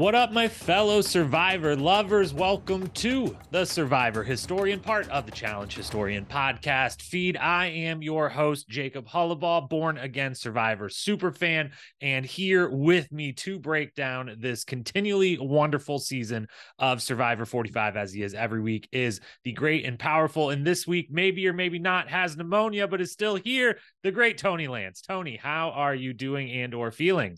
What 0.00 0.14
up, 0.14 0.32
my 0.32 0.48
fellow 0.48 1.02
Survivor 1.02 1.76
lovers? 1.76 2.32
Welcome 2.32 2.88
to 2.88 3.36
the 3.50 3.66
Survivor 3.66 4.24
Historian, 4.24 4.80
part 4.80 5.06
of 5.10 5.26
the 5.26 5.30
Challenge 5.30 5.76
Historian 5.76 6.24
podcast 6.24 7.02
feed. 7.02 7.36
I 7.36 7.66
am 7.66 8.00
your 8.00 8.30
host, 8.30 8.66
Jacob 8.66 9.06
Hollaball, 9.06 9.68
born 9.68 9.98
again 9.98 10.34
Survivor 10.34 10.88
superfan, 10.88 11.72
and 12.00 12.24
here 12.24 12.70
with 12.70 13.12
me 13.12 13.34
to 13.34 13.58
break 13.58 13.94
down 13.94 14.36
this 14.38 14.64
continually 14.64 15.36
wonderful 15.38 15.98
season 15.98 16.48
of 16.78 17.02
Survivor 17.02 17.44
45, 17.44 17.98
as 17.98 18.10
he 18.10 18.22
is 18.22 18.32
every 18.32 18.62
week, 18.62 18.88
is 18.92 19.20
the 19.44 19.52
great 19.52 19.84
and 19.84 19.98
powerful. 19.98 20.48
And 20.48 20.66
this 20.66 20.86
week, 20.86 21.08
maybe 21.10 21.46
or 21.46 21.52
maybe 21.52 21.78
not, 21.78 22.08
has 22.08 22.38
pneumonia, 22.38 22.88
but 22.88 23.02
is 23.02 23.12
still 23.12 23.36
here, 23.36 23.76
the 24.02 24.12
great 24.12 24.38
Tony 24.38 24.66
Lance. 24.66 25.02
Tony, 25.02 25.36
how 25.36 25.72
are 25.72 25.94
you 25.94 26.14
doing 26.14 26.50
and 26.50 26.72
or 26.72 26.90
feeling? 26.90 27.36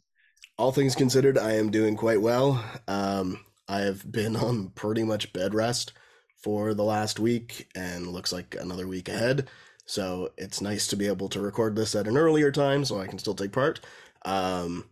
All 0.63 0.71
things 0.71 0.95
considered, 0.95 1.37
I 1.37 1.55
am 1.55 1.73
doing 1.73 1.97
quite 1.97 2.23
well. 2.23 2.65
Um, 2.87 3.45
I 3.69 3.81
have 3.81 4.11
been 4.13 4.37
on 4.37 4.69
pretty 4.69 5.03
much 5.03 5.33
bed 5.33 5.55
rest 5.55 5.93
for 6.37 6.73
the 6.73 6.85
last 6.85 7.19
week 7.19 7.69
and 7.75 8.07
looks 8.07 8.33
like 8.33 8.55
another 8.55 8.87
week 8.87 9.09
ahead. 9.09 9.49
So 9.87 10.31
it's 10.39 10.61
nice 10.61 10.87
to 10.87 10.97
be 10.97 11.09
able 11.09 11.29
to 11.31 11.41
record 11.41 11.75
this 11.75 11.97
at 11.97 12.07
an 12.07 12.17
earlier 12.17 12.53
time 12.53 12.85
so 12.85 13.01
I 13.01 13.09
can 13.09 13.19
still 13.19 13.35
take 13.35 13.51
part. 13.51 13.81
Um, 14.25 14.85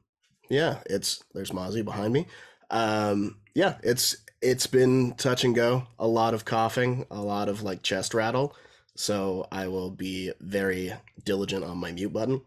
yeah, 0.49 0.79
it's 0.87 1.23
there's 1.35 1.53
Mozzie 1.53 1.85
behind 1.85 2.13
me. 2.13 2.27
Um, 2.73 3.37
yeah, 3.55 3.77
it's 3.85 4.17
it's 4.43 4.67
been 4.67 5.13
touch 5.13 5.45
and 5.45 5.55
go. 5.55 5.87
A 6.01 6.09
lot 6.09 6.35
of 6.35 6.45
coughing, 6.45 7.07
a 7.13 7.23
lot 7.23 7.49
of 7.49 7.63
like 7.63 7.85
chest 7.85 8.13
rattle. 8.13 8.57
So 8.97 9.47
I 9.53 9.69
will 9.69 9.93
be 9.93 10.33
very 10.41 10.95
diligent 11.25 11.63
on 11.63 11.79
my 11.79 11.93
mute 11.93 12.13
button 12.13 12.41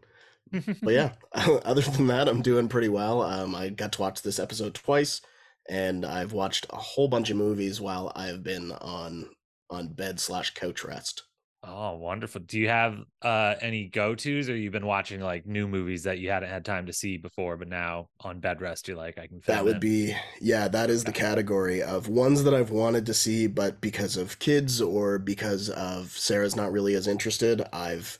but 0.82 0.94
yeah, 0.94 1.12
other 1.34 1.82
than 1.82 2.08
that, 2.08 2.28
I'm 2.28 2.42
doing 2.42 2.68
pretty 2.68 2.90
well. 2.90 3.22
Um, 3.22 3.56
I 3.56 3.70
got 3.70 3.92
to 3.94 4.02
watch 4.02 4.22
this 4.22 4.40
episode 4.40 4.76
twice, 4.76 5.22
and 5.70 6.06
I've 6.06 6.34
watched 6.34 6.68
a 6.70 6.78
whole 6.78 7.08
bunch 7.08 7.30
of 7.30 7.38
movies 7.38 7.82
while 7.82 8.12
I've 8.16 8.44
been 8.44 8.72
on 8.72 9.30
on 9.70 9.88
bed 9.90 10.20
slash 10.20 10.54
couch 10.54 10.84
rest. 10.84 11.24
Oh, 11.66 11.96
wonderful! 11.96 12.42
Do 12.42 12.60
you 12.60 12.68
have 12.68 12.98
uh, 13.22 13.56
any 13.62 13.88
go 13.88 14.16
tos, 14.16 14.50
or 14.50 14.56
you've 14.56 14.74
been 14.74 14.86
watching 14.86 15.22
like 15.22 15.46
new 15.46 15.66
movies 15.66 16.04
that 16.04 16.20
you 16.20 16.30
hadn't 16.30 16.50
had 16.50 16.66
time 16.66 16.88
to 16.88 16.94
see 16.94 17.18
before, 17.18 17.56
but 17.56 17.70
now 17.70 18.10
on 18.20 18.42
bed 18.42 18.62
rest, 18.62 18.90
you're 18.90 18.98
like, 18.98 19.18
I 19.18 19.28
can. 19.28 19.42
That 19.48 19.64
would 19.64 19.76
in. 19.76 19.80
be 19.80 20.16
yeah. 20.42 20.68
That 20.68 20.90
is 20.90 21.06
the 21.06 21.14
category 21.14 21.82
of 21.82 22.10
ones 22.10 22.44
that 22.44 22.54
I've 22.54 22.70
wanted 22.70 23.06
to 23.06 23.14
see, 23.14 23.48
but 23.48 23.80
because 23.80 24.18
of 24.18 24.40
kids 24.40 24.82
or 24.82 25.18
because 25.18 25.70
of 25.70 26.12
Sarah's 26.12 26.56
not 26.56 26.74
really 26.74 26.96
as 26.96 27.08
interested, 27.08 27.62
I've 27.72 28.20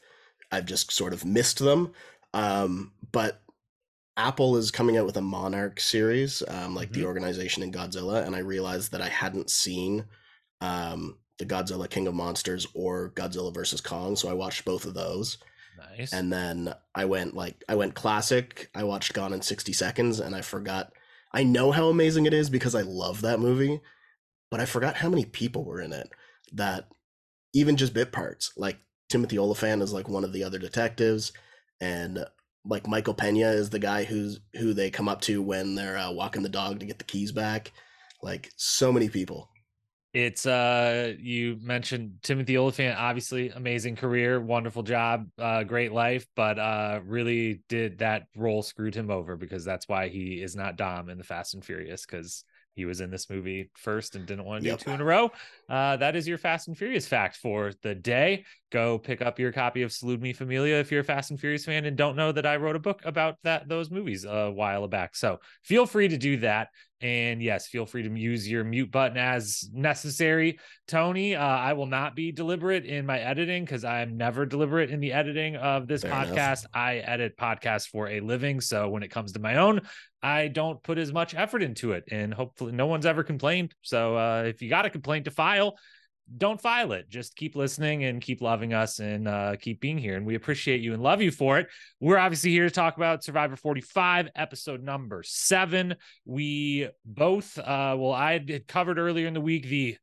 I've 0.54 0.66
just 0.66 0.92
sort 0.94 1.14
of 1.14 1.26
missed 1.26 1.60
them. 1.60 1.92
Um, 2.34 2.94
but 3.12 3.42
Apple 4.18 4.58
is 4.58 4.72
coming 4.72 4.98
out 4.98 5.06
with 5.06 5.18
a 5.18 5.22
Monarch 5.22 5.80
series, 5.80 6.44
um, 6.48 6.76
like 6.76 6.90
mm-hmm. 6.92 7.02
the 7.02 7.08
organization 7.08 7.64
in 7.64 7.72
Godzilla, 7.72 8.26
and 8.26 8.36
I 8.36 8.40
realized 8.40 8.92
that 8.92 9.02
I 9.02 9.10
hadn't 9.10 9.50
seen 9.50 10.06
um, 10.62 11.18
the 11.40 11.46
Godzilla 11.46 11.90
King 11.90 12.08
of 12.08 12.14
Monsters 12.14 12.68
or 12.74 13.12
Godzilla 13.16 13.54
versus 13.54 13.82
Kong, 13.82 14.16
so 14.16 14.30
I 14.30 14.34
watched 14.34 14.66
both 14.66 14.86
of 14.86 14.94
those. 14.94 15.38
Nice. 15.98 16.14
And 16.14 16.32
then 16.32 16.74
I 16.94 17.06
went 17.06 17.36
like 17.36 17.64
I 17.68 17.76
went 17.76 17.96
classic. 17.96 18.70
I 18.76 18.84
watched 18.84 19.14
Gone 19.14 19.34
in 19.34 19.42
60 19.42 19.74
Seconds 19.74 20.20
and 20.20 20.36
I 20.36 20.42
forgot 20.42 20.94
I 21.34 21.44
know 21.44 21.72
how 21.72 21.90
amazing 21.90 22.26
it 22.26 22.34
is 22.34 22.50
because 22.50 22.76
I 22.76 22.82
love 22.82 23.22
that 23.22 23.40
movie, 23.40 23.82
but 24.52 24.60
I 24.60 24.66
forgot 24.66 24.98
how 24.98 25.10
many 25.10 25.26
people 25.26 25.66
were 25.66 25.82
in 25.82 25.92
it 25.92 26.10
that 26.54 26.90
even 27.54 27.76
just 27.76 27.94
bit 27.94 28.12
parts. 28.12 28.54
Like 28.56 28.78
Timothy 29.10 29.40
Olyphant 29.40 29.82
is 29.82 29.94
like 29.94 30.08
one 30.08 30.24
of 30.24 30.34
the 30.34 30.44
other 30.44 30.60
detectives 30.60 31.34
and 31.82 32.26
like 32.66 32.88
Michael 32.88 33.14
Pena 33.14 33.50
is 33.50 33.70
the 33.70 33.80
guy 33.80 34.04
who's 34.04 34.40
who 34.56 34.74
they 34.74 34.90
come 34.90 35.10
up 35.10 35.22
to 35.22 35.42
when 35.42 35.76
they're 35.76 35.98
uh, 35.98 36.12
walking 36.12 36.44
the 36.44 36.50
dog 36.50 36.80
to 36.80 36.86
get 36.86 36.98
the 36.98 37.04
keys 37.04 37.32
back. 37.32 37.72
Like 38.22 38.52
so 38.56 38.92
many 38.92 39.10
people. 39.10 39.50
It's 40.14 40.46
uh 40.46 41.14
you 41.20 41.58
mentioned 41.60 42.20
Timothy 42.22 42.56
Olyphant, 42.56 42.98
obviously 43.00 43.50
amazing 43.50 43.96
career, 43.96 44.40
wonderful 44.40 44.84
job, 44.84 45.28
uh 45.40 45.64
great 45.64 45.92
life, 45.92 46.28
but 46.36 46.60
uh 46.60 47.00
really 47.04 47.64
did 47.68 47.98
that 47.98 48.28
role 48.36 48.62
screwed 48.62 48.94
him 48.94 49.10
over 49.10 49.36
because 49.36 49.66
that's 49.66 49.90
why 49.90 50.10
he 50.10 50.42
is 50.42 50.56
not 50.56 50.78
Dom 50.78 51.10
in 51.10 51.18
the 51.18 51.24
Fast 51.24 51.56
and 51.56 51.66
Furious 51.66 52.06
because 52.06 52.46
he 52.76 52.86
was 52.86 53.02
in 53.02 53.12
this 53.12 53.30
movie 53.30 53.70
first 53.76 54.16
and 54.16 54.26
didn't 54.26 54.46
want 54.46 54.64
to 54.64 54.70
yep. 54.70 54.80
do 54.80 54.86
two 54.86 54.92
in 54.92 55.02
a 55.02 55.04
row. 55.04 55.32
Uh, 55.70 55.98
that 55.98 56.16
is 56.16 56.28
your 56.28 56.38
Fast 56.38 56.68
and 56.68 56.78
Furious 56.78 57.08
fact 57.08 57.38
for 57.38 57.72
the 57.82 57.94
day. 57.94 58.46
Go 58.72 58.98
pick 58.98 59.22
up 59.22 59.40
your 59.40 59.52
copy 59.52 59.84
of 59.84 59.92
Salute 59.92 60.22
Mi 60.22 60.34
Familia 60.34 60.80
if 60.80 60.92
you're 60.92 61.02
a 61.02 61.04
Fast 61.04 61.32
and 61.32 61.40
Furious 61.40 61.66
fan 61.66 61.86
and 61.86 61.96
don't 61.96 62.16
know 62.16 62.32
that 62.32 62.46
I 62.46 62.56
wrote 62.56 62.76
a 62.76 62.80
book 62.80 63.02
about 63.06 63.38
that 63.44 63.68
those 63.68 63.92
movies 63.92 64.26
a 64.26 64.52
while 64.52 64.88
back. 64.88 65.16
So 65.16 65.40
feel 65.64 65.86
free 65.86 66.08
to 66.08 66.18
do 66.18 66.38
that. 66.38 66.70
And 67.04 67.44
yes, 67.44 67.68
feel 67.68 67.86
free 67.86 68.04
to 68.04 68.10
use 68.18 68.50
your 68.50 68.64
mute 68.64 68.90
button 68.90 69.18
as 69.18 69.70
necessary. 69.74 70.58
Tony, 70.88 71.36
uh, 71.36 71.44
I 71.46 71.74
will 71.74 71.86
not 71.86 72.16
be 72.16 72.32
deliberate 72.32 72.86
in 72.86 73.06
my 73.06 73.20
editing 73.20 73.66
because 73.66 73.84
I'm 73.84 74.16
never 74.16 74.46
deliberate 74.46 74.90
in 74.90 75.02
the 75.02 75.12
editing 75.12 75.58
of 75.58 75.86
this 75.86 76.04
Fair 76.04 76.12
podcast. 76.12 76.62
Enough. 76.62 76.66
I 76.74 76.96
edit 77.00 77.36
podcasts 77.38 77.90
for 77.90 78.08
a 78.08 78.22
living. 78.22 78.62
So 78.62 78.88
when 78.88 79.04
it 79.04 79.10
comes 79.10 79.34
to 79.34 79.40
my 79.40 79.58
own, 79.58 79.82
I 80.22 80.48
don't 80.48 80.82
put 80.82 80.98
as 80.98 81.12
much 81.12 81.36
effort 81.36 81.62
into 81.62 81.92
it. 81.92 82.06
And 82.10 82.34
hopefully, 82.34 82.72
no 82.72 82.88
one's 82.88 83.06
ever 83.06 83.22
complained. 83.22 83.76
So 83.82 84.16
uh, 84.18 84.44
if 84.48 84.62
you 84.62 84.70
got 84.70 84.86
a 84.86 84.90
complaint 84.90 85.26
to 85.26 85.32
file, 85.32 85.76
don't 86.38 86.62
file 86.62 86.94
it. 86.94 87.10
Just 87.10 87.36
keep 87.36 87.56
listening 87.56 88.06
and 88.06 88.22
keep 88.22 88.42
loving 88.42 88.74
us 88.74 89.00
and 89.00 89.28
uh, 89.28 89.56
keep 89.60 89.80
being 89.80 89.98
here. 89.98 90.16
And 90.16 90.26
we 90.26 90.36
appreciate 90.36 90.82
you 90.82 90.94
and 90.94 91.04
love 91.04 91.22
you 91.22 91.32
for 91.32 91.60
it. 91.60 91.68
We're 92.00 92.18
obviously 92.18 92.52
here 92.52 92.64
to 92.64 92.72
talk 92.72 92.98
about 92.98 93.24
Survivor 93.24 93.56
45, 93.56 94.30
episode 94.36 94.84
number 94.84 95.24
seven. 95.24 95.96
We 96.26 96.90
both, 97.06 97.58
uh, 97.58 97.96
well, 97.98 98.14
I 98.14 98.34
had 98.34 98.68
covered 98.68 99.00
earlier 99.00 99.28
in 99.28 99.34
the 99.34 99.42
week 99.42 99.68
the 99.68 99.98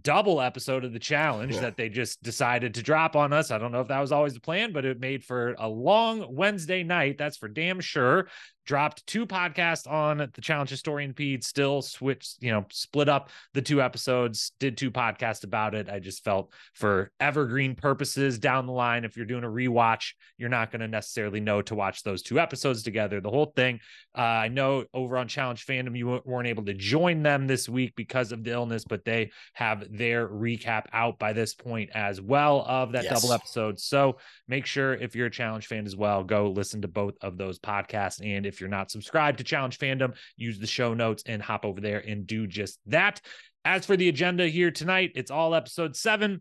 double 0.00 0.40
episode 0.40 0.84
of 0.84 0.92
the 0.92 0.98
challenge 0.98 1.54
yeah. 1.54 1.60
that 1.62 1.76
they 1.76 1.88
just 1.88 2.22
decided 2.22 2.74
to 2.74 2.82
drop 2.82 3.14
on 3.14 3.32
us. 3.32 3.50
I 3.50 3.58
don't 3.58 3.72
know 3.72 3.80
if 3.80 3.88
that 3.88 4.00
was 4.00 4.12
always 4.12 4.34
the 4.34 4.40
plan, 4.40 4.72
but 4.72 4.84
it 4.84 5.00
made 5.00 5.24
for 5.24 5.54
a 5.58 5.68
long 5.68 6.34
Wednesday 6.34 6.82
night. 6.82 7.18
That's 7.18 7.36
for 7.36 7.48
damn 7.48 7.80
sure 7.80 8.28
dropped 8.64 9.06
two 9.06 9.26
podcasts 9.26 9.90
on 9.90 10.18
the 10.18 10.40
challenge 10.40 10.70
historian 10.70 11.12
feed 11.12 11.42
still 11.42 11.82
switched 11.82 12.42
you 12.42 12.50
know 12.50 12.64
split 12.70 13.08
up 13.08 13.30
the 13.54 13.62
two 13.62 13.82
episodes 13.82 14.52
did 14.60 14.76
two 14.76 14.90
podcasts 14.90 15.44
about 15.44 15.74
it. 15.74 15.88
I 15.88 15.98
just 15.98 16.24
felt 16.24 16.52
for 16.74 17.10
evergreen 17.20 17.74
purposes 17.74 18.38
down 18.38 18.66
the 18.66 18.72
line 18.72 19.04
if 19.04 19.16
you're 19.16 19.26
doing 19.26 19.44
a 19.44 19.48
rewatch 19.48 20.12
you're 20.36 20.48
not 20.48 20.70
going 20.70 20.80
to 20.80 20.88
necessarily 20.88 21.40
know 21.40 21.62
to 21.62 21.74
watch 21.74 22.02
those 22.02 22.22
two 22.22 22.38
episodes 22.38 22.82
together 22.82 23.20
the 23.20 23.30
whole 23.30 23.52
thing. 23.56 23.80
Uh, 24.16 24.20
i 24.20 24.48
know 24.48 24.84
over 24.92 25.16
on 25.16 25.28
challenge 25.28 25.66
fandom 25.66 25.96
you 25.96 26.20
weren't 26.24 26.48
able 26.48 26.64
to 26.64 26.74
join 26.74 27.22
them 27.22 27.46
this 27.46 27.68
week 27.68 27.94
because 27.96 28.32
of 28.32 28.44
the 28.44 28.50
illness 28.50 28.84
but 28.84 29.04
they 29.04 29.30
have 29.54 29.86
their 29.90 30.28
recap 30.28 30.86
out 30.92 31.18
by 31.18 31.32
this 31.32 31.54
point 31.54 31.90
as 31.94 32.20
well 32.20 32.64
of 32.66 32.92
that 32.92 33.04
yes. 33.04 33.20
double 33.20 33.32
episode. 33.34 33.78
So 33.78 34.18
make 34.48 34.66
sure 34.66 34.94
if 34.94 35.14
you're 35.14 35.26
a 35.26 35.30
challenge 35.30 35.66
fan 35.66 35.86
as 35.86 35.96
well 35.96 36.24
go 36.24 36.50
listen 36.50 36.82
to 36.82 36.88
both 36.88 37.14
of 37.20 37.36
those 37.38 37.58
podcasts 37.58 38.20
and 38.24 38.46
if 38.52 38.60
you're 38.60 38.68
not 38.68 38.90
subscribed 38.90 39.38
to 39.38 39.44
Challenge 39.44 39.78
Fandom, 39.78 40.14
use 40.36 40.58
the 40.58 40.66
show 40.66 40.94
notes 40.94 41.22
and 41.26 41.42
hop 41.42 41.64
over 41.64 41.80
there 41.80 42.00
and 42.00 42.26
do 42.26 42.46
just 42.46 42.78
that. 42.86 43.20
As 43.64 43.86
for 43.86 43.96
the 43.96 44.08
agenda 44.08 44.48
here 44.48 44.70
tonight, 44.70 45.12
it's 45.14 45.30
all 45.30 45.54
episode 45.54 45.96
seven 45.96 46.40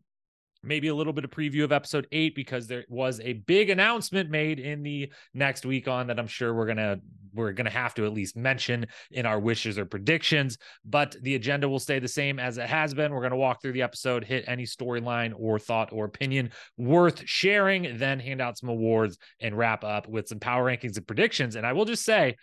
maybe 0.63 0.87
a 0.87 0.95
little 0.95 1.13
bit 1.13 1.23
of 1.23 1.31
preview 1.31 1.63
of 1.63 1.71
episode 1.71 2.07
eight 2.11 2.35
because 2.35 2.67
there 2.67 2.85
was 2.89 3.19
a 3.21 3.33
big 3.33 3.69
announcement 3.69 4.29
made 4.29 4.59
in 4.59 4.83
the 4.83 5.11
next 5.33 5.65
week 5.65 5.87
on 5.87 6.07
that 6.07 6.19
I'm 6.19 6.27
sure 6.27 6.53
we're 6.53 6.67
gonna 6.67 6.99
we're 7.33 7.53
gonna 7.53 7.69
have 7.69 7.93
to 7.95 8.05
at 8.05 8.13
least 8.13 8.35
mention 8.35 8.85
in 9.11 9.25
our 9.25 9.39
wishes 9.39 9.77
or 9.79 9.85
predictions. 9.85 10.57
But 10.85 11.15
the 11.21 11.35
agenda 11.35 11.67
will 11.69 11.79
stay 11.79 11.99
the 11.99 12.07
same 12.07 12.39
as 12.39 12.57
it 12.57 12.67
has 12.67 12.93
been. 12.93 13.13
We're 13.13 13.21
gonna 13.21 13.37
walk 13.37 13.61
through 13.61 13.73
the 13.73 13.81
episode, 13.81 14.23
hit 14.23 14.45
any 14.47 14.63
storyline 14.63 15.33
or 15.37 15.59
thought 15.59 15.91
or 15.91 16.05
opinion 16.05 16.51
worth 16.77 17.23
sharing, 17.25 17.97
then 17.97 18.19
hand 18.19 18.41
out 18.41 18.57
some 18.57 18.69
awards 18.69 19.17
and 19.39 19.57
wrap 19.57 19.83
up 19.83 20.07
with 20.07 20.27
some 20.27 20.39
power 20.39 20.65
rankings 20.65 20.97
and 20.97 21.07
predictions. 21.07 21.55
And 21.55 21.65
I 21.65 21.73
will 21.73 21.85
just 21.85 22.03
say, 22.03 22.35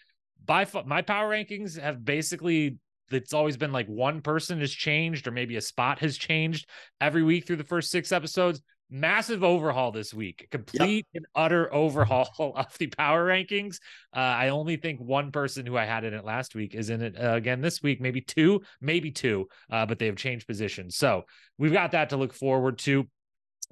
by 0.45 0.67
my 0.87 1.03
power 1.03 1.31
rankings 1.31 1.79
have 1.79 2.05
basically 2.05 2.79
it's 3.11 3.33
always 3.33 3.57
been 3.57 3.73
like 3.73 3.87
one 3.87 4.21
person 4.21 4.61
has 4.61 4.73
changed 4.73 5.27
or 5.27 5.31
maybe 5.31 5.57
a 5.57 5.61
spot 5.61 5.99
has 6.01 6.17
changed 6.17 6.69
every 7.01 7.23
week 7.23 7.47
through 7.47 7.57
the 7.57 7.65
first 7.65 7.91
six 7.91 8.13
episodes. 8.13 8.61
Massive 8.91 9.45
overhaul 9.45 9.93
this 9.93 10.15
week, 10.15 10.49
complete 10.51 11.07
yep. 11.13 11.23
and 11.23 11.27
utter 11.35 11.73
overhaul 11.75 12.55
of 12.57 12.79
the 12.79 12.87
power 12.87 13.27
rankings. 13.27 13.81
Uh, 14.17 14.21
I 14.21 14.49
only 14.49 14.77
think 14.77 14.99
one 14.99 15.31
person 15.31 15.67
who 15.67 15.77
I 15.77 15.85
had 15.85 16.05
in 16.05 16.15
it 16.15 16.25
last 16.25 16.55
week 16.55 16.75
is 16.75 16.89
in 16.89 17.03
it 17.03 17.15
uh, 17.23 17.35
again 17.35 17.61
this 17.61 17.83
week, 17.83 18.01
maybe 18.01 18.23
two, 18.23 18.63
maybe 18.81 19.11
two, 19.11 19.49
uh, 19.71 19.85
but 19.85 19.99
they 19.99 20.07
have 20.07 20.17
changed 20.17 20.47
positions. 20.47 20.97
So 20.97 21.25
we've 21.59 21.73
got 21.73 21.93
that 21.93 22.11
to 22.11 22.17
look 22.17 22.33
forward 22.33 22.79
to. 22.79 23.07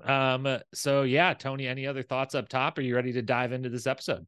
Um, 0.05 0.59
so 0.75 1.03
yeah, 1.03 1.33
Tony, 1.33 1.67
any 1.67 1.87
other 1.87 2.03
thoughts 2.03 2.35
up 2.35 2.51
top? 2.51 2.77
Are 2.77 2.83
you 2.83 2.95
ready 2.95 3.13
to 3.13 3.23
dive 3.23 3.53
into 3.53 3.71
this 3.71 3.87
episode? 3.87 4.27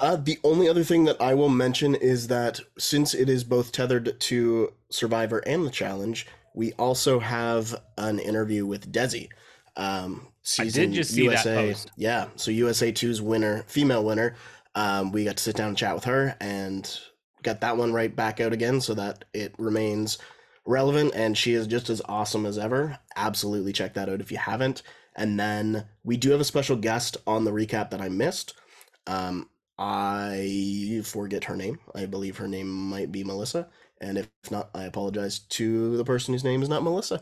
Uh, 0.00 0.16
the 0.16 0.38
only 0.44 0.68
other 0.68 0.84
thing 0.84 1.04
that 1.04 1.20
I 1.20 1.34
will 1.34 1.48
mention 1.48 1.94
is 1.94 2.28
that 2.28 2.60
since 2.78 3.14
it 3.14 3.28
is 3.28 3.44
both 3.44 3.72
tethered 3.72 4.18
to 4.18 4.72
Survivor 4.90 5.38
and 5.40 5.66
the 5.66 5.70
challenge, 5.70 6.26
we 6.54 6.72
also 6.74 7.18
have 7.18 7.74
an 7.98 8.18
interview 8.18 8.66
with 8.66 8.90
Desi. 8.90 9.28
Um, 9.76 10.28
season 10.42 10.82
I 10.82 10.86
did 10.86 10.94
just 10.94 11.10
see 11.12 11.24
USA, 11.24 11.54
that 11.54 11.68
post. 11.68 11.90
Yeah, 11.96 12.28
so 12.36 12.50
USA 12.50 12.90
2's 12.90 13.20
winner, 13.20 13.64
female 13.66 14.04
winner. 14.04 14.34
Um, 14.74 15.12
we 15.12 15.24
got 15.24 15.36
to 15.36 15.42
sit 15.42 15.56
down 15.56 15.68
and 15.68 15.76
chat 15.76 15.94
with 15.94 16.04
her, 16.04 16.36
and 16.40 16.98
got 17.42 17.60
that 17.60 17.76
one 17.76 17.92
right 17.92 18.14
back 18.14 18.40
out 18.40 18.52
again 18.52 18.80
so 18.80 18.94
that 18.94 19.24
it 19.32 19.54
remains 19.58 20.18
relevant 20.66 21.12
and 21.14 21.36
she 21.36 21.54
is 21.54 21.66
just 21.66 21.90
as 21.90 22.02
awesome 22.06 22.46
as 22.46 22.58
ever. 22.58 22.98
Absolutely 23.16 23.72
check 23.72 23.94
that 23.94 24.08
out 24.08 24.20
if 24.20 24.30
you 24.30 24.38
haven't. 24.38 24.82
And 25.16 25.38
then 25.38 25.86
we 26.04 26.16
do 26.16 26.30
have 26.30 26.40
a 26.40 26.44
special 26.44 26.76
guest 26.76 27.16
on 27.26 27.44
the 27.44 27.50
recap 27.50 27.90
that 27.90 28.00
I 28.00 28.08
missed. 28.08 28.54
Um, 29.06 29.48
I 29.80 31.00
forget 31.04 31.44
her 31.44 31.56
name. 31.56 31.78
I 31.94 32.04
believe 32.04 32.36
her 32.36 32.46
name 32.46 32.68
might 32.70 33.10
be 33.10 33.24
Melissa. 33.24 33.68
And 34.02 34.18
if 34.18 34.28
not, 34.50 34.70
I 34.74 34.84
apologize 34.84 35.38
to 35.38 35.96
the 35.96 36.04
person 36.04 36.34
whose 36.34 36.44
name 36.44 36.62
is 36.62 36.68
not 36.68 36.82
Melissa. 36.82 37.20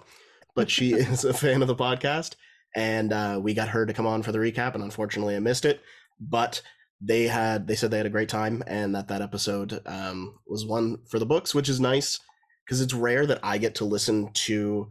But 0.57 0.69
she 0.69 0.93
is 0.95 1.25
a 1.25 1.33
fan 1.33 1.63
of 1.63 1.69
the 1.69 1.77
podcast. 1.77 2.35
And 2.75 3.13
uh, 3.13 3.39
we 3.41 3.55
got 3.55 3.69
her 3.69 3.87
to 3.87 3.95
come 3.95 4.07
on 4.07 4.23
for 4.25 4.33
the 4.33 4.39
recap. 4.39 4.75
And 4.75 4.83
unfortunately, 4.83 5.37
I 5.37 5.41
missed 5.41 5.65
it. 5.65 5.81
But 6.21 6.61
they 7.01 7.25
had 7.25 7.67
they 7.67 7.77
said 7.77 7.91
they 7.91 7.97
had 7.97 8.07
a 8.07 8.11
great 8.11 8.29
time 8.29 8.63
and 8.67 8.95
that 8.95 9.09
that 9.09 9.23
episode 9.23 9.81
um, 9.87 10.39
was 10.47 10.67
one 10.67 10.99
for 11.09 11.19
the 11.19 11.27
books 11.27 11.55
which 11.55 11.69
is 11.69 11.81
nice 11.81 12.19
because 12.65 12.81
it's 12.81 12.95
rare 12.95 13.25
that 13.27 13.39
i 13.43 13.57
get 13.57 13.77
to 13.77 13.85
listen 13.85 14.31
to 14.33 14.91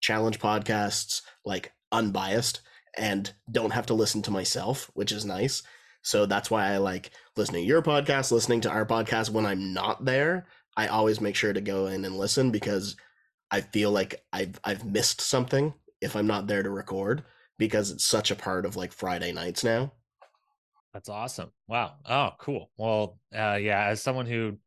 challenge 0.00 0.38
podcasts 0.38 1.22
like 1.44 1.72
unbiased 1.92 2.60
and 2.96 3.34
don't 3.50 3.72
have 3.72 3.86
to 3.86 3.94
listen 3.94 4.22
to 4.22 4.30
myself 4.30 4.90
which 4.94 5.12
is 5.12 5.24
nice 5.24 5.62
so 6.04 6.26
that's 6.26 6.50
why 6.50 6.72
i 6.72 6.76
like 6.76 7.10
listening 7.36 7.62
to 7.62 7.68
your 7.68 7.82
podcast 7.82 8.30
listening 8.30 8.60
to 8.60 8.70
our 8.70 8.86
podcast 8.86 9.30
when 9.30 9.44
i'm 9.44 9.72
not 9.72 10.04
there 10.04 10.46
i 10.76 10.86
always 10.86 11.20
make 11.20 11.34
sure 11.34 11.52
to 11.52 11.60
go 11.60 11.86
in 11.86 12.04
and 12.04 12.16
listen 12.16 12.50
because 12.50 12.96
i 13.50 13.60
feel 13.60 13.90
like 13.90 14.22
i've 14.32 14.60
i've 14.64 14.84
missed 14.84 15.20
something 15.20 15.74
if 16.00 16.14
i'm 16.14 16.26
not 16.26 16.46
there 16.46 16.62
to 16.62 16.70
record 16.70 17.24
because 17.58 17.90
it's 17.90 18.04
such 18.04 18.30
a 18.30 18.36
part 18.36 18.64
of 18.64 18.76
like 18.76 18.92
friday 18.92 19.32
nights 19.32 19.64
now 19.64 19.90
that's 20.94 21.08
awesome. 21.08 21.50
Wow. 21.66 21.94
Oh, 22.08 22.30
cool. 22.38 22.70
Well, 22.78 23.18
uh, 23.36 23.58
yeah, 23.60 23.86
as 23.86 24.00
someone 24.00 24.26
who 24.26 24.58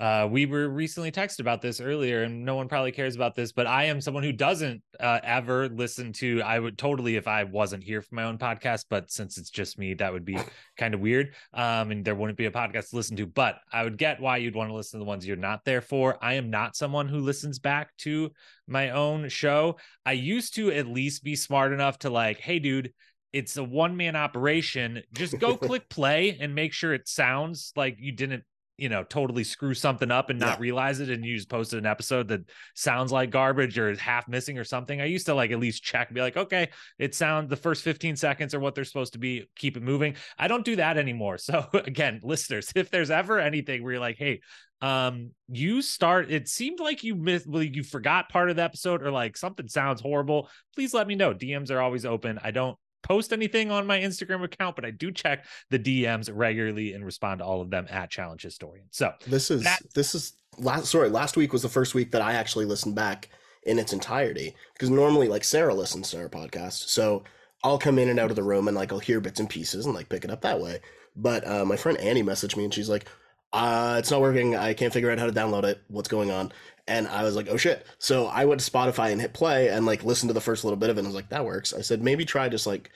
uh, 0.00 0.26
we 0.26 0.46
were 0.46 0.66
recently 0.66 1.12
texted 1.12 1.40
about 1.40 1.60
this 1.60 1.78
earlier, 1.78 2.22
and 2.22 2.42
no 2.42 2.54
one 2.54 2.68
probably 2.68 2.90
cares 2.90 3.14
about 3.14 3.34
this, 3.34 3.52
but 3.52 3.66
I 3.66 3.84
am 3.84 4.00
someone 4.00 4.22
who 4.22 4.32
doesn't 4.32 4.82
uh, 4.98 5.20
ever 5.22 5.68
listen 5.68 6.14
to. 6.14 6.40
I 6.40 6.58
would 6.58 6.78
totally 6.78 7.16
if 7.16 7.28
I 7.28 7.44
wasn't 7.44 7.84
here 7.84 8.00
for 8.00 8.14
my 8.14 8.24
own 8.24 8.38
podcast, 8.38 8.86
but 8.88 9.10
since 9.10 9.36
it's 9.36 9.50
just 9.50 9.78
me, 9.78 9.92
that 9.92 10.10
would 10.10 10.24
be 10.24 10.38
kind 10.78 10.94
of 10.94 11.00
weird. 11.00 11.34
Um, 11.52 11.90
and 11.90 12.02
there 12.02 12.14
wouldn't 12.14 12.38
be 12.38 12.46
a 12.46 12.50
podcast 12.50 12.90
to 12.90 12.96
listen 12.96 13.14
to. 13.18 13.26
But 13.26 13.58
I 13.70 13.84
would 13.84 13.98
get 13.98 14.20
why 14.20 14.38
you'd 14.38 14.56
want 14.56 14.70
to 14.70 14.74
listen 14.74 14.98
to 14.98 15.04
the 15.04 15.08
ones 15.08 15.26
you're 15.26 15.36
not 15.36 15.66
there 15.66 15.82
for. 15.82 16.16
I 16.22 16.34
am 16.34 16.48
not 16.48 16.76
someone 16.76 17.06
who 17.06 17.18
listens 17.18 17.58
back 17.58 17.94
to 17.98 18.30
my 18.66 18.90
own 18.90 19.28
show. 19.28 19.76
I 20.06 20.12
used 20.12 20.54
to 20.54 20.72
at 20.72 20.86
least 20.86 21.24
be 21.24 21.36
smart 21.36 21.74
enough 21.74 21.98
to 22.00 22.10
like, 22.10 22.40
hey, 22.40 22.58
dude 22.58 22.94
it's 23.32 23.56
a 23.56 23.62
one 23.62 23.96
man 23.96 24.16
operation. 24.16 25.04
Just 25.12 25.38
go 25.38 25.56
click 25.58 25.88
play 25.88 26.36
and 26.40 26.52
make 26.52 26.72
sure 26.72 26.92
it 26.92 27.06
sounds 27.06 27.72
like 27.76 27.96
you 28.00 28.10
didn't, 28.10 28.42
you 28.80 28.88
know, 28.88 29.04
totally 29.04 29.44
screw 29.44 29.74
something 29.74 30.10
up 30.10 30.30
and 30.30 30.40
not 30.40 30.56
yeah. 30.56 30.62
realize 30.62 31.00
it. 31.00 31.10
And 31.10 31.22
you 31.22 31.36
just 31.36 31.50
posted 31.50 31.78
an 31.78 31.86
episode 31.86 32.28
that 32.28 32.40
sounds 32.74 33.12
like 33.12 33.30
garbage 33.30 33.78
or 33.78 33.90
is 33.90 34.00
half 34.00 34.26
missing 34.26 34.58
or 34.58 34.64
something. 34.64 35.00
I 35.00 35.04
used 35.04 35.26
to 35.26 35.34
like 35.34 35.50
at 35.50 35.58
least 35.58 35.82
check 35.82 36.08
and 36.08 36.14
be 36.14 36.22
like, 36.22 36.38
okay, 36.38 36.70
it 36.98 37.14
sounds 37.14 37.50
the 37.50 37.56
first 37.56 37.82
15 37.84 38.16
seconds 38.16 38.54
or 38.54 38.60
what 38.60 38.74
they're 38.74 38.84
supposed 38.84 39.12
to 39.12 39.18
be. 39.18 39.44
Keep 39.54 39.76
it 39.76 39.82
moving. 39.82 40.14
I 40.38 40.48
don't 40.48 40.64
do 40.64 40.76
that 40.76 40.96
anymore. 40.96 41.38
So 41.50 41.66
again, 41.72 42.20
listeners, 42.22 42.70
if 42.76 42.90
there's 42.90 43.10
ever 43.10 43.40
anything 43.40 43.82
where 43.82 43.94
you're 43.94 44.00
like, 44.00 44.18
hey, 44.18 44.40
um 44.82 45.32
you 45.48 45.82
start 45.82 46.30
it 46.30 46.48
seemed 46.48 46.80
like 46.80 47.02
you 47.02 47.14
missed 47.14 47.46
well, 47.46 47.62
you 47.62 47.82
forgot 47.82 48.28
part 48.28 48.48
of 48.48 48.56
the 48.56 48.62
episode 48.62 49.02
or 49.02 49.10
like 49.10 49.36
something 49.36 49.68
sounds 49.68 50.00
horrible 50.00 50.48
please 50.74 50.94
let 50.94 51.06
me 51.06 51.14
know 51.14 51.34
dms 51.34 51.70
are 51.70 51.80
always 51.80 52.06
open 52.06 52.38
i 52.42 52.50
don't 52.50 52.78
post 53.02 53.32
anything 53.32 53.70
on 53.70 53.86
my 53.86 53.98
Instagram 53.98 54.44
account, 54.44 54.76
but 54.76 54.84
I 54.84 54.90
do 54.90 55.10
check 55.10 55.44
the 55.70 55.78
DMs 55.78 56.30
regularly 56.32 56.92
and 56.92 57.04
respond 57.04 57.38
to 57.38 57.44
all 57.44 57.60
of 57.60 57.70
them 57.70 57.86
at 57.90 58.10
Challenge 58.10 58.42
Historian. 58.42 58.86
So 58.90 59.12
this 59.26 59.50
is 59.50 59.64
that, 59.64 59.80
this 59.94 60.14
is 60.14 60.34
last 60.58 60.86
sorry, 60.86 61.08
last 61.08 61.36
week 61.36 61.52
was 61.52 61.62
the 61.62 61.68
first 61.68 61.94
week 61.94 62.12
that 62.12 62.22
I 62.22 62.32
actually 62.34 62.64
listened 62.64 62.94
back 62.94 63.28
in 63.64 63.78
its 63.78 63.92
entirety. 63.92 64.54
Because 64.72 64.90
normally 64.90 65.28
like 65.28 65.44
Sarah 65.44 65.74
listens 65.74 66.10
to 66.10 66.20
our 66.20 66.28
podcast. 66.28 66.88
So 66.88 67.24
I'll 67.62 67.78
come 67.78 67.98
in 67.98 68.08
and 68.08 68.18
out 68.18 68.30
of 68.30 68.36
the 68.36 68.42
room 68.42 68.68
and 68.68 68.76
like 68.76 68.92
I'll 68.92 68.98
hear 68.98 69.20
bits 69.20 69.40
and 69.40 69.48
pieces 69.48 69.86
and 69.86 69.94
like 69.94 70.08
pick 70.08 70.24
it 70.24 70.30
up 70.30 70.42
that 70.42 70.60
way. 70.60 70.80
But 71.16 71.46
uh, 71.46 71.64
my 71.64 71.76
friend 71.76 71.98
Annie 71.98 72.22
messaged 72.22 72.56
me 72.56 72.64
and 72.64 72.72
she's 72.72 72.88
like, 72.88 73.08
uh, 73.52 73.96
it's 73.98 74.10
not 74.10 74.20
working. 74.20 74.56
I 74.56 74.74
can't 74.74 74.92
figure 74.92 75.10
out 75.10 75.18
how 75.18 75.26
to 75.26 75.32
download 75.32 75.64
it. 75.64 75.80
What's 75.88 76.08
going 76.08 76.30
on? 76.30 76.52
And 76.86 77.06
I 77.08 77.24
was 77.24 77.36
like, 77.36 77.48
oh 77.48 77.56
shit. 77.56 77.86
So 77.98 78.26
I 78.26 78.44
went 78.44 78.60
to 78.60 78.70
Spotify 78.70 79.12
and 79.12 79.20
hit 79.20 79.32
play 79.32 79.68
and 79.68 79.86
like 79.86 80.04
listened 80.04 80.30
to 80.30 80.34
the 80.34 80.40
first 80.40 80.64
little 80.64 80.76
bit 80.76 80.90
of 80.90 80.96
it 80.96 81.00
and 81.00 81.06
I 81.06 81.10
was 81.10 81.14
like, 81.14 81.28
that 81.30 81.44
works. 81.44 81.72
I 81.72 81.82
said, 81.82 82.02
maybe 82.02 82.24
try 82.24 82.48
just 82.48 82.66
like 82.66 82.90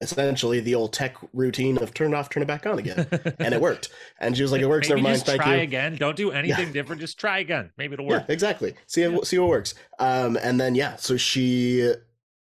essentially 0.00 0.60
the 0.60 0.74
old 0.74 0.92
tech 0.92 1.16
routine 1.32 1.78
of 1.78 1.94
turn 1.94 2.12
it 2.12 2.16
off, 2.16 2.28
turn 2.28 2.42
it 2.42 2.46
back 2.46 2.66
on 2.66 2.78
again. 2.78 3.06
and 3.38 3.54
it 3.54 3.60
worked. 3.60 3.88
And 4.20 4.36
she 4.36 4.42
was 4.42 4.52
like, 4.52 4.60
it 4.60 4.66
works. 4.68 4.88
Maybe 4.88 5.02
Never 5.02 5.14
mind. 5.14 5.22
Thank 5.22 5.42
try 5.42 5.56
you. 5.56 5.62
again. 5.62 5.96
Don't 5.96 6.16
do 6.16 6.30
anything 6.30 6.68
yeah. 6.68 6.72
different. 6.72 7.00
Just 7.00 7.18
try 7.18 7.38
again. 7.38 7.70
Maybe 7.76 7.94
it'll 7.94 8.06
work. 8.06 8.24
Yeah, 8.28 8.32
exactly. 8.32 8.74
See, 8.86 9.02
yeah. 9.02 9.16
see 9.24 9.38
what 9.38 9.48
works. 9.48 9.74
Um, 9.98 10.36
and 10.42 10.60
then, 10.60 10.74
yeah, 10.74 10.96
so 10.96 11.16
she, 11.16 11.92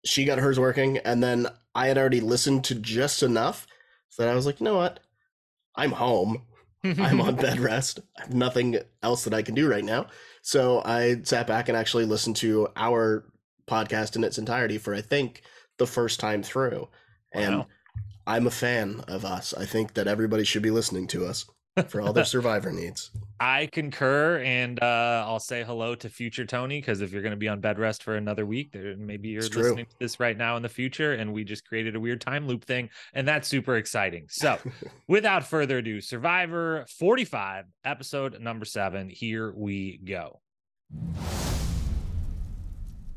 she 0.04 0.24
got 0.24 0.38
hers 0.38 0.58
working. 0.58 0.98
And 0.98 1.22
then 1.22 1.48
I 1.74 1.88
had 1.88 1.98
already 1.98 2.20
listened 2.20 2.64
to 2.64 2.74
just 2.74 3.22
enough 3.22 3.66
so 4.08 4.22
that 4.22 4.30
I 4.30 4.34
was 4.34 4.46
like, 4.46 4.60
you 4.60 4.64
know 4.64 4.76
what? 4.76 5.00
I'm 5.76 5.92
home. 5.92 6.42
I'm 6.84 7.20
on 7.20 7.36
bed 7.46 7.58
rest. 7.58 8.00
I 8.18 8.22
have 8.22 8.34
nothing 8.34 8.78
else 9.02 9.24
that 9.24 9.34
I 9.34 9.42
can 9.42 9.54
do 9.54 9.68
right 9.68 9.84
now. 9.84 10.06
So 10.42 10.82
I 10.84 11.22
sat 11.22 11.46
back 11.46 11.68
and 11.68 11.76
actually 11.76 12.04
listened 12.04 12.36
to 12.36 12.68
our 12.76 13.24
podcast 13.66 14.16
in 14.16 14.24
its 14.24 14.38
entirety 14.38 14.78
for 14.78 14.94
I 14.94 15.00
think 15.00 15.42
the 15.78 15.86
first 15.86 16.20
time 16.20 16.42
through. 16.42 16.88
And. 17.32 17.64
I'm 18.26 18.46
a 18.46 18.50
fan 18.50 19.04
of 19.06 19.26
us. 19.26 19.52
I 19.52 19.66
think 19.66 19.92
that 19.94 20.06
everybody 20.06 20.44
should 20.44 20.62
be 20.62 20.70
listening 20.70 21.08
to 21.08 21.26
us 21.26 21.44
for 21.88 22.00
all 22.00 22.12
their 22.12 22.24
survivor 22.24 22.70
needs. 22.70 23.10
I 23.40 23.66
concur, 23.66 24.38
and 24.44 24.80
uh, 24.82 25.24
I'll 25.26 25.40
say 25.40 25.64
hello 25.64 25.94
to 25.96 26.08
future 26.08 26.46
Tony 26.46 26.80
because 26.80 27.00
if 27.00 27.12
you're 27.12 27.22
going 27.22 27.32
to 27.32 27.36
be 27.36 27.48
on 27.48 27.60
bed 27.60 27.78
rest 27.78 28.02
for 28.02 28.16
another 28.16 28.46
week, 28.46 28.72
there, 28.72 28.96
maybe 28.96 29.28
you're 29.28 29.44
it's 29.44 29.54
listening 29.54 29.84
true. 29.84 29.92
to 29.92 29.96
this 29.98 30.20
right 30.20 30.36
now 30.36 30.56
in 30.56 30.62
the 30.62 30.68
future, 30.68 31.14
and 31.14 31.32
we 31.32 31.44
just 31.44 31.66
created 31.66 31.96
a 31.96 32.00
weird 32.00 32.20
time 32.20 32.46
loop 32.46 32.64
thing, 32.64 32.88
and 33.12 33.26
that's 33.26 33.48
super 33.48 33.76
exciting. 33.76 34.26
So, 34.28 34.58
without 35.08 35.44
further 35.44 35.78
ado, 35.78 36.00
Survivor 36.00 36.86
45, 36.98 37.66
episode 37.84 38.40
number 38.40 38.64
seven. 38.64 39.08
Here 39.08 39.52
we 39.52 39.98
go. 39.98 40.40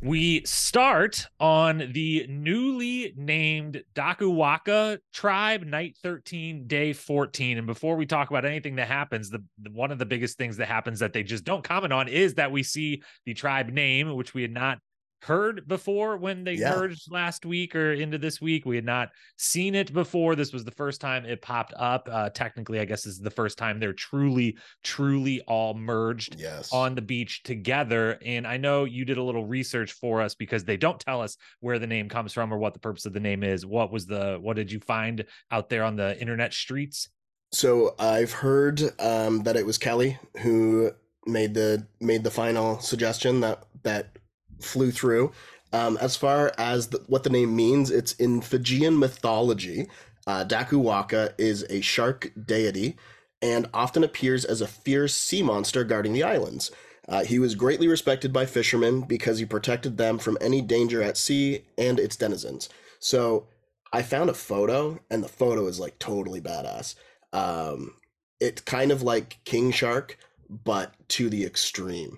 We 0.02 0.46
start 0.46 1.26
on 1.40 1.90
the 1.92 2.28
newly 2.30 3.14
named 3.18 3.84
Dakuwaqa 3.96 5.00
tribe, 5.12 5.64
night 5.64 5.98
13, 6.04 6.68
day 6.68 6.94
14. 6.94 7.58
And 7.58 7.66
before 7.66 7.96
we 7.96 8.06
talk 8.06 8.30
about 8.30 8.46
anything 8.46 8.76
that 8.76 8.88
happens, 8.88 9.32
the, 9.32 9.44
the, 9.60 9.72
one 9.72 9.92
of 9.92 9.98
the 9.98 10.06
biggest 10.06 10.38
things 10.38 10.58
that 10.58 10.68
happens 10.68 11.00
that 11.00 11.14
they 11.14 11.24
just 11.24 11.44
don't 11.44 11.64
comment 11.64 11.94
on 11.94 12.08
is 12.08 12.36
that 12.36 12.52
we 12.52 12.62
see 12.62 13.02
the 13.26 13.34
tribe 13.34 13.70
name, 13.70 14.16
which 14.16 14.36
we 14.36 14.44
had 14.44 14.52
not 14.52 14.78
heard 15.22 15.68
before 15.68 16.18
when 16.18 16.44
they 16.44 16.54
yeah. 16.54 16.76
merged 16.76 17.12
last 17.12 17.46
week 17.46 17.76
or 17.76 17.94
into 17.94 18.18
this 18.18 18.40
week. 18.40 18.66
We 18.66 18.76
had 18.76 18.86
not 18.86 19.10
seen 19.38 19.76
it 19.76 19.94
before. 19.94 20.36
This 20.36 20.54
was 20.54 20.64
the 20.64 20.72
first 20.72 21.02
time 21.02 21.26
it 21.26 21.42
popped 21.42 21.74
up. 21.78 22.08
Uh, 22.12 22.30
technically, 22.30 22.80
I 22.80 22.86
guess 22.86 23.04
this 23.04 23.14
is 23.14 23.20
the 23.20 23.30
first 23.30 23.58
time 23.58 23.80
they're 23.80 23.94
truly, 23.94 24.58
truly 24.84 25.42
all 25.42 25.74
merged 25.74 26.40
yes. 26.40 26.72
on 26.72 26.96
the 26.96 27.02
beach 27.02 27.44
together. 27.44 28.18
And 28.26 28.48
I 28.48 28.58
know 28.58 28.86
you 28.86 29.06
did 29.06 29.18
a 29.18 29.24
little 29.24 29.46
research 29.46 29.94
for 29.94 30.22
us 30.22 30.36
because 30.36 30.64
they 30.64 30.78
don't 30.78 31.00
tell 31.00 31.22
us 31.22 31.38
where 31.60 31.80
the 31.80 31.88
name 31.88 32.10
comes 32.10 32.34
from 32.34 32.54
or 32.54 32.58
what 32.58 32.74
the 32.74 32.80
purpose 32.80 33.06
of 33.06 33.14
the 33.14 33.20
name 33.20 33.44
is. 33.44 33.66
What 33.66 33.92
was 33.92 34.06
the 34.06 34.38
what 34.42 34.56
did 34.56 34.72
you 34.72 34.80
find 34.80 35.26
out 35.52 35.70
there 35.70 35.84
on 35.84 35.96
the 35.96 36.20
internet 36.20 36.54
streets? 36.54 37.10
So 37.52 37.96
I've 37.98 38.32
heard 38.32 38.82
um, 39.00 39.44
that 39.44 39.56
it 39.56 39.66
was 39.66 39.78
Kellie 39.78 40.20
who 40.42 40.92
made 41.26 41.54
the 41.54 41.86
made 42.00 42.24
the 42.24 42.32
final 42.32 42.80
suggestion 42.80 43.42
that 43.42 43.64
that 43.84 44.18
flew 44.60 44.92
through. 44.92 45.32
Um, 45.74 45.98
as 46.00 46.16
far 46.16 46.54
as 46.58 46.88
the, 46.88 47.04
what 47.08 47.24
the 47.24 47.30
name 47.30 47.56
means, 47.56 47.92
it's 47.92 48.14
in 48.14 48.42
Fijian 48.42 48.98
mythology. 48.98 49.88
Uh, 50.26 50.46
Dakuwaqa 50.46 51.34
is 51.38 51.66
a 51.70 51.82
shark 51.82 52.32
deity 52.46 52.98
and 53.42 53.68
often 53.74 54.04
appears 54.04 54.46
as 54.46 54.62
a 54.62 54.68
fierce 54.68 55.14
sea 55.14 55.44
monster 55.44 55.84
guarding 55.84 56.14
the 56.14 56.24
islands. 56.24 56.72
Uh, 57.08 57.24
he 57.24 57.40
was 57.40 57.56
greatly 57.56 57.88
respected 57.88 58.34
by 58.34 58.46
fishermen 58.46 59.02
because 59.02 59.40
he 59.40 59.46
protected 59.46 59.98
them 59.98 60.18
from 60.18 60.38
any 60.42 60.62
danger 60.62 61.02
at 61.02 61.18
sea 61.18 61.64
and 61.78 62.00
its 62.00 62.16
denizens. 62.16 62.68
So 63.00 63.48
I 63.94 64.02
found 64.02 64.30
a 64.30 64.34
photo, 64.34 65.00
and 65.10 65.24
the 65.24 65.30
photo 65.30 65.68
is 65.68 65.80
like 65.80 65.98
totally 66.00 66.42
badass. 66.42 66.96
Um, 67.32 67.94
it's 68.40 68.62
kind 68.62 68.92
of 68.92 69.02
like 69.04 69.40
King 69.46 69.72
Shark, 69.72 70.18
but 70.50 70.94
to 71.10 71.30
the 71.30 71.46
extreme. 71.46 72.18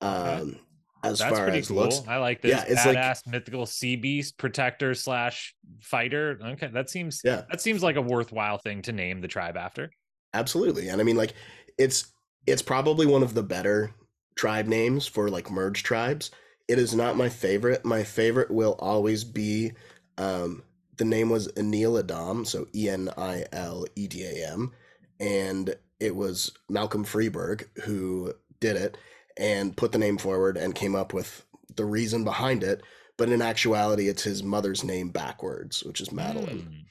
Um, 0.00 0.58
as 1.04 1.18
That's 1.18 1.36
far 1.36 1.48
as 1.48 1.68
cool. 1.68 1.76
looks. 1.76 2.02
I 2.08 2.16
like 2.16 2.40
this. 2.42 2.50
Yeah, 2.50 2.64
it's 2.66 2.82
badass 2.82 3.26
like, 3.26 3.32
mythical 3.32 3.66
sea 3.66 3.96
beast 3.96 4.38
protector 4.38 4.94
slash 4.94 5.54
fighter. 5.80 6.38
Okay, 6.42 6.68
that 6.68 6.90
seems 6.90 7.20
yeah, 7.24 7.42
that 7.50 7.60
seems 7.60 7.82
like 7.82 7.96
a 7.96 8.02
worthwhile 8.02 8.58
thing 8.58 8.82
to 8.82 8.92
name 8.92 9.20
the 9.20 9.28
tribe 9.28 9.56
after. 9.56 9.90
Absolutely, 10.32 10.88
and 10.88 11.00
I 11.00 11.04
mean 11.04 11.16
like 11.16 11.34
it's 11.78 12.12
it's 12.46 12.62
probably 12.62 13.06
one 13.06 13.22
of 13.22 13.34
the 13.34 13.42
better 13.42 13.92
tribe 14.36 14.66
names 14.66 15.06
for 15.06 15.28
like 15.28 15.50
merge 15.50 15.82
tribes. 15.82 16.30
It 16.68 16.78
is 16.78 16.94
not 16.94 17.16
my 17.16 17.28
favorite. 17.28 17.84
My 17.84 18.02
favorite 18.02 18.50
will 18.50 18.76
always 18.78 19.24
be 19.24 19.72
um 20.18 20.62
the 20.96 21.04
name 21.04 21.28
was 21.28 21.48
Enil 21.56 21.98
Edam, 22.02 22.44
so 22.46 22.66
E 22.74 22.88
N 22.88 23.10
I 23.16 23.44
L 23.52 23.84
E 23.96 24.06
D 24.06 24.24
A 24.24 24.50
M, 24.52 24.72
and 25.20 25.74
it 26.00 26.14
was 26.14 26.52
Malcolm 26.68 27.04
Freberg 27.04 27.66
who 27.84 28.32
did 28.60 28.76
it 28.76 28.96
and 29.36 29.76
put 29.76 29.92
the 29.92 29.98
name 29.98 30.18
forward 30.18 30.56
and 30.56 30.74
came 30.74 30.94
up 30.94 31.12
with 31.12 31.44
the 31.74 31.84
reason 31.84 32.24
behind 32.24 32.62
it. 32.62 32.82
But 33.16 33.28
in 33.28 33.42
actuality, 33.42 34.08
it's 34.08 34.22
his 34.22 34.42
mother's 34.42 34.82
name 34.82 35.10
backwards, 35.10 35.84
which 35.84 36.00
is 36.00 36.12
Madeline. 36.12 36.86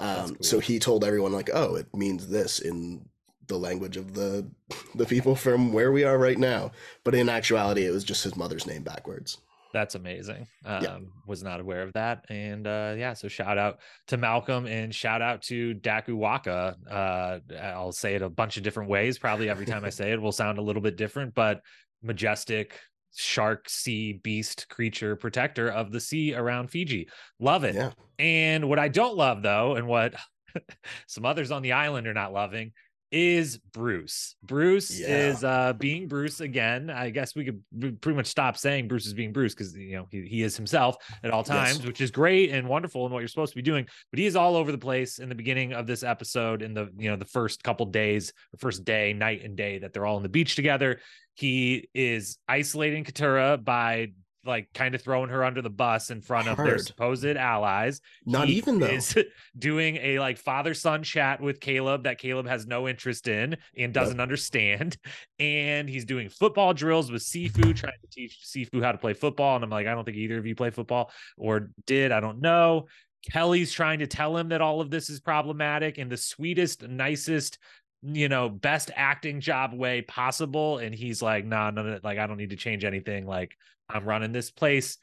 Mm, 0.00 0.20
um, 0.20 0.28
cool. 0.28 0.36
So 0.40 0.60
he 0.60 0.78
told 0.78 1.04
everyone 1.04 1.32
like, 1.32 1.50
"Oh, 1.52 1.74
it 1.74 1.86
means 1.94 2.28
this 2.28 2.60
in 2.60 3.08
the 3.46 3.58
language 3.58 3.96
of 3.96 4.14
the 4.14 4.48
the 4.94 5.06
people 5.06 5.34
from 5.34 5.72
where 5.72 5.90
we 5.90 6.04
are 6.04 6.18
right 6.18 6.38
now." 6.38 6.70
But 7.02 7.14
in 7.14 7.28
actuality, 7.28 7.86
it 7.86 7.90
was 7.90 8.04
just 8.04 8.24
his 8.24 8.36
mother's 8.36 8.66
name 8.66 8.82
backwards. 8.82 9.38
That's 9.74 9.96
amazing. 9.96 10.46
Um, 10.64 10.82
yeah. 10.84 10.98
Was 11.26 11.42
not 11.42 11.58
aware 11.58 11.82
of 11.82 11.92
that. 11.94 12.24
And 12.30 12.64
uh, 12.64 12.94
yeah, 12.96 13.12
so 13.12 13.26
shout 13.26 13.58
out 13.58 13.80
to 14.06 14.16
Malcolm 14.16 14.66
and 14.66 14.94
shout 14.94 15.20
out 15.20 15.42
to 15.42 15.74
Dakuwaqa. 15.74 16.76
Uh, 16.88 17.40
I'll 17.60 17.90
say 17.90 18.14
it 18.14 18.22
a 18.22 18.30
bunch 18.30 18.56
of 18.56 18.62
different 18.62 18.88
ways. 18.88 19.18
Probably 19.18 19.50
every 19.50 19.66
time 19.66 19.84
I 19.84 19.90
say 19.90 20.12
it 20.12 20.22
will 20.22 20.30
sound 20.30 20.58
a 20.58 20.62
little 20.62 20.80
bit 20.80 20.96
different, 20.96 21.34
but 21.34 21.60
majestic 22.04 22.78
shark 23.16 23.68
sea 23.68 24.20
beast 24.22 24.68
creature 24.68 25.16
protector 25.16 25.68
of 25.68 25.90
the 25.90 26.00
sea 26.00 26.36
around 26.36 26.68
Fiji. 26.68 27.08
Love 27.40 27.64
it. 27.64 27.74
Yeah. 27.74 27.90
And 28.20 28.68
what 28.68 28.78
I 28.78 28.86
don't 28.86 29.16
love 29.16 29.42
though, 29.42 29.74
and 29.74 29.88
what 29.88 30.14
some 31.08 31.26
others 31.26 31.50
on 31.50 31.62
the 31.62 31.72
island 31.72 32.06
are 32.06 32.14
not 32.14 32.32
loving 32.32 32.70
is 33.14 33.58
Bruce. 33.72 34.34
Bruce 34.42 34.98
yeah. 34.98 35.06
is 35.06 35.44
uh 35.44 35.72
being 35.74 36.08
Bruce 36.08 36.40
again. 36.40 36.90
I 36.90 37.10
guess 37.10 37.36
we 37.36 37.44
could 37.44 37.62
pretty 38.00 38.16
much 38.16 38.26
stop 38.26 38.56
saying 38.56 38.88
Bruce 38.88 39.06
is 39.06 39.14
being 39.14 39.32
Bruce 39.32 39.54
because 39.54 39.74
you 39.76 39.96
know 39.96 40.08
he, 40.10 40.22
he 40.22 40.42
is 40.42 40.56
himself 40.56 40.96
at 41.22 41.30
all 41.30 41.44
times, 41.44 41.78
yes. 41.78 41.86
which 41.86 42.00
is 42.00 42.10
great 42.10 42.50
and 42.50 42.68
wonderful 42.68 43.04
and 43.04 43.12
what 43.12 43.20
you're 43.20 43.28
supposed 43.28 43.52
to 43.52 43.56
be 43.56 43.62
doing. 43.62 43.86
But 44.10 44.18
he 44.18 44.26
is 44.26 44.34
all 44.34 44.56
over 44.56 44.72
the 44.72 44.78
place 44.78 45.20
in 45.20 45.28
the 45.28 45.34
beginning 45.36 45.72
of 45.72 45.86
this 45.86 46.02
episode, 46.02 46.60
in 46.60 46.74
the 46.74 46.90
you 46.98 47.08
know 47.08 47.16
the 47.16 47.24
first 47.24 47.62
couple 47.62 47.86
days, 47.86 48.32
the 48.50 48.58
first 48.58 48.84
day, 48.84 49.12
night 49.12 49.44
and 49.44 49.56
day 49.56 49.78
that 49.78 49.92
they're 49.92 50.06
all 50.06 50.16
on 50.16 50.24
the 50.24 50.28
beach 50.28 50.56
together. 50.56 50.98
He 51.34 51.88
is 51.94 52.38
isolating 52.48 53.04
Katurah 53.04 53.64
by 53.64 54.12
like 54.44 54.72
kind 54.72 54.94
of 54.94 55.02
throwing 55.02 55.30
her 55.30 55.44
under 55.44 55.62
the 55.62 55.70
bus 55.70 56.10
in 56.10 56.20
front 56.20 56.46
Hard. 56.46 56.58
of 56.58 56.66
their 56.66 56.78
supposed 56.78 57.24
allies. 57.24 58.00
Not 58.24 58.48
he 58.48 58.54
even 58.54 58.78
though 58.78 58.86
is 58.86 59.16
doing 59.58 59.96
a 59.96 60.18
like 60.18 60.38
father 60.38 60.74
son 60.74 61.02
chat 61.02 61.40
with 61.40 61.60
Kaleb 61.60 62.04
that 62.04 62.20
Kaleb 62.20 62.46
has 62.46 62.66
no 62.66 62.88
interest 62.88 63.28
in 63.28 63.56
and 63.76 63.92
doesn't 63.92 64.16
yep. 64.16 64.22
understand. 64.22 64.96
And 65.38 65.88
he's 65.88 66.04
doing 66.04 66.28
football 66.28 66.74
drills 66.74 67.10
with 67.10 67.22
Sifu, 67.22 67.74
trying 67.76 67.92
to 68.00 68.08
teach 68.10 68.40
Sifu 68.44 68.82
how 68.82 68.92
to 68.92 68.98
play 68.98 69.14
football. 69.14 69.56
And 69.56 69.64
I'm 69.64 69.70
like, 69.70 69.86
I 69.86 69.94
don't 69.94 70.04
think 70.04 70.16
either 70.16 70.38
of 70.38 70.46
you 70.46 70.54
play 70.54 70.70
football 70.70 71.10
or 71.36 71.70
did. 71.86 72.12
I 72.12 72.20
don't 72.20 72.40
know. 72.40 72.86
Kellie's 73.32 73.72
trying 73.72 74.00
to 74.00 74.06
tell 74.06 74.36
him 74.36 74.50
that 74.50 74.60
all 74.60 74.80
of 74.80 74.90
this 74.90 75.08
is 75.08 75.20
problematic 75.20 75.98
in 75.98 76.08
the 76.08 76.16
sweetest, 76.16 76.86
nicest, 76.86 77.58
you 78.02 78.28
know, 78.28 78.48
best 78.48 78.90
acting 78.94 79.40
job 79.40 79.72
way 79.72 80.02
possible. 80.02 80.78
And 80.78 80.94
he's 80.94 81.22
like, 81.22 81.46
nah, 81.46 81.70
none 81.70 81.86
of 81.86 81.94
it. 81.94 82.04
Like, 82.04 82.18
I 82.18 82.26
don't 82.26 82.36
need 82.36 82.50
to 82.50 82.56
change 82.56 82.84
anything. 82.84 83.26
Like, 83.26 83.56
I'm 83.88 84.04
running 84.04 84.32
this 84.32 84.50
place. 84.50 84.98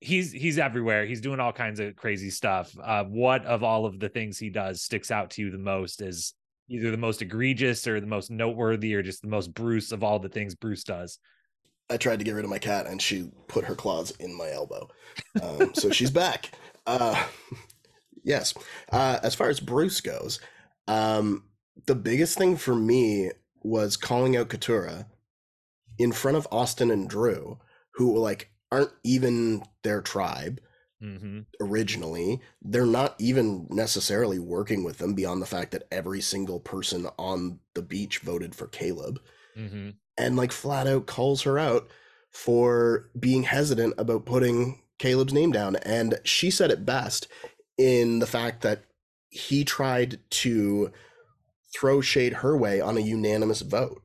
He's 0.00 0.32
he's 0.32 0.58
everywhere. 0.58 1.06
He's 1.06 1.20
doing 1.20 1.40
all 1.40 1.52
kinds 1.52 1.80
of 1.80 1.96
crazy 1.96 2.30
stuff. 2.30 2.74
Uh, 2.82 3.04
what 3.04 3.44
of 3.46 3.62
all 3.62 3.86
of 3.86 3.98
the 3.98 4.08
things 4.08 4.38
he 4.38 4.50
does 4.50 4.82
sticks 4.82 5.10
out 5.10 5.30
to 5.30 5.42
you 5.42 5.50
the 5.50 5.58
most 5.58 6.02
is 6.02 6.34
either 6.68 6.90
the 6.90 6.96
most 6.96 7.22
egregious 7.22 7.86
or 7.86 8.00
the 8.00 8.06
most 8.06 8.30
noteworthy 8.30 8.94
or 8.94 9.02
just 9.02 9.22
the 9.22 9.28
most 9.28 9.54
Bruce 9.54 9.92
of 9.92 10.02
all 10.02 10.18
the 10.18 10.28
things 10.28 10.54
Bruce 10.54 10.84
does. 10.84 11.18
I 11.88 11.96
tried 11.96 12.18
to 12.18 12.24
get 12.24 12.34
rid 12.34 12.44
of 12.44 12.50
my 12.50 12.58
cat 12.58 12.86
and 12.86 13.00
she 13.00 13.30
put 13.46 13.64
her 13.64 13.74
claws 13.74 14.10
in 14.18 14.36
my 14.36 14.50
elbow. 14.50 14.88
Um, 15.40 15.72
so 15.74 15.90
she's 15.90 16.10
back. 16.10 16.50
Uh, 16.86 17.24
yes. 18.24 18.54
Uh, 18.90 19.20
as 19.22 19.34
far 19.34 19.48
as 19.48 19.60
Bruce 19.60 20.00
goes, 20.00 20.40
um, 20.88 21.44
the 21.86 21.94
biggest 21.94 22.36
thing 22.36 22.56
for 22.56 22.74
me 22.74 23.30
was 23.62 23.96
calling 23.96 24.36
out 24.36 24.48
Katurah 24.48 25.06
in 25.98 26.12
front 26.12 26.36
of 26.36 26.48
Austin 26.50 26.90
and 26.90 27.08
Drew, 27.08 27.58
who 27.96 28.18
like 28.18 28.50
aren't 28.70 28.92
even 29.04 29.62
their 29.82 30.00
tribe 30.00 30.60
mm-hmm. 31.02 31.40
originally. 31.60 32.40
They're 32.62 32.86
not 32.86 33.14
even 33.18 33.66
necessarily 33.70 34.38
working 34.38 34.84
with 34.84 34.98
them 34.98 35.14
beyond 35.14 35.42
the 35.42 35.46
fact 35.46 35.72
that 35.72 35.86
every 35.90 36.20
single 36.20 36.60
person 36.60 37.08
on 37.18 37.60
the 37.74 37.82
beach 37.82 38.20
voted 38.20 38.54
for 38.54 38.66
Kaleb. 38.66 39.18
Mm-hmm. 39.56 39.90
And 40.18 40.36
like 40.36 40.52
flat 40.52 40.86
out 40.86 41.06
calls 41.06 41.42
her 41.42 41.58
out 41.58 41.88
for 42.30 43.10
being 43.18 43.44
hesitant 43.44 43.94
about 43.98 44.26
putting 44.26 44.82
Kaleb's 44.98 45.32
name 45.32 45.52
down. 45.52 45.76
And 45.76 46.18
she 46.24 46.50
said 46.50 46.70
it 46.70 46.86
best 46.86 47.28
in 47.78 48.18
the 48.18 48.26
fact 48.26 48.62
that 48.62 48.84
he 49.28 49.64
tried 49.64 50.18
to 50.30 50.92
throw 51.74 52.00
shade 52.00 52.34
her 52.34 52.56
way 52.56 52.80
on 52.80 52.96
a 52.96 53.00
unanimous 53.00 53.60
vote 53.60 54.02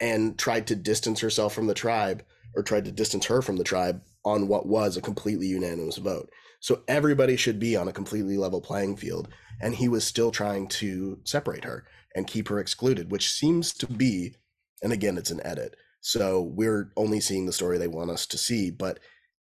and 0.00 0.38
tried 0.38 0.66
to 0.66 0.76
distance 0.76 1.20
herself 1.20 1.54
from 1.54 1.66
the 1.66 1.74
tribe 1.74 2.22
or 2.56 2.62
tried 2.62 2.84
to 2.86 2.92
distance 2.92 3.26
her 3.26 3.42
from 3.42 3.56
the 3.56 3.64
tribe 3.64 4.02
on 4.24 4.48
what 4.48 4.66
was 4.66 4.96
a 4.96 5.02
completely 5.02 5.46
unanimous 5.46 5.98
vote. 5.98 6.30
So 6.60 6.82
everybody 6.88 7.36
should 7.36 7.60
be 7.60 7.76
on 7.76 7.86
a 7.86 7.92
completely 7.92 8.36
level 8.38 8.60
playing 8.60 8.96
field. 8.96 9.28
And 9.60 9.74
he 9.74 9.88
was 9.88 10.04
still 10.04 10.30
trying 10.30 10.68
to 10.68 11.20
separate 11.24 11.64
her 11.64 11.86
and 12.14 12.26
keep 12.26 12.48
her 12.48 12.58
excluded, 12.58 13.10
which 13.10 13.30
seems 13.30 13.72
to 13.74 13.86
be, 13.86 14.34
and 14.82 14.92
again, 14.92 15.16
it's 15.16 15.30
an 15.30 15.44
edit. 15.46 15.76
So 16.00 16.42
we're 16.42 16.92
only 16.96 17.20
seeing 17.20 17.46
the 17.46 17.52
story 17.52 17.78
they 17.78 17.88
want 17.88 18.10
us 18.10 18.26
to 18.26 18.38
see, 18.38 18.70
but 18.70 19.00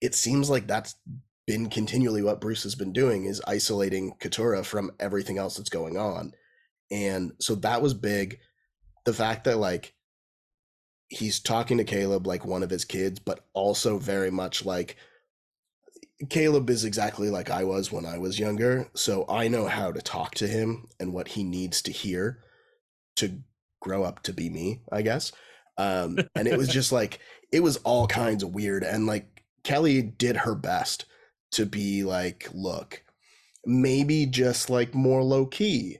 it 0.01 0.15
seems 0.15 0.49
like 0.49 0.67
that's 0.67 0.95
been 1.45 1.69
continually 1.69 2.21
what 2.21 2.41
Bruce 2.41 2.63
has 2.63 2.75
been 2.75 2.91
doing 2.93 3.25
is 3.25 3.41
isolating 3.47 4.13
Katurah 4.19 4.65
from 4.65 4.91
everything 4.99 5.37
else 5.37 5.55
that's 5.55 5.69
going 5.69 5.97
on. 5.97 6.33
And 6.91 7.31
so 7.39 7.55
that 7.55 7.81
was 7.81 7.93
big. 7.93 8.39
The 9.05 9.13
fact 9.13 9.45
that 9.45 9.57
like 9.57 9.93
he's 11.09 11.39
talking 11.39 11.77
to 11.77 11.85
Kaleb 11.85 12.27
like 12.27 12.45
one 12.45 12.63
of 12.63 12.69
his 12.69 12.85
kids, 12.85 13.19
but 13.19 13.45
also 13.53 13.97
very 13.97 14.31
much 14.31 14.65
like 14.65 14.97
Kaleb 16.25 16.69
is 16.69 16.83
exactly 16.83 17.29
like 17.29 17.49
I 17.49 17.63
was 17.63 17.91
when 17.91 18.05
I 18.05 18.17
was 18.17 18.39
younger. 18.39 18.89
So 18.93 19.25
I 19.29 19.47
know 19.47 19.67
how 19.67 19.91
to 19.91 20.01
talk 20.01 20.35
to 20.35 20.47
him 20.47 20.87
and 20.99 21.13
what 21.13 21.29
he 21.29 21.43
needs 21.43 21.81
to 21.83 21.91
hear 21.91 22.43
to 23.17 23.39
grow 23.79 24.03
up 24.03 24.23
to 24.23 24.33
be 24.33 24.49
me, 24.49 24.81
I 24.91 25.01
guess. 25.01 25.31
Um, 25.77 26.17
and 26.35 26.47
it 26.47 26.57
was 26.57 26.67
just 26.69 26.91
like, 26.91 27.19
it 27.51 27.61
was 27.61 27.77
all 27.77 28.07
kinds 28.07 28.43
of 28.43 28.53
weird. 28.53 28.83
And 28.83 29.05
like 29.05 29.43
Kellie 29.63 30.01
did 30.01 30.37
her 30.37 30.55
best 30.55 31.05
to 31.51 31.65
be 31.65 32.03
like, 32.03 32.49
look, 32.53 33.03
maybe 33.65 34.25
just 34.25 34.69
like 34.69 34.93
more 34.95 35.23
low 35.23 35.45
key 35.45 35.99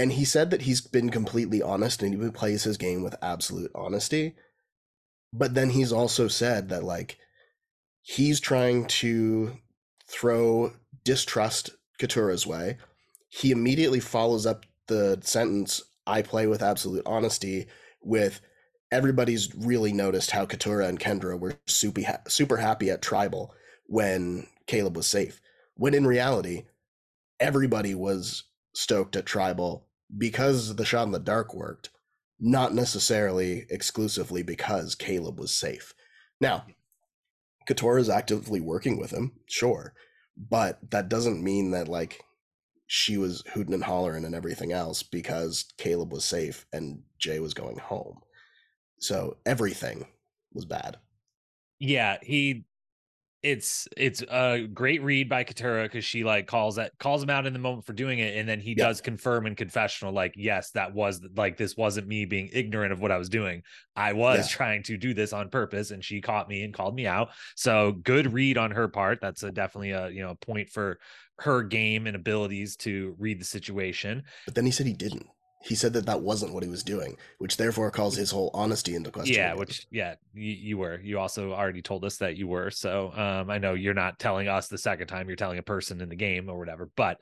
and 0.00 0.12
he 0.12 0.24
said 0.24 0.50
that 0.50 0.62
he's 0.62 0.80
been 0.80 1.10
completely 1.10 1.60
honest 1.60 2.02
and 2.02 2.14
he 2.14 2.30
plays 2.30 2.64
his 2.64 2.78
game 2.78 3.02
with 3.02 3.14
absolute 3.20 3.70
honesty. 3.74 4.34
But 5.30 5.52
then 5.52 5.68
he's 5.68 5.92
also 5.92 6.26
said 6.26 6.70
that 6.70 6.82
like 6.82 7.18
he's 8.00 8.40
trying 8.40 8.86
to 8.86 9.58
throw 10.08 10.72
distrust 11.04 11.68
Katurah's 12.00 12.46
way. 12.46 12.78
He 13.28 13.50
immediately 13.50 14.00
follows 14.00 14.46
up 14.46 14.64
the 14.86 15.18
sentence, 15.22 15.82
I 16.06 16.22
play 16.22 16.46
with 16.46 16.62
absolute 16.62 17.02
honesty, 17.04 17.66
with 18.00 18.40
everybody's 18.90 19.54
really 19.54 19.92
noticed 19.92 20.30
how 20.30 20.46
Katurah 20.46 20.88
and 20.88 20.98
Kendra 20.98 21.38
were 21.38 21.58
super, 21.66 22.00
super 22.26 22.56
happy 22.56 22.88
at 22.88 23.02
Tribal 23.02 23.52
when 23.84 24.46
Kaleb 24.66 24.96
was 24.96 25.06
safe. 25.06 25.42
When 25.74 25.92
in 25.92 26.06
reality, 26.06 26.64
everybody 27.38 27.94
was 27.94 28.44
stoked 28.72 29.14
at 29.14 29.26
Tribal 29.26 29.86
because 30.16 30.76
the 30.76 30.84
shot 30.84 31.06
in 31.06 31.12
the 31.12 31.18
dark 31.18 31.54
worked, 31.54 31.90
not 32.38 32.74
necessarily 32.74 33.66
exclusively 33.70 34.42
because 34.42 34.94
Kaleb 34.94 35.38
was 35.38 35.52
safe. 35.52 35.94
Now, 36.40 36.64
Katurah 37.68 38.00
is 38.00 38.08
actively 38.08 38.60
working 38.60 38.98
with 38.98 39.10
him, 39.10 39.32
sure, 39.46 39.94
but 40.36 40.78
that 40.90 41.08
doesn't 41.08 41.44
mean 41.44 41.70
that 41.72 41.88
like 41.88 42.22
she 42.86 43.16
was 43.16 43.44
hooting 43.52 43.74
and 43.74 43.84
hollering 43.84 44.24
and 44.24 44.34
everything 44.34 44.72
else 44.72 45.02
because 45.02 45.72
Kaleb 45.78 46.10
was 46.10 46.24
safe 46.24 46.66
and 46.72 47.02
Jay 47.18 47.38
was 47.38 47.54
going 47.54 47.78
home. 47.78 48.20
So 48.98 49.36
everything 49.46 50.06
was 50.52 50.64
bad. 50.64 50.96
Yeah, 51.78 52.18
he 52.22 52.64
it's 53.42 53.88
it's 53.96 54.22
a 54.22 54.66
great 54.72 55.02
read 55.02 55.28
by 55.28 55.44
Katurah 55.44 55.84
because 55.84 56.04
she 56.04 56.24
like 56.24 56.46
calls 56.46 56.76
that 56.76 56.92
calls 56.98 57.22
him 57.22 57.30
out 57.30 57.46
in 57.46 57.52
the 57.52 57.58
moment 57.58 57.86
for 57.86 57.94
doing 57.94 58.18
it, 58.18 58.36
and 58.36 58.48
then 58.48 58.60
he 58.60 58.70
yep. 58.70 58.88
does 58.88 59.00
confirm 59.00 59.46
in 59.46 59.54
confessional 59.54 60.12
like, 60.12 60.34
yes, 60.36 60.70
that 60.72 60.94
was 60.94 61.20
like 61.36 61.56
this 61.56 61.76
wasn't 61.76 62.06
me 62.06 62.26
being 62.26 62.50
ignorant 62.52 62.92
of 62.92 63.00
what 63.00 63.10
I 63.10 63.16
was 63.16 63.30
doing. 63.30 63.62
I 63.96 64.12
was 64.12 64.50
yeah. 64.50 64.56
trying 64.56 64.82
to 64.84 64.98
do 64.98 65.14
this 65.14 65.32
on 65.32 65.48
purpose, 65.48 65.90
and 65.90 66.04
she 66.04 66.20
caught 66.20 66.48
me 66.48 66.62
and 66.64 66.74
called 66.74 66.94
me 66.94 67.06
out. 67.06 67.30
So 67.56 67.92
good 67.92 68.32
read 68.32 68.58
on 68.58 68.70
her 68.72 68.88
part. 68.88 69.20
That's 69.22 69.42
a, 69.42 69.50
definitely 69.50 69.92
a 69.92 70.10
you 70.10 70.22
know 70.22 70.34
point 70.34 70.68
for 70.68 70.98
her 71.38 71.62
game 71.62 72.06
and 72.06 72.16
abilities 72.16 72.76
to 72.76 73.14
read 73.18 73.40
the 73.40 73.46
situation. 73.46 74.22
But 74.44 74.54
then 74.54 74.66
he 74.66 74.70
said 74.70 74.86
he 74.86 74.92
didn't 74.92 75.26
he 75.62 75.74
said 75.74 75.92
that 75.92 76.06
that 76.06 76.22
wasn't 76.22 76.54
what 76.54 76.62
he 76.62 76.68
was 76.68 76.82
doing, 76.82 77.16
which 77.38 77.56
therefore 77.56 77.90
calls 77.90 78.16
his 78.16 78.30
whole 78.30 78.50
honesty 78.54 78.94
into 78.94 79.10
question. 79.10 79.34
Yeah, 79.34 79.54
which 79.54 79.86
yeah, 79.90 80.14
you, 80.32 80.52
you, 80.52 80.78
were. 80.78 80.98
You 81.00 81.18
also 81.18 81.52
already 81.52 81.82
told 81.82 82.04
us 82.04 82.16
that 82.16 82.36
you 82.36 82.48
were. 82.48 82.70
So 82.70 83.12
um, 83.14 83.50
I 83.50 83.58
know 83.58 83.74
you're 83.74 83.94
not 83.94 84.18
telling 84.18 84.48
us 84.48 84.68
the 84.68 84.78
second 84.78 85.08
time. 85.08 85.28
You're 85.28 85.36
telling 85.36 85.58
a 85.58 85.62
person 85.62 86.00
in 86.00 86.08
the 86.08 86.16
game 86.16 86.48
or 86.48 86.58
whatever. 86.58 86.90
But 86.96 87.20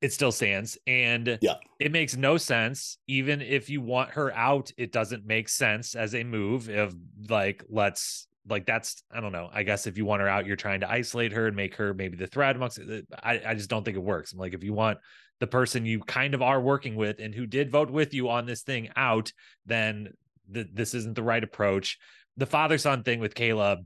it 0.00 0.12
still 0.12 0.32
stands 0.32 0.76
and 0.86 1.38
yeah. 1.40 1.54
it 1.80 1.90
makes 1.90 2.16
no 2.16 2.36
sense 2.36 2.98
even 3.06 3.40
if 3.40 3.70
you 3.70 3.80
want 3.80 4.10
her 4.10 4.30
out 4.34 4.70
it 4.76 4.92
doesn't 4.92 5.24
make 5.26 5.48
sense 5.48 5.94
as 5.94 6.14
a 6.14 6.22
move 6.22 6.68
of 6.68 6.94
like 7.30 7.64
let's 7.70 8.28
like 8.46 8.66
that's 8.66 9.02
i 9.10 9.20
don't 9.20 9.32
know 9.32 9.48
i 9.52 9.62
guess 9.62 9.86
if 9.86 9.96
you 9.96 10.04
want 10.04 10.20
her 10.20 10.28
out 10.28 10.44
you're 10.44 10.54
trying 10.54 10.80
to 10.80 10.90
isolate 10.90 11.32
her 11.32 11.46
and 11.46 11.56
make 11.56 11.74
her 11.74 11.94
maybe 11.94 12.16
the 12.16 12.26
threat 12.26 12.56
amongst 12.56 12.78
i, 13.22 13.40
I 13.46 13.54
just 13.54 13.70
don't 13.70 13.84
think 13.84 13.96
it 13.96 14.02
works 14.02 14.32
I'm 14.32 14.38
like 14.38 14.52
if 14.52 14.62
you 14.62 14.74
want 14.74 14.98
the 15.40 15.46
person 15.46 15.84
you 15.84 16.00
kind 16.00 16.34
of 16.34 16.42
are 16.42 16.60
working 16.60 16.96
with 16.96 17.18
and 17.18 17.34
who 17.34 17.46
did 17.46 17.70
vote 17.70 17.90
with 17.90 18.14
you 18.14 18.28
on 18.28 18.46
this 18.46 18.62
thing 18.62 18.88
out 18.96 19.32
then 19.66 20.08
th- 20.52 20.68
this 20.72 20.94
isn't 20.94 21.14
the 21.14 21.22
right 21.22 21.44
approach 21.44 21.98
the 22.36 22.46
father 22.46 22.78
son 22.78 23.02
thing 23.02 23.20
with 23.20 23.34
caleb 23.34 23.80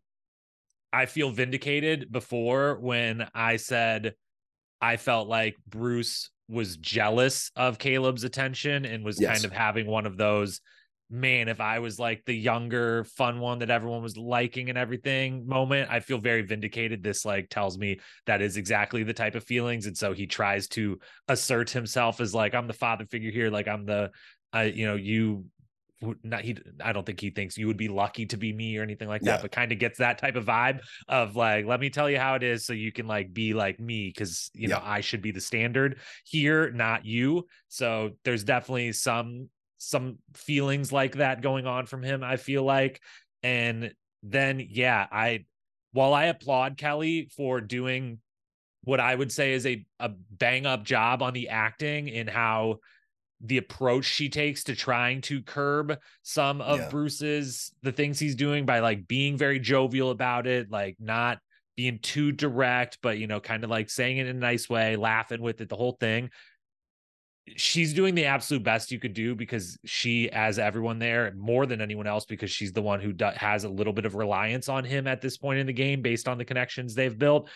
i 0.93 1.07
feel 1.07 1.31
vindicated 1.31 2.11
before 2.13 2.79
when 2.81 3.27
i 3.35 3.57
said 3.57 4.15
I 4.81 4.97
felt 4.97 5.29
like 5.29 5.57
Bruce 5.69 6.31
was 6.49 6.77
jealous 6.77 7.51
of 7.55 7.79
Kaleb's 7.79 8.25
attention 8.25 8.85
and 8.85 9.05
was 9.05 9.21
yes. 9.21 9.33
kind 9.35 9.45
of 9.45 9.53
having 9.53 9.87
one 9.87 10.07
of 10.07 10.17
those 10.17 10.61
man 11.11 11.49
if 11.49 11.61
I 11.61 11.79
was 11.81 11.99
like 11.99 12.25
the 12.25 12.35
younger 12.35 13.05
fun 13.05 13.41
one 13.41 13.59
that 13.59 13.71
everyone 13.71 14.03
was 14.03 14.17
liking 14.17 14.69
and 14.69 14.79
everything 14.79 15.47
moment 15.47 15.91
I 15.91 16.01
feel 16.01 16.19
very 16.19 16.43
vindicated 16.43 17.03
this 17.03 17.25
like 17.25 17.49
tells 17.49 17.79
me 17.79 18.01
that 18.27 18.41
is 18.41 18.57
exactly 18.57 19.03
the 19.03 19.13
type 19.13 19.35
of 19.35 19.45
feelings 19.45 19.87
and 19.87 19.97
so 19.97 20.13
he 20.13 20.27
tries 20.27 20.69
to 20.69 20.99
assert 21.29 21.71
himself 21.71 22.21
as 22.21 22.35
like 22.35 22.55
I'm 22.55 22.67
the 22.67 22.73
father 22.73 23.05
figure 23.07 23.31
here 23.31 23.51
like 23.51 23.69
I'm 23.69 23.85
the 23.85 24.11
I 24.53 24.65
you 24.65 24.87
know 24.87 24.97
you 24.97 25.45
not 26.23 26.43
he 26.43 26.57
I 26.83 26.93
don't 26.93 27.05
think 27.05 27.21
he 27.21 27.31
thinks 27.31 27.59
you 27.59 27.67
would 27.67 27.77
be 27.77 27.89
lucky 27.89 28.27
to 28.27 28.37
be 28.37 28.53
me 28.53 28.77
or 28.79 28.83
anything 28.83 29.09
like 29.09 29.23
that, 29.23 29.37
yeah. 29.37 29.43
but 29.43 29.53
kind 29.53 29.71
of 29.71 29.79
gets 29.79 29.99
that 29.99 30.19
type 30.19 30.37
of 30.37 30.47
vibe 30.47 30.81
of 31.09 31.37
like, 31.37 31.67
let 31.67 31.81
me 31.81 31.91
tell 31.91 32.09
you 32.09 32.19
how 32.19 32.35
it 32.35 32.43
is 32.43 32.65
so 32.65 32.73
you 32.73 32.91
can 32.91 33.07
like 33.07 33.33
be 33.33 33.53
like 33.53 33.79
me 33.79 34.09
because 34.09 34.51
you 34.55 34.69
yeah. 34.69 34.77
know 34.77 34.83
I 34.83 35.01
should 35.01 35.21
be 35.21 35.31
the 35.31 35.41
standard 35.41 35.99
here, 36.25 36.71
not 36.71 37.05
you. 37.05 37.47
So 37.69 38.13
there's 38.25 38.45
definitely 38.45 38.93
some 38.93 39.49
some 39.81 40.19
feelings 40.35 40.93
like 40.93 41.17
that 41.17 41.41
going 41.41 41.67
on 41.67 41.87
from 41.87 42.03
him, 42.03 42.23
I 42.23 42.37
feel 42.37 42.63
like. 42.63 43.01
And 43.43 43.93
then 44.23 44.65
yeah, 44.69 45.07
I 45.11 45.47
while 45.93 46.15
I 46.15 46.27
applaud 46.27 46.77
Kellie 46.77 47.31
for 47.37 47.61
doing 47.61 48.19
what 48.85 49.01
I 49.01 49.15
would 49.15 49.33
say 49.33 49.53
is 49.55 49.67
a 49.67 49.85
a 49.99 50.11
bang 50.31 50.67
up 50.67 50.85
job 50.85 51.23
on 51.23 51.33
the 51.33 51.49
acting 51.49 52.11
and 52.11 52.29
how 52.29 52.77
the 53.43 53.57
approach 53.57 54.05
she 54.05 54.29
takes 54.29 54.65
to 54.65 54.77
trying 54.77 55.23
to 55.23 55.43
curb 55.43 55.97
some 56.23 56.61
of 56.61 56.79
yeah. 56.79 56.89
Bruce's 56.91 57.73
the 57.83 57.93
things 57.93 58.19
he's 58.19 58.35
doing 58.35 58.67
by 58.67 58.81
like 58.81 59.09
being 59.09 59.39
very 59.39 59.59
jovial 59.59 60.11
about 60.11 60.47
it, 60.47 60.71
like 60.71 60.97
not 61.01 61.39
being 61.75 61.99
too 62.01 62.33
direct, 62.33 62.99
but 63.01 63.17
you 63.17 63.27
know, 63.27 63.41
kind 63.41 63.65
of 63.65 63.71
like 63.71 63.89
saying 63.89 64.19
it 64.19 64.27
in 64.27 64.37
a 64.37 64.41
nice 64.41 64.69
way, 64.69 64.97
laughing 64.97 65.41
with 65.41 65.63
it, 65.63 65.71
the 65.71 65.77
whole 65.77 65.97
thing. 65.99 66.29
She's 67.57 67.95
doing 67.95 68.15
the 68.15 68.27
absolute 68.27 68.63
best 68.63 68.91
you 68.91 68.99
could 68.99 69.15
do 69.15 69.35
because 69.35 69.79
she, 69.85 70.31
as 70.31 70.59
everyone 70.59 70.99
there, 70.99 71.33
more 71.37 71.67
than 71.67 71.81
anyone 71.81 72.07
else, 72.07 72.25
because 72.25 72.51
she's 72.51 72.73
the 72.73 72.83
one 72.83 73.01
who 73.01 73.13
do- 73.13 73.31
has 73.35 73.65
a 73.65 73.69
little 73.69 73.93
bit 73.93 74.07
of 74.07 74.15
reliance 74.15 74.69
on 74.69 74.85
him 74.85 75.07
at 75.07 75.21
this 75.21 75.37
point 75.37 75.59
in 75.59 75.67
the 75.67 75.73
game 75.73 76.03
based 76.03 76.29
on 76.29 76.39
the 76.39 76.45
connections 76.45 76.95
they've 76.95 77.19
built 77.19 77.49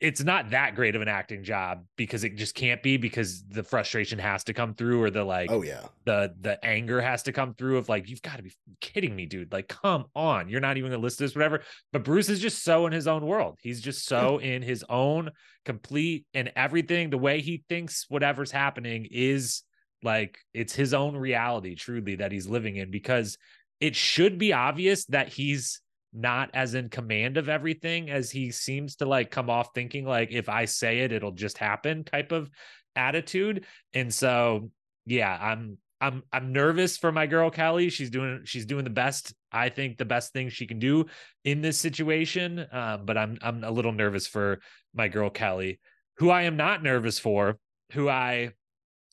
it's 0.00 0.24
not 0.24 0.50
that 0.50 0.74
great 0.74 0.96
of 0.96 1.02
an 1.02 1.08
acting 1.08 1.44
job 1.44 1.84
because 1.96 2.24
it 2.24 2.36
just 2.36 2.54
can't 2.54 2.82
be 2.82 2.96
because 2.96 3.44
the 3.44 3.62
frustration 3.62 4.18
has 4.18 4.42
to 4.44 4.54
come 4.54 4.72
through 4.72 5.02
or 5.02 5.10
the 5.10 5.22
like 5.22 5.50
oh 5.50 5.62
yeah. 5.62 5.82
the 6.06 6.34
the 6.40 6.62
anger 6.64 7.00
has 7.00 7.22
to 7.22 7.32
come 7.32 7.54
through 7.54 7.76
of 7.76 7.88
like 7.88 8.08
you've 8.08 8.22
got 8.22 8.36
to 8.36 8.42
be 8.42 8.52
kidding 8.80 9.14
me 9.14 9.26
dude. 9.26 9.52
Like 9.52 9.68
come 9.68 10.06
on. 10.16 10.48
You're 10.48 10.60
not 10.60 10.78
even 10.78 10.90
gonna 10.90 11.02
list 11.02 11.18
this 11.18 11.34
whatever. 11.34 11.60
But 11.92 12.04
bruce 12.04 12.30
is 12.30 12.40
just 12.40 12.64
so 12.64 12.86
in 12.86 12.92
his 12.92 13.06
own 13.06 13.26
world. 13.26 13.58
He's 13.62 13.80
just 13.80 14.06
so 14.06 14.38
in 14.38 14.62
his 14.62 14.84
own 14.88 15.30
complete 15.66 16.24
and 16.32 16.50
everything. 16.56 17.10
The 17.10 17.18
way 17.18 17.42
he 17.42 17.62
thinks 17.68 18.06
whatever's 18.08 18.50
happening 18.50 19.06
is 19.10 19.62
like 20.02 20.38
it's 20.54 20.74
his 20.74 20.94
own 20.94 21.14
reality 21.14 21.74
truly 21.74 22.16
that 22.16 22.32
he's 22.32 22.48
living 22.48 22.76
in 22.76 22.90
because 22.90 23.36
it 23.80 23.94
should 23.94 24.38
be 24.38 24.54
obvious 24.54 25.04
that 25.06 25.28
he's 25.28 25.82
not 26.12 26.50
as 26.54 26.74
in 26.74 26.88
command 26.88 27.36
of 27.36 27.48
everything 27.48 28.10
as 28.10 28.30
he 28.30 28.50
seems 28.50 28.96
to 28.96 29.06
like 29.06 29.30
come 29.30 29.48
off 29.48 29.68
thinking 29.74 30.04
like 30.04 30.32
if 30.32 30.48
I 30.48 30.64
say 30.64 31.00
it 31.00 31.12
it'll 31.12 31.30
just 31.30 31.58
happen 31.58 32.04
type 32.04 32.32
of 32.32 32.50
attitude. 32.96 33.64
And 33.94 34.12
so 34.12 34.70
yeah, 35.06 35.36
I'm 35.40 35.78
I'm 36.00 36.22
I'm 36.32 36.52
nervous 36.52 36.96
for 36.96 37.12
my 37.12 37.26
girl 37.26 37.50
Kellie. 37.50 37.90
She's 37.90 38.10
doing 38.10 38.42
she's 38.44 38.66
doing 38.66 38.84
the 38.84 38.90
best 38.90 39.34
I 39.52 39.68
think 39.68 39.98
the 39.98 40.04
best 40.04 40.32
thing 40.32 40.48
she 40.48 40.66
can 40.66 40.78
do 40.78 41.06
in 41.44 41.60
this 41.60 41.78
situation. 41.78 42.66
Um, 42.72 43.04
but 43.04 43.18
I'm 43.18 43.38
I'm 43.42 43.64
a 43.64 43.70
little 43.70 43.92
nervous 43.92 44.26
for 44.26 44.60
my 44.94 45.08
girl 45.08 45.30
Kellie, 45.30 45.80
who 46.16 46.30
I 46.30 46.42
am 46.42 46.56
not 46.56 46.82
nervous 46.82 47.18
for, 47.18 47.58
who 47.92 48.08
I 48.08 48.52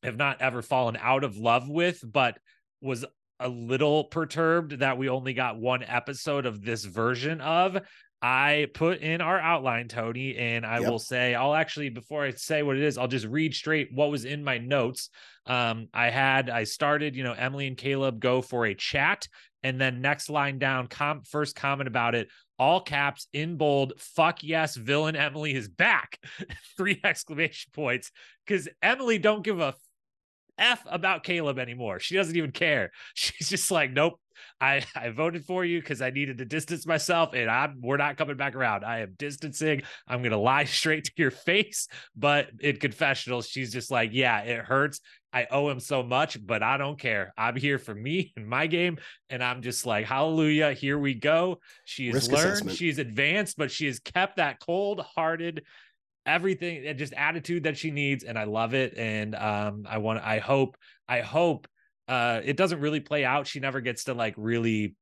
have 0.03 0.17
not 0.17 0.41
ever 0.41 0.61
fallen 0.61 0.97
out 0.99 1.23
of 1.23 1.37
love 1.37 1.67
with, 1.67 2.03
but 2.05 2.37
was 2.81 3.05
a 3.39 3.47
little 3.47 4.05
perturbed 4.05 4.79
that 4.79 4.97
we 4.97 5.09
only 5.09 5.33
got 5.33 5.59
one 5.59 5.83
episode 5.83 6.45
of 6.45 6.63
this 6.63 6.83
version 6.83 7.41
of. 7.41 7.77
I 8.19 8.67
put 8.73 9.01
in 9.01 9.21
our 9.21 9.39
outline, 9.39 9.87
Tony, 9.87 10.35
and 10.37 10.65
I 10.65 10.79
yep. 10.79 10.89
will 10.89 10.99
say, 10.99 11.35
I'll 11.35 11.53
actually, 11.53 11.89
before 11.89 12.23
I 12.23 12.31
say 12.31 12.63
what 12.63 12.75
it 12.75 12.83
is, 12.83 12.97
I'll 12.97 13.07
just 13.07 13.27
read 13.27 13.53
straight 13.53 13.89
what 13.93 14.09
was 14.09 14.25
in 14.25 14.43
my 14.43 14.57
notes. 14.57 15.09
Um, 15.45 15.87
I 15.93 16.09
had, 16.09 16.49
I 16.49 16.63
started, 16.63 17.15
you 17.15 17.23
know, 17.23 17.33
Emily 17.33 17.67
and 17.67 17.77
Kaleb 17.77 18.19
go 18.19 18.41
for 18.41 18.65
a 18.65 18.73
chat. 18.73 19.27
And 19.63 19.79
then 19.79 20.01
next 20.01 20.29
line 20.29 20.59
down, 20.59 20.87
com- 20.87 21.23
first 21.23 21.55
comment 21.55 21.87
about 21.87 22.15
it, 22.15 22.27
all 22.57 22.81
caps 22.81 23.27
in 23.33 23.57
bold, 23.57 23.93
fuck 23.97 24.43
yes, 24.43 24.75
villain 24.75 25.15
Emily 25.15 25.53
is 25.53 25.67
back. 25.67 26.19
Three 26.77 26.99
exclamation 27.03 27.71
points. 27.73 28.11
Cause 28.47 28.67
Emily 28.81 29.19
don't 29.19 29.43
give 29.43 29.59
a 29.59 29.75
F 30.57 30.83
about 30.89 31.23
Kaleb 31.23 31.59
anymore. 31.59 31.99
She 31.99 32.15
doesn't 32.15 32.35
even 32.35 32.51
care. 32.51 32.91
She's 33.13 33.49
just 33.49 33.71
like, 33.71 33.91
nope. 33.91 34.19
I, 34.61 34.83
I 34.95 35.09
voted 35.09 35.45
for 35.45 35.65
you 35.65 35.79
because 35.79 36.01
I 36.01 36.11
needed 36.11 36.37
to 36.39 36.45
distance 36.45 36.85
myself, 36.85 37.33
and 37.33 37.49
I'm 37.49 37.79
we're 37.81 37.97
not 37.97 38.17
coming 38.17 38.37
back 38.37 38.55
around. 38.55 38.83
I 38.85 38.99
am 38.99 39.15
distancing. 39.17 39.81
I'm 40.07 40.21
gonna 40.21 40.37
lie 40.37 40.63
straight 40.65 41.05
to 41.05 41.11
your 41.15 41.31
face. 41.31 41.87
But 42.15 42.49
in 42.59 42.77
confessional, 42.77 43.41
she's 43.41 43.73
just 43.73 43.91
like, 43.91 44.11
yeah, 44.13 44.41
it 44.41 44.59
hurts. 44.59 44.99
I 45.33 45.45
owe 45.51 45.69
him 45.69 45.79
so 45.79 46.01
much, 46.01 46.43
but 46.43 46.63
I 46.63 46.77
don't 46.77 46.99
care. 46.99 47.33
I'm 47.37 47.55
here 47.55 47.77
for 47.77 47.93
me 47.93 48.33
and 48.35 48.47
my 48.47 48.65
game, 48.65 48.97
and 49.29 49.43
I'm 49.43 49.61
just 49.61 49.85
like, 49.85 50.05
hallelujah, 50.05 50.73
here 50.73 50.97
we 50.97 51.13
go. 51.13 51.59
She's 51.85 52.13
learned, 52.29 52.53
assessment. 52.53 52.77
she's 52.77 52.97
advanced, 52.97 53.57
but 53.57 53.69
she 53.69 53.85
has 53.87 53.99
kept 53.99 54.37
that 54.37 54.59
cold-hearted 54.59 55.63
everything 56.27 56.85
and 56.85 56.99
just 56.99 57.13
attitude 57.13 57.63
that 57.63 57.77
she 57.77 57.89
needs 57.89 58.23
and 58.23 58.37
i 58.37 58.43
love 58.43 58.73
it 58.73 58.95
and 58.97 59.33
um 59.33 59.85
i 59.89 59.97
want 59.97 60.21
i 60.23 60.39
hope 60.39 60.77
i 61.07 61.21
hope 61.21 61.67
uh 62.07 62.41
it 62.43 62.57
doesn't 62.57 62.79
really 62.79 62.99
play 62.99 63.25
out. 63.25 63.47
She 63.47 63.59
never 63.59 63.81
gets 63.81 64.05
to 64.05 64.13
like 64.13 64.33
really 64.37 64.95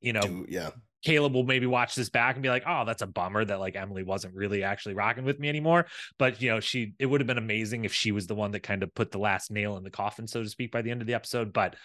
you 0.00 0.12
know 0.12 0.44
yeah. 0.48 0.70
Kaleb 1.06 1.34
will 1.34 1.44
maybe 1.44 1.66
watch 1.66 1.94
this 1.94 2.08
back 2.08 2.34
and 2.34 2.42
be 2.42 2.48
like 2.48 2.64
oh 2.66 2.84
that's 2.86 3.02
a 3.02 3.06
bummer 3.06 3.44
that 3.44 3.60
like 3.60 3.76
emily 3.76 4.02
wasn't 4.02 4.34
really 4.34 4.62
actually 4.62 4.94
rocking 4.94 5.24
with 5.24 5.38
me 5.38 5.48
anymore. 5.48 5.86
But 6.18 6.40
you 6.40 6.50
know 6.50 6.60
she 6.60 6.94
it 6.98 7.06
would 7.06 7.20
have 7.20 7.26
been 7.26 7.38
amazing 7.38 7.84
if 7.84 7.92
she 7.92 8.10
was 8.10 8.26
the 8.26 8.34
one 8.34 8.52
that 8.52 8.60
kind 8.60 8.82
of 8.82 8.94
put 8.94 9.10
the 9.10 9.18
last 9.18 9.50
nail 9.50 9.76
in 9.76 9.84
the 9.84 9.90
coffin 9.90 10.26
so 10.26 10.42
to 10.42 10.48
speak 10.48 10.72
by 10.72 10.82
the 10.82 10.90
end 10.90 11.00
of 11.00 11.06
the 11.06 11.14
episode 11.14 11.52
but 11.52 11.76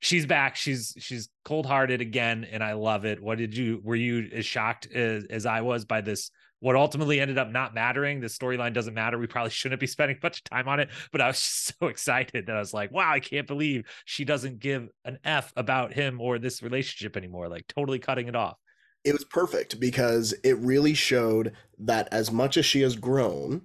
she's 0.00 0.26
back. 0.26 0.56
She's 0.56 0.94
she's 0.98 1.30
cold-hearted 1.44 2.00
again 2.00 2.44
and 2.44 2.62
i 2.62 2.74
love 2.74 3.04
it. 3.04 3.20
What 3.20 3.38
did 3.38 3.56
you 3.56 3.80
were 3.82 3.96
you 3.96 4.28
as 4.32 4.46
shocked 4.46 4.86
as, 4.92 5.24
as 5.24 5.46
i 5.46 5.62
was 5.62 5.84
by 5.84 6.00
this 6.00 6.30
what 6.60 6.76
ultimately 6.76 7.20
ended 7.20 7.38
up 7.38 7.50
not 7.50 7.74
mattering. 7.74 8.20
The 8.20 8.28
storyline 8.28 8.72
doesn't 8.72 8.94
matter. 8.94 9.18
We 9.18 9.26
probably 9.26 9.50
shouldn't 9.50 9.80
be 9.80 9.86
spending 9.86 10.18
much 10.22 10.42
time 10.44 10.68
on 10.68 10.80
it, 10.80 10.90
but 11.12 11.20
I 11.20 11.28
was 11.28 11.38
so 11.80 11.88
excited 11.88 12.46
that 12.46 12.56
I 12.56 12.58
was 12.58 12.74
like, 12.74 12.90
wow, 12.92 13.10
I 13.10 13.20
can't 13.20 13.46
believe 13.46 13.84
she 14.04 14.24
doesn't 14.24 14.58
give 14.58 14.88
an 15.04 15.18
F 15.24 15.52
about 15.56 15.92
him 15.92 16.20
or 16.20 16.38
this 16.38 16.62
relationship 16.62 17.16
anymore, 17.16 17.48
like 17.48 17.66
totally 17.68 17.98
cutting 17.98 18.28
it 18.28 18.36
off. 18.36 18.56
It 19.04 19.12
was 19.12 19.24
perfect 19.24 19.78
because 19.78 20.34
it 20.42 20.58
really 20.58 20.94
showed 20.94 21.52
that 21.78 22.08
as 22.10 22.32
much 22.32 22.56
as 22.56 22.66
she 22.66 22.80
has 22.80 22.96
grown, 22.96 23.62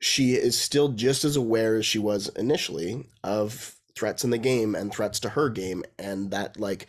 she 0.00 0.32
is 0.32 0.58
still 0.58 0.88
just 0.88 1.24
as 1.24 1.36
aware 1.36 1.76
as 1.76 1.86
she 1.86 1.98
was 1.98 2.28
initially 2.30 3.06
of 3.22 3.76
threats 3.94 4.24
in 4.24 4.30
the 4.30 4.38
game 4.38 4.74
and 4.74 4.92
threats 4.92 5.20
to 5.20 5.28
her 5.28 5.50
game 5.50 5.84
and 5.98 6.30
that 6.30 6.58
like 6.58 6.86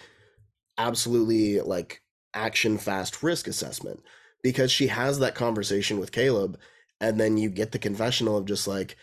absolutely 0.78 1.60
like 1.60 2.02
action 2.34 2.78
fast 2.78 3.21
risk 3.21 3.47
assessment 3.47 4.02
because 4.44 4.72
she 4.72 4.88
has 4.88 5.20
that 5.20 5.36
conversation 5.36 6.00
with 6.00 6.12
Kaleb 6.12 6.56
and 7.00 7.20
then 7.20 7.38
you 7.38 7.50
get 7.50 7.72
the 7.72 7.80
confessional 7.80 8.38
of 8.38 8.46
just 8.46 8.68
like 8.68 8.96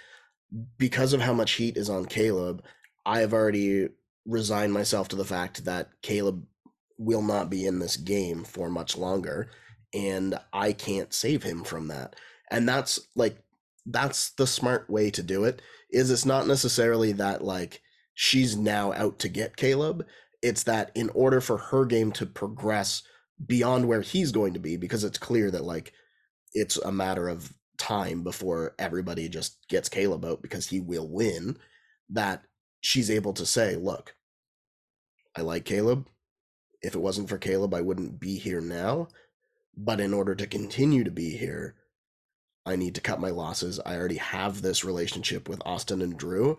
because 0.78 1.12
of 1.12 1.20
how 1.20 1.34
much 1.34 1.52
heat 1.52 1.76
is 1.76 1.90
on 1.90 2.06
Kaleb, 2.06 2.60
I 3.04 3.20
have 3.20 3.32
already 3.32 3.88
resigned 4.26 4.72
myself 4.72 5.08
to 5.08 5.16
the 5.16 5.24
fact 5.24 5.64
that 5.64 5.90
Kaleb 6.02 6.44
will 6.98 7.22
not 7.22 7.50
be 7.50 7.66
in 7.66 7.78
this 7.78 7.96
game 7.96 8.44
for 8.44 8.68
much 8.68 8.96
longer 8.96 9.50
and 9.94 10.38
I 10.52 10.72
can't 10.72 11.14
save 11.14 11.42
him 11.42 11.64
from 11.64 11.88
that. 11.88 12.16
And 12.50 12.68
that's 12.68 13.00
like 13.14 13.38
that's 13.86 14.30
the 14.30 14.46
smart 14.46 14.88
way 14.90 15.10
to 15.10 15.22
do 15.22 15.44
it 15.44 15.62
is 15.90 16.10
it's 16.10 16.26
not 16.26 16.46
necessarily 16.46 17.12
that 17.12 17.42
like 17.42 17.80
she's 18.14 18.56
now 18.56 18.92
out 18.92 19.18
to 19.20 19.28
get 19.28 19.56
Kaleb. 19.56 20.04
It's 20.42 20.62
that 20.64 20.90
in 20.94 21.08
order 21.10 21.40
for 21.40 21.56
her 21.56 21.84
game 21.84 22.12
to 22.12 22.26
progress 22.26 23.02
beyond 23.44 23.86
where 23.86 24.02
he's 24.02 24.32
going 24.32 24.54
to 24.54 24.60
be 24.60 24.76
because 24.76 25.04
it's 25.04 25.18
clear 25.18 25.50
that 25.50 25.64
like 25.64 25.92
it's 26.54 26.76
a 26.78 26.92
matter 26.92 27.28
of 27.28 27.52
time 27.78 28.22
before 28.22 28.74
everybody 28.78 29.28
just 29.28 29.66
gets 29.68 29.88
Kaleb 29.88 30.24
out 30.24 30.42
because 30.42 30.66
he 30.66 30.80
will 30.80 31.08
win, 31.08 31.56
that 32.10 32.42
she's 32.80 33.10
able 33.10 33.32
to 33.34 33.46
say, 33.46 33.76
look, 33.76 34.14
I 35.36 35.42
like 35.42 35.64
Kaleb. 35.64 36.06
If 36.82 36.94
it 36.94 37.00
wasn't 37.00 37.28
for 37.28 37.38
Kaleb, 37.38 37.74
I 37.74 37.80
wouldn't 37.80 38.20
be 38.20 38.36
here 38.38 38.60
now. 38.60 39.08
But 39.76 40.00
in 40.00 40.12
order 40.12 40.34
to 40.34 40.46
continue 40.46 41.04
to 41.04 41.10
be 41.10 41.36
here, 41.36 41.76
I 42.66 42.76
need 42.76 42.96
to 42.96 43.00
cut 43.00 43.20
my 43.20 43.30
losses. 43.30 43.80
I 43.86 43.96
already 43.96 44.16
have 44.16 44.60
this 44.60 44.84
relationship 44.84 45.48
with 45.48 45.62
Austin 45.64 46.02
and 46.02 46.18
Drew, 46.18 46.58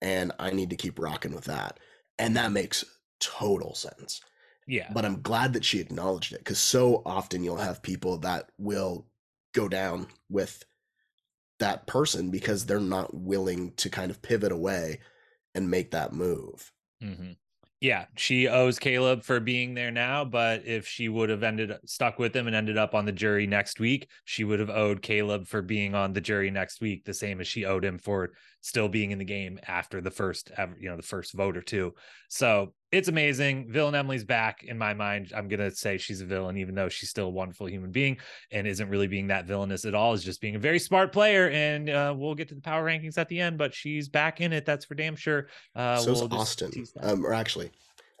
and 0.00 0.32
I 0.38 0.50
need 0.50 0.70
to 0.70 0.76
keep 0.76 0.98
rocking 0.98 1.34
with 1.34 1.44
that. 1.44 1.80
And 2.18 2.36
that 2.36 2.52
makes 2.52 2.84
total 3.20 3.74
sense. 3.74 4.20
Yeah. 4.68 4.90
But 4.92 5.06
I'm 5.06 5.22
glad 5.22 5.54
that 5.54 5.64
she 5.64 5.80
acknowledged 5.80 6.34
it 6.34 6.40
because 6.40 6.58
so 6.58 7.02
often 7.06 7.42
you'll 7.42 7.56
have 7.56 7.82
people 7.82 8.18
that 8.18 8.50
will 8.58 9.06
go 9.54 9.66
down 9.66 10.06
with 10.28 10.62
that 11.58 11.86
person 11.86 12.30
because 12.30 12.66
they're 12.66 12.78
not 12.78 13.12
willing 13.14 13.72
to 13.76 13.88
kind 13.88 14.10
of 14.10 14.22
pivot 14.22 14.52
away 14.52 15.00
and 15.54 15.70
make 15.70 15.90
that 15.92 16.12
move. 16.12 16.70
Mm-hmm. 17.02 17.32
Yeah, 17.80 18.06
she 18.16 18.48
owes 18.48 18.80
Kaleb 18.80 19.22
for 19.22 19.38
being 19.38 19.74
there 19.74 19.92
now, 19.92 20.24
but 20.24 20.66
if 20.66 20.86
she 20.88 21.08
would 21.08 21.30
have 21.30 21.44
ended 21.44 21.72
stuck 21.86 22.18
with 22.18 22.34
him 22.34 22.48
and 22.48 22.56
ended 22.56 22.76
up 22.76 22.92
on 22.92 23.04
the 23.04 23.12
jury 23.12 23.46
next 23.46 23.78
week, 23.78 24.08
she 24.24 24.42
would 24.42 24.58
have 24.58 24.70
owed 24.70 25.00
Kaleb 25.00 25.46
for 25.46 25.62
being 25.62 25.94
on 25.94 26.12
the 26.12 26.20
jury 26.20 26.50
next 26.50 26.80
week 26.80 27.04
the 27.04 27.14
same 27.14 27.40
as 27.40 27.46
she 27.46 27.64
owed 27.64 27.84
him 27.84 27.98
for 27.98 28.32
still 28.62 28.88
being 28.88 29.12
in 29.12 29.18
the 29.18 29.24
game 29.24 29.60
after 29.68 30.00
the 30.00 30.10
first 30.10 30.50
you 30.80 30.88
know 30.88 30.96
the 30.96 31.02
first 31.04 31.34
vote 31.34 31.56
or 31.56 31.62
two. 31.62 31.94
So, 32.28 32.74
it's 32.90 33.08
amazing. 33.08 33.70
Villain 33.70 33.94
Emily's 33.94 34.24
back 34.24 34.64
in 34.64 34.78
my 34.78 34.94
mind. 34.94 35.32
I'm 35.36 35.48
going 35.48 35.60
to 35.60 35.70
say 35.70 35.98
she's 35.98 36.20
a 36.20 36.24
villain 36.24 36.56
even 36.56 36.74
though 36.74 36.88
she's 36.88 37.10
still 37.10 37.26
a 37.26 37.30
wonderful 37.30 37.68
human 37.68 37.90
being 37.90 38.18
and 38.50 38.66
isn't 38.66 38.88
really 38.88 39.06
being 39.06 39.26
that 39.28 39.46
villainous 39.46 39.84
at 39.84 39.94
all. 39.94 40.14
Is 40.14 40.24
just 40.24 40.40
being 40.40 40.56
a 40.56 40.58
very 40.58 40.78
smart 40.78 41.12
player 41.12 41.50
and 41.50 41.90
uh, 41.90 42.14
we'll 42.16 42.34
get 42.34 42.48
to 42.48 42.54
the 42.54 42.60
power 42.60 42.84
rankings 42.84 43.18
at 43.18 43.28
the 43.28 43.40
end, 43.40 43.58
but 43.58 43.74
she's 43.74 44.08
back 44.08 44.40
in 44.40 44.52
it 44.52 44.64
that's 44.64 44.86
for 44.86 44.94
damn 44.94 45.16
sure. 45.16 45.48
Uh 45.76 45.98
so 45.98 46.12
we'll 46.12 46.34
Austin. 46.34 46.72
Um, 47.00 47.26
or 47.26 47.34
actually 47.34 47.70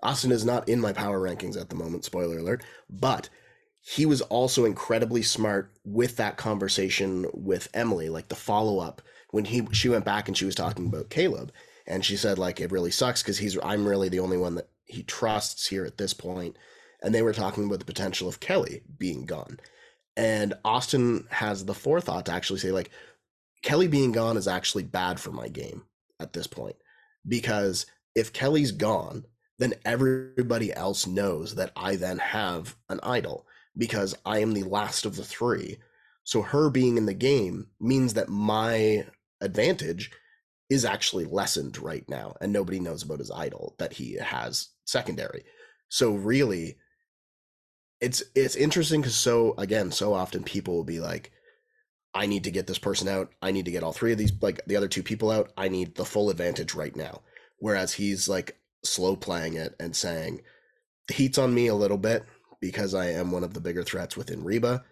Austin 0.02 0.32
is 0.32 0.44
not 0.44 0.68
in 0.68 0.80
my 0.80 0.92
power 0.92 1.20
rankings 1.20 1.60
at 1.60 1.70
the 1.70 1.76
moment, 1.76 2.04
spoiler 2.04 2.38
alert, 2.38 2.62
but 2.90 3.28
he 3.80 4.04
was 4.04 4.20
also 4.22 4.64
incredibly 4.64 5.22
smart 5.22 5.72
with 5.84 6.16
that 6.16 6.36
conversation 6.36 7.26
with 7.32 7.68
Emily, 7.72 8.08
like 8.10 8.28
the 8.28 8.34
follow 8.34 8.80
up 8.80 9.00
when 9.30 9.46
he 9.46 9.66
she 9.72 9.88
went 9.88 10.04
back 10.04 10.28
and 10.28 10.36
she 10.36 10.44
was 10.44 10.54
talking 10.54 10.86
about 10.86 11.08
Kaleb 11.08 11.50
and 11.88 12.04
she 12.04 12.16
said 12.16 12.38
like 12.38 12.60
it 12.60 12.70
really 12.70 12.90
sucks 12.90 13.22
because 13.22 13.38
he's 13.38 13.58
I'm 13.62 13.86
really 13.86 14.08
the 14.08 14.20
only 14.20 14.36
one 14.36 14.54
that 14.54 14.68
he 14.84 15.02
trusts 15.02 15.66
here 15.66 15.84
at 15.84 15.98
this 15.98 16.14
point 16.14 16.56
and 17.02 17.14
they 17.14 17.22
were 17.22 17.32
talking 17.32 17.64
about 17.64 17.80
the 17.80 17.84
potential 17.84 18.28
of 18.28 18.40
Kellie 18.40 18.82
being 18.98 19.24
gone. 19.24 19.60
And 20.16 20.54
Austin 20.64 21.26
has 21.30 21.64
the 21.64 21.74
forethought 21.74 22.26
to 22.26 22.32
actually 22.32 22.58
say 22.60 22.72
like 22.72 22.90
Kellie 23.62 23.88
being 23.88 24.12
gone 24.12 24.36
is 24.36 24.48
actually 24.48 24.84
bad 24.84 25.18
for 25.18 25.30
my 25.30 25.48
game 25.48 25.84
at 26.20 26.32
this 26.32 26.46
point 26.46 26.76
because 27.26 27.86
if 28.14 28.32
Kellie's 28.32 28.72
gone, 28.72 29.24
then 29.58 29.74
everybody 29.84 30.72
else 30.72 31.06
knows 31.06 31.54
that 31.54 31.72
I 31.76 31.96
then 31.96 32.18
have 32.18 32.76
an 32.88 33.00
idol 33.02 33.46
because 33.76 34.14
I 34.24 34.40
am 34.40 34.54
the 34.54 34.64
last 34.64 35.06
of 35.06 35.16
the 35.16 35.24
three. 35.24 35.78
So 36.24 36.42
her 36.42 36.68
being 36.68 36.96
in 36.96 37.06
the 37.06 37.14
game 37.14 37.68
means 37.80 38.14
that 38.14 38.28
my 38.28 39.06
advantage 39.40 40.10
is 40.70 40.84
actually 40.84 41.24
lessened 41.24 41.78
right 41.78 42.08
now 42.08 42.34
and 42.40 42.52
nobody 42.52 42.78
knows 42.78 43.02
about 43.02 43.20
his 43.20 43.30
idol 43.30 43.74
that 43.78 43.92
he 43.92 44.14
has 44.14 44.68
secondary. 44.84 45.44
So 45.88 46.12
really 46.12 46.76
it's 48.00 48.22
it's 48.34 48.54
interesting 48.54 49.02
cuz 49.02 49.16
so 49.16 49.54
again 49.58 49.90
so 49.90 50.14
often 50.14 50.44
people 50.44 50.74
will 50.74 50.84
be 50.84 51.00
like 51.00 51.32
I 52.14 52.26
need 52.26 52.44
to 52.44 52.50
get 52.50 52.66
this 52.66 52.78
person 52.78 53.08
out. 53.08 53.32
I 53.42 53.50
need 53.50 53.66
to 53.66 53.70
get 53.70 53.82
all 53.82 53.92
three 53.92 54.12
of 54.12 54.18
these 54.18 54.32
like 54.40 54.60
the 54.66 54.76
other 54.76 54.88
two 54.88 55.02
people 55.02 55.30
out. 55.30 55.52
I 55.56 55.68
need 55.68 55.94
the 55.94 56.04
full 56.04 56.30
advantage 56.30 56.74
right 56.74 56.94
now. 56.96 57.22
Whereas 57.58 57.92
he's 57.92 58.28
like 58.28 58.58
slow 58.84 59.16
playing 59.16 59.54
it 59.54 59.74
and 59.78 59.94
saying, 59.94 60.42
the 61.06 61.14
heat's 61.14 61.38
on 61.38 61.54
me 61.54 61.66
a 61.66 61.74
little 61.74 61.98
bit 61.98 62.24
because 62.60 62.94
I 62.94 63.06
am 63.10 63.30
one 63.30 63.44
of 63.44 63.54
the 63.54 63.60
bigger 63.60 63.82
threats 63.82 64.16
within 64.16 64.44
Reba. 64.44 64.84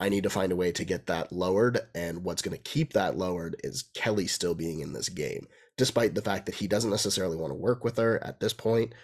I 0.00 0.08
need 0.08 0.22
to 0.22 0.30
find 0.30 0.52
a 0.52 0.56
way 0.56 0.70
to 0.72 0.84
get 0.84 1.06
that 1.06 1.32
lowered. 1.32 1.80
And 1.94 2.22
what's 2.22 2.42
going 2.42 2.56
to 2.56 2.62
keep 2.62 2.92
that 2.92 3.16
lowered 3.16 3.56
is 3.64 3.84
Kellie 3.94 4.28
still 4.28 4.54
being 4.54 4.80
in 4.80 4.92
this 4.92 5.08
game, 5.08 5.48
despite 5.76 6.14
the 6.14 6.22
fact 6.22 6.46
that 6.46 6.56
he 6.56 6.68
doesn't 6.68 6.90
necessarily 6.90 7.36
want 7.36 7.50
to 7.50 7.58
work 7.58 7.84
with 7.84 7.96
her 7.96 8.22
at 8.22 8.40
this 8.40 8.52
point 8.52 8.94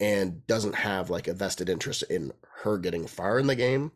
and 0.00 0.44
doesn't 0.46 0.74
have 0.74 1.10
like 1.10 1.28
a 1.28 1.34
vested 1.34 1.68
interest 1.68 2.02
in 2.10 2.32
her 2.62 2.78
getting 2.78 3.06
far 3.06 3.38
in 3.38 3.46
the 3.46 3.54
game. 3.54 3.92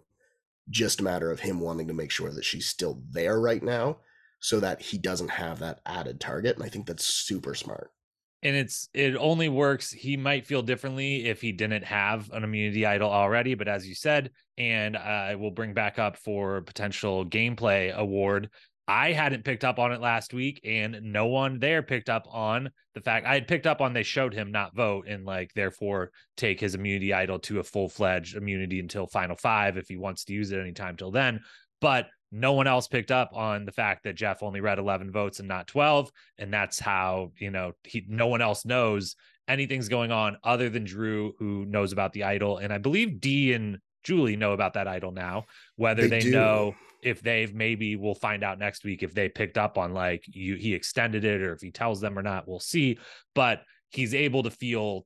Just 0.70 1.00
a 1.00 1.04
matter 1.04 1.30
of 1.30 1.40
him 1.40 1.60
wanting 1.60 1.88
to 1.88 1.94
make 1.94 2.10
sure 2.10 2.30
that 2.30 2.44
she's 2.44 2.66
still 2.66 3.02
there 3.10 3.40
right 3.40 3.62
now 3.62 3.98
so 4.40 4.60
that 4.60 4.80
he 4.80 4.98
doesn't 4.98 5.30
have 5.30 5.60
that 5.60 5.80
added 5.86 6.20
target. 6.20 6.56
And 6.56 6.64
I 6.64 6.68
think 6.68 6.86
that's 6.86 7.04
super 7.04 7.54
smart 7.54 7.90
and 8.42 8.54
it's 8.54 8.88
it 8.94 9.16
only 9.16 9.48
works 9.48 9.90
he 9.90 10.16
might 10.16 10.46
feel 10.46 10.62
differently 10.62 11.26
if 11.26 11.40
he 11.40 11.52
didn't 11.52 11.84
have 11.84 12.30
an 12.32 12.44
immunity 12.44 12.84
idol 12.84 13.10
already 13.10 13.54
but 13.54 13.66
as 13.66 13.86
you 13.86 13.94
said 13.94 14.30
and 14.58 14.96
i 14.96 15.34
will 15.34 15.50
bring 15.50 15.74
back 15.74 15.98
up 15.98 16.16
for 16.16 16.62
potential 16.62 17.24
gameplay 17.24 17.94
award. 17.94 18.50
I 18.88 19.10
hadn't 19.10 19.44
picked 19.44 19.64
up 19.64 19.80
on 19.80 19.90
it 19.90 20.00
last 20.00 20.32
week 20.32 20.60
and 20.64 21.00
no 21.02 21.26
one 21.26 21.58
there 21.58 21.82
picked 21.82 22.08
up 22.08 22.26
on 22.30 22.70
the 22.94 23.00
fact 23.00 23.26
i 23.26 23.34
had 23.34 23.48
picked 23.48 23.66
up 23.66 23.80
on 23.80 23.92
they 23.92 24.04
showed 24.04 24.32
him 24.32 24.52
not 24.52 24.76
vote 24.76 25.08
and 25.08 25.24
like 25.24 25.52
therefore 25.54 26.12
take 26.36 26.60
his 26.60 26.76
immunity 26.76 27.12
idol 27.12 27.40
to 27.40 27.58
a 27.58 27.64
full-fledged 27.64 28.36
immunity 28.36 28.78
until 28.78 29.08
final 29.08 29.34
five 29.34 29.76
if 29.76 29.88
he 29.88 29.96
wants 29.96 30.24
to 30.24 30.32
use 30.32 30.52
it 30.52 30.60
anytime 30.60 30.96
till 30.96 31.10
then. 31.10 31.40
But 31.80 32.06
no 32.32 32.52
one 32.52 32.66
else 32.66 32.86
picked 32.86 33.10
up 33.10 33.30
on 33.32 33.64
the 33.64 33.72
fact 33.72 34.04
that 34.04 34.16
Jeff 34.16 34.42
only 34.42 34.60
read 34.60 34.78
11 34.78 35.10
votes 35.10 35.40
and 35.40 35.48
not 35.48 35.66
12 35.66 36.10
and 36.38 36.52
that's 36.52 36.78
how 36.78 37.32
you 37.38 37.50
know 37.50 37.72
he 37.82 38.04
no 38.08 38.28
one 38.28 38.40
else 38.40 38.64
knows 38.64 39.16
anything's 39.48 39.88
going 39.88 40.12
on 40.12 40.36
other 40.44 40.68
than 40.68 40.84
Drew 40.84 41.34
who 41.38 41.64
knows 41.66 41.92
about 41.92 42.12
the 42.12 42.24
idol. 42.24 42.58
And 42.58 42.72
I 42.72 42.78
believe 42.78 43.20
Dee 43.20 43.52
and 43.52 43.78
Julie 44.06 44.36
know 44.36 44.52
about 44.52 44.74
that 44.74 44.86
idol 44.86 45.10
now 45.10 45.44
whether 45.76 46.06
they, 46.08 46.20
they 46.20 46.30
know 46.30 46.74
if 47.02 47.20
they've 47.20 47.54
maybe 47.54 47.96
we'll 47.96 48.14
find 48.14 48.44
out 48.44 48.58
next 48.58 48.84
week 48.84 49.02
if 49.02 49.12
they 49.12 49.28
picked 49.28 49.58
up 49.58 49.76
on 49.76 49.92
like 49.92 50.22
you 50.26 50.54
he 50.54 50.74
extended 50.74 51.24
it 51.24 51.42
or 51.42 51.52
if 51.52 51.60
he 51.60 51.70
tells 51.70 52.00
them 52.00 52.18
or 52.18 52.22
not 52.22 52.46
we'll 52.46 52.60
see 52.60 52.98
but 53.34 53.62
he's 53.90 54.14
able 54.14 54.42
to 54.42 54.50
feel 54.50 55.04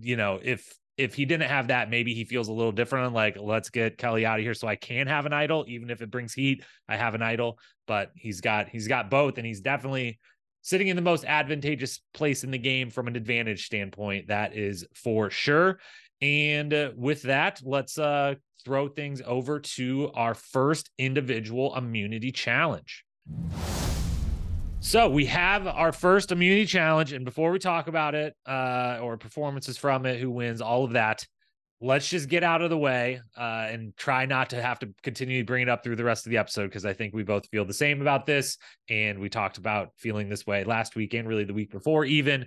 you 0.00 0.16
know 0.16 0.38
if 0.42 0.72
if 1.00 1.14
he 1.14 1.24
didn't 1.24 1.48
have 1.48 1.68
that, 1.68 1.88
maybe 1.88 2.12
he 2.12 2.24
feels 2.24 2.48
a 2.48 2.52
little 2.52 2.72
different. 2.72 3.14
Like, 3.14 3.38
let's 3.40 3.70
get 3.70 3.96
Kellie 3.96 4.26
out 4.26 4.38
of 4.38 4.44
here 4.44 4.52
so 4.52 4.68
I 4.68 4.76
can 4.76 5.06
have 5.06 5.24
an 5.24 5.32
idol, 5.32 5.64
even 5.66 5.88
if 5.88 6.02
it 6.02 6.10
brings 6.10 6.34
heat. 6.34 6.62
I 6.90 6.96
have 6.96 7.14
an 7.14 7.22
idol, 7.22 7.58
but 7.86 8.10
he's 8.14 8.42
got 8.42 8.68
he's 8.68 8.86
got 8.86 9.08
both, 9.08 9.38
and 9.38 9.46
he's 9.46 9.62
definitely 9.62 10.18
sitting 10.60 10.88
in 10.88 10.96
the 10.96 11.02
most 11.02 11.24
advantageous 11.24 12.00
place 12.12 12.44
in 12.44 12.50
the 12.50 12.58
game 12.58 12.90
from 12.90 13.08
an 13.08 13.16
advantage 13.16 13.64
standpoint. 13.64 14.28
That 14.28 14.54
is 14.54 14.84
for 14.94 15.30
sure. 15.30 15.80
And 16.22 16.72
uh, 16.74 16.90
with 16.96 17.22
that, 17.22 17.60
let's 17.64 17.98
uh, 17.98 18.34
throw 18.64 18.88
things 18.88 19.22
over 19.24 19.60
to 19.60 20.10
our 20.14 20.34
first 20.34 20.90
individual 20.98 21.74
immunity 21.76 22.30
challenge. 22.30 23.04
So 24.80 25.10
we 25.10 25.26
have 25.26 25.66
our 25.66 25.92
first 25.92 26.32
immunity 26.32 26.64
challenge, 26.66 27.12
and 27.12 27.24
before 27.24 27.50
we 27.50 27.58
talk 27.58 27.86
about 27.86 28.14
it, 28.14 28.34
uh, 28.46 28.98
or 29.02 29.18
performances 29.18 29.76
from 29.76 30.06
it, 30.06 30.18
who 30.18 30.30
wins, 30.30 30.62
all 30.62 30.84
of 30.84 30.92
that, 30.92 31.26
let's 31.82 32.08
just 32.08 32.28
get 32.28 32.42
out 32.42 32.62
of 32.62 32.70
the 32.70 32.78
way 32.78 33.20
uh, 33.36 33.66
and 33.70 33.96
try 33.96 34.26
not 34.26 34.50
to 34.50 34.60
have 34.60 34.78
to 34.78 34.88
continue 35.02 35.40
to 35.40 35.46
bring 35.46 35.62
it 35.62 35.68
up 35.68 35.82
through 35.82 35.96
the 35.96 36.04
rest 36.04 36.26
of 36.26 36.30
the 36.30 36.38
episode 36.38 36.64
because 36.64 36.84
I 36.84 36.92
think 36.92 37.14
we 37.14 37.22
both 37.22 37.46
feel 37.48 37.64
the 37.64 37.74
same 37.74 38.00
about 38.00 38.24
this, 38.26 38.56
and 38.88 39.18
we 39.18 39.28
talked 39.28 39.58
about 39.58 39.90
feeling 39.96 40.28
this 40.28 40.46
way 40.46 40.64
last 40.64 40.96
week 40.96 41.14
and 41.14 41.28
really 41.28 41.44
the 41.44 41.54
week 41.54 41.70
before. 41.70 42.04
Even 42.04 42.46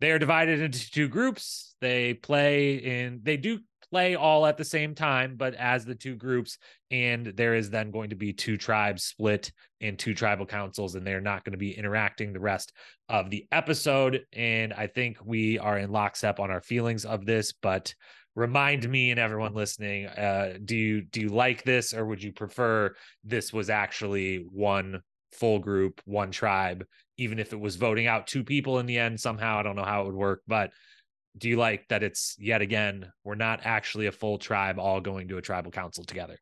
they 0.00 0.10
are 0.10 0.18
divided 0.18 0.60
into 0.60 0.90
two 0.90 1.08
groups. 1.08 1.74
They 1.80 2.14
play 2.14 2.76
in, 2.76 3.20
they 3.22 3.36
do 3.36 3.60
play 3.90 4.16
all 4.16 4.46
at 4.46 4.56
the 4.56 4.64
same 4.64 4.94
time, 4.94 5.36
but 5.36 5.54
as 5.54 5.84
the 5.84 5.94
two 5.94 6.16
groups. 6.16 6.58
And 6.90 7.26
there 7.26 7.54
is 7.54 7.70
then 7.70 7.90
going 7.90 8.10
to 8.10 8.16
be 8.16 8.32
two 8.32 8.56
tribes 8.56 9.04
split 9.04 9.52
in 9.80 9.96
two 9.96 10.14
tribal 10.14 10.46
councils, 10.46 10.94
and 10.94 11.06
they're 11.06 11.20
not 11.20 11.44
going 11.44 11.52
to 11.52 11.58
be 11.58 11.76
interacting 11.76 12.32
the 12.32 12.40
rest 12.40 12.72
of 13.08 13.30
the 13.30 13.46
episode. 13.52 14.22
And 14.32 14.72
I 14.72 14.86
think 14.86 15.18
we 15.24 15.58
are 15.58 15.78
in 15.78 15.92
lockstep 15.92 16.40
on 16.40 16.50
our 16.50 16.60
feelings 16.60 17.04
of 17.04 17.24
this, 17.24 17.52
but 17.52 17.94
remind 18.34 18.88
me 18.88 19.10
and 19.10 19.20
everyone 19.20 19.54
listening 19.54 20.06
uh, 20.06 20.58
do 20.64 20.76
you 20.76 21.02
do 21.02 21.20
you 21.20 21.28
like 21.28 21.62
this 21.62 21.94
or 21.94 22.04
would 22.04 22.22
you 22.22 22.32
prefer 22.32 22.92
this 23.22 23.52
was 23.52 23.70
actually 23.70 24.44
one 24.50 25.00
full 25.32 25.58
group 25.58 26.00
one 26.04 26.30
tribe 26.30 26.84
even 27.16 27.38
if 27.38 27.52
it 27.52 27.60
was 27.60 27.76
voting 27.76 28.06
out 28.06 28.26
two 28.26 28.44
people 28.44 28.78
in 28.78 28.86
the 28.86 28.98
end 28.98 29.20
somehow 29.20 29.58
i 29.58 29.62
don't 29.62 29.76
know 29.76 29.84
how 29.84 30.02
it 30.02 30.06
would 30.06 30.14
work 30.14 30.42
but 30.46 30.70
do 31.36 31.48
you 31.48 31.56
like 31.56 31.86
that 31.88 32.02
it's 32.02 32.36
yet 32.38 32.62
again 32.62 33.10
we're 33.24 33.34
not 33.34 33.60
actually 33.64 34.06
a 34.06 34.12
full 34.12 34.38
tribe 34.38 34.78
all 34.78 35.00
going 35.00 35.28
to 35.28 35.38
a 35.38 35.42
tribal 35.42 35.70
council 35.70 36.04
together? 36.04 36.38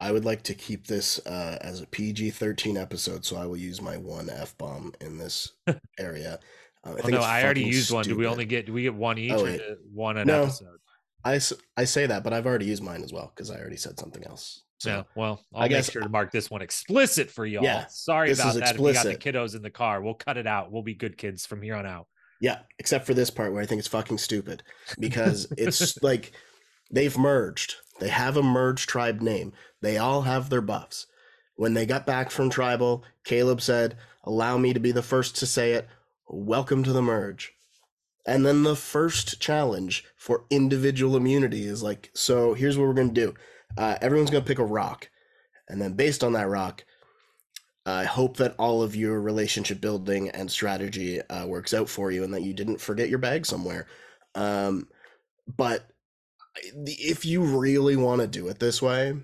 I 0.00 0.12
would 0.12 0.24
like 0.24 0.42
to 0.42 0.54
keep 0.54 0.86
this 0.86 1.24
uh, 1.26 1.58
as 1.60 1.80
a 1.80 1.86
pg-13 1.86 2.80
episode 2.80 3.24
so 3.24 3.36
i 3.36 3.46
will 3.46 3.56
use 3.56 3.80
my 3.80 3.96
one 3.96 4.28
f-bomb 4.30 4.92
in 5.00 5.18
this 5.18 5.52
area. 5.98 6.38
Uh, 6.84 6.90
I 6.90 6.92
well, 6.94 7.10
no 7.10 7.20
i 7.20 7.42
already 7.42 7.62
used 7.62 7.86
stupid. 7.86 7.94
one. 7.94 8.04
Do 8.06 8.16
we 8.16 8.26
only 8.26 8.44
get 8.44 8.66
do 8.66 8.72
we 8.72 8.82
get 8.82 8.94
one 8.94 9.18
each 9.18 9.32
oh, 9.32 9.58
one 9.92 10.16
an 10.16 10.26
no, 10.26 10.44
episode? 10.44 10.78
I, 11.24 11.40
I 11.76 11.84
say 11.84 12.06
that 12.06 12.24
but 12.24 12.32
i've 12.32 12.46
already 12.46 12.66
used 12.66 12.82
mine 12.82 13.02
as 13.02 13.12
well 13.12 13.32
because 13.34 13.50
i 13.50 13.58
already 13.58 13.76
said 13.76 13.98
something 13.98 14.24
else 14.24 14.63
So 14.84 14.90
yeah, 14.90 15.02
well, 15.14 15.40
I'll 15.54 15.62
I 15.62 15.68
guess, 15.68 15.88
make 15.88 15.92
sure 15.92 16.02
to 16.02 16.08
mark 16.10 16.30
this 16.30 16.50
one 16.50 16.60
explicit 16.60 17.30
for 17.30 17.46
y'all. 17.46 17.64
Yeah, 17.64 17.86
Sorry 17.88 18.32
about 18.32 18.54
that. 18.54 18.72
Explicit. 18.72 19.06
If 19.06 19.12
you 19.12 19.12
got 19.12 19.22
the 19.22 19.32
kiddos 19.32 19.56
in 19.56 19.62
the 19.62 19.70
car, 19.70 20.02
we'll 20.02 20.12
cut 20.12 20.36
it 20.36 20.46
out. 20.46 20.70
We'll 20.70 20.82
be 20.82 20.94
good 20.94 21.16
kids 21.16 21.46
from 21.46 21.62
here 21.62 21.74
on 21.74 21.86
out. 21.86 22.06
Yeah, 22.38 22.58
except 22.78 23.06
for 23.06 23.14
this 23.14 23.30
part 23.30 23.54
where 23.54 23.62
I 23.62 23.66
think 23.66 23.78
it's 23.78 23.88
fucking 23.88 24.18
stupid 24.18 24.62
because 24.98 25.50
it's 25.56 25.96
like 26.02 26.32
they've 26.90 27.16
merged. 27.16 27.76
They 27.98 28.08
have 28.08 28.36
a 28.36 28.42
merged 28.42 28.90
tribe 28.90 29.22
name. 29.22 29.54
They 29.80 29.96
all 29.96 30.22
have 30.22 30.50
their 30.50 30.60
buffs. 30.60 31.06
When 31.56 31.72
they 31.72 31.86
got 31.86 32.04
back 32.04 32.30
from 32.30 32.50
tribal, 32.50 33.04
Kaleb 33.24 33.62
said, 33.62 33.96
Allow 34.24 34.58
me 34.58 34.74
to 34.74 34.80
be 34.80 34.92
the 34.92 35.02
first 35.02 35.36
to 35.36 35.46
say 35.46 35.72
it. 35.72 35.88
Welcome 36.28 36.82
to 36.84 36.92
the 36.92 37.00
merge. 37.00 37.54
And 38.26 38.44
then 38.44 38.62
the 38.62 38.76
first 38.76 39.40
challenge 39.40 40.04
for 40.16 40.44
individual 40.50 41.16
immunity 41.16 41.66
is 41.66 41.82
like, 41.82 42.10
so 42.14 42.54
here's 42.54 42.76
what 42.76 42.86
we're 42.86 42.94
going 42.94 43.14
to 43.14 43.26
do. 43.26 43.34
Uh, 43.76 43.96
everyone's 44.00 44.30
going 44.30 44.42
to 44.42 44.48
pick 44.48 44.58
a 44.58 44.64
rock. 44.64 45.08
And 45.68 45.80
then 45.80 45.94
based 45.94 46.22
on 46.22 46.32
that 46.34 46.48
rock, 46.48 46.84
I 47.86 48.04
hope 48.04 48.38
that 48.38 48.54
all 48.58 48.82
of 48.82 48.96
your 48.96 49.20
relationship 49.20 49.80
building 49.80 50.30
and 50.30 50.50
strategy 50.50 51.20
uh, 51.22 51.46
works 51.46 51.74
out 51.74 51.88
for 51.88 52.10
you 52.10 52.24
and 52.24 52.32
that 52.32 52.42
you 52.42 52.54
didn't 52.54 52.80
forget 52.80 53.10
your 53.10 53.18
bag 53.18 53.44
somewhere. 53.44 53.86
Um, 54.34 54.88
but 55.56 55.90
if 56.86 57.26
you 57.26 57.42
really 57.42 57.96
want 57.96 58.20
to 58.20 58.26
do 58.26 58.48
it 58.48 58.58
this 58.58 58.80
way, 58.80 59.14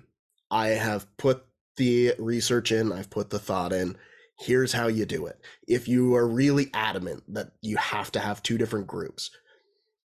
I 0.51 0.69
have 0.69 1.07
put 1.17 1.45
the 1.77 2.13
research 2.19 2.71
in, 2.71 2.91
I've 2.91 3.09
put 3.09 3.29
the 3.29 3.39
thought 3.39 3.73
in. 3.73 3.97
Here's 4.37 4.73
how 4.73 4.87
you 4.87 5.05
do 5.05 5.27
it. 5.27 5.39
If 5.67 5.87
you 5.87 6.15
are 6.15 6.27
really 6.27 6.69
adamant 6.73 7.23
that 7.33 7.51
you 7.61 7.77
have 7.77 8.11
to 8.13 8.19
have 8.19 8.43
two 8.43 8.57
different 8.57 8.87
groups, 8.87 9.31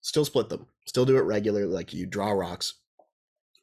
still 0.00 0.24
split 0.24 0.48
them. 0.48 0.66
Still 0.86 1.04
do 1.04 1.18
it 1.18 1.22
regularly, 1.22 1.72
like 1.72 1.92
you 1.92 2.06
draw 2.06 2.30
rocks 2.30 2.74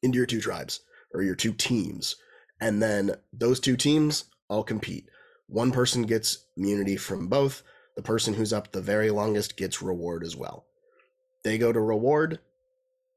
into 0.02 0.18
your 0.18 0.26
two 0.26 0.42
tribes 0.42 0.82
or 1.14 1.22
your 1.24 1.36
two 1.36 1.54
teams. 1.54 2.16
And 2.60 2.82
then 2.82 3.16
those 3.32 3.60
two 3.60 3.78
teams 3.78 4.26
all 4.50 4.64
compete. 4.64 5.10
One 5.48 5.72
person 5.72 6.04
gets 6.04 6.46
immunity 6.58 6.98
from 6.98 7.28
both. 7.28 7.64
The 7.96 8.04
person 8.04 8.34
who's 8.34 8.54
up 8.54 8.72
the 8.72 8.82
very 8.82 9.10
longest 9.10 9.58
gets 9.58 9.82
reward 9.82 10.24
as 10.24 10.36
well. 10.36 10.66
They 11.44 11.58
go 11.58 11.72
to 11.72 11.80
reward, 11.80 12.40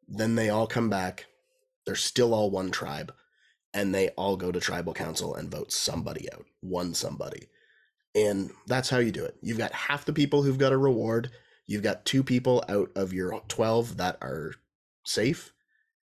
then 0.09 0.35
they 0.37 0.51
all 0.51 0.67
come 0.67 0.89
back. 0.89 1.27
They're 1.85 1.97
still 1.97 2.35
all 2.35 2.51
one 2.51 2.71
tribe, 2.71 3.13
and 3.75 3.95
they 3.95 4.11
all 4.11 4.37
go 4.37 4.53
to 4.53 4.61
tribal 4.61 4.95
council 4.95 5.35
and 5.35 5.51
vote 5.51 5.73
somebody 5.73 6.31
out, 6.33 6.45
one 6.61 6.95
somebody. 6.95 7.49
And 8.15 8.51
that's 8.67 8.91
how 8.91 8.99
you 8.99 9.13
do 9.13 9.25
it. 9.25 9.37
You've 9.43 9.59
got 9.59 9.73
half 9.73 10.05
the 10.05 10.13
people 10.13 10.43
who've 10.43 10.59
got 10.59 10.73
a 10.73 10.79
reward, 10.79 11.31
you've 11.67 11.83
got 11.83 12.05
two 12.05 12.23
people 12.23 12.65
out 12.69 12.91
of 12.95 13.13
your 13.13 13.41
12 13.49 13.97
that 13.99 14.19
are 14.21 14.53
safe. 15.05 15.53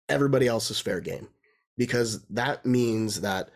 Everybody 0.08 0.46
else 0.46 0.70
is 0.70 0.80
fair 0.80 1.00
game 1.00 1.28
because 1.76 2.24
that 2.26 2.64
means 2.64 3.20
that 3.22 3.50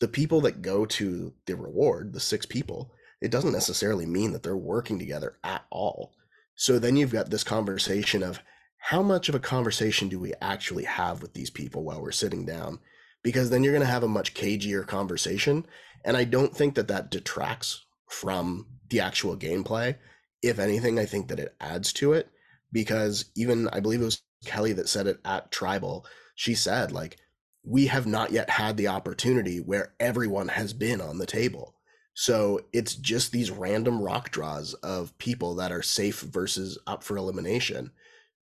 the 0.00 0.08
people 0.08 0.40
that 0.42 0.62
go 0.62 0.84
to 0.84 1.32
the 1.46 1.56
reward, 1.56 2.12
the 2.12 2.20
six 2.20 2.46
people, 2.46 2.92
it 3.20 3.30
doesn't 3.30 3.52
necessarily 3.52 4.06
mean 4.06 4.32
that 4.32 4.42
they're 4.42 4.56
working 4.56 4.98
together 4.98 5.38
at 5.42 5.64
all. 5.70 6.12
So 6.56 6.78
then 6.78 6.96
you've 6.96 7.12
got 7.12 7.30
this 7.30 7.44
conversation 7.44 8.22
of 8.22 8.40
how 8.78 9.02
much 9.02 9.28
of 9.28 9.34
a 9.34 9.40
conversation 9.40 10.08
do 10.08 10.18
we 10.18 10.34
actually 10.42 10.84
have 10.84 11.22
with 11.22 11.32
these 11.32 11.50
people 11.50 11.84
while 11.84 12.02
we're 12.02 12.12
sitting 12.12 12.44
down? 12.44 12.80
Because 13.22 13.48
then 13.48 13.64
you're 13.64 13.72
going 13.72 13.80
to 13.80 13.90
have 13.90 14.02
a 14.02 14.08
much 14.08 14.34
cagier 14.34 14.86
conversation. 14.86 15.64
And 16.04 16.16
I 16.16 16.24
don't 16.24 16.54
think 16.54 16.74
that 16.74 16.88
that 16.88 17.10
detracts 17.10 17.86
from 18.10 18.66
the 18.90 19.00
actual 19.00 19.36
gameplay. 19.36 19.96
If 20.42 20.58
anything, 20.58 20.98
I 20.98 21.06
think 21.06 21.28
that 21.28 21.40
it 21.40 21.54
adds 21.58 21.94
to 21.94 22.12
it 22.12 22.28
because 22.70 23.24
even 23.34 23.68
I 23.68 23.80
believe 23.80 24.02
it 24.02 24.04
was 24.04 24.20
Kellie 24.44 24.72
that 24.74 24.88
said 24.88 25.06
it 25.06 25.20
at 25.24 25.50
Tribal. 25.50 26.06
She 26.34 26.54
said, 26.54 26.92
like, 26.92 27.18
we 27.64 27.86
have 27.86 28.06
not 28.06 28.30
yet 28.30 28.50
had 28.50 28.76
the 28.76 28.88
opportunity 28.88 29.58
where 29.58 29.94
everyone 29.98 30.48
has 30.48 30.72
been 30.72 31.00
on 31.00 31.18
the 31.18 31.26
table. 31.26 31.74
So 32.14 32.60
it's 32.72 32.94
just 32.94 33.32
these 33.32 33.50
random 33.50 34.00
rock 34.00 34.30
draws 34.30 34.74
of 34.74 35.16
people 35.18 35.56
that 35.56 35.72
are 35.72 35.82
safe 35.82 36.20
versus 36.20 36.78
up 36.86 37.02
for 37.02 37.16
elimination. 37.16 37.90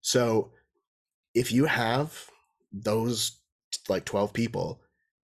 So 0.01 0.51
if 1.33 1.51
you 1.51 1.65
have 1.65 2.29
those 2.71 3.39
like 3.89 4.05
12 4.05 4.33
people, 4.33 4.81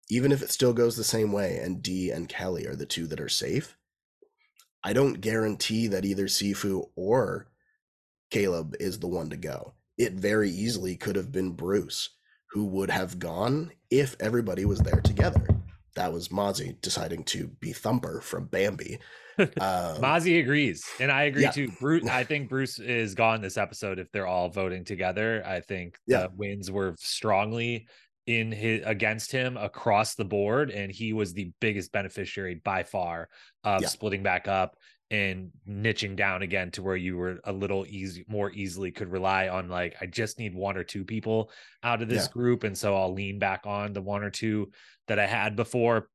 even 0.08 0.32
if 0.32 0.40
it 0.42 0.50
still 0.50 0.72
goes 0.72 0.96
the 0.96 1.04
same 1.04 1.32
way 1.32 1.58
and 1.58 1.82
Dee 1.82 2.10
and 2.10 2.28
Kellie 2.28 2.66
are 2.66 2.76
the 2.76 2.86
two 2.86 3.06
that 3.08 3.20
are 3.20 3.28
safe, 3.28 3.76
I 4.82 4.92
don't 4.92 5.20
guarantee 5.20 5.88
that 5.88 6.04
either 6.04 6.26
Sifu 6.26 6.88
or 6.96 7.48
Kaleb 8.30 8.74
is 8.80 9.00
the 9.00 9.08
one 9.08 9.28
to 9.30 9.36
go. 9.36 9.74
It 9.98 10.14
very 10.14 10.50
easily 10.50 10.96
could 10.96 11.16
have 11.16 11.32
been 11.32 11.50
Bruce 11.50 12.10
who 12.50 12.64
would 12.64 12.90
have 12.90 13.18
gone 13.18 13.70
if 13.90 14.16
everybody 14.20 14.64
was 14.64 14.80
there 14.80 15.00
together. 15.00 15.46
That 15.94 16.12
was 16.12 16.28
Mozzie 16.28 16.80
deciding 16.80 17.24
to 17.24 17.48
be 17.60 17.72
Thumper 17.72 18.20
from 18.20 18.46
Bambi. 18.46 18.98
Um, 19.40 20.02
Mozzie 20.02 20.40
agrees, 20.40 20.84
and 20.98 21.12
I 21.12 21.22
agree 21.24 21.42
yeah. 21.42 21.52
too. 21.52 21.70
Bruce, 21.78 22.08
I 22.10 22.24
think 22.24 22.48
Bruce 22.48 22.80
is 22.80 23.14
gone 23.14 23.40
this 23.40 23.56
episode 23.56 24.00
if 24.00 24.10
they're 24.10 24.26
all 24.26 24.48
voting 24.48 24.84
together. 24.84 25.44
I 25.46 25.60
think 25.60 25.96
yeah. 26.08 26.22
the 26.22 26.30
wins 26.34 26.72
were 26.72 26.96
strongly 26.98 27.86
in 28.26 28.50
his 28.50 28.82
against 28.84 29.30
him 29.30 29.56
across 29.56 30.16
the 30.16 30.24
board, 30.24 30.72
and 30.72 30.90
he 30.90 31.12
was 31.12 31.34
the 31.34 31.52
biggest 31.60 31.92
beneficiary 31.92 32.60
by 32.64 32.82
far 32.82 33.28
of 33.62 33.82
yeah. 33.82 33.86
splitting 33.86 34.24
back 34.24 34.48
up 34.48 34.74
and 35.10 35.50
niching 35.66 36.16
down 36.16 36.42
again 36.42 36.70
to 36.70 36.82
where 36.82 36.96
you 36.96 37.16
were 37.16 37.40
a 37.44 37.52
little 37.52 37.86
easy 37.88 38.26
more 38.28 38.50
easily 38.52 38.90
could 38.90 39.10
rely 39.10 39.48
on 39.48 39.68
like 39.68 39.96
I 40.00 40.06
just 40.06 40.38
need 40.38 40.54
one 40.54 40.76
or 40.76 40.84
two 40.84 41.04
people 41.04 41.50
out 41.82 42.02
of 42.02 42.08
this 42.08 42.26
yeah. 42.26 42.32
group 42.32 42.64
and 42.64 42.76
so 42.76 42.94
I'll 42.94 43.12
lean 43.12 43.38
back 43.38 43.62
on 43.64 43.94
the 43.94 44.02
one 44.02 44.22
or 44.22 44.30
two 44.30 44.70
that 45.06 45.18
I 45.18 45.26
had 45.26 45.56
before. 45.56 46.10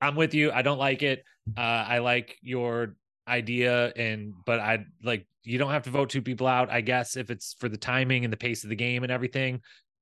I'm 0.00 0.16
with 0.16 0.32
you. 0.32 0.50
I 0.52 0.62
don't 0.62 0.78
like 0.78 1.02
it. 1.02 1.22
Uh 1.56 1.60
I 1.60 1.98
like 1.98 2.36
your 2.40 2.96
idea 3.28 3.92
and 3.94 4.32
but 4.46 4.58
I 4.58 4.86
like 5.02 5.26
you 5.42 5.58
don't 5.58 5.70
have 5.70 5.82
to 5.82 5.90
vote 5.90 6.08
two 6.08 6.22
people 6.22 6.46
out 6.46 6.70
I 6.70 6.80
guess 6.80 7.16
if 7.16 7.30
it's 7.30 7.54
for 7.58 7.68
the 7.68 7.76
timing 7.76 8.24
and 8.24 8.32
the 8.32 8.38
pace 8.38 8.64
of 8.64 8.70
the 8.70 8.76
game 8.76 9.02
and 9.02 9.12
everything. 9.12 9.60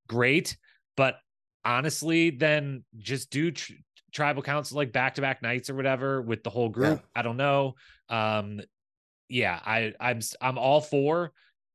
Great, 0.08 0.56
but 0.96 1.16
honestly 1.64 2.30
then 2.30 2.84
just 2.98 3.30
do 3.30 3.50
tr- 3.50 3.72
tribal 4.12 4.42
council 4.42 4.76
like 4.76 4.92
back 4.92 5.14
to 5.14 5.20
back 5.20 5.42
nights 5.42 5.70
or 5.70 5.74
whatever 5.74 6.22
with 6.22 6.44
the 6.44 6.50
whole 6.50 6.68
group. 6.68 7.00
Yeah. 7.00 7.20
I 7.20 7.22
don't 7.22 7.36
know. 7.36 7.74
Um, 8.12 8.60
yeah, 9.28 9.58
I 9.64 9.92
I'm 9.98 10.20
I'm 10.40 10.58
all 10.58 10.80
for 10.80 11.32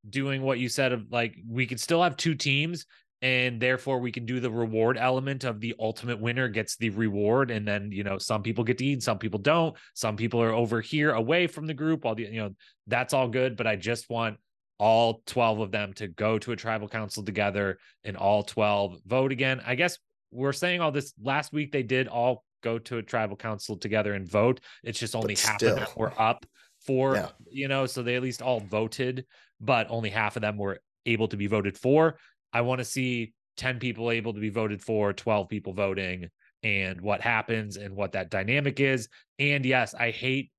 doing 0.10 0.42
what 0.42 0.60
you 0.60 0.70
said 0.70 0.94
of 0.94 1.12
like 1.12 1.36
we 1.50 1.66
could 1.66 1.80
still 1.80 2.02
have 2.02 2.16
two 2.16 2.36
teams 2.36 2.86
and 3.22 3.60
therefore 3.60 4.00
we 4.00 4.12
can 4.12 4.26
do 4.26 4.40
the 4.40 4.50
reward 4.50 4.98
element 4.98 5.44
of 5.44 5.60
the 5.60 5.76
ultimate 5.80 6.20
winner 6.22 6.48
gets 6.48 6.78
the 6.78 6.90
reward 6.92 7.52
and 7.52 7.68
then 7.68 7.92
you 7.92 8.04
know 8.04 8.18
some 8.18 8.42
people 8.42 8.64
get 8.64 8.78
to 8.78 8.86
eat 8.86 9.04
some 9.04 9.18
people 9.18 9.40
don't 9.40 9.76
some 9.96 10.16
people 10.16 10.42
are 10.42 10.54
over 10.54 10.80
here 10.80 11.12
away 11.12 11.46
from 11.46 11.66
the 11.66 11.74
group 11.74 12.06
all 12.06 12.16
the 12.16 12.24
you 12.24 12.40
know 12.40 12.52
that's 12.86 13.14
all 13.14 13.28
good 13.28 13.58
but 13.58 13.68
i 13.68 13.76
just 13.76 14.10
want 14.10 14.38
all 14.80 15.22
12 15.26 15.60
of 15.60 15.72
them 15.72 15.94
to 15.94 16.08
go 16.08 16.38
to 16.40 16.52
a 16.52 16.56
tribal 16.56 16.88
council 16.88 17.24
together 17.24 17.80
and 18.04 18.16
all 18.16 18.44
12 18.44 19.00
vote 19.06 19.32
again. 19.32 19.62
I 19.66 19.76
guess 19.76 19.98
we're 20.32 20.54
saying 20.54 20.82
all 20.82 20.92
this 20.92 21.14
last 21.22 21.52
week 21.52 21.72
they 21.72 21.84
did 21.84 22.08
all 22.08 22.44
go 22.62 22.80
to 22.80 22.98
a 22.98 23.04
tribal 23.04 23.36
council 23.36 23.78
together 23.78 24.14
and 24.14 24.30
vote. 24.30 24.60
It's 24.84 25.00
just 25.00 25.16
only 25.16 25.36
half 25.36 25.62
of 25.62 25.76
them 25.76 25.88
were 25.96 26.14
up 26.18 26.46
for 26.86 27.16
yeah. 27.16 27.30
you 27.50 27.68
know 27.68 27.86
so 27.86 28.02
they 28.02 28.16
at 28.16 28.22
least 28.22 28.42
all 28.42 28.62
voted 28.62 29.26
but 29.60 29.88
only 29.90 30.10
half 30.10 30.36
of 30.36 30.42
them 30.42 30.58
were 30.58 30.80
able 31.06 31.28
to 31.28 31.38
be 31.38 31.48
voted 31.48 31.78
for. 31.78 32.18
I 32.54 32.62
want 32.62 32.80
to 32.80 32.86
see 32.86 33.34
10 33.58 33.80
people 33.80 34.12
able 34.12 34.34
to 34.34 34.40
be 34.40 34.50
voted 34.50 34.82
for 34.82 35.14
12 35.14 35.50
people 35.50 35.74
voting 35.74 36.30
and 36.64 37.02
what 37.02 37.22
happens 37.22 37.78
and 37.78 37.96
what 37.96 38.12
that 38.12 38.30
dynamic 38.30 38.80
is. 38.80 39.10
And 39.40 39.66
yes 39.66 39.94
i 39.94 40.12
hate 40.12 40.52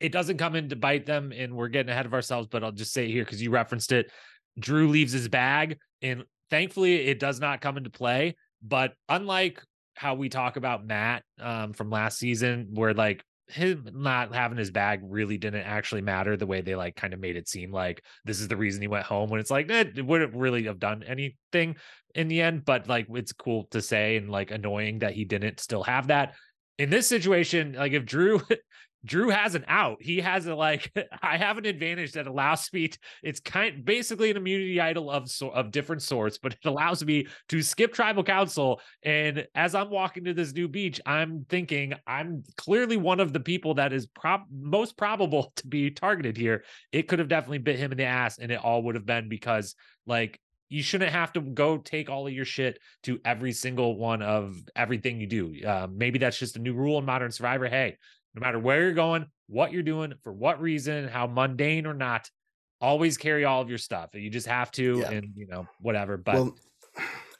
it 0.00 0.12
doesn't 0.12 0.38
come 0.38 0.54
in 0.54 0.68
to 0.68 0.76
bite 0.76 1.06
them 1.06 1.32
and 1.32 1.54
we're 1.54 1.68
getting 1.68 1.90
ahead 1.90 2.06
of 2.06 2.14
ourselves 2.14 2.48
but 2.50 2.62
i'll 2.62 2.72
just 2.72 2.92
say 2.92 3.04
it 3.04 3.10
here 3.10 3.24
because 3.24 3.42
you 3.42 3.50
referenced 3.50 3.92
it. 3.92 4.10
Drew 4.58 4.88
leaves 4.88 5.12
his 5.12 5.28
bag 5.28 5.78
and 6.02 6.24
thankfully 6.50 6.94
it 7.06 7.18
does 7.18 7.40
not 7.40 7.60
come 7.60 7.76
into 7.76 7.90
play 7.90 8.36
but 8.62 8.94
unlike 9.08 9.62
how 9.94 10.14
we 10.14 10.28
talk 10.28 10.56
about 10.56 10.86
Matt 10.86 11.22
um, 11.40 11.72
from 11.72 11.90
last 11.90 12.18
season, 12.18 12.68
where 12.74 12.94
like 12.94 13.24
him 13.48 13.88
not 13.92 14.34
having 14.34 14.58
his 14.58 14.70
bag 14.70 15.00
really 15.02 15.36
didn't 15.36 15.64
actually 15.64 16.00
matter 16.00 16.36
the 16.36 16.46
way 16.46 16.60
they 16.60 16.74
like 16.74 16.96
kind 16.96 17.12
of 17.12 17.20
made 17.20 17.36
it 17.36 17.48
seem 17.48 17.70
like 17.70 18.02
this 18.24 18.40
is 18.40 18.48
the 18.48 18.56
reason 18.56 18.80
he 18.80 18.88
went 18.88 19.04
home 19.04 19.28
when 19.28 19.38
it's 19.38 19.50
like 19.50 19.70
eh, 19.70 19.84
it 19.94 20.06
wouldn't 20.06 20.34
really 20.34 20.64
have 20.64 20.78
done 20.78 21.02
anything 21.02 21.76
in 22.14 22.28
the 22.28 22.40
end 22.40 22.64
but 22.64 22.88
like 22.88 23.06
it's 23.10 23.32
cool 23.32 23.64
to 23.70 23.82
say 23.82 24.16
and 24.16 24.30
like 24.30 24.50
annoying 24.50 25.00
that 25.00 25.12
he 25.12 25.24
didn't 25.24 25.60
still 25.60 25.82
have 25.82 26.06
that. 26.06 26.34
In 26.78 26.90
this 26.90 27.06
situation 27.06 27.74
like 27.74 27.92
if 27.92 28.04
drew 28.04 28.40
Drew 29.04 29.28
has 29.28 29.54
an 29.54 29.64
out. 29.68 29.98
He 30.00 30.20
has 30.20 30.46
a 30.46 30.54
like 30.54 30.90
I 31.22 31.36
have 31.36 31.58
an 31.58 31.66
advantage 31.66 32.12
that 32.12 32.26
allows 32.26 32.72
me 32.72 32.88
to, 32.88 32.98
it's 33.22 33.40
kind 33.40 33.84
basically 33.84 34.30
an 34.30 34.36
immunity 34.36 34.80
idol 34.80 35.10
of 35.10 35.30
of 35.52 35.70
different 35.70 36.02
sorts, 36.02 36.38
but 36.38 36.52
it 36.52 36.64
allows 36.64 37.04
me 37.04 37.26
to 37.48 37.62
skip 37.62 37.92
tribal 37.92 38.24
council. 38.24 38.80
And 39.02 39.46
as 39.54 39.74
I'm 39.74 39.90
walking 39.90 40.24
to 40.24 40.34
this 40.34 40.52
new 40.52 40.68
beach, 40.68 41.00
I'm 41.06 41.44
thinking 41.48 41.94
I'm 42.06 42.44
clearly 42.56 42.96
one 42.96 43.20
of 43.20 43.32
the 43.32 43.40
people 43.40 43.74
that 43.74 43.92
is 43.92 44.06
prob- 44.06 44.46
most 44.50 44.96
probable 44.96 45.52
to 45.56 45.66
be 45.66 45.90
targeted 45.90 46.36
here. 46.36 46.64
It 46.92 47.08
could 47.08 47.18
have 47.18 47.28
definitely 47.28 47.58
bit 47.58 47.78
him 47.78 47.92
in 47.92 47.98
the 47.98 48.04
ass, 48.04 48.38
and 48.38 48.50
it 48.50 48.62
all 48.62 48.82
would 48.84 48.94
have 48.94 49.06
been 49.06 49.28
because 49.28 49.74
like 50.06 50.40
you 50.68 50.82
shouldn't 50.82 51.12
have 51.12 51.32
to 51.32 51.40
go 51.40 51.78
take 51.78 52.10
all 52.10 52.26
of 52.26 52.32
your 52.32 52.44
shit 52.44 52.78
to 53.02 53.20
every 53.24 53.52
single 53.52 53.96
one 53.96 54.22
of 54.22 54.56
everything 54.74 55.20
you 55.20 55.26
do. 55.26 55.54
Uh, 55.64 55.86
maybe 55.92 56.18
that's 56.18 56.38
just 56.38 56.56
a 56.56 56.58
new 56.58 56.74
rule 56.74 56.98
in 56.98 57.04
Modern 57.04 57.30
Survivor. 57.30 57.68
Hey, 57.68 57.96
no 58.34 58.40
matter 58.40 58.58
where 58.58 58.82
you're 58.82 58.92
going, 58.92 59.26
what 59.46 59.72
you're 59.72 59.82
doing, 59.82 60.14
for 60.22 60.32
what 60.32 60.60
reason, 60.60 61.08
how 61.08 61.26
mundane 61.26 61.86
or 61.86 61.94
not, 61.94 62.30
always 62.80 63.16
carry 63.16 63.44
all 63.44 63.62
of 63.62 63.68
your 63.68 63.78
stuff. 63.78 64.10
You 64.14 64.30
just 64.30 64.46
have 64.46 64.70
to, 64.72 64.98
yeah. 65.00 65.10
and 65.10 65.32
you 65.36 65.46
know, 65.46 65.66
whatever. 65.80 66.16
But 66.16 66.34
well, 66.34 66.56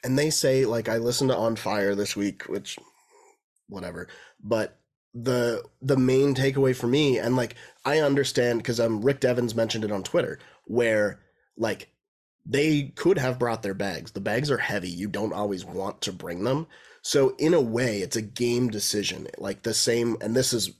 and 0.02 0.18
they 0.18 0.30
say 0.30 0.64
like 0.64 0.88
I 0.88 0.98
listened 0.98 1.30
to 1.30 1.36
On 1.36 1.56
Fire 1.56 1.94
this 1.94 2.14
week, 2.16 2.44
which 2.44 2.78
whatever, 3.68 4.08
but 4.42 4.78
the 5.14 5.62
the 5.80 5.96
main 5.96 6.34
takeaway 6.34 6.74
for 6.74 6.88
me 6.88 7.18
and 7.18 7.36
like 7.36 7.54
I 7.84 8.00
understand 8.00 8.58
because 8.58 8.80
um 8.80 9.00
Rick 9.00 9.20
Devens 9.20 9.54
mentioned 9.54 9.84
it 9.84 9.92
on 9.92 10.02
Twitter 10.02 10.40
where 10.64 11.20
like 11.56 11.88
they 12.44 12.92
could 12.96 13.16
have 13.18 13.38
brought 13.38 13.62
their 13.62 13.74
bags. 13.74 14.10
The 14.10 14.20
bags 14.20 14.50
are 14.50 14.58
heavy. 14.58 14.90
You 14.90 15.08
don't 15.08 15.32
always 15.32 15.64
want 15.64 16.02
to 16.02 16.12
bring 16.12 16.44
them. 16.44 16.66
So 17.00 17.34
in 17.38 17.54
a 17.54 17.60
way, 17.60 18.00
it's 18.00 18.16
a 18.16 18.22
game 18.22 18.68
decision. 18.68 19.28
Like 19.38 19.62
the 19.62 19.72
same 19.72 20.16
and 20.20 20.34
this 20.34 20.52
is 20.52 20.72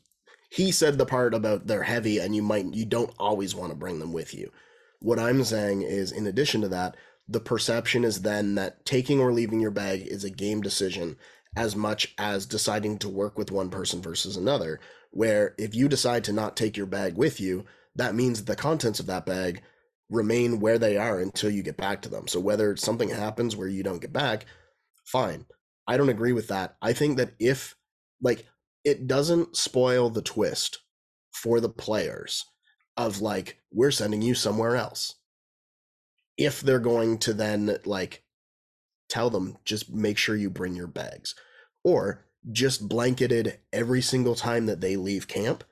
he 0.54 0.70
said 0.70 0.98
the 0.98 1.06
part 1.06 1.34
about 1.34 1.66
they're 1.66 1.82
heavy 1.82 2.20
and 2.20 2.36
you 2.36 2.40
might 2.40 2.72
you 2.72 2.84
don't 2.84 3.12
always 3.18 3.56
want 3.56 3.72
to 3.72 3.76
bring 3.76 3.98
them 3.98 4.12
with 4.12 4.32
you. 4.32 4.52
What 5.00 5.18
I'm 5.18 5.42
saying 5.42 5.82
is 5.82 6.12
in 6.12 6.28
addition 6.28 6.60
to 6.60 6.68
that, 6.68 6.96
the 7.26 7.40
perception 7.40 8.04
is 8.04 8.22
then 8.22 8.54
that 8.54 8.86
taking 8.86 9.18
or 9.18 9.32
leaving 9.32 9.58
your 9.58 9.72
bag 9.72 10.06
is 10.06 10.22
a 10.22 10.30
game 10.30 10.60
decision 10.60 11.16
as 11.56 11.74
much 11.74 12.14
as 12.18 12.46
deciding 12.46 12.98
to 12.98 13.08
work 13.08 13.36
with 13.36 13.50
one 13.50 13.68
person 13.68 14.00
versus 14.00 14.36
another. 14.36 14.78
Where 15.10 15.56
if 15.58 15.74
you 15.74 15.88
decide 15.88 16.22
to 16.24 16.32
not 16.32 16.56
take 16.56 16.76
your 16.76 16.86
bag 16.86 17.16
with 17.16 17.40
you, 17.40 17.64
that 17.96 18.14
means 18.14 18.44
the 18.44 18.54
contents 18.54 19.00
of 19.00 19.06
that 19.06 19.26
bag 19.26 19.60
remain 20.08 20.60
where 20.60 20.78
they 20.78 20.96
are 20.96 21.18
until 21.18 21.50
you 21.50 21.64
get 21.64 21.76
back 21.76 22.02
to 22.02 22.08
them. 22.08 22.28
So 22.28 22.38
whether 22.38 22.76
something 22.76 23.08
happens 23.08 23.56
where 23.56 23.68
you 23.68 23.82
don't 23.82 24.00
get 24.00 24.12
back, 24.12 24.46
fine. 25.04 25.46
I 25.88 25.96
don't 25.96 26.08
agree 26.10 26.32
with 26.32 26.46
that. 26.48 26.76
I 26.80 26.92
think 26.92 27.16
that 27.16 27.32
if 27.40 27.74
like 28.22 28.46
it 28.84 29.06
doesn't 29.06 29.56
spoil 29.56 30.10
the 30.10 30.22
twist 30.22 30.78
for 31.32 31.60
the 31.60 31.68
players 31.68 32.44
of 32.96 33.20
like 33.20 33.58
we're 33.72 33.90
sending 33.90 34.22
you 34.22 34.34
somewhere 34.34 34.76
else. 34.76 35.16
If 36.36 36.60
they're 36.60 36.78
going 36.78 37.18
to 37.18 37.32
then 37.32 37.78
like 37.84 38.22
tell 39.08 39.30
them 39.30 39.58
just 39.64 39.92
make 39.92 40.18
sure 40.18 40.36
you 40.36 40.50
bring 40.50 40.74
your 40.74 40.86
bags 40.86 41.34
or 41.82 42.26
just 42.52 42.88
blanketed 42.88 43.58
every 43.72 44.02
single 44.02 44.34
time 44.34 44.66
that 44.66 44.80
they 44.80 44.96
leave 44.96 45.28
camp, 45.28 45.64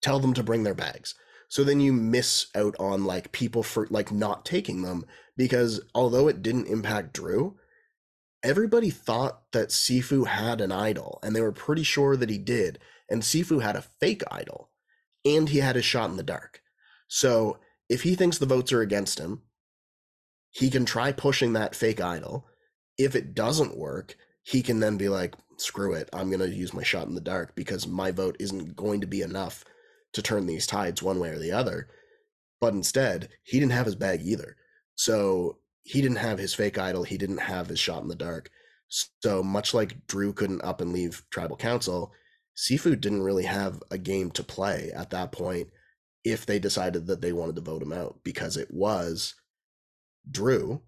tell 0.00 0.20
them 0.20 0.34
to 0.34 0.42
bring 0.42 0.62
their 0.62 0.74
bags. 0.74 1.14
So 1.48 1.64
then 1.64 1.80
you 1.80 1.92
miss 1.92 2.46
out 2.54 2.76
on 2.78 3.04
like 3.04 3.32
people 3.32 3.62
for 3.62 3.88
like 3.90 4.12
not 4.12 4.44
taking 4.44 4.82
them 4.82 5.04
because 5.36 5.80
although 5.94 6.28
it 6.28 6.42
didn't 6.42 6.68
impact 6.68 7.12
Drew, 7.12 7.58
everybody 8.42 8.90
thought 8.90 9.42
that 9.52 9.68
Sifu 9.68 10.26
had 10.26 10.60
an 10.60 10.72
idol 10.72 11.18
and 11.22 11.34
they 11.34 11.40
were 11.40 11.52
pretty 11.52 11.82
sure 11.82 12.16
that 12.16 12.30
he 12.30 12.38
did. 12.38 12.78
And 13.08 13.22
Sifu 13.22 13.62
had 13.62 13.76
a 13.76 13.82
fake 13.82 14.22
idol 14.30 14.70
and 15.24 15.48
he 15.48 15.58
had 15.58 15.76
his 15.76 15.84
shot 15.84 16.10
in 16.10 16.16
the 16.16 16.22
dark. 16.22 16.62
So 17.08 17.58
if 17.88 18.02
he 18.02 18.14
thinks 18.14 18.38
the 18.38 18.46
votes 18.46 18.72
are 18.72 18.80
against 18.80 19.18
him, 19.18 19.42
he 20.50 20.70
can 20.70 20.84
try 20.84 21.12
pushing 21.12 21.52
that 21.52 21.74
fake 21.74 22.00
idol. 22.00 22.46
If 22.98 23.14
it 23.14 23.34
doesn't 23.34 23.78
work, 23.78 24.16
he 24.42 24.62
can 24.62 24.80
then 24.80 24.96
be 24.96 25.08
like, 25.08 25.34
screw 25.58 25.92
it, 25.92 26.08
I'm 26.12 26.28
going 26.30 26.40
to 26.40 26.48
use 26.48 26.72
my 26.72 26.82
shot 26.82 27.06
in 27.06 27.14
the 27.14 27.20
dark 27.20 27.54
because 27.54 27.86
my 27.86 28.10
vote 28.10 28.36
isn't 28.40 28.74
going 28.76 29.00
to 29.02 29.06
be 29.06 29.22
enough 29.22 29.64
to 30.12 30.22
turn 30.22 30.46
these 30.46 30.66
tides 30.66 31.02
one 31.02 31.20
way 31.20 31.30
or 31.30 31.38
the 31.38 31.52
other. 31.52 31.88
But 32.60 32.74
instead, 32.74 33.28
he 33.42 33.60
didn't 33.60 33.72
have 33.72 33.86
his 33.86 33.94
bag 33.94 34.22
either. 34.22 34.56
So 34.96 35.58
he 35.82 36.00
didn't 36.00 36.18
have 36.18 36.38
his 36.38 36.54
fake 36.54 36.78
idol. 36.78 37.04
He 37.04 37.18
didn't 37.18 37.38
have 37.38 37.68
his 37.68 37.78
shot 37.78 38.02
in 38.02 38.08
the 38.08 38.14
dark. 38.14 38.50
So 38.88 39.42
much 39.42 39.72
like 39.72 40.06
Drew 40.06 40.32
couldn't 40.32 40.64
up 40.64 40.80
and 40.80 40.92
leave 40.92 41.22
tribal 41.30 41.56
council, 41.56 42.12
Sifu 42.56 43.00
didn't 43.00 43.22
really 43.22 43.44
have 43.44 43.82
a 43.90 43.98
game 43.98 44.30
to 44.32 44.42
play 44.42 44.90
at 44.94 45.10
that 45.10 45.32
point 45.32 45.68
if 46.24 46.44
they 46.44 46.58
decided 46.58 47.06
that 47.06 47.20
they 47.20 47.32
wanted 47.32 47.56
to 47.56 47.62
vote 47.62 47.82
him 47.82 47.92
out 47.92 48.18
because 48.24 48.56
it 48.56 48.68
was 48.70 49.34
Drew 50.30 50.82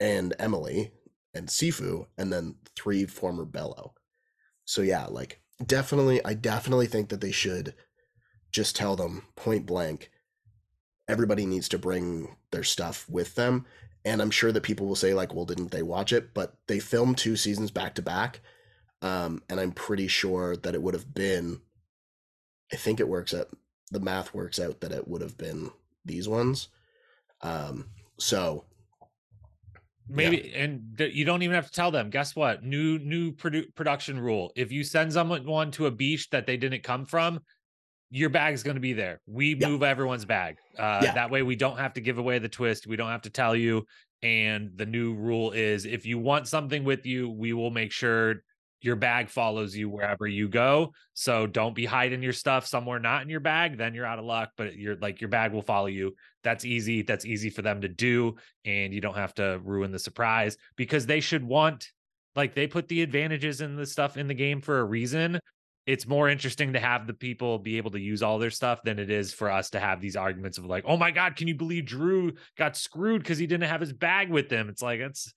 and 0.00 0.34
Emily 0.38 0.92
and 1.34 1.48
Sifu 1.48 2.06
and 2.18 2.32
then 2.32 2.56
three 2.76 3.06
former 3.06 3.46
Belo. 3.46 3.92
So 4.64 4.82
yeah, 4.82 5.06
like 5.06 5.40
definitely 5.64 6.22
I 6.24 6.34
definitely 6.34 6.86
think 6.86 7.08
that 7.08 7.20
they 7.20 7.32
should 7.32 7.74
just 8.52 8.76
tell 8.76 8.96
them 8.96 9.22
point 9.36 9.66
blank 9.66 10.10
everybody 11.08 11.46
needs 11.46 11.68
to 11.70 11.78
bring 11.78 12.36
their 12.50 12.64
stuff 12.64 13.08
with 13.08 13.34
them 13.34 13.64
and 14.08 14.20
i'm 14.22 14.30
sure 14.30 14.52
that 14.52 14.62
people 14.62 14.86
will 14.86 14.96
say 14.96 15.14
like 15.14 15.34
well 15.34 15.44
didn't 15.44 15.70
they 15.70 15.82
watch 15.82 16.12
it? 16.12 16.34
But 16.34 16.54
they 16.66 16.78
filmed 16.78 17.18
two 17.18 17.36
seasons 17.36 17.70
back 17.70 17.94
to 17.94 18.02
back 18.02 18.40
um, 19.02 19.42
and 19.48 19.60
i'm 19.60 19.72
pretty 19.72 20.08
sure 20.08 20.56
that 20.56 20.74
it 20.74 20.82
would 20.82 20.94
have 20.94 21.14
been 21.14 21.60
i 22.72 22.76
think 22.76 23.00
it 23.00 23.08
works 23.08 23.32
out 23.32 23.48
the 23.90 24.00
math 24.00 24.34
works 24.34 24.58
out 24.58 24.80
that 24.80 24.92
it 24.92 25.08
would 25.08 25.22
have 25.22 25.36
been 25.36 25.70
these 26.04 26.28
ones. 26.28 26.68
Um, 27.42 27.86
so 28.18 28.64
maybe 30.08 30.50
yeah. 30.52 30.62
and 30.62 30.94
th- 30.96 31.14
you 31.14 31.24
don't 31.24 31.42
even 31.42 31.54
have 31.54 31.66
to 31.66 31.72
tell 31.72 31.90
them. 31.90 32.10
Guess 32.10 32.34
what? 32.34 32.64
New 32.64 32.98
new 32.98 33.32
produ- 33.32 33.74
production 33.74 34.18
rule. 34.18 34.52
If 34.56 34.72
you 34.72 34.84
send 34.84 35.12
someone 35.12 35.70
to 35.72 35.86
a 35.86 35.90
beach 35.90 36.30
that 36.30 36.46
they 36.46 36.56
didn't 36.56 36.82
come 36.82 37.06
from 37.06 37.40
your 38.10 38.30
bag's 38.30 38.62
going 38.62 38.76
to 38.76 38.80
be 38.80 38.92
there. 38.92 39.20
We 39.26 39.54
yeah. 39.54 39.68
move 39.68 39.82
everyone's 39.82 40.24
bag. 40.24 40.56
Uh, 40.78 41.00
yeah. 41.02 41.14
That 41.14 41.30
way, 41.30 41.42
we 41.42 41.56
don't 41.56 41.78
have 41.78 41.94
to 41.94 42.00
give 42.00 42.18
away 42.18 42.38
the 42.38 42.48
twist. 42.48 42.86
We 42.86 42.96
don't 42.96 43.10
have 43.10 43.22
to 43.22 43.30
tell 43.30 43.54
you. 43.54 43.86
And 44.22 44.70
the 44.74 44.86
new 44.86 45.14
rule 45.14 45.52
is 45.52 45.84
if 45.84 46.06
you 46.06 46.18
want 46.18 46.48
something 46.48 46.84
with 46.84 47.06
you, 47.06 47.30
we 47.30 47.52
will 47.52 47.70
make 47.70 47.92
sure 47.92 48.42
your 48.80 48.96
bag 48.96 49.28
follows 49.28 49.76
you 49.76 49.88
wherever 49.88 50.26
you 50.26 50.48
go. 50.48 50.92
So 51.14 51.46
don't 51.46 51.74
be 51.74 51.84
hiding 51.84 52.22
your 52.22 52.32
stuff 52.32 52.66
somewhere 52.66 52.98
not 52.98 53.22
in 53.22 53.28
your 53.28 53.40
bag. 53.40 53.76
Then 53.76 53.94
you're 53.94 54.06
out 54.06 54.18
of 54.18 54.24
luck. 54.24 54.50
But 54.56 54.76
you're 54.76 54.96
like 54.96 55.20
your 55.20 55.28
bag 55.28 55.52
will 55.52 55.62
follow 55.62 55.86
you. 55.86 56.14
That's 56.42 56.64
easy. 56.64 57.02
That's 57.02 57.24
easy 57.24 57.50
for 57.50 57.62
them 57.62 57.80
to 57.82 57.88
do, 57.88 58.36
and 58.64 58.94
you 58.94 59.00
don't 59.00 59.16
have 59.16 59.34
to 59.34 59.60
ruin 59.64 59.90
the 59.90 59.98
surprise 59.98 60.56
because 60.76 61.06
they 61.06 61.20
should 61.20 61.44
want 61.44 61.88
like 62.36 62.54
they 62.54 62.66
put 62.66 62.88
the 62.88 63.02
advantages 63.02 63.60
in 63.60 63.76
the 63.76 63.86
stuff 63.86 64.16
in 64.16 64.28
the 64.28 64.34
game 64.34 64.60
for 64.60 64.78
a 64.78 64.84
reason 64.84 65.40
it's 65.88 66.06
more 66.06 66.28
interesting 66.28 66.74
to 66.74 66.78
have 66.78 67.06
the 67.06 67.14
people 67.14 67.58
be 67.58 67.78
able 67.78 67.90
to 67.90 67.98
use 67.98 68.22
all 68.22 68.38
their 68.38 68.50
stuff 68.50 68.82
than 68.84 68.98
it 68.98 69.10
is 69.10 69.32
for 69.32 69.50
us 69.50 69.70
to 69.70 69.80
have 69.80 70.02
these 70.02 70.16
arguments 70.16 70.58
of 70.58 70.66
like, 70.66 70.84
oh 70.86 70.98
my 70.98 71.10
God, 71.10 71.34
can 71.34 71.48
you 71.48 71.54
believe 71.54 71.86
Drew 71.86 72.34
got 72.58 72.76
screwed 72.76 73.22
because 73.22 73.38
he 73.38 73.46
didn't 73.46 73.70
have 73.70 73.80
his 73.80 73.94
bag 73.94 74.28
with 74.28 74.50
him? 74.50 74.68
It's 74.68 74.82
like, 74.82 75.00
it's 75.00 75.32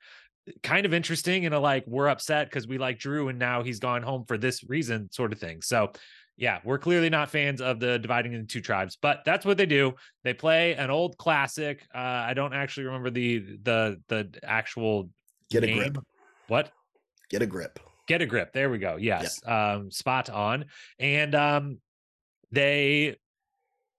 kind 0.62 0.86
of 0.86 0.94
interesting 0.94 1.46
and 1.46 1.56
a 1.56 1.60
like, 1.60 1.86
we're 1.88 2.10
upset 2.10 2.50
because 2.50 2.68
we 2.68 2.78
like 2.78 3.00
Drew 3.00 3.30
and 3.30 3.40
now 3.40 3.64
he's 3.64 3.80
gone 3.80 4.02
home 4.02 4.26
for 4.28 4.38
this 4.38 4.62
reason, 4.66 5.10
sort 5.10 5.32
of 5.32 5.40
thing. 5.40 5.62
So, 5.62 5.94
yeah, 6.36 6.60
we're 6.66 6.80
clearly 6.80 7.10
not 7.10 7.30
fans 7.30 7.62
of 7.62 7.80
the 7.80 7.98
dividing 7.98 8.34
into 8.34 8.48
two 8.48 8.62
tribes, 8.62 8.98
but 9.02 9.22
that's 9.24 9.46
what 9.46 9.56
they 9.56 9.66
do. 9.66 9.94
They 10.26 10.34
play 10.34 10.76
an 10.76 10.90
old 10.90 11.18
classic. 11.18 11.88
Uh, 11.96 11.98
I 11.98 12.34
don't 12.34 12.54
actually 12.54 12.88
remember 12.88 13.10
the 13.10 13.40
the 13.64 14.02
the 14.10 14.30
actual 14.44 15.10
get 15.50 15.64
name. 15.64 15.78
a 15.78 15.90
grip. 15.92 16.06
What? 16.50 16.72
Get 17.30 17.42
a 17.42 17.46
grip 17.46 17.80
get 18.12 18.22
a 18.22 18.26
grip. 18.26 18.52
There 18.52 18.70
we 18.70 18.78
go. 18.78 18.98
Yes. 18.98 19.40
Um, 19.46 19.90
spot 19.90 20.30
on. 20.30 20.66
And 21.00 21.34
um, 21.34 21.78
they 22.52 23.16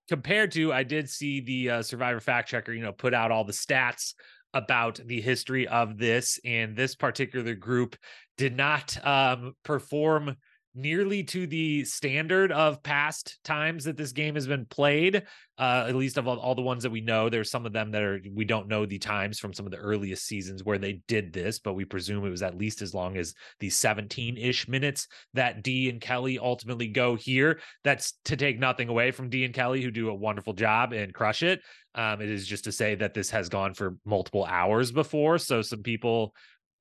compared 0.07 0.51
to, 0.51 0.71
I 0.71 0.83
did 0.83 1.09
see 1.09 1.41
the 1.41 1.69
uh, 1.69 1.81
Survivor 1.81 2.19
fact 2.19 2.47
checker, 2.47 2.73
you 2.73 2.83
know, 2.83 2.91
put 2.91 3.15
out 3.15 3.31
all 3.31 3.43
the 3.43 3.53
stats 3.53 4.13
about 4.53 4.99
the 5.03 5.19
history 5.19 5.67
of 5.67 5.97
this, 5.97 6.39
and 6.45 6.75
this 6.75 6.93
particular 6.93 7.55
group 7.55 7.95
did 8.37 8.55
not 8.55 8.95
um, 9.05 9.55
perform 9.63 10.35
nearly 10.75 11.23
to 11.23 11.45
the 11.45 11.83
standard 11.85 12.51
of 12.51 12.81
past 12.81 13.37
times 13.43 13.83
that 13.83 13.97
this 13.97 14.11
game 14.11 14.35
has 14.35 14.47
been 14.47 14.65
played 14.65 15.23
uh 15.59 15.85
at 15.87 15.95
least 15.95 16.17
of 16.17 16.27
all, 16.27 16.39
all, 16.39 16.55
the 16.55 16.61
ones 16.61 16.81
that 16.81 16.91
we 16.91 17.01
know. 17.01 17.29
There's 17.29 17.51
some 17.51 17.65
of 17.65 17.73
them 17.73 17.91
that 17.91 18.01
are 18.01 18.19
we 18.33 18.43
don't 18.43 18.67
know 18.67 18.85
the 18.85 18.97
times 18.97 19.37
from 19.37 19.53
some 19.53 19.65
of 19.67 19.71
the 19.71 19.77
earliest 19.77 20.25
seasons 20.25 20.63
where 20.63 20.79
they 20.79 21.01
did 21.07 21.31
this 21.31 21.59
but 21.59 21.73
we 21.73 21.85
presume 21.85 22.25
it 22.25 22.29
was 22.29 22.41
at 22.41 22.57
least 22.57 22.81
as 22.81 22.93
long 22.93 23.17
as 23.17 23.35
the 23.59 23.69
17-ish 23.69 24.67
minutes 24.67 25.07
that 25.35 25.61
dee 25.61 25.89
and 25.89 26.01
kellie 26.01 26.39
ultimately 26.39 26.87
go 26.87 27.15
here. 27.15 27.59
That's 27.83 28.13
to 28.25 28.35
take 28.35 28.59
nothing 28.59 28.89
away 28.89 29.11
from 29.11 29.29
dee 29.29 29.45
and 29.45 29.53
kellie 29.53 29.83
who 29.83 29.91
do 29.91 30.09
a 30.09 30.15
wonderful 30.15 30.53
job 30.53 30.91
and 30.91 31.13
crush 31.13 31.43
it. 31.43 31.61
Um 31.93 32.19
it 32.21 32.29
is 32.29 32.47
just 32.47 32.63
to 32.63 32.71
say 32.71 32.95
that 32.95 33.13
this 33.13 33.29
has 33.29 33.47
gone 33.47 33.75
for 33.75 33.95
multiple 34.05 34.45
hours 34.45 34.91
before 34.91 35.37
so 35.37 35.61
some 35.61 35.83
people 35.83 36.33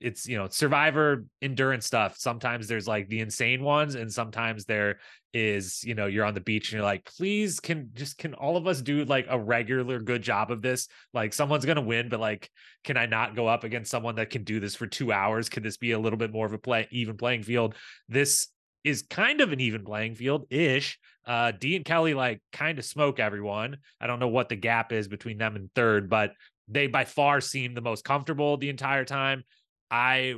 it's 0.03 0.27
you 0.27 0.37
know 0.37 0.49
survivor 0.49 1.25
endurance 1.41 1.87
stuff. 1.87 2.17
Sometimes 2.19 2.67
there's 2.67 2.89
like 2.89 3.09
the 3.09 3.21
insane 3.21 3.63
ones 3.63 3.95
and 3.95 4.13
sometimes 4.13 4.65
there 4.65 4.99
is 5.33 5.83
you 5.85 5.95
know 5.95 6.07
you're 6.07 6.25
on 6.25 6.35
the 6.35 6.41
beach 6.41 6.69
and 6.69 6.75
you're 6.75 6.85
like 6.85 7.05
please 7.17 7.59
can 7.59 7.89
just 7.95 8.19
can 8.19 8.35
all 8.35 8.59
of 8.59 8.67
us 8.67 8.83
do 8.83 9.03
like 9.07 9.27
a 9.31 9.39
regular 9.39 10.01
good 10.01 10.23
job 10.23 10.51
of 10.51 10.63
this? 10.63 10.89
Like 11.15 11.33
someone's 11.33 11.65
gonna 11.65 11.81
win 11.81 12.09
but 12.09 12.21
like 12.21 12.51
can 12.85 12.97
i 12.97 13.07
not 13.07 13.37
go 13.37 13.47
up 13.47 13.65
against 13.65 13.91
someone 13.91 14.17
that 14.17 14.31
can 14.31 14.45
do 14.45 14.61
this 14.61 14.75
for 14.75 14.87
two 14.87 15.13
hours? 15.13 15.49
Could 15.49 15.63
this 15.63 15.77
be 15.77 15.93
a 15.93 15.99
little 15.99 16.19
bit 16.19 16.33
more 16.33 16.47
of 16.47 16.53
a 16.53 16.59
play 16.59 16.89
even 16.91 17.17
playing 17.17 17.45
field? 17.45 17.75
This 18.09 18.49
is 18.85 19.03
kind 19.03 19.41
of 19.41 19.53
an 19.53 19.61
even 19.61 19.85
playing 19.85 20.17
field 20.17 20.47
ish 20.51 20.99
uh 21.25 21.53
dee 21.53 21.77
and 21.77 21.85
kellie 21.85 22.15
like 22.15 22.43
kind 22.53 22.79
of 22.79 22.85
smoke 22.85 23.21
everyone. 23.21 23.77
I 24.01 24.07
don't 24.07 24.19
know 24.19 24.29
what 24.29 24.49
the 24.49 24.57
gap 24.57 24.93
is 24.93 25.07
between 25.09 25.39
them 25.39 25.57
and 25.57 25.71
third 25.75 26.11
but 26.11 26.33
they 26.69 26.87
by 26.87 27.05
far 27.05 27.41
seem 27.41 27.75
the 27.75 27.81
most 27.81 28.05
comfortable 28.05 28.57
the 28.57 28.71
entire 28.71 29.05
time. 29.05 29.45
I 29.93 30.37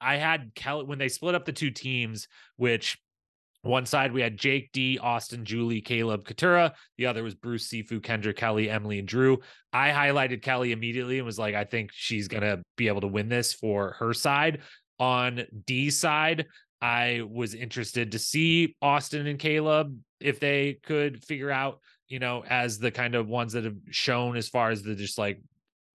I 0.00 0.16
had 0.16 0.52
Kellie 0.54 0.84
when 0.84 0.98
they 0.98 1.08
split 1.08 1.34
up 1.34 1.46
the 1.46 1.52
two 1.52 1.70
teams, 1.70 2.28
which 2.56 2.98
one 3.62 3.86
side 3.86 4.12
we 4.12 4.20
had 4.20 4.36
Jake 4.36 4.70
Dee, 4.72 4.98
Austin, 4.98 5.46
Julie, 5.46 5.80
Kaleb, 5.80 6.24
Katurah. 6.24 6.72
The 6.98 7.06
other 7.06 7.22
was 7.22 7.34
Bruce, 7.34 7.66
Sifu, 7.66 8.00
Kendra, 8.00 8.36
Kellie, 8.36 8.68
Emily, 8.68 8.98
and 8.98 9.08
Drew. 9.08 9.38
I 9.72 9.88
highlighted 9.88 10.42
Kellie 10.42 10.72
immediately 10.72 11.16
and 11.16 11.24
was 11.24 11.38
like, 11.38 11.54
I 11.54 11.64
think 11.64 11.90
she's 11.94 12.28
gonna 12.28 12.60
be 12.76 12.88
able 12.88 13.00
to 13.00 13.06
win 13.06 13.30
this 13.30 13.54
for 13.54 13.92
her 13.92 14.12
side. 14.12 14.60
On 14.98 15.44
Dee 15.64 15.88
side, 15.88 16.46
I 16.82 17.22
was 17.26 17.54
interested 17.54 18.12
to 18.12 18.18
see 18.18 18.76
Austin 18.82 19.26
and 19.26 19.38
Kaleb 19.38 19.96
if 20.20 20.40
they 20.40 20.78
could 20.82 21.24
figure 21.24 21.50
out, 21.50 21.80
you 22.08 22.18
know, 22.18 22.44
as 22.46 22.78
the 22.78 22.90
kind 22.90 23.14
of 23.14 23.28
ones 23.28 23.54
that 23.54 23.64
have 23.64 23.76
shown 23.90 24.36
as 24.36 24.48
far 24.50 24.70
as 24.70 24.82
the 24.82 24.94
just 24.94 25.16
like 25.16 25.40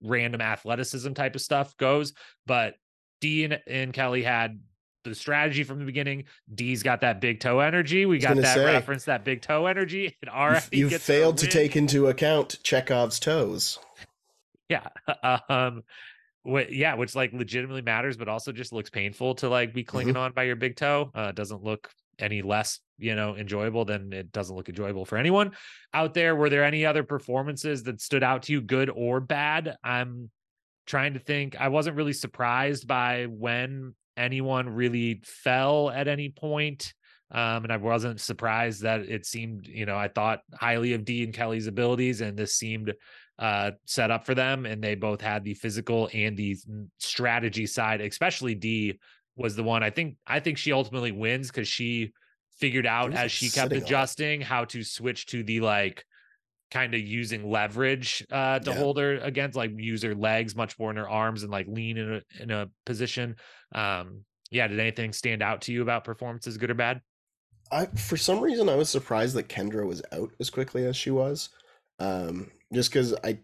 random 0.02 0.42
athleticism 0.42 1.14
type 1.14 1.36
of 1.36 1.42
stuff 1.42 1.76
goes. 1.78 2.14
But 2.46 2.76
Dee 3.22 3.50
and, 3.68 3.94
Kellie 3.94 4.24
had 4.24 4.60
the 5.04 5.16
strategy 5.16 5.64
from 5.64 5.80
the 5.80 5.86
beginning. 5.86 6.26
Dee's 6.54 6.84
got 6.84 7.02
that 7.02 7.22
big 7.22 7.40
toe 7.40 7.60
energy. 7.60 8.06
We 8.06 8.20
got 8.20 8.38
that 8.38 8.56
say, 8.56 8.66
reference, 8.66 9.06
that 9.06 9.24
big 9.24 9.42
toe 9.42 9.66
energy. 9.66 10.18
It 10.22 10.30
already 10.30 10.78
you 10.78 10.90
failed 10.90 11.38
to 11.40 11.48
take 11.48 11.76
into 11.76 12.08
account 12.08 12.60
Chekhov's 12.64 13.20
toes. 13.20 13.80
Yeah. 14.68 14.88
Um 15.50 15.84
what 16.44 16.72
yeah, 16.72 16.96
which 16.96 17.16
like 17.16 17.34
legitimately 17.34 17.82
matters, 17.82 18.16
but 18.16 18.30
also 18.30 18.52
just 18.52 18.72
looks 18.72 18.90
painful 18.90 19.36
to 19.36 19.50
like 19.50 19.74
be 19.74 19.84
clinging 19.84 20.14
mm-hmm. 20.14 20.24
on 20.24 20.32
by 20.32 20.44
your 20.44 20.56
big 20.56 20.76
toe. 20.76 21.12
Uh 21.14 21.32
doesn't 21.32 21.64
look 21.64 21.90
any 22.20 22.42
less, 22.42 22.80
you 22.98 23.16
know, 23.16 23.36
enjoyable 23.36 23.86
than 23.86 24.14
it 24.14 24.32
doesn't 24.32 24.56
look 24.56 24.70
enjoyable 24.70 25.06
for 25.06 25.18
anyone 25.18 25.52
out 25.94 26.14
there. 26.14 26.36
Were 26.36 26.50
there 26.50 26.64
any 26.64 26.86
other 26.86 27.04
performances 27.04 27.84
that 27.84 28.02
stood 28.02 28.24
out 28.24 28.44
to 28.44 28.52
you, 28.52 28.62
good 28.62 28.90
or 28.90 29.20
bad? 29.20 29.78
I'm 29.84 30.30
trying 30.86 31.14
to 31.14 31.20
think. 31.20 31.56
I 31.60 31.70
wasn't 31.70 31.96
really 31.96 32.14
surprised 32.14 32.88
by 32.88 33.26
when 33.26 33.96
anyone 34.18 34.70
really 34.70 35.22
fell 35.24 35.90
at 35.90 36.08
any 36.08 36.30
point. 36.30 36.94
Um, 37.32 37.64
and 37.64 37.72
I 37.72 37.78
wasn't 37.78 38.20
surprised 38.20 38.82
that 38.82 39.02
it 39.02 39.26
seemed, 39.26 39.68
you 39.68 39.86
know, 39.86 39.96
I 39.96 40.08
thought 40.08 40.42
highly 40.54 40.94
of 40.94 41.06
Dee 41.06 41.24
and 41.24 41.34
Kellie's 41.34 41.68
abilities, 41.68 42.22
and 42.22 42.36
this 42.36 42.56
seemed 42.56 42.94
uh, 43.38 43.72
set 43.86 44.10
up 44.10 44.26
for 44.26 44.34
them. 44.34 44.66
And 44.66 44.84
they 44.84 44.96
both 44.96 45.22
had 45.22 45.44
the 45.44 45.54
physical 45.54 46.10
and 46.12 46.36
the 46.36 46.58
strategy 46.98 47.68
side, 47.68 48.02
especially 48.02 48.56
Dee 48.56 49.00
was 49.40 49.56
the 49.56 49.64
one. 49.64 49.82
I 49.82 49.90
think 49.90 50.18
I 50.28 50.40
think 50.40 50.58
she 50.58 50.72
ultimately 50.72 51.12
wins 51.12 51.48
because 51.48 51.68
she 51.68 52.14
figured 52.60 52.86
out 52.86 53.14
as 53.14 53.32
she 53.32 53.50
kept 53.50 53.72
adjusting 53.72 54.42
how 54.42 54.66
to 54.66 54.84
switch 54.84 55.26
to 55.28 55.44
the 55.44 55.62
like 55.62 56.04
kind 56.70 56.94
of 56.94 57.00
using 57.00 57.50
leverage 57.50 58.24
uh 58.32 58.60
to 58.60 58.70
yeah. 58.70 58.78
hold 58.78 59.00
her 59.00 59.18
against 59.20 59.56
like 59.58 59.72
use 59.76 60.04
her 60.04 60.14
legs 60.14 60.56
much 60.56 60.78
more 60.78 60.92
in 60.92 60.98
her 60.98 61.10
arms 61.10 61.42
and 61.42 61.52
like 61.52 61.66
lean 61.68 61.98
in 61.98 62.14
a 62.16 62.22
in 62.44 62.52
a 62.52 62.70
position. 62.86 63.36
Um 63.74 64.26
yeah 64.52 64.68
did 64.68 64.80
anything 64.80 65.14
stand 65.14 65.42
out 65.42 65.62
to 65.62 65.72
you 65.72 65.82
about 65.82 66.04
performances 66.04 66.58
good 66.58 66.70
or 66.70 66.76
bad? 66.76 67.02
I 67.72 67.86
for 67.86 68.18
some 68.18 68.42
reason 68.42 68.68
i 68.68 68.76
was 68.76 68.90
surprised 68.90 69.36
that 69.36 69.48
kendra 69.48 69.86
was 69.86 70.02
out 70.12 70.32
as 70.40 70.50
quickly 70.50 70.86
as 70.88 70.96
she 70.96 71.12
was 71.12 71.50
um 72.00 72.50
just 72.74 72.92
because 72.92 73.14
i 73.24 73.38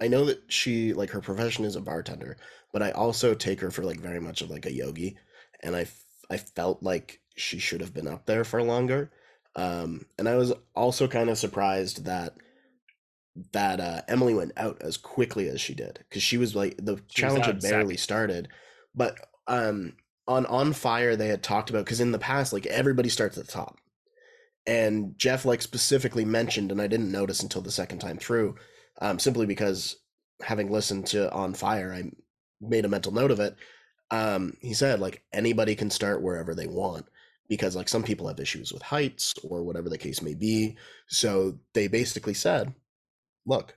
i 0.00 0.08
know 0.08 0.24
that 0.24 0.40
she 0.48 0.94
like 0.94 1.10
her 1.10 1.20
profession 1.20 1.66
is 1.66 1.76
a 1.76 1.80
bartender 1.82 2.38
but 2.72 2.82
i 2.82 2.90
also 2.90 3.34
take 3.34 3.60
her 3.60 3.70
for 3.70 3.82
like 3.82 4.00
very 4.00 4.20
much 4.20 4.40
of 4.40 4.50
like 4.50 4.66
a 4.66 4.72
yogi 4.72 5.16
and 5.62 5.76
i 5.76 5.86
i 6.30 6.36
felt 6.36 6.82
like 6.82 7.20
she 7.36 7.58
should 7.58 7.80
have 7.80 7.94
been 7.94 8.08
up 8.08 8.26
there 8.26 8.44
for 8.44 8.62
longer 8.62 9.10
um, 9.56 10.04
and 10.18 10.28
I 10.28 10.36
was 10.36 10.52
also 10.74 11.08
kind 11.08 11.30
of 11.30 11.38
surprised 11.38 12.04
that 12.04 12.34
that 13.52 13.80
uh, 13.80 14.02
Emily 14.08 14.34
went 14.34 14.52
out 14.56 14.80
as 14.80 14.96
quickly 14.96 15.48
as 15.48 15.60
she 15.60 15.74
did 15.74 15.98
because 16.08 16.22
she 16.22 16.36
was 16.36 16.54
like 16.54 16.76
the 16.78 16.96
she 17.08 17.22
challenge 17.22 17.46
had 17.46 17.60
barely 17.60 17.96
second. 17.96 18.02
started. 18.02 18.48
But 18.94 19.16
um, 19.46 19.94
on 20.28 20.44
on 20.46 20.74
fire 20.74 21.16
they 21.16 21.28
had 21.28 21.42
talked 21.42 21.70
about 21.70 21.86
because 21.86 22.00
in 22.00 22.12
the 22.12 22.18
past 22.18 22.52
like 22.52 22.66
everybody 22.66 23.08
starts 23.08 23.38
at 23.38 23.46
the 23.46 23.52
top, 23.52 23.78
and 24.66 25.18
Jeff 25.18 25.46
like 25.46 25.62
specifically 25.62 26.26
mentioned, 26.26 26.70
and 26.70 26.80
I 26.80 26.86
didn't 26.86 27.10
notice 27.10 27.42
until 27.42 27.62
the 27.62 27.72
second 27.72 28.00
time 28.00 28.18
through, 28.18 28.56
um, 29.00 29.18
simply 29.18 29.46
because 29.46 29.96
having 30.42 30.70
listened 30.70 31.06
to 31.06 31.32
On 31.32 31.54
Fire, 31.54 31.94
I 31.94 32.10
made 32.60 32.84
a 32.84 32.88
mental 32.88 33.12
note 33.12 33.30
of 33.30 33.40
it. 33.40 33.56
Um, 34.10 34.56
he 34.60 34.74
said 34.74 35.00
like 35.00 35.22
anybody 35.32 35.74
can 35.74 35.90
start 35.90 36.22
wherever 36.22 36.54
they 36.54 36.66
want 36.66 37.06
because 37.48 37.76
like 37.76 37.88
some 37.88 38.02
people 38.02 38.28
have 38.28 38.40
issues 38.40 38.72
with 38.72 38.82
heights 38.82 39.34
or 39.42 39.62
whatever 39.62 39.88
the 39.88 39.98
case 39.98 40.22
may 40.22 40.34
be. 40.34 40.76
So 41.08 41.58
they 41.74 41.88
basically 41.88 42.34
said, 42.34 42.74
look, 43.46 43.76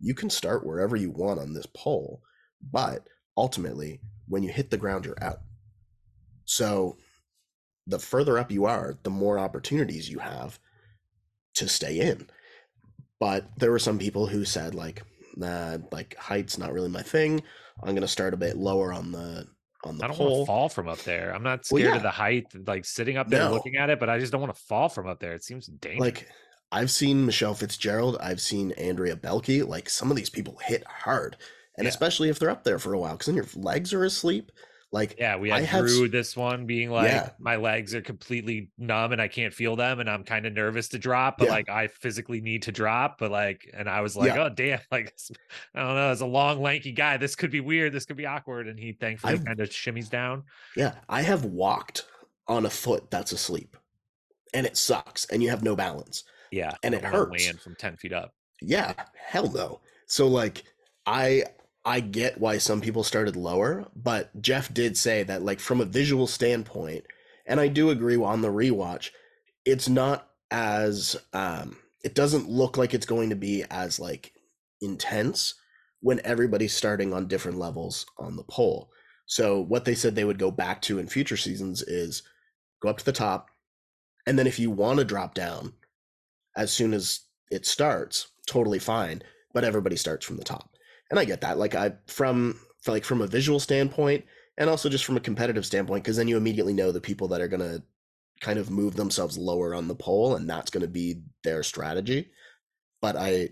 you 0.00 0.14
can 0.14 0.30
start 0.30 0.66
wherever 0.66 0.96
you 0.96 1.10
want 1.10 1.40
on 1.40 1.52
this 1.52 1.66
pole, 1.74 2.22
but 2.72 3.06
ultimately 3.36 4.00
when 4.28 4.42
you 4.42 4.50
hit 4.50 4.70
the 4.70 4.76
ground 4.76 5.04
you're 5.04 5.22
out. 5.22 5.40
So 6.44 6.96
the 7.86 7.98
further 7.98 8.38
up 8.38 8.50
you 8.50 8.64
are, 8.66 8.98
the 9.02 9.10
more 9.10 9.38
opportunities 9.38 10.10
you 10.10 10.18
have 10.18 10.58
to 11.54 11.68
stay 11.68 12.00
in. 12.00 12.28
But 13.20 13.46
there 13.58 13.70
were 13.70 13.78
some 13.78 13.98
people 13.98 14.26
who 14.26 14.44
said 14.44 14.74
like, 14.74 15.02
nah, 15.36 15.78
like 15.90 16.16
height's 16.16 16.58
not 16.58 16.72
really 16.72 16.88
my 16.88 17.02
thing. 17.02 17.42
I'm 17.82 17.90
going 17.90 18.02
to 18.02 18.08
start 18.08 18.34
a 18.34 18.36
bit 18.36 18.56
lower 18.56 18.92
on 18.92 19.12
the 19.12 19.46
on 19.84 19.98
the 19.98 20.04
I 20.04 20.08
don't 20.08 20.16
pole. 20.16 20.30
want 20.30 20.42
to 20.42 20.46
fall 20.46 20.68
from 20.68 20.88
up 20.88 20.98
there. 20.98 21.34
I'm 21.34 21.42
not 21.42 21.66
scared 21.66 21.82
well, 21.82 21.90
yeah. 21.90 21.96
of 21.96 22.02
the 22.02 22.10
height, 22.10 22.46
like 22.66 22.84
sitting 22.84 23.16
up 23.16 23.28
there 23.28 23.40
no. 23.40 23.50
looking 23.50 23.76
at 23.76 23.90
it, 23.90 23.98
but 23.98 24.08
I 24.08 24.18
just 24.18 24.32
don't 24.32 24.40
want 24.40 24.54
to 24.54 24.62
fall 24.62 24.88
from 24.88 25.08
up 25.08 25.20
there. 25.20 25.32
It 25.32 25.44
seems 25.44 25.66
dangerous. 25.66 26.00
Like 26.00 26.28
I've 26.70 26.90
seen 26.90 27.26
Michelle 27.26 27.54
Fitzgerald, 27.54 28.16
I've 28.20 28.40
seen 28.40 28.72
Andrea 28.72 29.16
Boehlke. 29.16 29.66
Like 29.66 29.88
some 29.88 30.10
of 30.10 30.16
these 30.16 30.30
people 30.30 30.58
hit 30.64 30.84
hard, 30.86 31.36
and 31.76 31.84
yeah. 31.84 31.90
especially 31.90 32.28
if 32.28 32.38
they're 32.38 32.50
up 32.50 32.64
there 32.64 32.78
for 32.78 32.94
a 32.94 32.98
while, 32.98 33.12
because 33.12 33.26
then 33.26 33.36
your 33.36 33.46
legs 33.54 33.92
are 33.92 34.04
asleep. 34.04 34.52
Like 34.92 35.16
yeah, 35.18 35.36
we 35.36 35.48
had 35.48 35.62
I 35.74 35.80
Drew 35.80 36.06
this 36.06 36.36
one 36.36 36.66
being 36.66 36.90
like 36.90 37.10
yeah. 37.10 37.30
my 37.38 37.56
legs 37.56 37.94
are 37.94 38.02
completely 38.02 38.68
numb 38.76 39.12
and 39.12 39.22
I 39.22 39.28
can't 39.28 39.54
feel 39.54 39.74
them 39.74 40.00
and 40.00 40.10
I'm 40.10 40.22
kind 40.22 40.44
of 40.44 40.52
nervous 40.52 40.88
to 40.88 40.98
drop, 40.98 41.38
but 41.38 41.46
yeah. 41.46 41.52
like 41.52 41.70
I 41.70 41.86
physically 41.86 42.42
need 42.42 42.64
to 42.64 42.72
drop. 42.72 43.16
But 43.18 43.30
like, 43.30 43.70
and 43.72 43.88
I 43.88 44.02
was 44.02 44.16
like, 44.16 44.34
yeah. 44.34 44.44
oh 44.44 44.48
damn, 44.50 44.80
like 44.92 45.14
I 45.74 45.80
don't 45.80 45.94
know, 45.94 46.10
as 46.10 46.20
a 46.20 46.26
long 46.26 46.60
lanky 46.60 46.92
guy, 46.92 47.16
this 47.16 47.34
could 47.34 47.50
be 47.50 47.60
weird, 47.60 47.94
this 47.94 48.04
could 48.04 48.18
be 48.18 48.26
awkward. 48.26 48.68
And 48.68 48.78
he 48.78 48.92
thankfully 48.92 49.38
kind 49.38 49.60
of 49.60 49.70
shimmies 49.70 50.10
down. 50.10 50.42
Yeah, 50.76 50.92
I 51.08 51.22
have 51.22 51.46
walked 51.46 52.04
on 52.46 52.66
a 52.66 52.70
foot 52.70 53.10
that's 53.10 53.32
asleep, 53.32 53.78
and 54.52 54.66
it 54.66 54.76
sucks, 54.76 55.24
and 55.30 55.42
you 55.42 55.48
have 55.48 55.62
no 55.62 55.74
balance. 55.74 56.24
Yeah, 56.50 56.74
and 56.82 56.94
it 56.94 57.02
hurts. 57.02 57.46
Land 57.46 57.60
from 57.60 57.76
ten 57.76 57.96
feet 57.96 58.12
up. 58.12 58.34
Yeah, 58.60 58.92
hell 59.14 59.50
no. 59.50 59.80
So 60.04 60.28
like, 60.28 60.64
I 61.06 61.44
I 61.84 62.00
get 62.00 62.38
why 62.38 62.58
some 62.58 62.80
people 62.80 63.02
started 63.02 63.34
lower, 63.34 63.88
but 63.96 64.40
Jeff 64.40 64.72
did 64.72 64.96
say 64.96 65.24
that, 65.24 65.42
like, 65.42 65.58
from 65.58 65.80
a 65.80 65.86
visual 65.86 66.26
standpoint, 66.26 67.04
and 67.44 67.58
I 67.58 67.68
do 67.68 67.90
agree 67.90 68.16
on 68.16 68.40
the 68.40 68.52
rewatch, 68.52 69.10
it's 69.64 69.88
not 69.88 70.28
as, 70.50 71.16
um, 71.32 71.76
it 72.04 72.14
doesn't 72.14 72.48
look 72.48 72.76
like 72.76 72.94
it's 72.94 73.06
going 73.06 73.30
to 73.30 73.36
be 73.36 73.64
as, 73.68 73.98
like, 73.98 74.32
intense 74.80 75.54
when 76.00 76.20
everybody's 76.24 76.72
starting 76.72 77.12
on 77.12 77.26
different 77.26 77.58
levels 77.58 78.06
on 78.18 78.36
the 78.36 78.44
pole. 78.44 78.90
So, 79.26 79.60
what 79.60 79.84
they 79.84 79.94
said 79.94 80.14
they 80.14 80.24
would 80.24 80.38
go 80.38 80.50
back 80.52 80.82
to 80.82 80.98
in 80.98 81.08
future 81.08 81.36
seasons 81.36 81.82
is 81.82 82.22
go 82.80 82.90
up 82.90 82.98
to 82.98 83.04
the 83.04 83.12
top, 83.12 83.50
and 84.26 84.38
then 84.38 84.46
if 84.46 84.58
you 84.58 84.70
want 84.70 85.00
to 85.00 85.04
drop 85.04 85.34
down 85.34 85.72
as 86.56 86.72
soon 86.72 86.94
as 86.94 87.20
it 87.50 87.66
starts, 87.66 88.28
totally 88.46 88.78
fine, 88.78 89.22
but 89.52 89.64
everybody 89.64 89.96
starts 89.96 90.24
from 90.24 90.36
the 90.36 90.44
top 90.44 90.71
and 91.12 91.20
I 91.20 91.26
get 91.26 91.42
that. 91.42 91.58
Like 91.58 91.76
I 91.76 91.92
from 92.08 92.58
like 92.88 93.04
from 93.04 93.20
a 93.20 93.26
visual 93.26 93.60
standpoint, 93.60 94.24
and 94.56 94.68
also 94.68 94.88
just 94.88 95.04
from 95.04 95.18
a 95.18 95.20
competitive 95.20 95.66
standpoint, 95.66 96.02
because 96.02 96.16
then 96.16 96.26
you 96.26 96.38
immediately 96.38 96.72
know 96.72 96.90
the 96.90 97.00
people 97.00 97.28
that 97.28 97.40
are 97.40 97.48
gonna 97.48 97.82
kind 98.40 98.58
of 98.58 98.70
move 98.70 98.96
themselves 98.96 99.38
lower 99.38 99.74
on 99.74 99.86
the 99.86 99.94
pole, 99.94 100.34
and 100.34 100.48
that's 100.48 100.70
gonna 100.70 100.88
be 100.88 101.22
their 101.44 101.62
strategy. 101.62 102.30
But 103.02 103.16
I 103.16 103.50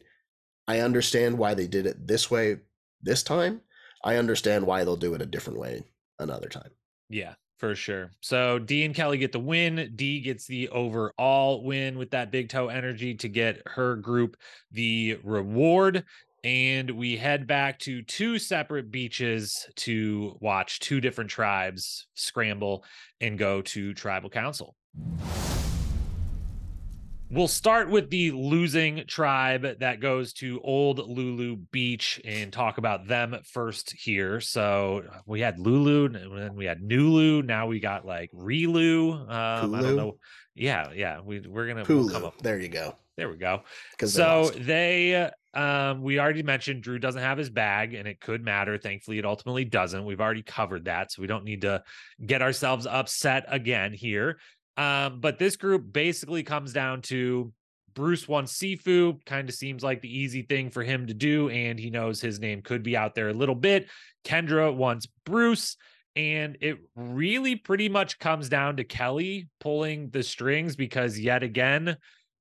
I 0.66 0.80
understand 0.80 1.36
why 1.36 1.52
they 1.52 1.68
did 1.68 1.86
it 1.86 2.06
this 2.08 2.30
way 2.30 2.56
this 3.02 3.22
time. 3.22 3.60
I 4.02 4.16
understand 4.16 4.66
why 4.66 4.82
they'll 4.82 4.96
do 4.96 5.14
it 5.14 5.22
a 5.22 5.26
different 5.26 5.58
way 5.58 5.84
another 6.18 6.48
time. 6.48 6.70
Yeah, 7.10 7.34
for 7.58 7.74
sure. 7.74 8.10
So 8.22 8.58
Dee 8.58 8.86
and 8.86 8.94
Kellie 8.94 9.18
get 9.18 9.32
the 9.32 9.38
win. 9.38 9.92
Dee 9.96 10.20
gets 10.22 10.46
the 10.46 10.70
overall 10.70 11.62
win 11.62 11.98
with 11.98 12.12
that 12.12 12.30
big 12.30 12.48
toe 12.48 12.68
energy 12.68 13.16
to 13.16 13.28
get 13.28 13.60
her 13.66 13.96
group 13.96 14.38
the 14.70 15.18
reward 15.22 16.04
and 16.44 16.90
we 16.90 17.16
head 17.16 17.46
back 17.46 17.78
to 17.80 18.02
two 18.02 18.38
separate 18.38 18.90
beaches 18.90 19.68
to 19.76 20.36
watch 20.40 20.80
two 20.80 21.00
different 21.00 21.30
tribes 21.30 22.06
scramble 22.14 22.84
and 23.20 23.38
go 23.38 23.62
to 23.62 23.92
tribal 23.94 24.30
council. 24.30 24.74
We'll 27.32 27.46
start 27.46 27.88
with 27.88 28.10
the 28.10 28.32
losing 28.32 29.04
tribe 29.06 29.78
that 29.78 30.00
goes 30.00 30.32
to 30.34 30.60
Old 30.64 30.98
Lulu 30.98 31.58
Beach 31.70 32.20
and 32.24 32.52
talk 32.52 32.78
about 32.78 33.06
them 33.06 33.38
first 33.44 33.92
here. 33.92 34.40
So 34.40 35.04
we 35.26 35.40
had 35.40 35.60
Lulu, 35.60 36.06
and 36.06 36.14
then 36.36 36.56
we 36.56 36.64
had 36.64 36.80
Nulu. 36.80 37.44
Now 37.44 37.68
we 37.68 37.78
got 37.78 38.04
like 38.04 38.32
Relu. 38.32 39.30
Um, 39.30 39.74
I 39.76 39.80
don't 39.80 39.94
know. 39.94 40.18
Yeah, 40.56 40.90
yeah. 40.92 41.20
We 41.24 41.38
we're 41.38 41.68
gonna 41.68 41.84
we'll 41.88 42.08
come 42.08 42.24
up. 42.24 42.42
There 42.42 42.58
you 42.58 42.68
go. 42.68 42.96
There 43.16 43.28
we 43.28 43.36
go. 43.36 43.62
So 44.04 44.50
they 44.56 45.30
um, 45.52 46.02
we 46.02 46.20
already 46.20 46.42
mentioned 46.42 46.82
Drew 46.82 46.98
doesn't 46.98 47.20
have 47.20 47.38
his 47.38 47.50
bag 47.50 47.94
and 47.94 48.06
it 48.06 48.20
could 48.20 48.44
matter. 48.44 48.78
Thankfully, 48.78 49.18
it 49.18 49.24
ultimately 49.24 49.64
doesn't. 49.64 50.04
We've 50.04 50.20
already 50.20 50.42
covered 50.42 50.84
that. 50.84 51.10
So 51.10 51.22
we 51.22 51.28
don't 51.28 51.44
need 51.44 51.62
to 51.62 51.82
get 52.24 52.42
ourselves 52.42 52.86
upset 52.86 53.44
again 53.48 53.92
here. 53.92 54.38
Um, 54.76 55.20
but 55.20 55.38
this 55.38 55.56
group 55.56 55.92
basically 55.92 56.42
comes 56.42 56.72
down 56.72 57.02
to 57.02 57.52
Bruce 57.94 58.28
wants 58.28 58.56
Sifu, 58.56 59.24
kind 59.26 59.48
of 59.48 59.54
seems 59.54 59.82
like 59.82 60.00
the 60.00 60.18
easy 60.18 60.42
thing 60.42 60.70
for 60.70 60.84
him 60.84 61.08
to 61.08 61.14
do. 61.14 61.48
And 61.50 61.78
he 61.78 61.90
knows 61.90 62.20
his 62.20 62.38
name 62.38 62.62
could 62.62 62.84
be 62.84 62.96
out 62.96 63.16
there 63.16 63.28
a 63.28 63.34
little 63.34 63.56
bit. 63.56 63.88
Kendra 64.24 64.74
wants 64.74 65.06
Bruce. 65.24 65.76
And 66.16 66.58
it 66.60 66.78
really 66.96 67.56
pretty 67.56 67.88
much 67.88 68.18
comes 68.18 68.48
down 68.48 68.76
to 68.76 68.84
Kellie 68.84 69.48
pulling 69.60 70.10
the 70.10 70.22
strings 70.22 70.76
because, 70.76 71.18
yet 71.18 71.42
again, 71.42 71.96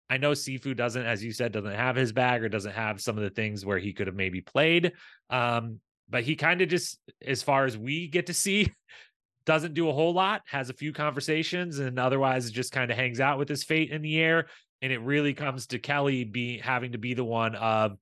I 0.10 0.18
know 0.18 0.32
Sifu 0.32 0.76
doesn't, 0.76 1.06
as 1.06 1.24
you 1.24 1.32
said, 1.32 1.52
doesn't 1.52 1.76
have 1.76 1.96
his 1.96 2.12
bag 2.12 2.44
or 2.44 2.50
doesn't 2.50 2.74
have 2.74 3.00
some 3.00 3.18
of 3.18 3.24
the 3.24 3.30
things 3.30 3.66
where 3.66 3.78
he 3.78 3.94
could 3.94 4.08
have 4.08 4.16
maybe 4.16 4.42
played. 4.42 4.94
Um, 5.30 5.80
but 6.10 6.24
he 6.24 6.36
kind 6.36 6.62
of 6.62 6.70
just, 6.70 7.00
as 7.26 7.44
far 7.44 7.66
as 7.66 7.78
we 7.78 8.08
get 8.08 8.26
to 8.28 8.34
see, 8.34 8.74
doesn't 9.46 9.74
do 9.74 9.90
a 9.90 9.94
whole 9.94 10.14
lot, 10.14 10.42
has 10.48 10.70
a 10.70 10.74
few 10.74 10.92
conversations, 10.92 11.80
and 11.80 11.98
otherwise 12.00 12.52
just 12.52 12.72
kind 12.72 12.92
of 12.92 12.98
hangs 12.98 13.20
out 13.20 13.38
with 13.38 13.50
his 13.50 13.64
fate 13.64 13.92
in 13.92 14.02
the 14.02 14.20
air. 14.20 14.48
And 14.82 14.92
it 14.92 15.00
really 15.00 15.34
comes 15.34 15.68
to 15.68 15.80
Kellie 15.80 16.24
be 16.24 16.58
having 16.58 16.94
to 16.94 16.98
be 16.98 17.14
the 17.14 17.24
one 17.24 17.56
of 17.56 17.98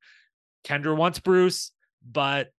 Kendra 0.64 0.95
wants 0.95 1.20
Bruce, 1.20 1.72
but 2.10 2.49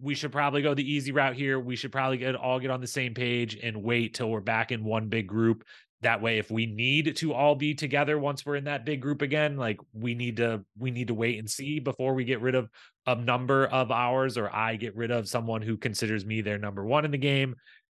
we 0.00 0.14
should 0.14 0.32
probably 0.32 0.62
go 0.62 0.74
the 0.74 0.90
easy 0.90 1.12
route 1.12 1.36
here. 1.36 1.60
We 1.60 1.76
should 1.76 1.92
probably 1.92 2.18
get 2.18 2.34
all 2.34 2.58
get 2.58 2.70
on 2.70 2.80
the 2.80 2.86
same 2.86 3.14
page 3.14 3.58
and 3.62 3.82
wait 3.82 4.14
till 4.14 4.30
we're 4.30 4.40
back 4.40 4.72
in 4.72 4.84
one 4.84 5.08
big 5.08 5.26
group 5.26 5.64
that 6.02 6.22
way 6.22 6.38
if 6.38 6.50
we 6.50 6.66
need 6.66 7.14
to 7.16 7.34
all 7.34 7.54
be 7.54 7.74
together 7.74 8.18
once 8.18 8.46
we're 8.46 8.56
in 8.56 8.64
that 8.64 8.86
big 8.86 9.00
group 9.02 9.20
again 9.20 9.56
like 9.56 9.78
we 9.92 10.14
need 10.14 10.36
to 10.38 10.64
we 10.78 10.90
need 10.90 11.08
to 11.08 11.14
wait 11.14 11.38
and 11.38 11.50
see 11.50 11.78
before 11.78 12.14
we 12.14 12.24
get 12.24 12.40
rid 12.40 12.54
of 12.54 12.68
a 13.06 13.14
number 13.14 13.66
of 13.66 13.90
ours 13.90 14.38
or 14.38 14.54
i 14.54 14.76
get 14.76 14.96
rid 14.96 15.10
of 15.10 15.28
someone 15.28 15.60
who 15.60 15.76
considers 15.76 16.24
me 16.24 16.40
their 16.40 16.58
number 16.58 16.84
one 16.84 17.04
in 17.04 17.10
the 17.10 17.18
game 17.18 17.54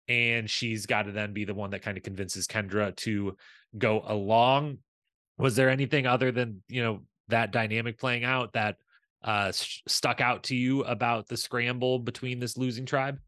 and 0.08 0.48
she's 0.48 0.86
got 0.86 1.04
to 1.04 1.12
then 1.12 1.32
be 1.32 1.44
the 1.44 1.54
one 1.54 1.70
that 1.70 1.82
kind 1.82 1.96
of 1.96 2.02
convinces 2.02 2.46
kendra 2.46 2.94
to 2.96 3.36
go 3.76 4.02
along. 4.06 4.78
Was 5.38 5.56
there 5.56 5.70
anything 5.70 6.06
other 6.06 6.30
than 6.30 6.62
you 6.68 6.82
know 6.82 7.00
that 7.28 7.52
dynamic 7.52 7.98
playing 7.98 8.24
out 8.24 8.52
that 8.52 8.76
uh 9.22 9.50
st- 9.50 9.82
stuck 9.88 10.20
out 10.20 10.44
to 10.44 10.56
you 10.56 10.84
about 10.84 11.26
the 11.26 11.36
scramble 11.36 11.98
between 11.98 12.38
this 12.38 12.56
losing 12.56 12.86
tribe? 12.86 13.18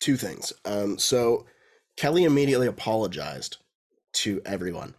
Two 0.00 0.16
things. 0.16 0.52
Um 0.64 0.98
so 0.98 1.46
kellie 1.94 2.24
immediately 2.24 2.68
apologized 2.68 3.58
to 4.12 4.40
everyone 4.44 4.94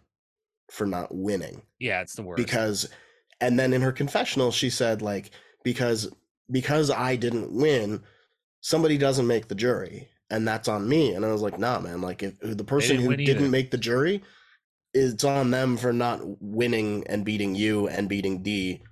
for 0.70 0.86
not 0.86 1.14
winning. 1.14 1.62
Yeah, 1.78 2.00
it's 2.00 2.14
the 2.14 2.22
worst. 2.22 2.36
Because 2.36 2.88
and 3.40 3.58
then 3.58 3.72
in 3.72 3.82
her 3.82 3.92
confessional 3.92 4.50
she 4.50 4.70
said 4.70 5.02
like 5.02 5.30
because 5.62 6.10
because 6.50 6.90
I 6.90 7.16
didn't 7.16 7.52
win, 7.52 8.02
somebody 8.60 8.98
doesn't 8.98 9.26
make 9.26 9.48
the 9.48 9.54
jury 9.54 10.08
and 10.30 10.46
that's 10.46 10.68
on 10.68 10.88
me. 10.88 11.14
And 11.14 11.24
I 11.24 11.32
was 11.32 11.42
like, 11.42 11.58
"Nah, 11.58 11.80
man, 11.80 12.00
like 12.00 12.22
if 12.22 12.38
the 12.40 12.64
person 12.64 12.96
who 12.96 13.16
didn't 13.16 13.50
make 13.50 13.70
the 13.70 13.78
jury 13.78 14.22
it's 14.94 15.24
on 15.24 15.50
them 15.50 15.76
for 15.76 15.92
not 15.92 16.20
winning 16.40 17.04
and 17.08 17.24
beating 17.24 17.54
you 17.54 17.88
and 17.88 18.08
beating 18.08 18.42
Dee 18.42 18.82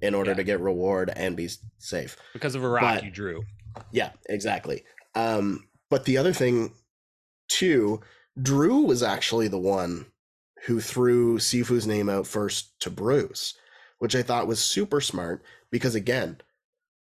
in 0.00 0.14
order 0.14 0.30
yeah. 0.30 0.36
to 0.36 0.44
get 0.44 0.60
reward 0.60 1.12
and 1.14 1.36
be 1.36 1.50
safe. 1.78 2.16
Because 2.32 2.54
of 2.54 2.64
a 2.64 2.68
rock 2.68 2.82
but, 2.82 3.04
you 3.04 3.10
drew. 3.10 3.44
Yeah, 3.92 4.10
exactly. 4.28 4.84
Um, 5.14 5.68
but 5.90 6.04
the 6.06 6.16
other 6.16 6.32
thing 6.32 6.72
too 7.48 8.00
Drew 8.40 8.82
was 8.82 9.02
actually 9.02 9.48
the 9.48 9.58
one 9.58 10.06
who 10.66 10.80
threw 10.80 11.38
Sifu's 11.38 11.86
name 11.86 12.08
out 12.08 12.26
first 12.26 12.78
to 12.80 12.90
Bruce, 12.90 13.54
which 13.98 14.14
I 14.14 14.22
thought 14.22 14.46
was 14.46 14.60
super 14.60 15.00
smart 15.00 15.42
because, 15.70 15.94
again, 15.94 16.38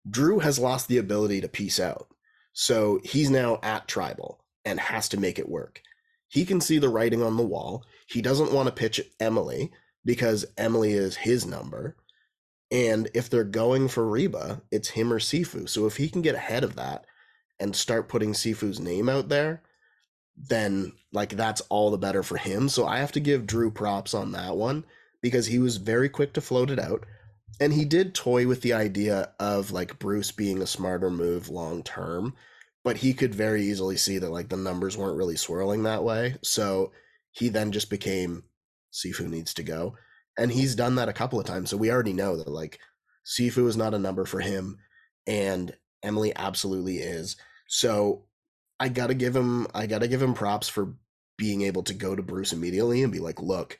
Drew 0.09 0.41
has 0.41 0.59
lost 0.59 0.89
the 0.89 0.99
ability 0.99 1.41
to 1.41 1.49
peace 1.49 1.81
out. 1.81 2.09
So 2.53 3.01
he's 3.03 3.31
now 3.31 3.59
at 3.63 3.89
tribal 3.89 4.45
and 4.65 4.79
has 4.79 5.09
to 5.11 5.21
make 5.21 5.39
it 5.39 5.49
work. 5.49 5.81
He 6.29 6.45
can 6.45 6.61
see 6.61 6.79
the 6.79 6.89
writing 6.89 7.23
on 7.23 7.37
the 7.37 7.43
wall. 7.43 7.85
He 8.07 8.23
doesn't 8.23 8.53
want 8.53 8.67
to 8.67 8.75
pitch 8.75 9.01
Emily 9.21 9.73
because 10.05 10.45
Emily 10.59 10.93
is 10.93 11.17
his 11.17 11.47
number. 11.47 11.97
And 12.71 13.09
if 13.15 13.31
they're 13.31 13.45
going 13.45 13.89
for 13.89 14.07
Reba, 14.07 14.63
it's 14.71 14.89
him 14.89 15.13
or 15.13 15.21
Sifu. 15.21 15.69
So 15.69 15.87
if 15.87 15.97
he 15.97 16.09
can 16.09 16.23
get 16.23 16.35
ahead 16.35 16.65
of 16.65 16.77
that 16.77 17.07
and 17.61 17.75
start 17.75 18.09
putting 18.09 18.33
Sifu's 18.33 18.81
name 18.81 19.09
out 19.09 19.29
there, 19.29 19.63
then 20.37 20.93
like 21.13 21.31
that's 21.31 21.61
all 21.63 21.91
the 21.91 21.99
better 21.99 22.23
for 22.23 22.37
him. 22.37 22.69
So 22.69 22.87
I 22.87 22.99
have 22.99 23.13
to 23.13 23.21
give 23.21 23.47
Drew 23.47 23.71
props 23.71 24.15
on 24.15 24.33
that 24.33 24.57
one 24.57 24.85
because 25.23 25.47
he 25.47 25.59
was 25.59 25.77
very 25.77 26.09
quick 26.09 26.33
to 26.35 26.41
float 26.41 26.71
it 26.71 26.79
out. 26.79 27.05
And 27.61 27.73
he 27.73 27.85
did 27.85 28.15
toy 28.15 28.47
with 28.47 28.63
the 28.63 28.73
idea 28.73 29.33
of 29.39 29.71
like 29.71 29.99
Bruce 29.99 30.33
being 30.33 30.61
a 30.61 30.67
smarter 30.67 31.11
move 31.11 31.49
long 31.49 31.83
term, 31.83 32.35
but 32.83 32.97
he 32.97 33.15
could 33.15 33.35
very 33.35 33.63
easily 33.63 33.97
see 33.97 34.19
that 34.19 34.33
like 34.33 34.49
the 34.49 34.57
numbers 34.57 34.97
weren't 34.97 35.17
really 35.17 35.37
swirling 35.37 35.85
that 35.85 36.03
way. 36.03 36.37
So 36.43 36.93
he 37.31 37.49
then 37.49 37.71
just 37.71 37.91
became 37.91 38.45
Sifu 38.93 39.29
needs 39.29 39.55
to 39.55 39.63
go. 39.63 39.95
And 40.37 40.51
he's 40.51 40.75
done 40.75 40.97
that 40.97 41.09
a 41.09 41.13
couple 41.13 41.39
of 41.39 41.47
times. 41.47 41.71
So 41.71 41.77
we 41.77 41.93
already 41.93 42.13
know 42.13 42.37
that 42.37 42.49
like 42.49 42.81
Sifu 43.25 43.69
is 43.69 43.77
not 43.77 43.95
a 43.95 43.99
number 43.99 44.25
for 44.25 44.41
him 44.41 44.79
and 45.27 45.75
Emily 46.03 46.33
absolutely 46.35 46.97
is. 46.97 47.37
So 47.69 48.25
I 48.81 48.89
gotta 48.89 49.15
give 49.15 49.35
him 49.35 49.67
I 49.75 49.87
gotta 49.87 50.09
give 50.09 50.23
him 50.23 50.35
props 50.35 50.69
for 50.69 50.95
being 51.37 51.63
able 51.63 51.83
to 51.85 51.95
go 51.95 52.15
to 52.15 52.23
Bruce 52.23 52.53
immediately 52.53 53.03
and 53.03 53.13
be 53.13 53.19
like, 53.19 53.41
look, 53.41 53.79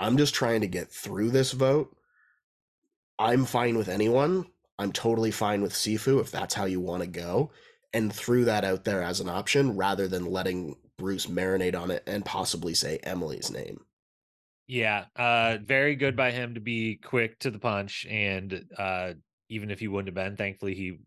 I'm 0.00 0.16
just 0.16 0.34
trying 0.34 0.60
to 0.62 0.66
get 0.66 0.90
through 0.90 1.30
this 1.30 1.52
vote. 1.52 1.96
I'm 3.18 3.44
fine 3.44 3.76
with 3.76 3.88
anyone. 3.88 4.46
I'm 4.78 4.92
totally 4.92 5.30
fine 5.30 5.62
with 5.62 5.72
Sifu 5.72 6.20
if 6.20 6.30
that's 6.30 6.54
how 6.54 6.64
you 6.64 6.80
want 6.80 7.02
to 7.02 7.08
go. 7.08 7.50
And 7.92 8.12
threw 8.12 8.44
that 8.44 8.64
out 8.64 8.84
there 8.84 9.02
as 9.02 9.20
an 9.20 9.28
option 9.28 9.76
rather 9.76 10.08
than 10.08 10.30
letting 10.30 10.76
Bruce 10.98 11.26
marinate 11.26 11.80
on 11.80 11.90
it 11.90 12.02
and 12.06 12.24
possibly 12.24 12.74
say 12.74 12.98
Emily's 13.02 13.50
name. 13.50 13.80
Yeah, 14.66 15.06
uh, 15.16 15.56
very 15.64 15.96
good 15.96 16.14
by 16.14 16.30
him 16.30 16.54
to 16.54 16.60
be 16.60 16.96
quick 16.96 17.38
to 17.38 17.50
the 17.50 17.58
punch, 17.58 18.04
and 18.04 18.66
uh, 18.76 19.14
even 19.48 19.70
if 19.70 19.80
he 19.80 19.88
wouldn't 19.88 20.08
have 20.08 20.26
been, 20.26 20.36
thankfully 20.36 20.74
he 20.74 20.98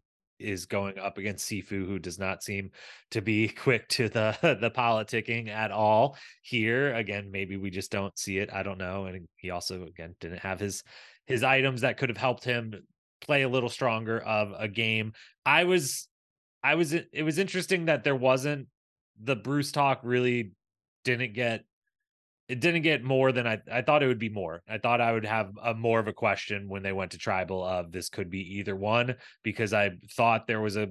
is 0.42 0.66
going 0.66 0.98
up 0.98 1.18
against 1.18 1.50
Sifu, 1.50 1.86
who 1.86 2.00
does 2.00 2.20
not 2.20 2.44
seem 2.44 2.72
to 3.12 3.22
be 3.22 3.48
quick 3.64 3.88
to 3.90 4.10
the 4.10 4.38
the 4.62 4.72
politicking 4.72 5.50
at 5.50 5.72
all 5.72 6.18
here. 6.42 6.94
Again, 6.96 7.32
maybe 7.32 7.58
we 7.58 7.70
just 7.70 7.92
don't 7.92 8.18
see 8.18 8.38
it. 8.38 8.52
I 8.54 8.64
don't 8.64 8.78
know. 8.78 9.06
And 9.06 9.28
he 9.38 9.50
also 9.50 9.84
again 9.84 10.16
didn't 10.20 10.40
have 10.40 10.60
his 10.60 10.84
his 11.26 11.44
items 11.44 11.82
that 11.82 11.98
could 11.98 12.10
have 12.10 12.18
helped 12.18 12.44
him 12.44 12.74
play 13.22 13.44
a 13.44 13.50
little 13.50 13.70
stronger 13.70 14.20
of 14.20 14.54
a 14.58 14.68
game. 14.68 15.14
I 15.46 15.64
was 15.64 16.08
I 16.64 16.76
was 16.76 16.94
it 16.94 17.24
was 17.24 17.38
interesting 17.38 17.86
that 17.86 18.04
there 18.04 18.16
wasn't 18.16 18.68
the 19.22 19.36
Bruce 19.36 19.72
talk 19.72 20.02
really 20.04 20.52
didn't 21.04 21.34
get 21.34 21.64
it 22.48 22.60
didn't 22.60 22.82
get 22.82 23.04
more 23.04 23.32
than 23.32 23.48
I, 23.48 23.60
I 23.72 23.82
thought 23.82 24.04
it 24.04 24.08
would 24.08 24.20
be 24.20 24.30
more. 24.30 24.62
I 24.68 24.78
thought 24.78 25.02
I 25.02 25.12
would 25.12 25.26
have 25.26 25.52
a 25.62 25.74
more 25.74 26.00
of 26.00 26.08
a 26.08 26.14
question 26.14 26.68
when 26.68 26.84
they 26.84 26.92
went 26.92 27.12
to 27.12 27.18
tribal 27.18 27.64
of 27.64 27.92
this 27.92 28.10
could 28.10 28.30
be 28.30 28.58
either 28.58 28.76
one 28.76 29.16
because 29.44 29.74
I 29.74 29.92
thought 30.12 30.48
there 30.48 30.62
was 30.62 30.78
a 30.78 30.90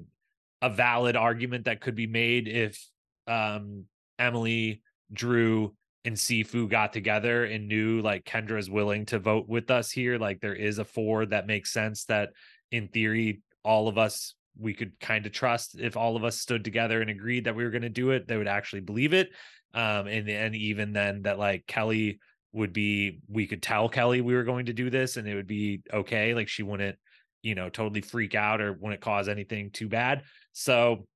a 0.63 0.71
valid 0.71 1.17
argument 1.17 1.65
that 1.65 1.81
could 1.81 1.95
be 1.95 2.07
made 2.07 2.47
if 2.47 2.83
um 3.27 3.85
Emily, 4.19 4.83
Drew, 5.13 5.75
and 6.05 6.17
Sifu 6.17 6.69
got 6.69 6.93
together 6.93 7.45
and 7.45 7.69
knew 7.69 8.01
like 8.01 8.25
Kendra 8.25 8.59
is 8.59 8.71
willing 8.71 9.07
to 9.07 9.19
vote 9.19 9.49
with 9.49 9.71
us 9.71 9.91
here. 9.91 10.19
Like 10.19 10.41
there 10.41 10.55
is 10.55 10.79
a 10.79 10.85
four 10.85 11.27
that 11.27 11.47
makes 11.47 11.73
sense 11.73 12.05
that 12.07 12.31
in 12.71 12.89
theory 12.89 13.43
all 13.65 13.89
of 13.89 13.99
us 13.99 14.35
we 14.61 14.75
could 14.75 14.99
kind 15.01 15.27
of 15.27 15.33
trust 15.33 15.79
if 15.79 15.97
all 15.97 16.17
of 16.17 16.25
us 16.25 16.39
stood 16.39 16.65
together 16.65 17.01
and 17.01 17.11
agreed 17.11 17.45
that 17.45 17.57
we 17.57 17.65
were 17.65 17.71
going 17.71 17.83
to 17.83 17.89
do 17.89 18.11
it, 18.11 18.29
they 18.29 18.37
would 18.37 18.49
actually 18.49 18.81
believe 18.81 19.15
it. 19.15 19.31
Um 19.75 20.07
and 20.07 20.29
and 20.29 20.55
even 20.57 20.93
then 20.93 21.23
that 21.23 21.39
like 21.39 21.67
kellie 21.67 22.19
would 22.53 22.73
be 22.73 23.21
we 23.29 23.47
could 23.47 23.63
tell 23.63 23.89
kellie 23.89 24.21
we 24.21 24.35
were 24.35 24.43
going 24.43 24.67
to 24.67 24.73
do 24.73 24.91
this 24.91 25.17
and 25.17 25.29
it 25.29 25.37
would 25.37 25.47
be 25.47 25.83
okay 25.93 26.35
like 26.35 26.49
she 26.49 26.65
wouldn't 26.65 26.99
you 27.43 27.55
know 27.55 27.69
totally 27.69 28.01
freak 28.01 28.35
out 28.35 28.61
or 28.61 28.73
wouldn't 28.73 29.01
cause 29.01 29.29
anything 29.29 29.71
too 29.71 29.89
bad. 29.89 30.23
So 30.53 31.07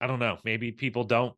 i 0.00 0.06
don't 0.06 0.18
know 0.18 0.36
maybe 0.44 0.72
people 0.72 1.04
don't 1.04 1.34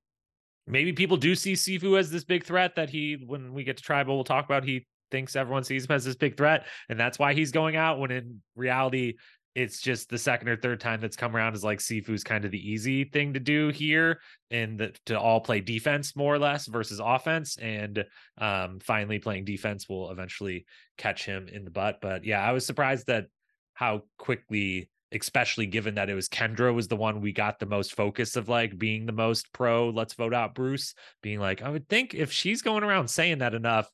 maybe 0.66 0.92
people 0.92 1.16
do 1.16 1.34
see 1.34 1.52
sifu 1.52 1.98
as 1.98 2.10
this 2.10 2.24
big 2.24 2.44
threat 2.44 2.74
that 2.76 2.90
he 2.90 3.22
when 3.24 3.52
we 3.52 3.62
get 3.62 3.76
to 3.76 3.82
tribal 3.82 4.14
we'll 4.16 4.24
talk 4.24 4.44
about 4.44 4.64
he 4.64 4.86
thinks 5.10 5.36
everyone 5.36 5.64
sees 5.64 5.84
him 5.84 5.94
as 5.94 6.04
this 6.04 6.16
big 6.16 6.36
threat 6.36 6.66
and 6.88 6.98
that's 6.98 7.18
why 7.18 7.34
he's 7.34 7.52
going 7.52 7.76
out 7.76 7.98
when 7.98 8.10
in 8.10 8.40
reality 8.56 9.14
it's 9.54 9.80
just 9.80 10.08
the 10.08 10.18
second 10.18 10.48
or 10.48 10.56
third 10.56 10.80
time 10.80 11.00
that's 11.00 11.16
come 11.16 11.36
around 11.36 11.54
is 11.54 11.62
like 11.62 11.78
Sifu's 11.78 12.24
kind 12.24 12.44
of 12.44 12.50
the 12.50 12.70
easy 12.70 13.04
thing 13.04 13.34
to 13.34 13.40
do 13.40 13.68
here 13.68 14.20
and 14.50 14.78
the, 14.78 14.94
to 15.06 15.18
all 15.18 15.40
play 15.40 15.60
defense 15.60 16.16
more 16.16 16.34
or 16.34 16.38
less 16.38 16.66
versus 16.66 17.00
offense. 17.02 17.56
And 17.58 18.04
um, 18.38 18.80
finally 18.80 19.20
playing 19.20 19.44
defense 19.44 19.88
will 19.88 20.10
eventually 20.10 20.66
catch 20.98 21.24
him 21.24 21.46
in 21.48 21.64
the 21.64 21.70
butt. 21.70 22.00
But 22.02 22.24
yeah, 22.24 22.42
I 22.42 22.52
was 22.52 22.66
surprised 22.66 23.06
that 23.06 23.26
how 23.74 24.02
quickly, 24.18 24.90
especially 25.12 25.66
given 25.66 25.94
that 25.94 26.10
it 26.10 26.14
was 26.14 26.28
Kendra 26.28 26.74
was 26.74 26.88
the 26.88 26.96
one 26.96 27.20
we 27.20 27.32
got 27.32 27.60
the 27.60 27.66
most 27.66 27.94
focus 27.94 28.34
of 28.34 28.48
like 28.48 28.76
being 28.76 29.06
the 29.06 29.12
most 29.12 29.52
pro, 29.52 29.90
let's 29.90 30.14
vote 30.14 30.34
out 30.34 30.56
Bruce, 30.56 30.94
being 31.22 31.38
like, 31.38 31.62
I 31.62 31.70
would 31.70 31.88
think 31.88 32.12
if 32.12 32.32
she's 32.32 32.62
going 32.62 32.82
around 32.82 33.06
saying 33.06 33.38
that 33.38 33.54
enough, 33.54 33.88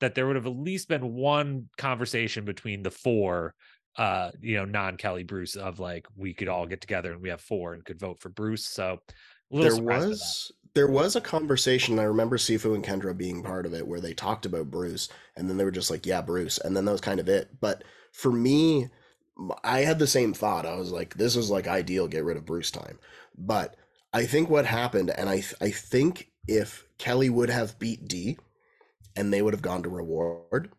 that 0.00 0.16
there 0.16 0.26
would 0.26 0.36
have 0.36 0.46
at 0.46 0.56
least 0.56 0.88
been 0.88 1.14
one 1.14 1.68
conversation 1.78 2.44
between 2.44 2.82
the 2.82 2.90
four 2.90 3.54
uh 3.96 4.30
you 4.40 4.56
know 4.56 4.64
non-kellie 4.64 5.22
bruce 5.22 5.54
of 5.54 5.78
like 5.78 6.06
we 6.16 6.34
could 6.34 6.48
all 6.48 6.66
get 6.66 6.80
together 6.80 7.12
and 7.12 7.22
we 7.22 7.28
have 7.28 7.40
four 7.40 7.74
and 7.74 7.84
could 7.84 7.98
vote 7.98 8.18
for 8.20 8.28
bruce 8.28 8.64
so 8.64 8.98
there 9.50 9.76
was 9.76 10.50
there 10.74 10.88
was 10.88 11.14
a 11.14 11.20
conversation 11.20 11.98
i 11.98 12.04
remember 12.04 12.36
sifu 12.36 12.74
and 12.74 12.84
kendra 12.84 13.16
being 13.16 13.42
part 13.42 13.66
of 13.66 13.74
it 13.74 13.86
where 13.86 14.00
they 14.00 14.12
talked 14.12 14.46
about 14.46 14.70
bruce 14.70 15.08
and 15.36 15.48
then 15.48 15.56
they 15.56 15.64
were 15.64 15.70
just 15.70 15.90
like 15.90 16.06
yeah 16.06 16.20
bruce 16.20 16.58
and 16.58 16.76
then 16.76 16.84
that 16.84 16.92
was 16.92 17.00
kind 17.00 17.20
of 17.20 17.28
it 17.28 17.48
but 17.60 17.84
for 18.12 18.32
me 18.32 18.88
i 19.62 19.80
had 19.80 19.98
the 19.98 20.06
same 20.06 20.32
thought 20.32 20.66
i 20.66 20.74
was 20.74 20.90
like 20.90 21.14
this 21.14 21.36
is 21.36 21.50
like 21.50 21.68
ideal 21.68 22.08
get 22.08 22.24
rid 22.24 22.36
of 22.36 22.44
bruce 22.44 22.70
time 22.70 22.98
but 23.36 23.76
i 24.12 24.24
think 24.24 24.50
what 24.50 24.66
happened 24.66 25.10
and 25.10 25.28
i 25.28 25.42
i 25.60 25.70
think 25.70 26.30
if 26.48 26.86
kellie 26.98 27.30
would 27.30 27.50
have 27.50 27.78
beat 27.78 28.08
dee 28.08 28.36
and 29.16 29.32
they 29.32 29.42
would 29.42 29.54
have 29.54 29.62
gone 29.62 29.82
to 29.82 29.88
reward 29.88 30.72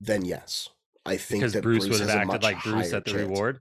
then 0.00 0.24
yes 0.24 0.68
I 1.06 1.16
think 1.16 1.40
because 1.42 1.52
that 1.54 1.62
Bruce, 1.62 1.86
Bruce 1.86 2.00
would 2.00 2.08
have 2.10 2.18
acted 2.28 2.42
like 2.42 2.62
Bruce 2.62 2.92
at 2.92 3.04
the 3.04 3.10
chance. 3.12 3.22
reward. 3.22 3.60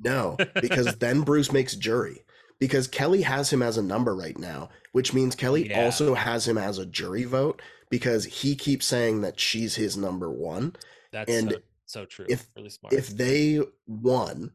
No, 0.00 0.36
because 0.60 0.96
then 0.98 1.22
Bruce 1.22 1.52
makes 1.52 1.74
jury. 1.76 2.24
Because 2.60 2.88
Kellie 2.88 3.22
has 3.22 3.52
him 3.52 3.62
as 3.62 3.78
a 3.78 3.82
number 3.82 4.16
right 4.16 4.36
now, 4.36 4.70
which 4.92 5.14
means 5.14 5.36
Kellie 5.36 5.68
Yeah. 5.70 5.84
also 5.84 6.14
has 6.14 6.46
him 6.48 6.58
as 6.58 6.78
a 6.78 6.86
jury 6.86 7.22
vote 7.24 7.62
because 7.88 8.24
he 8.24 8.56
keeps 8.56 8.84
saying 8.86 9.20
that 9.20 9.38
she's 9.38 9.76
his 9.76 9.96
number 9.96 10.28
one. 10.30 10.74
That's 11.12 11.30
And 11.30 11.50
so, 11.52 11.58
so 11.86 12.04
true. 12.04 12.26
if- 12.28 12.48
really 12.56 12.70
smart. 12.70 12.92
If 12.94 13.08
they 13.08 13.60
won 13.86 14.52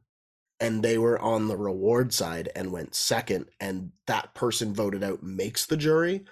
and 0.59 0.83
they 0.83 0.97
were 0.97 1.17
on 1.19 1.47
the 1.47 1.55
reward 1.57 2.13
side 2.13 2.49
and 2.55 2.71
went 2.73 2.93
second, 2.93 3.45
and 3.61 3.91
that 4.07 4.33
person 4.33 4.73
voted 4.73 5.03
out 5.03 5.23
makes 5.23 5.65
the 5.65 5.77
jury, 5.77 6.25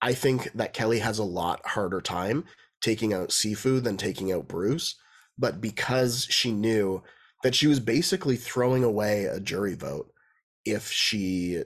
I 0.00 0.14
think 0.14 0.52
that 0.52 0.72
Kellie 0.72 1.00
has 1.00 1.18
a 1.18 1.24
lot 1.24 1.60
harder 1.66 2.00
time 2.00 2.44
taking 2.80 3.12
out 3.12 3.30
Sifu 3.30 3.82
than 3.82 3.96
taking 3.98 4.32
out 4.32 4.48
Bruce. 4.48 4.94
But 5.38 5.60
because 5.60 6.26
she 6.30 6.52
knew 6.52 7.02
that 7.42 7.54
she 7.54 7.66
was 7.66 7.80
basically 7.80 8.36
throwing 8.36 8.82
away 8.82 9.24
a 9.24 9.40
jury 9.40 9.74
vote 9.74 10.12
if 10.64 10.90
she 10.90 11.62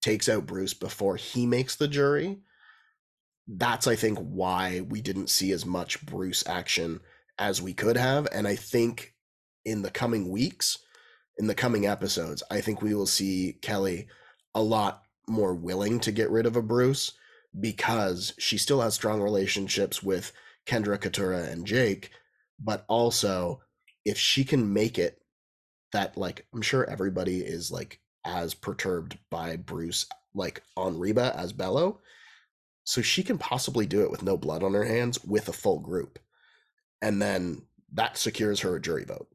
takes 0.00 0.28
out 0.28 0.46
Bruce 0.46 0.74
before 0.74 1.16
he 1.16 1.46
makes 1.46 1.76
the 1.76 1.88
jury, 1.88 2.40
that's 3.46 3.86
I 3.86 3.96
think 3.96 4.18
why 4.18 4.80
we 4.88 5.00
didn't 5.00 5.30
see 5.30 5.52
as 5.52 5.64
much 5.64 6.04
Bruce 6.04 6.46
action 6.46 7.00
as 7.38 7.62
we 7.62 7.72
could 7.72 7.96
have. 7.96 8.26
And 8.32 8.46
I 8.46 8.56
think 8.56 9.14
in 9.64 9.82
the 9.82 9.90
coming 9.90 10.30
weeks, 10.30 10.78
in 11.38 11.46
the 11.46 11.54
coming 11.54 11.86
episodes, 11.86 12.42
I 12.50 12.60
think 12.60 12.82
we 12.82 12.94
will 12.94 13.06
see 13.06 13.58
Kellie 13.62 14.08
a 14.54 14.62
lot 14.62 15.02
more 15.28 15.54
willing 15.54 16.00
to 16.00 16.12
get 16.12 16.30
rid 16.30 16.46
of 16.46 16.56
a 16.56 16.62
Bruce 16.62 17.12
because 17.58 18.34
she 18.38 18.58
still 18.58 18.80
has 18.80 18.94
strong 18.94 19.20
relationships 19.20 20.02
with 20.02 20.32
Kendra 20.66 20.98
Katurah 20.98 21.50
and 21.50 21.66
Jake, 21.66 22.10
but 22.58 22.84
also 22.88 23.60
if 24.04 24.18
she 24.18 24.44
can 24.44 24.72
make 24.72 24.98
it 24.98 25.22
that 25.92 26.16
like 26.16 26.46
I'm 26.54 26.62
sure 26.62 26.88
everybody 26.88 27.40
is 27.40 27.70
like 27.70 28.00
as 28.24 28.54
perturbed 28.54 29.18
by 29.30 29.56
Bruce 29.56 30.06
like 30.34 30.62
on 30.76 30.98
Reba 30.98 31.34
as 31.36 31.52
Belo. 31.52 31.98
So 32.84 33.00
she 33.00 33.22
can 33.22 33.38
possibly 33.38 33.86
do 33.86 34.02
it 34.02 34.10
with 34.10 34.22
no 34.22 34.36
blood 34.36 34.62
on 34.62 34.74
her 34.74 34.84
hands 34.84 35.22
with 35.24 35.48
a 35.48 35.52
full 35.52 35.78
group. 35.78 36.18
And 37.00 37.22
then 37.22 37.62
that 37.92 38.16
secures 38.16 38.60
her 38.60 38.76
a 38.76 38.80
jury 38.80 39.04
vote. 39.04 39.28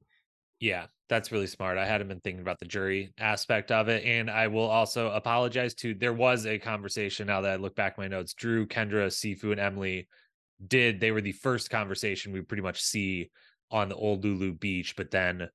Yeah, 0.60 0.88
that's 1.08 1.32
really 1.32 1.48
smart. 1.48 1.78
I 1.78 1.86
hadn't 1.86 2.10
been 2.10 2.20
thinking 2.20 2.42
about 2.42 2.60
the 2.60 2.66
jury 2.66 3.14
aspect 3.18 3.72
of 3.72 3.88
it. 3.88 4.04
And 4.04 4.30
I 4.30 4.48
will 4.48 4.68
also 4.68 5.12
apologize 5.12 5.74
to 5.76 5.94
there 5.94 6.14
was 6.14 6.46
a 6.46 6.60
conversation 6.60 7.28
now 7.28 7.42
that 7.42 7.52
I 7.52 7.56
look 7.56 7.76
back 7.76 7.98
my 7.98 8.08
notes. 8.08 8.34
Drew, 8.34 8.66
Kendra, 8.68 9.08
Sifu, 9.08 9.52
and 9.52 9.62
Emily 9.62 10.08
did. 10.66 11.00
They 11.00 11.12
were 11.12 11.22
the 11.22 11.32
first 11.32 11.70
conversation 11.70 12.32
we 12.32 12.42
pretty 12.42 12.64
much 12.64 12.82
see 12.82 13.30
on 13.72 13.90
the 13.90 13.96
old 13.96 14.24
Lulu 14.24 14.54
beach, 14.54 14.96
but 14.96 15.12
then 15.12 15.50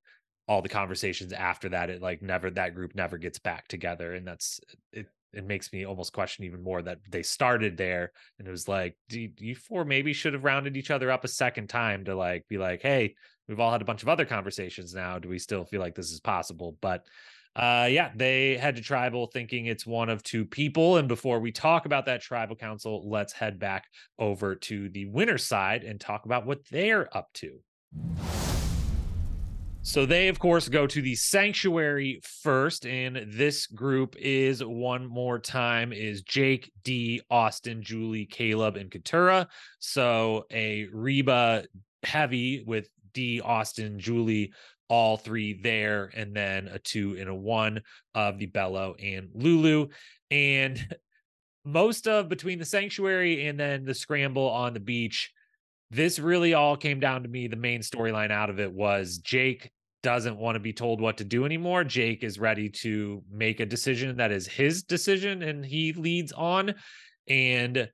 all 0.48 0.62
the 0.62 0.68
conversations 0.68 1.32
after 1.32 1.68
that, 1.70 1.90
it 1.90 2.02
like 2.02 2.22
never 2.22 2.50
that 2.50 2.74
group 2.74 2.94
never 2.94 3.18
gets 3.18 3.38
back 3.38 3.68
together. 3.68 4.14
And 4.14 4.26
that's 4.26 4.60
it 4.92 5.06
it 5.32 5.46
makes 5.46 5.72
me 5.72 5.86
almost 5.86 6.12
question 6.12 6.44
even 6.44 6.62
more 6.62 6.82
that 6.82 6.98
they 7.08 7.22
started 7.22 7.76
there 7.76 8.12
and 8.38 8.46
it 8.46 8.50
was 8.50 8.68
like, 8.68 8.96
you, 9.08 9.30
you 9.38 9.54
four 9.54 9.84
maybe 9.84 10.12
should 10.12 10.34
have 10.34 10.44
rounded 10.44 10.76
each 10.76 10.90
other 10.90 11.10
up 11.10 11.24
a 11.24 11.28
second 11.28 11.68
time 11.68 12.04
to 12.04 12.14
like 12.14 12.46
be 12.48 12.58
like, 12.58 12.82
hey, 12.82 13.14
we've 13.48 13.60
all 13.60 13.72
had 13.72 13.82
a 13.82 13.86
bunch 13.86 14.02
of 14.02 14.08
other 14.08 14.26
conversations 14.26 14.94
now. 14.94 15.18
Do 15.18 15.28
we 15.28 15.38
still 15.38 15.64
feel 15.64 15.80
like 15.80 15.94
this 15.94 16.10
is 16.10 16.20
possible? 16.20 16.76
But 16.80 17.06
uh 17.54 17.88
yeah, 17.90 18.10
they 18.14 18.56
head 18.56 18.76
to 18.76 18.82
tribal 18.82 19.26
thinking 19.26 19.66
it's 19.66 19.86
one 19.86 20.08
of 20.08 20.22
two 20.22 20.44
people. 20.44 20.96
And 20.96 21.08
before 21.08 21.40
we 21.40 21.52
talk 21.52 21.86
about 21.86 22.06
that 22.06 22.22
tribal 22.22 22.56
council, 22.56 23.08
let's 23.08 23.32
head 23.32 23.58
back 23.58 23.86
over 24.18 24.54
to 24.54 24.88
the 24.88 25.06
winner 25.06 25.38
side 25.38 25.84
and 25.84 26.00
talk 26.00 26.24
about 26.24 26.46
what 26.46 26.66
they're 26.70 27.14
up 27.16 27.32
to. 27.34 27.60
So 29.84 30.06
they, 30.06 30.28
of 30.28 30.38
course, 30.38 30.68
go 30.68 30.86
to 30.86 31.02
the 31.02 31.16
sanctuary 31.16 32.20
first, 32.22 32.86
and 32.86 33.26
this 33.26 33.66
group 33.66 34.14
is 34.16 34.64
one 34.64 35.04
more 35.04 35.40
time 35.40 35.92
is 35.92 36.22
Jake, 36.22 36.70
Dee, 36.84 37.20
Austin, 37.28 37.82
Julie, 37.82 38.26
Kaleb, 38.26 38.80
and 38.80 38.88
Katurah. 38.88 39.48
So 39.80 40.46
a 40.52 40.86
Reba 40.92 41.64
heavy 42.04 42.62
with 42.64 42.88
Dee, 43.12 43.40
Austin, 43.40 43.98
Julie, 43.98 44.52
all 44.92 45.16
three 45.16 45.54
there, 45.54 46.10
and 46.14 46.36
then 46.36 46.68
a 46.68 46.78
two 46.78 47.16
and 47.18 47.30
a 47.30 47.34
one 47.34 47.80
of 48.14 48.38
the 48.38 48.46
Belo 48.46 48.94
and 49.02 49.30
Lulu. 49.32 49.88
And 50.30 50.86
most 51.64 52.06
of 52.06 52.28
between 52.28 52.58
the 52.58 52.66
sanctuary 52.66 53.46
and 53.46 53.58
then 53.58 53.86
the 53.86 53.94
scramble 53.94 54.50
on 54.50 54.74
the 54.74 54.80
beach, 54.80 55.32
this 55.90 56.18
really 56.18 56.52
all 56.52 56.76
came 56.76 57.00
down 57.00 57.22
to 57.22 57.28
me. 57.30 57.48
The 57.48 57.56
main 57.56 57.80
storyline 57.80 58.30
out 58.30 58.50
of 58.50 58.60
it 58.60 58.70
was 58.70 59.16
Jake 59.16 59.70
doesn't 60.02 60.36
want 60.36 60.56
to 60.56 60.60
be 60.60 60.74
told 60.74 61.00
what 61.00 61.16
to 61.16 61.24
do 61.24 61.46
anymore. 61.46 61.84
Jake 61.84 62.22
is 62.22 62.38
ready 62.38 62.68
to 62.68 63.22
make 63.30 63.60
a 63.60 63.66
decision 63.66 64.14
that 64.18 64.30
is 64.30 64.46
his 64.46 64.82
decision 64.82 65.40
and 65.42 65.64
he 65.64 65.94
leads 65.94 66.32
on. 66.32 66.74
And 67.28 67.88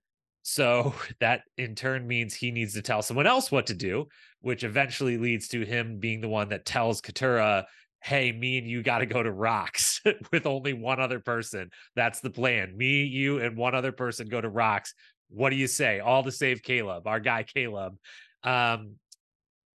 so 0.49 0.94
that 1.20 1.42
in 1.59 1.74
turn 1.74 2.07
means 2.07 2.34
he 2.34 2.51
needs 2.51 2.74
to 2.74 2.82
tell 2.82 3.03
someone 3.03 3.26
else 3.26 3.53
what 3.53 3.66
to 3.66 3.74
do, 3.74 4.09
which 4.40 4.64
eventually 4.64 5.18
leads 5.18 5.49
to 5.49 5.64
him 5.64 5.99
being 5.99 6.20
the 6.20 6.28
one 6.28 6.49
that 6.49 6.64
tells 6.64 7.01
Katurah, 7.01 7.64
hey, 8.01 8.32
me 8.32 8.59
and 8.59 8.66
you 8.66 8.82
got 8.82 8.99
to 8.99 9.07
go 9.07 9.22
to 9.22 9.30
Rocks 9.30 10.01
with 10.32 10.46
only 10.46 10.72
one 10.72 11.01
other 11.01 11.20
person. 11.20 11.70
That's 11.96 12.20
the 12.20 12.30
plan. 12.30 12.76
Me, 12.76 13.05
you, 13.05 13.40
and 13.40 13.57
one 13.57 13.74
other 13.74 13.92
person 13.92 14.28
go 14.28 14.40
to 14.40 14.49
Rocks. 14.49 14.94
What 15.28 15.51
do 15.51 15.57
you 15.57 15.66
say? 15.66 16.01
All 16.01 16.22
to 16.22 16.32
save 16.32 16.62
Kaleb, 16.62 17.07
our 17.07 17.20
guy 17.20 17.44
Kaleb. 17.44 17.96
Um, 18.42 18.94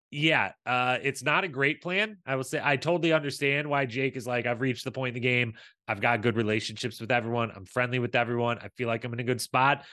yeah, 0.09 0.53
uh, 0.65 0.97
it's 1.01 1.23
not 1.23 1.43
a 1.43 1.47
great 1.47 1.81
plan. 1.81 2.17
I 2.25 2.35
will 2.35 2.43
say 2.43 2.61
I 2.63 2.77
totally 2.77 3.13
understand 3.13 3.67
why 3.67 3.85
Jake 3.85 4.15
is 4.15 4.25
like, 4.25 4.45
I've 4.45 4.61
reached 4.61 4.85
the 4.85 4.91
point 4.91 5.09
in 5.09 5.21
the 5.21 5.27
game. 5.27 5.53
I've 5.87 6.01
got 6.01 6.21
good 6.21 6.37
relationships 6.37 7.01
with 7.01 7.11
everyone. 7.11 7.51
I'm 7.55 7.65
friendly 7.65 7.99
with 7.99 8.15
everyone. 8.15 8.59
I 8.59 8.69
feel 8.69 8.87
like 8.87 9.03
I'm 9.03 9.13
in 9.13 9.19
a 9.19 9.23
good 9.23 9.41
spot. 9.41 9.83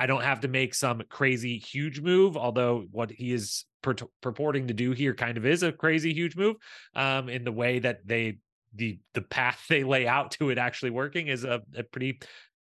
I 0.00 0.06
don't 0.06 0.22
have 0.22 0.40
to 0.40 0.48
make 0.48 0.74
some 0.74 1.02
crazy 1.10 1.58
huge 1.58 2.00
move, 2.00 2.34
although 2.34 2.86
what 2.90 3.10
he 3.10 3.34
is 3.34 3.66
pur- 3.82 3.96
purporting 4.22 4.68
to 4.68 4.74
do 4.74 4.92
here 4.92 5.12
kind 5.12 5.36
of 5.36 5.44
is 5.44 5.62
a 5.62 5.72
crazy 5.72 6.14
huge 6.14 6.36
move. 6.36 6.56
Um, 6.94 7.28
in 7.28 7.44
the 7.44 7.52
way 7.52 7.80
that 7.80 8.06
they 8.06 8.38
the 8.74 8.98
the 9.12 9.20
path 9.20 9.62
they 9.68 9.84
lay 9.84 10.08
out 10.08 10.30
to 10.32 10.48
it 10.48 10.56
actually 10.56 10.90
working 10.90 11.26
is 11.26 11.44
a, 11.44 11.60
a 11.76 11.82
pretty 11.82 12.18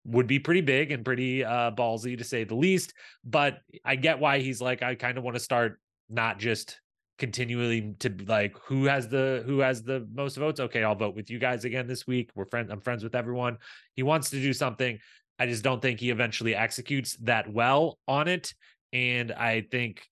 would 0.04 0.28
be 0.28 0.38
pretty 0.38 0.60
big 0.60 0.92
and 0.92 1.04
pretty 1.04 1.44
uh 1.44 1.72
ballsy 1.72 2.16
to 2.16 2.22
say 2.22 2.44
the 2.44 2.54
least. 2.54 2.94
But 3.24 3.58
I 3.84 3.96
get 3.96 4.20
why 4.20 4.38
he's 4.38 4.60
like, 4.60 4.84
I 4.84 4.94
kind 4.94 5.18
of 5.18 5.24
want 5.24 5.34
to 5.34 5.40
start 5.40 5.80
not 6.08 6.38
just 6.38 6.78
continually 7.18 7.94
to 7.98 8.14
like 8.26 8.56
who 8.64 8.84
has 8.84 9.08
the 9.08 9.42
who 9.44 9.58
has 9.60 9.84
the 9.84 10.04
most 10.12 10.36
votes 10.36 10.58
okay 10.58 10.82
i'll 10.82 10.96
vote 10.96 11.14
with 11.14 11.30
you 11.30 11.38
guys 11.38 11.64
again 11.64 11.86
this 11.86 12.08
week 12.08 12.28
we're 12.34 12.44
friends 12.44 12.72
i'm 12.72 12.80
friends 12.80 13.04
with 13.04 13.14
everyone 13.14 13.56
he 13.94 14.02
wants 14.02 14.30
to 14.30 14.40
do 14.40 14.52
something 14.52 14.98
i 15.38 15.46
just 15.46 15.64
don't 15.64 15.82
think 15.82 16.00
he 16.00 16.10
eventually 16.10 16.54
executes 16.54 17.16
that 17.22 17.52
well 17.52 17.98
on 18.08 18.28
it 18.28 18.54
and 18.92 19.32
i 19.32 19.60
think 19.70 20.06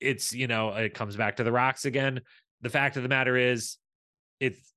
it's 0.00 0.32
you 0.32 0.46
know 0.46 0.70
it 0.74 0.94
comes 0.94 1.16
back 1.16 1.36
to 1.36 1.44
the 1.44 1.52
rocks 1.52 1.84
again 1.84 2.20
the 2.60 2.70
fact 2.70 2.96
of 2.96 3.02
the 3.02 3.08
matter 3.08 3.36
is 3.36 3.76
it's 4.40 4.72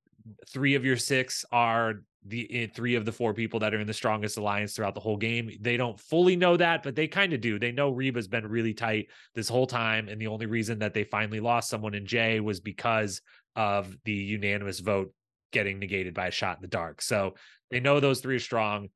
three 0.50 0.76
of 0.76 0.86
your 0.86 0.98
six 0.98 1.46
are 1.52 2.02
the 2.26 2.64
eh, 2.64 2.68
three 2.74 2.96
of 2.96 3.06
the 3.06 3.12
four 3.12 3.34
people 3.34 3.60
that 3.60 3.74
are 3.74 3.80
in 3.80 3.88
the 3.88 3.94
strongest 3.94 4.38
alliance 4.38 4.76
throughout 4.76 4.94
the 4.94 5.00
whole 5.00 5.18
game. 5.18 5.52
They 5.60 5.78
don't 5.78 6.00
fully 6.00 6.36
know 6.36 6.56
that, 6.58 6.84
but 6.84 6.96
they 6.96 7.08
kind 7.08 7.34
of 7.34 7.42
do. 7.42 7.58
They 7.58 7.72
know 7.72 7.90
Reba's 7.90 8.28
been 8.28 8.48
really 8.48 8.74
tight 8.74 9.08
this 9.34 9.50
whole 9.50 9.68
time. 9.68 10.08
And 10.08 10.22
the 10.22 10.28
only 10.28 10.46
reason 10.46 10.80
that 10.80 10.94
they 10.94 11.04
finally 11.04 11.40
lost 11.40 11.70
someone 11.70 11.96
in 11.96 12.06
Jay 12.06 12.40
was 12.40 12.60
because 12.60 13.22
of 13.56 13.96
the 14.06 14.14
unanimous 14.14 14.80
vote 14.80 15.14
getting 15.52 15.80
negated 15.80 16.14
by 16.14 16.28
a 16.28 16.32
shot 16.32 16.58
in 16.58 16.62
the 16.62 16.68
dark. 16.68 17.02
So 17.02 17.36
they 17.72 17.80
know 17.80 18.00
those 18.00 18.22
three 18.22 18.36
are 18.36 18.40
strong. 18.40 18.90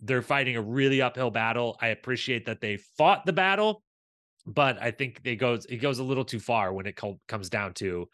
They're 0.00 0.22
fighting 0.22 0.56
a 0.56 0.62
really 0.62 1.00
uphill 1.00 1.30
battle. 1.30 1.76
I 1.80 1.88
appreciate 1.88 2.46
that 2.46 2.60
they 2.60 2.76
fought 2.76 3.24
the 3.26 3.32
battle, 3.32 3.82
but 4.46 4.80
I 4.80 4.90
think 4.90 5.20
it 5.24 5.36
goes 5.36 5.64
it 5.66 5.76
goes 5.76 5.98
a 5.98 6.04
little 6.04 6.24
too 6.24 6.40
far 6.40 6.72
when 6.72 6.86
it 6.86 6.96
co- 6.96 7.20
comes 7.28 7.48
down 7.48 7.74
to 7.74 8.08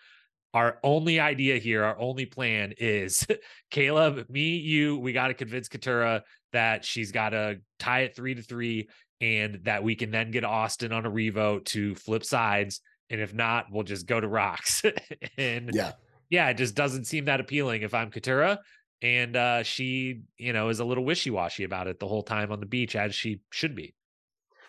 our 0.53 0.79
only 0.83 1.21
idea 1.21 1.59
here, 1.59 1.85
our 1.85 1.99
only 1.99 2.27
plan 2.27 2.75
is 2.79 3.25
Kaleb, 3.71 4.29
me, 4.29 4.57
you, 4.57 4.99
we 4.99 5.13
got 5.13 5.29
to 5.29 5.35
convince 5.35 5.69
Katurah 5.69 6.23
that 6.53 6.85
she's 6.85 7.13
got 7.13 7.31
to 7.31 7.61
tie 7.79 8.01
it 8.01 8.17
three 8.17 8.35
to 8.35 8.43
three 8.43 8.89
and 9.21 9.61
that 9.63 9.85
we 9.85 9.95
can 9.95 10.11
then 10.11 10.31
get 10.31 10.45
Austin 10.45 10.93
on 10.93 11.07
a 11.07 11.11
revote 11.11 11.67
to 11.67 11.95
flip 11.95 12.25
sides 12.25 12.81
and 13.11 13.21
if 13.21 13.35
not, 13.35 13.67
we'll 13.71 13.83
just 13.83 14.07
go 14.07 14.21
to 14.21 14.29
rocks. 14.29 14.83
and 15.39 15.71
yeah, 15.75 15.93
yeah, 16.31 16.49
it 16.49 16.55
just 16.55 16.77
doesn't 16.77 17.07
seem 17.07 17.25
that 17.25 17.41
appealing 17.41 17.83
if 17.83 17.93
I'm 17.93 18.11
Katurah. 18.11 18.59
And 19.03 19.37
uh, 19.37 19.63
she, 19.63 20.23
you 20.37 20.53
know, 20.53 20.69
is 20.69 20.81
a 20.81 20.85
little 20.85 21.05
wishy 21.05 21.31
washy 21.31 21.65
about 21.65 21.87
it 21.87 22.01
the 22.01 22.09
whole 22.09 22.23
time 22.23 22.53
on 22.53 22.61
the 22.61 22.67
beach, 22.67 22.95
as 22.95 23.15
she 23.15 23.41
should 23.51 23.75
be. 23.75 23.95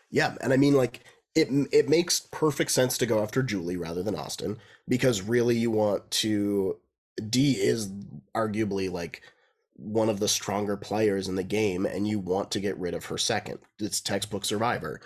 Yeah, 0.09 0.35
and 0.41 0.53
I 0.53 0.57
mean, 0.57 0.73
like 0.73 1.01
it 1.35 1.49
it 1.71 1.89
makes 1.89 2.27
perfect 2.31 2.71
sense 2.71 2.97
to 2.97 3.05
go 3.05 3.21
after 3.21 3.41
Julie 3.43 3.77
rather 3.77 4.03
than 4.03 4.15
Austin 4.15 4.57
because 4.87 5.21
really 5.21 5.57
you 5.57 5.71
want 5.71 6.09
to 6.11 6.77
Dee 7.29 7.53
is 7.53 7.89
arguably 8.35 8.91
like 8.91 9.21
one 9.75 10.09
of 10.09 10.19
the 10.19 10.27
stronger 10.27 10.77
players 10.77 11.27
in 11.27 11.35
the 11.35 11.43
game 11.43 11.85
and 11.85 12.07
you 12.07 12.19
want 12.19 12.51
to 12.51 12.59
get 12.59 12.77
rid 12.77 12.93
of 12.93 13.05
her 13.05 13.17
second. 13.17 13.59
It's 13.79 13.99
textbook 13.99 14.45
survivor. 14.45 15.01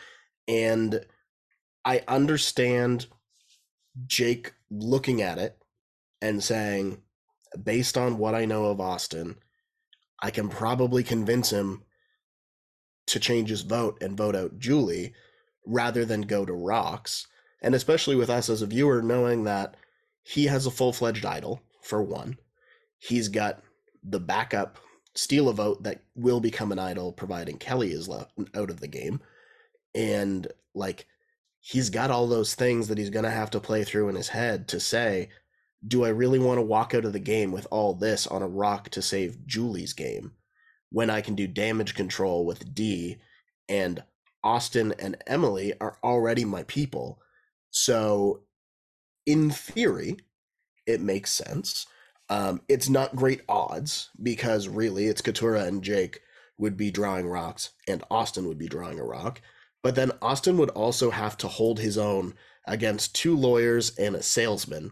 And 0.48 1.06
I 1.86 2.04
understand 2.08 3.08
Jake 4.06 4.54
looking 4.70 5.22
at 5.22 5.38
it 5.38 5.58
and 6.22 6.44
saying 6.44 7.02
based 7.64 7.98
on 7.98 8.18
what 8.18 8.36
I 8.36 8.46
know 8.46 8.66
of 8.66 8.82
Austin, 8.82 9.36
I 10.22 10.32
can 10.32 10.50
probably 10.50 11.04
convince 11.04 11.52
him 11.52 11.84
to 13.08 13.20
change 13.20 13.50
his 13.50 13.62
vote 13.62 13.98
and 14.02 14.18
vote 14.18 14.36
out 14.36 14.58
Julie 14.60 15.14
rather 15.66 16.06
than 16.06 16.22
go 16.22 16.46
to 16.46 16.54
Rocks. 16.54 17.28
And 17.62 17.76
especially 17.76 18.16
with 18.16 18.30
us 18.30 18.50
as 18.50 18.62
a 18.62 18.68
viewer, 18.68 19.02
knowing 19.02 19.44
that 19.44 19.76
he 20.24 20.46
has 20.46 20.66
a 20.66 20.72
full 20.72 20.94
fledged 20.94 21.26
idol, 21.26 21.62
for 21.86 22.02
one. 22.02 22.38
He's 22.98 23.30
got 23.30 23.62
the 24.04 24.20
backup 24.20 24.80
steal 25.14 25.48
a 25.48 25.54
vote 25.54 25.84
that 25.84 26.02
will 26.16 26.40
become 26.40 26.72
an 26.72 26.80
idol 26.80 27.14
providing 27.14 27.58
Kellie 27.58 27.94
is 27.94 28.10
left 28.10 28.32
out 28.54 28.70
of 28.70 28.80
the 28.80 28.88
game. 28.88 29.22
And 29.94 30.48
like 30.74 31.06
he's 31.60 31.90
got 31.90 32.12
all 32.12 32.28
those 32.28 32.56
things 32.56 32.88
that 32.88 32.98
he's 32.98 33.10
going 33.10 33.24
to 33.24 33.32
have 33.32 33.52
to 33.52 33.60
play 33.60 33.84
through 33.84 34.10
in 34.10 34.16
his 34.16 34.30
head 34.30 34.68
to 34.70 34.80
say, 34.80 35.30
do 35.88 36.04
I 36.04 36.10
really 36.10 36.40
want 36.40 36.58
to 36.58 36.64
walk 36.64 36.94
out 36.94 37.06
of 37.06 37.14
the 37.14 37.20
game 37.20 37.52
with 37.52 37.68
all 37.70 37.94
this 37.94 38.26
on 38.28 38.42
a 38.42 38.48
rock 38.48 38.90
to 38.90 39.02
save 39.02 39.46
Julie's 39.46 39.94
game 39.94 40.32
when 40.90 41.10
I 41.10 41.22
can 41.22 41.36
do 41.36 41.48
damage 41.48 41.94
control 41.94 42.46
with 42.46 42.74
Dee 42.74 43.18
and 43.68 44.04
Austin 44.44 44.94
and 45.00 45.18
Emily 45.28 45.74
are 45.82 45.98
already 46.04 46.46
my 46.46 46.64
people. 46.64 47.20
So, 47.72 48.42
in 49.26 49.50
theory, 49.50 50.18
it 50.86 51.02
makes 51.02 51.32
sense. 51.32 51.88
Um, 52.30 52.62
it's 52.70 52.90
not 52.90 53.16
great 53.16 53.42
odds 53.50 54.10
because 54.22 54.68
really 54.68 55.08
it's 55.08 55.22
Katurah 55.22 55.68
and 55.68 55.84
Jake 55.84 56.22
would 56.58 56.78
be 56.78 56.92
drawing 56.92 57.28
rocks 57.28 57.72
and 57.88 58.04
Austin 58.10 58.48
would 58.48 58.58
be 58.58 58.68
drawing 58.68 59.00
a 59.00 59.04
rock. 59.04 59.42
But 59.84 59.96
then 59.96 60.12
Austin 60.22 60.58
would 60.58 60.70
also 60.70 61.12
have 61.12 61.38
to 61.38 61.48
hold 61.48 61.80
his 61.80 61.98
own 61.98 62.34
against 62.66 63.16
two 63.16 63.36
lawyers 63.36 63.96
and 63.98 64.16
a 64.16 64.24
salesman 64.24 64.92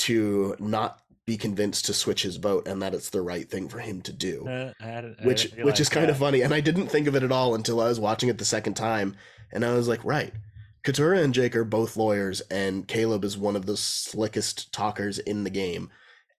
to 0.00 0.56
not 0.58 1.00
be 1.26 1.36
convinced 1.36 1.84
to 1.86 1.94
switch 1.94 2.22
his 2.22 2.36
vote 2.36 2.66
and 2.66 2.82
that 2.82 2.94
it's 2.94 3.10
the 3.10 3.22
right 3.22 3.48
thing 3.48 3.68
for 3.68 3.78
him 3.78 4.00
to 4.02 4.12
do. 4.12 4.46
Uh, 4.48 4.72
I 4.80 4.88
I 4.88 5.14
which 5.22 5.52
which 5.58 5.78
is 5.80 5.88
kind 5.88 6.06
that. 6.08 6.12
of 6.12 6.18
funny. 6.18 6.42
And 6.42 6.52
I 6.52 6.60
didn't 6.60 6.88
think 6.88 7.06
of 7.06 7.14
it 7.14 7.22
at 7.22 7.32
all 7.32 7.54
until 7.54 7.80
I 7.80 7.88
was 7.88 8.00
watching 8.00 8.28
it 8.28 8.38
the 8.38 8.44
second 8.44 8.74
time. 8.74 9.16
And 9.52 9.64
I 9.64 9.74
was 9.74 9.86
like, 9.88 10.04
right. 10.04 10.32
Katurah 10.82 11.22
and 11.22 11.34
Jake 11.34 11.54
are 11.54 11.64
both 11.64 11.96
lawyers, 11.96 12.40
and 12.50 12.88
Kaleb 12.88 13.22
is 13.22 13.36
one 13.36 13.54
of 13.54 13.66
the 13.66 13.76
slickest 13.76 14.72
talkers 14.72 15.18
in 15.18 15.44
the 15.44 15.50
game. 15.50 15.90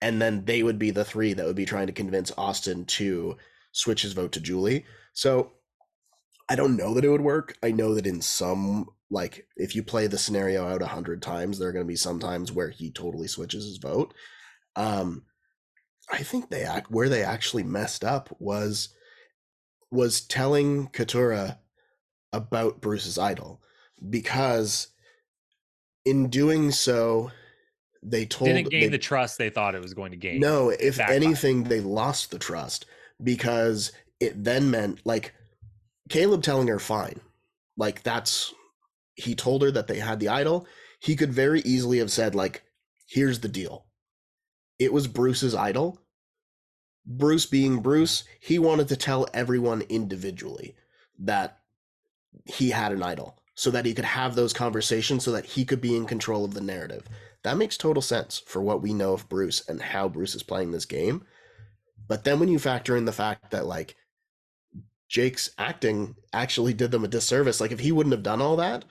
And 0.01 0.19
then 0.19 0.45
they 0.45 0.63
would 0.63 0.79
be 0.79 0.89
the 0.89 1.05
three 1.05 1.33
that 1.33 1.45
would 1.45 1.55
be 1.55 1.65
trying 1.65 1.87
to 1.87 1.93
convince 1.93 2.31
Austin 2.37 2.85
to 2.85 3.37
switch 3.71 4.01
his 4.01 4.13
vote 4.13 4.31
to 4.31 4.41
Julie. 4.41 4.85
So 5.13 5.51
I 6.49 6.55
don't 6.55 6.75
know 6.75 6.93
that 6.95 7.05
it 7.05 7.09
would 7.09 7.21
work. 7.21 7.55
I 7.61 7.71
know 7.71 7.93
that 7.93 8.07
in 8.07 8.19
some 8.19 8.89
like 9.11 9.45
if 9.57 9.75
you 9.75 9.83
play 9.83 10.07
the 10.07 10.17
scenario 10.17 10.65
out 10.65 10.81
a 10.81 10.87
hundred 10.87 11.21
times, 11.21 11.59
there 11.59 11.69
are 11.69 11.73
going 11.73 11.85
to 11.85 11.87
be 11.87 11.97
some 11.97 12.19
times 12.19 12.51
where 12.51 12.69
he 12.69 12.89
totally 12.89 13.27
switches 13.27 13.65
his 13.65 13.77
vote. 13.77 14.13
Um, 14.75 15.25
I 16.09 16.23
think 16.23 16.49
they 16.49 16.63
act 16.63 16.89
where 16.89 17.09
they 17.09 17.23
actually 17.23 17.63
messed 17.63 18.03
up 18.03 18.33
was 18.39 18.95
was 19.91 20.21
telling 20.21 20.87
Katurah 20.87 21.57
about 22.31 22.79
Bruce's 22.79 23.17
idol 23.17 23.61
because 24.09 24.87
in 26.05 26.29
doing 26.29 26.71
so 26.71 27.31
they 28.01 28.25
told 28.25 28.47
didn't 28.47 28.69
gain 28.69 28.81
they, 28.83 28.87
the 28.87 28.97
trust 28.97 29.37
they 29.37 29.49
thought 29.49 29.75
it 29.75 29.81
was 29.81 29.93
going 29.93 30.11
to 30.11 30.17
gain. 30.17 30.39
No, 30.39 30.69
if 30.69 30.99
anything, 30.99 31.65
they 31.65 31.81
lost 31.81 32.31
the 32.31 32.39
trust 32.39 32.85
because 33.21 33.91
it 34.21 34.41
then 34.41 34.71
meant 34.71 35.01
like 35.05 35.33
Kaleb 36.09 36.41
telling 36.43 36.69
her 36.69 36.79
fine. 36.79 37.19
Like 37.77 38.03
that's 38.03 38.53
he 39.15 39.35
told 39.35 39.61
her 39.61 39.71
that 39.71 39.87
they 39.87 39.99
had 39.99 40.19
the 40.19 40.29
idol. 40.29 40.67
He 40.99 41.15
could 41.15 41.33
very 41.33 41.61
easily 41.61 41.97
have 41.99 42.11
said, 42.11 42.35
like, 42.35 42.63
here's 43.07 43.39
the 43.39 43.47
deal 43.47 43.85
it 44.79 44.93
was 44.93 45.07
Bruce's 45.07 45.55
idol. 45.55 45.99
Bruce 47.05 47.45
being 47.45 47.81
Bruce, 47.81 48.23
he 48.39 48.59
wanted 48.59 48.87
to 48.87 48.95
tell 48.95 49.27
everyone 49.33 49.81
individually 49.89 50.75
that 51.19 51.59
he 52.45 52.69
had 52.69 52.91
an 52.91 53.03
idol 53.03 53.41
so 53.55 53.69
that 53.71 53.85
he 53.85 53.93
could 53.93 54.05
have 54.05 54.35
those 54.35 54.53
conversations 54.53 55.23
so 55.23 55.31
that 55.31 55.45
he 55.45 55.65
could 55.65 55.81
be 55.81 55.95
in 55.95 56.05
control 56.05 56.45
of 56.45 56.53
the 56.53 56.61
narrative. 56.61 57.07
That 57.43 57.57
makes 57.57 57.77
total 57.77 58.01
sense 58.01 58.41
for 58.45 58.61
what 58.61 58.81
we 58.81 58.93
know 58.93 59.13
of 59.13 59.29
Bruce 59.29 59.67
and 59.67 59.81
how 59.81 60.07
Bruce 60.07 60.35
is 60.35 60.43
playing 60.43 60.71
this 60.71 60.85
game. 60.85 61.25
But 62.07 62.23
then 62.23 62.39
when 62.39 62.49
you 62.49 62.59
factor 62.59 62.95
in 62.95 63.05
the 63.05 63.11
fact 63.11 63.51
that 63.51 63.65
like 63.65 63.95
Jake's 65.07 65.51
acting 65.57 66.15
actually 66.33 66.73
did 66.73 66.91
them 66.91 67.03
a 67.03 67.07
disservice, 67.07 67.59
like 67.59 67.71
if 67.71 67.79
he 67.79 67.91
wouldn't 67.91 68.13
have 68.13 68.23
done 68.23 68.41
all 68.41 68.55
that, 68.57 68.85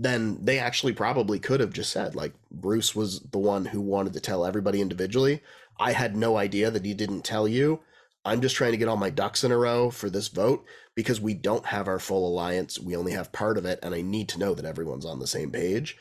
then 0.00 0.38
they 0.44 0.60
actually 0.60 0.92
probably 0.92 1.40
could 1.40 1.58
have 1.58 1.72
just 1.72 1.90
said 1.90 2.14
like 2.14 2.32
Bruce 2.52 2.94
was 2.94 3.18
the 3.20 3.38
one 3.38 3.64
who 3.64 3.80
wanted 3.80 4.12
to 4.12 4.20
tell 4.20 4.46
everybody 4.46 4.80
individually. 4.80 5.42
I 5.80 5.92
had 5.92 6.16
no 6.16 6.36
idea 6.36 6.70
that 6.70 6.84
he 6.84 6.94
didn't 6.94 7.22
tell 7.22 7.48
you. 7.48 7.80
I'm 8.24 8.40
just 8.40 8.54
trying 8.54 8.70
to 8.70 8.76
get 8.76 8.86
all 8.86 8.96
my 8.96 9.10
ducks 9.10 9.42
in 9.42 9.50
a 9.50 9.58
row 9.58 9.90
for 9.90 10.08
this 10.08 10.28
vote 10.28 10.64
because 10.94 11.20
we 11.20 11.34
don't 11.34 11.66
have 11.66 11.88
our 11.88 11.98
full 11.98 12.28
alliance. 12.28 12.78
We 12.78 12.94
only 12.94 13.12
have 13.12 13.32
part 13.32 13.58
of 13.58 13.64
it 13.64 13.80
and 13.82 13.92
I 13.92 14.02
need 14.02 14.28
to 14.30 14.38
know 14.38 14.54
that 14.54 14.64
everyone's 14.64 15.04
on 15.04 15.18
the 15.18 15.26
same 15.26 15.50
page. 15.50 15.96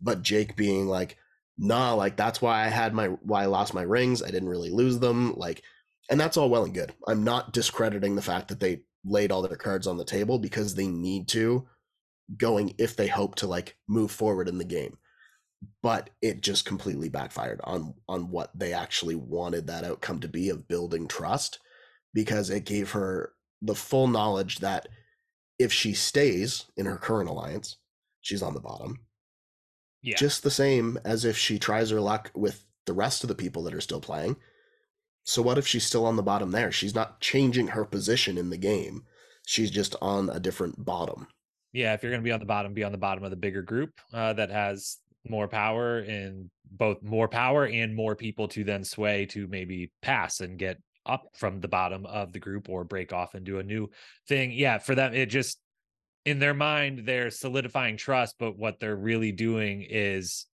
But 0.00 0.22
Jake 0.22 0.54
being 0.54 0.86
like, 0.86 1.16
"Nah, 1.58 1.94
like 1.94 2.16
that's 2.16 2.40
why 2.40 2.64
I 2.64 2.68
had 2.68 2.94
my 2.94 3.08
why 3.08 3.42
I 3.42 3.46
lost 3.46 3.74
my 3.74 3.82
rings. 3.82 4.22
I 4.22 4.30
didn't 4.30 4.48
really 4.48 4.70
lose 4.70 5.00
them." 5.00 5.34
Like 5.36 5.62
and 6.08 6.20
that's 6.20 6.36
all 6.36 6.50
well 6.50 6.64
and 6.64 6.74
good. 6.74 6.94
I'm 7.08 7.24
not 7.24 7.52
discrediting 7.52 8.14
the 8.14 8.22
fact 8.22 8.48
that 8.48 8.60
they 8.60 8.82
laid 9.04 9.32
all 9.32 9.42
their 9.42 9.56
cards 9.56 9.88
on 9.88 9.96
the 9.96 10.04
table 10.04 10.38
because 10.38 10.74
they 10.74 10.86
need 10.86 11.26
to 11.28 11.66
going 12.36 12.74
if 12.78 12.96
they 12.96 13.08
hope 13.08 13.34
to 13.36 13.46
like 13.46 13.76
move 13.88 14.10
forward 14.10 14.48
in 14.48 14.58
the 14.58 14.64
game. 14.64 14.98
But 15.82 16.10
it 16.22 16.40
just 16.40 16.64
completely 16.64 17.08
backfired 17.08 17.60
on 17.64 17.94
on 18.08 18.30
what 18.30 18.50
they 18.58 18.72
actually 18.72 19.14
wanted 19.14 19.66
that 19.66 19.84
outcome 19.84 20.20
to 20.20 20.28
be 20.28 20.48
of 20.48 20.68
building 20.68 21.06
trust 21.06 21.58
because 22.14 22.50
it 22.50 22.64
gave 22.64 22.92
her 22.92 23.32
the 23.60 23.74
full 23.74 24.06
knowledge 24.06 24.60
that 24.60 24.88
if 25.58 25.72
she 25.72 25.92
stays 25.92 26.64
in 26.76 26.86
her 26.86 26.96
current 26.96 27.28
alliance 27.28 27.76
she's 28.20 28.42
on 28.42 28.54
the 28.54 28.60
bottom. 28.60 29.00
Yeah. 30.02 30.16
just 30.16 30.42
the 30.42 30.50
same 30.50 30.98
as 31.04 31.26
if 31.26 31.36
she 31.36 31.58
tries 31.58 31.90
her 31.90 32.00
luck 32.00 32.30
with 32.34 32.64
the 32.86 32.94
rest 32.94 33.22
of 33.22 33.28
the 33.28 33.34
people 33.34 33.62
that 33.64 33.74
are 33.74 33.82
still 33.82 34.00
playing. 34.00 34.36
So 35.24 35.42
what 35.42 35.58
if 35.58 35.66
she's 35.66 35.84
still 35.84 36.06
on 36.06 36.16
the 36.16 36.22
bottom 36.22 36.52
there? 36.52 36.72
She's 36.72 36.94
not 36.94 37.20
changing 37.20 37.68
her 37.68 37.84
position 37.84 38.38
in 38.38 38.48
the 38.48 38.56
game. 38.56 39.04
She's 39.46 39.70
just 39.70 39.94
on 40.00 40.30
a 40.30 40.40
different 40.40 40.86
bottom 40.86 41.28
yeah, 41.72 41.94
if 41.94 42.02
you're 42.02 42.12
going 42.12 42.22
to 42.22 42.28
be 42.28 42.32
on 42.32 42.40
the 42.40 42.46
bottom, 42.46 42.74
be 42.74 42.84
on 42.84 42.92
the 42.92 42.98
bottom 42.98 43.24
of 43.24 43.30
the 43.30 43.36
bigger 43.36 43.62
group 43.62 43.90
uh, 44.12 44.32
that 44.34 44.50
has 44.50 44.98
more 45.28 45.48
power 45.48 45.98
and 45.98 46.50
both 46.70 47.02
more 47.02 47.28
power 47.28 47.66
and 47.66 47.94
more 47.94 48.16
people 48.16 48.48
to 48.48 48.64
then 48.64 48.84
sway 48.84 49.26
to 49.26 49.46
maybe 49.48 49.90
pass 50.02 50.40
and 50.40 50.58
get 50.58 50.78
up 51.06 51.26
from 51.34 51.60
the 51.60 51.68
bottom 51.68 52.06
of 52.06 52.32
the 52.32 52.38
group 52.38 52.68
or 52.68 52.84
break 52.84 53.12
off 53.12 53.34
and 53.34 53.44
do 53.44 53.58
a 53.58 53.62
new 53.62 53.88
thing. 54.28 54.52
Yeah, 54.52 54.78
for 54.78 54.94
them, 54.94 55.14
it 55.14 55.26
just 55.26 55.58
in 56.24 56.38
their 56.38 56.54
mind, 56.54 57.02
they're 57.06 57.30
solidifying 57.30 57.96
trust, 57.96 58.36
but 58.38 58.58
what 58.58 58.78
they're 58.78 58.96
really 58.96 59.32
doing 59.32 59.86
is 59.88 60.46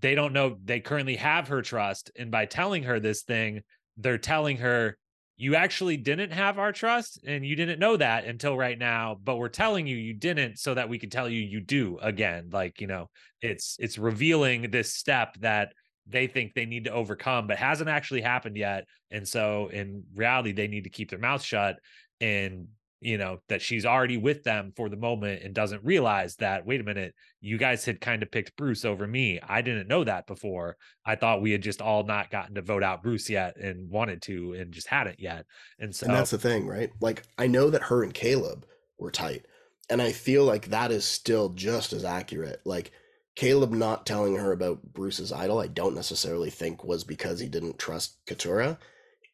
they 0.00 0.14
don't 0.14 0.32
know 0.32 0.56
they 0.64 0.80
currently 0.80 1.16
have 1.16 1.48
her 1.48 1.62
trust. 1.62 2.10
And 2.16 2.30
by 2.30 2.46
telling 2.46 2.82
her 2.84 3.00
this 3.00 3.22
thing, 3.22 3.62
they're 3.96 4.18
telling 4.18 4.58
her 4.58 4.98
you 5.36 5.56
actually 5.56 5.96
didn't 5.96 6.30
have 6.30 6.58
our 6.58 6.72
trust 6.72 7.20
and 7.26 7.44
you 7.44 7.56
didn't 7.56 7.80
know 7.80 7.96
that 7.96 8.24
until 8.24 8.56
right 8.56 8.78
now 8.78 9.16
but 9.22 9.36
we're 9.36 9.48
telling 9.48 9.86
you 9.86 9.96
you 9.96 10.14
didn't 10.14 10.58
so 10.58 10.74
that 10.74 10.88
we 10.88 10.98
can 10.98 11.10
tell 11.10 11.28
you 11.28 11.40
you 11.40 11.60
do 11.60 11.98
again. 12.00 12.48
Like 12.52 12.80
you 12.80 12.86
know 12.86 13.08
it's 13.42 13.76
it's 13.78 13.98
revealing 13.98 14.70
this 14.70 14.94
step 14.94 15.36
that 15.40 15.72
they 16.06 16.26
think 16.26 16.52
they 16.54 16.66
need 16.66 16.84
to 16.84 16.92
overcome 16.92 17.46
but 17.46 17.56
hasn't 17.56 17.88
actually 17.88 18.20
happened 18.20 18.56
yet 18.56 18.84
and 19.10 19.26
so 19.26 19.68
in 19.68 20.04
reality 20.14 20.52
they 20.52 20.68
need 20.68 20.84
to 20.84 20.90
keep 20.90 21.08
their 21.08 21.18
mouth 21.18 21.42
shut 21.42 21.76
and 22.20 22.68
you 23.00 23.18
know 23.18 23.38
that 23.48 23.62
she's 23.62 23.84
already 23.84 24.16
with 24.16 24.44
them 24.44 24.72
for 24.76 24.88
the 24.88 24.96
moment 24.96 25.42
and 25.42 25.54
doesn't 25.54 25.84
realize 25.84 26.36
that 26.36 26.66
wait 26.66 26.80
a 26.80 26.84
minute 26.84 27.14
you 27.40 27.58
guys 27.58 27.84
had 27.84 28.00
kind 28.00 28.22
of 28.22 28.30
picked 28.30 28.56
bruce 28.56 28.84
over 28.84 29.06
me. 29.06 29.38
I 29.46 29.60
didn't 29.60 29.88
know 29.88 30.04
that 30.04 30.26
before. 30.26 30.76
I 31.04 31.14
thought 31.16 31.42
we 31.42 31.50
had 31.50 31.62
just 31.62 31.82
all 31.82 32.04
not 32.04 32.30
gotten 32.30 32.54
to 32.54 32.62
vote 32.62 32.82
out 32.82 33.02
bruce 33.02 33.28
yet 33.28 33.56
and 33.56 33.90
wanted 33.90 34.22
to 34.22 34.54
and 34.54 34.72
just 34.72 34.88
hadn't 34.88 35.20
yet. 35.20 35.44
And 35.78 35.94
so 35.94 36.06
and 36.06 36.14
that's 36.14 36.30
the 36.30 36.38
thing 36.38 36.66
right? 36.66 36.90
Like 37.00 37.24
i 37.38 37.46
know 37.46 37.70
that 37.70 37.82
her 37.82 38.02
and 38.02 38.14
kaleb 38.14 38.64
were 38.98 39.10
tight 39.10 39.44
and 39.90 40.00
i 40.00 40.12
feel 40.12 40.44
like 40.44 40.68
that 40.68 40.90
is 40.90 41.04
still 41.04 41.50
just 41.50 41.92
as 41.92 42.04
accurate. 42.04 42.60
Like 42.64 42.92
Kaleb 43.36 43.72
not 43.72 44.06
telling 44.06 44.36
her 44.36 44.52
about 44.52 44.92
Bruce's 44.92 45.32
idol, 45.32 45.58
I 45.58 45.66
don't 45.66 45.94
necessarily 45.94 46.50
think 46.50 46.84
was 46.84 47.04
because 47.04 47.40
he 47.40 47.48
didn't 47.48 47.78
trust 47.78 48.18
Katurah. 48.26 48.78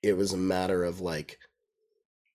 It 0.02 0.16
was 0.16 0.32
a 0.32 0.38
matter 0.38 0.84
of 0.84 1.00
like, 1.00 1.38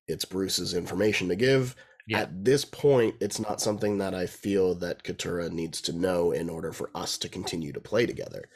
it's 0.08 0.26
Bruce's 0.26 0.74
information 0.74 1.28
to 1.30 1.36
give. 1.36 1.76
Yeah. 2.08 2.20
At 2.22 2.45
this 2.45 2.66
point, 2.66 3.16
it's 3.20 3.39
not 3.39 3.62
something 3.62 3.97
that 3.97 4.14
I 4.14 4.28
feel 4.28 4.76
that 4.76 5.03
Katurah 5.03 5.51
needs 5.51 5.82
to 5.82 5.93
know 5.93 6.32
in 6.32 6.49
order 6.49 6.72
for 6.72 6.91
us 6.93 7.18
to 7.20 7.30
continue 7.30 7.74
to 7.74 7.82
play 7.82 8.06
together. 8.06 8.47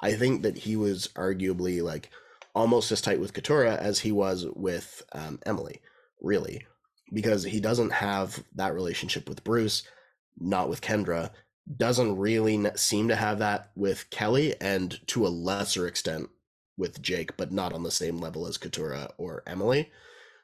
I 0.00 0.12
think 0.14 0.42
that 0.42 0.58
he 0.58 0.76
was 0.76 1.08
arguably 1.14 1.82
like 1.82 2.10
almost 2.54 2.90
as 2.90 3.00
tight 3.00 3.20
with 3.20 3.32
Katurah 3.32 3.78
as 3.78 4.00
he 4.00 4.10
was 4.10 4.46
with 4.54 5.02
um, 5.12 5.38
Emily, 5.46 5.80
really, 6.20 6.66
because 7.12 7.44
he 7.44 7.60
doesn't 7.60 7.92
have 7.92 8.42
that 8.54 8.74
relationship 8.74 9.28
with 9.28 9.44
Bruce, 9.44 9.84
not 10.38 10.68
with 10.68 10.80
Kendra, 10.80 11.30
doesn't 11.76 12.16
really 12.16 12.64
seem 12.74 13.08
to 13.08 13.16
have 13.16 13.38
that 13.38 13.70
with 13.74 14.08
Kellie, 14.10 14.54
and 14.60 14.98
to 15.08 15.26
a 15.26 15.28
lesser 15.28 15.86
extent 15.86 16.28
with 16.76 17.02
Jake, 17.02 17.36
but 17.36 17.52
not 17.52 17.72
on 17.72 17.82
the 17.82 17.90
same 17.90 18.18
level 18.18 18.46
as 18.46 18.58
Katurah 18.58 19.12
or 19.18 19.42
Emily. 19.46 19.90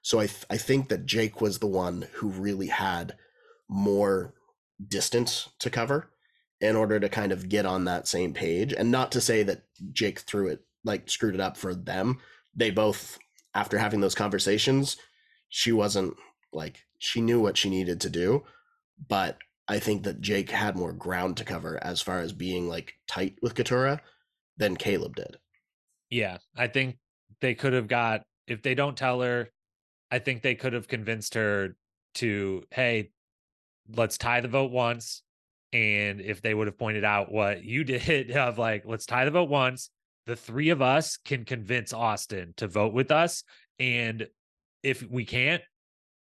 So 0.03 0.18
I 0.18 0.26
th- 0.26 0.44
I 0.50 0.57
think 0.59 0.88
that 0.88 1.07
Jake 1.07 1.40
was 1.40 1.59
the 1.59 1.66
one 1.66 2.07
who 2.14 2.28
really 2.28 2.66
had 2.66 3.16
more 3.68 4.34
distance 4.86 5.48
to 5.61 5.70
cover 5.70 6.11
in 6.61 6.76
order 6.76 7.00
to 7.00 7.09
kind 7.09 7.32
of 7.32 7.48
get 7.48 7.66
on 7.66 7.84
that 7.84 8.07
same 8.07 8.34
page. 8.34 8.72
And 8.72 8.90
not 8.90 9.12
to 9.12 9.20
say 9.20 9.42
that 9.44 9.62
Jake 9.92 10.20
threw 10.20 10.48
it 10.48 10.64
like 10.84 11.09
screwed 11.09 11.34
it 11.34 11.40
up 11.40 11.57
for 11.57 11.74
them. 11.74 12.18
They 12.55 12.70
both 12.70 13.18
after 13.55 13.78
having 13.78 14.00
those 14.00 14.14
conversations, 14.14 14.96
she 15.48 15.72
wasn't 15.72 16.14
like 16.53 16.80
she 16.98 17.20
knew 17.20 17.40
what 17.40 17.57
she 17.57 17.70
needed 17.70 18.00
to 18.00 18.11
do, 18.11 18.44
but 19.09 19.38
I 19.68 19.78
think 19.78 20.03
that 20.05 20.20
Jake 20.20 20.50
had 20.50 20.76
more 20.76 20.92
ground 20.92 21.36
to 21.36 21.44
cover 21.44 21.82
as 21.82 22.00
far 22.00 22.20
as 22.20 22.32
being 22.32 22.68
like 22.68 22.94
tight 23.07 23.36
with 23.42 23.55
Katurah 23.55 24.00
than 24.57 24.76
Kaleb 24.76 25.14
did. 25.14 25.38
Yeah, 26.11 26.38
I 26.57 26.66
think 26.66 26.98
they 27.40 27.55
could 27.55 27.72
have 27.72 27.88
got 27.88 28.22
if 28.46 28.62
they 28.62 28.74
don't 28.74 28.96
tell 28.96 29.20
her 29.22 29.48
I 30.12 30.18
think 30.18 30.42
they 30.42 30.54
could 30.54 30.74
have 30.74 30.86
convinced 30.86 31.34
her 31.34 31.74
to, 32.16 32.62
hey, 32.70 33.10
let's 33.96 34.18
tie 34.18 34.40
the 34.40 34.48
vote 34.48 34.70
once. 34.70 35.22
And 35.72 36.20
if 36.20 36.42
they 36.42 36.52
would 36.52 36.66
have 36.66 36.78
pointed 36.78 37.02
out 37.02 37.32
what 37.32 37.64
you 37.64 37.82
did 37.84 38.30
of 38.30 38.58
like, 38.58 38.84
let's 38.86 39.06
tie 39.06 39.24
the 39.24 39.30
vote 39.30 39.48
once, 39.48 39.90
the 40.26 40.36
three 40.36 40.68
of 40.68 40.82
us 40.82 41.16
can 41.16 41.46
convince 41.46 41.94
Austin 41.94 42.52
to 42.58 42.68
vote 42.68 42.92
with 42.92 43.10
us. 43.10 43.42
And 43.78 44.28
if 44.82 45.02
we 45.02 45.24
can't, 45.24 45.62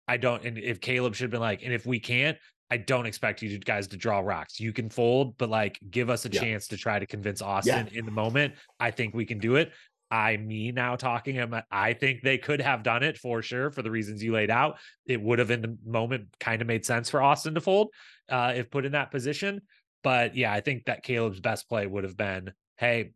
I 0.08 0.16
don't. 0.16 0.44
And 0.44 0.58
if 0.58 0.80
Kaleb 0.80 1.14
should 1.14 1.24
have 1.24 1.30
been 1.30 1.40
like, 1.40 1.62
and 1.62 1.72
if 1.72 1.86
we 1.86 2.00
can't, 2.00 2.36
I 2.68 2.78
don't 2.78 3.06
expect 3.06 3.42
you 3.42 3.56
guys 3.58 3.86
to 3.88 3.96
draw 3.96 4.18
rocks. 4.18 4.58
You 4.58 4.72
can 4.72 4.90
fold, 4.90 5.38
but 5.38 5.48
like 5.48 5.78
give 5.88 6.10
us 6.10 6.24
a 6.26 6.28
yeah. 6.28 6.40
chance 6.40 6.66
to 6.68 6.76
try 6.76 6.98
to 6.98 7.06
convince 7.06 7.40
Austin 7.40 7.88
yeah. 7.92 7.98
in 8.00 8.04
the 8.04 8.10
moment. 8.10 8.54
I 8.80 8.90
think 8.90 9.14
we 9.14 9.24
can 9.24 9.38
do 9.38 9.54
it. 9.54 9.72
I 10.10 10.36
me 10.36 10.72
now 10.72 10.96
talking 10.96 11.34
him. 11.34 11.54
I 11.70 11.92
think 11.92 12.22
they 12.22 12.38
could 12.38 12.60
have 12.60 12.82
done 12.82 13.02
it 13.02 13.18
for 13.18 13.42
sure 13.42 13.70
for 13.70 13.82
the 13.82 13.90
reasons 13.90 14.22
you 14.22 14.32
laid 14.32 14.50
out. 14.50 14.78
It 15.06 15.20
would 15.20 15.38
have 15.38 15.50
in 15.50 15.62
the 15.62 15.76
moment 15.84 16.28
kind 16.38 16.62
of 16.62 16.68
made 16.68 16.84
sense 16.84 17.10
for 17.10 17.22
Austin 17.22 17.54
to 17.54 17.60
fold 17.60 17.88
uh, 18.28 18.52
if 18.54 18.70
put 18.70 18.86
in 18.86 18.92
that 18.92 19.10
position. 19.10 19.62
But 20.02 20.36
yeah, 20.36 20.52
I 20.52 20.60
think 20.60 20.84
that 20.84 21.04
Kaleb's 21.04 21.40
best 21.40 21.68
play 21.68 21.86
would 21.86 22.04
have 22.04 22.16
been, 22.16 22.52
hey, 22.76 23.12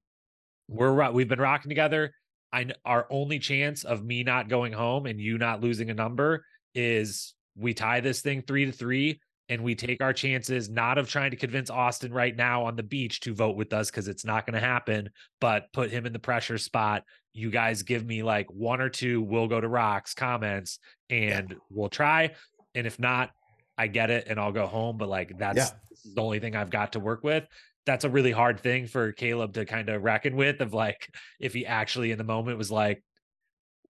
we're 0.68 1.11
we've 1.12 1.28
been 1.28 1.41
rocking 1.41 1.68
together. 1.68 2.12
I 2.53 2.66
our 2.84 3.07
only 3.11 3.38
chance 3.38 3.84
of 3.84 4.05
me 4.05 4.24
not 4.24 4.49
going 4.49 4.72
home 4.72 5.07
and 5.07 5.20
you 5.20 5.38
not 5.38 5.61
losing 5.61 5.91
a 5.91 5.95
number 5.95 6.45
is 6.74 7.34
we 7.57 7.74
tie 7.74 8.01
this 8.01 8.22
thing 8.22 8.43
three 8.43 8.66
to 8.66 8.72
three 8.72 9.20
and 9.51 9.64
we 9.64 9.74
take 9.74 10.01
our 10.01 10.12
chances 10.12 10.70
not 10.70 10.96
of 10.96 11.11
trying 11.11 11.32
to 11.32 11.36
convince 11.36 11.70
Austin 11.70 12.12
right 12.12 12.34
now 12.34 12.64
on 12.64 12.76
the 12.76 12.84
beach 12.84 13.18
to 13.20 13.34
vote 13.34 13.57
with 13.57 13.72
us 13.72 13.90
because 13.90 14.07
it's 14.07 14.24
not 14.24 14.46
going 14.46 14.55
to 14.55 14.64
happen, 14.64 15.11
but 15.40 15.66
put 15.72 15.90
him 15.90 16.07
in 16.07 16.12
the 16.12 16.20
pressure 16.20 16.57
spot. 16.57 17.03
You 17.34 17.51
guys 17.51 17.82
give 17.82 18.07
me 18.07 18.22
like 18.22 18.48
one 18.53 18.80
or 18.80 18.88
two, 18.88 19.20
we'll 19.20 19.48
go 19.48 19.61
to 19.61 19.66
rocks 19.66 20.14
comments 20.14 20.78
and 21.11 21.51
yeah. 21.51 21.57
we'll 21.68 21.88
try. 21.88 22.30
And 22.76 22.86
if 22.86 23.01
not, 23.01 23.30
I 23.76 23.88
get 23.88 24.11
it 24.11 24.28
and 24.28 24.38
I'll 24.38 24.53
go 24.53 24.68
home. 24.68 24.96
But 24.96 25.09
like 25.09 25.36
that's 25.36 25.59
yeah. 25.59 26.12
the 26.14 26.22
only 26.22 26.38
thing 26.38 26.55
I've 26.55 26.70
got 26.70 26.92
to 26.92 27.01
work 27.01 27.24
with. 27.24 27.44
That's 27.86 28.05
a 28.05 28.11
really 28.11 28.30
hard 28.30 28.61
thing 28.61 28.86
for 28.86 29.12
Kaleb 29.12 29.55
to 29.55 29.64
kind 29.64 29.88
of 29.88 30.05
reckon 30.05 30.36
with 30.36 30.61
of 30.61 30.72
like 30.72 31.12
if 31.40 31.55
he 31.55 31.66
actually 31.66 32.12
in 32.12 32.18
the 32.18 32.24
moment 32.24 32.57
was 32.57 32.70
like, 32.70 33.03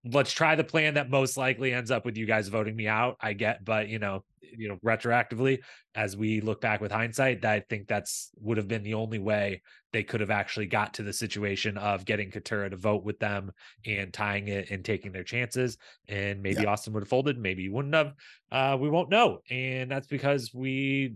let's 0.05 0.33
try 0.33 0.55
the 0.55 0.65
plan 0.65 0.95
that 0.95 1.11
most 1.11 1.37
likely 1.37 1.73
ends 1.73 1.91
up 1.91 2.05
with 2.05 2.17
you 2.17 2.27
guys 2.27 2.49
voting 2.49 2.77
me 2.77 2.89
out. 2.89 3.17
I 3.21 3.35
get, 3.35 3.65
but 3.65 3.89
you 3.89 3.99
know, 3.99 4.25
you 4.41 4.69
know, 4.69 4.79
retroactively, 4.85 5.61
as 5.95 6.17
we 6.17 6.41
look 6.41 6.61
back 6.61 6.81
with 6.81 6.91
hindsight, 6.91 7.43
that 7.43 7.53
I 7.53 7.61
think 7.61 7.87
that's 7.87 8.31
would 8.41 8.57
have 8.57 8.69
been 8.69 8.83
the 8.83 8.95
only 8.95 9.19
way 9.19 9.63
they 9.93 10.03
could 10.03 10.21
have 10.21 10.31
actually 10.31 10.67
got 10.67 10.95
to 10.95 11.03
the 11.03 11.13
situation 11.13 11.77
of 11.77 12.05
getting 12.05 12.31
Katurah 12.31 12.71
to 12.71 12.77
vote 12.77 13.05
with 13.05 13.19
them 13.19 13.53
and 13.87 14.13
tying 14.13 14.49
it 14.49 14.71
and 14.71 14.85
taking 14.85 15.13
their 15.13 15.25
chances. 15.25 15.77
And 16.09 16.43
maybe 16.43 16.63
yeah. 16.63 16.71
Austin 16.71 16.93
would 16.95 17.03
have 17.03 17.09
folded, 17.09 17.39
maybe 17.39 17.63
he 17.63 17.69
wouldn't 17.69 17.95
have. 17.95 18.15
Uh, 18.51 18.77
we 18.81 18.89
won't 18.89 19.11
know. 19.11 19.41
And 19.51 19.91
that's 19.91 20.07
because 20.07 20.53
we 20.55 21.15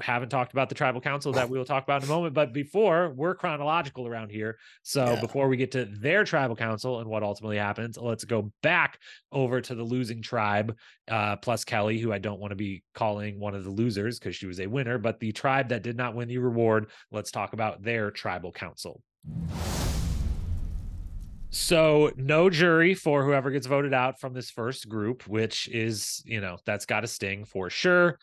haven't 0.00 0.28
talked 0.28 0.52
about 0.52 0.68
the 0.68 0.74
tribal 0.74 1.00
council 1.00 1.32
that 1.32 1.48
we 1.48 1.56
will 1.56 1.64
talk 1.64 1.82
about 1.82 2.02
in 2.02 2.08
a 2.08 2.12
moment. 2.12 2.34
But 2.34 2.52
before 2.52 3.12
we're 3.16 3.34
chronological 3.34 4.06
around 4.06 4.30
here. 4.30 4.58
So 4.82 5.04
yeah. 5.04 5.20
before 5.20 5.48
we 5.48 5.56
get 5.56 5.72
to 5.72 5.86
their 5.86 6.24
tribal 6.24 6.56
council 6.56 7.00
and 7.00 7.08
what 7.08 7.22
ultimately 7.22 7.56
happens, 7.56 7.96
let's 7.96 8.24
go 8.24 8.52
back 8.62 8.98
over 9.32 9.60
to 9.60 9.74
the 9.74 9.82
losing 9.82 10.20
tribe, 10.20 10.76
uh, 11.10 11.36
plus 11.36 11.64
Kellie, 11.64 11.98
who 11.98 12.12
I 12.12 12.18
don't 12.18 12.40
want 12.40 12.50
to 12.50 12.56
be 12.56 12.82
calling 12.94 13.40
one 13.40 13.54
of 13.54 13.64
the 13.64 13.70
losers 13.70 14.18
because 14.18 14.36
she 14.36 14.46
was 14.46 14.60
a 14.60 14.66
winner, 14.66 14.98
but 14.98 15.20
the 15.20 15.32
tribe 15.32 15.70
that 15.70 15.82
did 15.82 15.96
not 15.96 16.14
win 16.14 16.28
the 16.28 16.38
reward. 16.38 16.90
Let's 17.10 17.30
talk 17.30 17.54
about 17.54 17.82
their 17.82 18.10
tribal 18.10 18.52
council. 18.52 19.02
So 21.50 22.12
no 22.16 22.50
jury 22.50 22.94
for 22.94 23.24
whoever 23.24 23.50
gets 23.50 23.66
voted 23.66 23.94
out 23.94 24.20
from 24.20 24.34
this 24.34 24.50
first 24.50 24.88
group, 24.88 25.26
which 25.26 25.66
is, 25.68 26.22
you 26.26 26.42
know, 26.42 26.58
that's 26.66 26.84
got 26.84 27.04
a 27.04 27.06
sting 27.06 27.46
for 27.46 27.70
sure. 27.70 28.18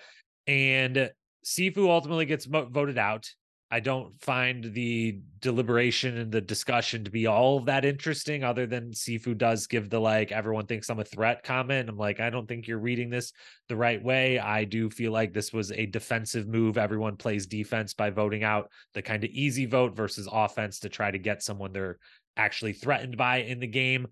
And 0.46 1.10
Sifu 1.46 1.88
ultimately 1.88 2.26
gets 2.26 2.46
voted 2.46 2.98
out. 2.98 3.30
I 3.72 3.80
don't 3.80 4.20
find 4.22 4.64
the 4.64 5.20
deliberation 5.40 6.18
and 6.18 6.32
the 6.32 6.42
discussion 6.42 7.04
to 7.04 7.12
be 7.12 7.28
all 7.28 7.60
that 7.62 7.84
interesting, 7.84 8.44
other 8.44 8.68
than 8.68 8.92
Sifu 8.92 9.38
does 9.38 9.68
give 9.68 9.90
the 9.90 10.00
like, 10.00 10.32
everyone 10.32 10.66
thinks 10.66 10.90
I'm 10.90 11.00
a 11.00 11.04
threat 11.04 11.44
comment. 11.44 11.90
I'm 11.90 11.98
like, 11.98 12.20
I 12.20 12.30
don't 12.30 12.48
think 12.48 12.68
you're 12.68 12.80
reading 12.80 13.10
this 13.10 13.34
the 13.68 13.76
right 13.76 14.02
way. 14.02 14.40
I 14.40 14.66
do 14.66 14.90
feel 14.90 15.12
like 15.12 15.34
this 15.34 15.52
was 15.52 15.72
a 15.72 15.88
defensive 15.88 16.48
move. 16.48 16.78
Everyone 16.78 17.18
plays 17.18 17.48
defense 17.48 17.94
by 17.94 18.12
voting 18.12 18.44
out 18.44 18.70
the 18.94 19.02
kind 19.02 19.24
of 19.24 19.30
easy 19.32 19.66
vote 19.66 19.96
versus 19.96 20.30
offense 20.32 20.80
to 20.80 20.90
try 20.90 21.10
to 21.10 21.20
get 21.20 21.44
someone 21.44 21.74
they're 21.74 21.98
actually 22.38 22.74
threatened 22.74 23.18
by 23.18 23.38
in 23.38 23.60
the 23.60 23.68
game. 23.68 24.08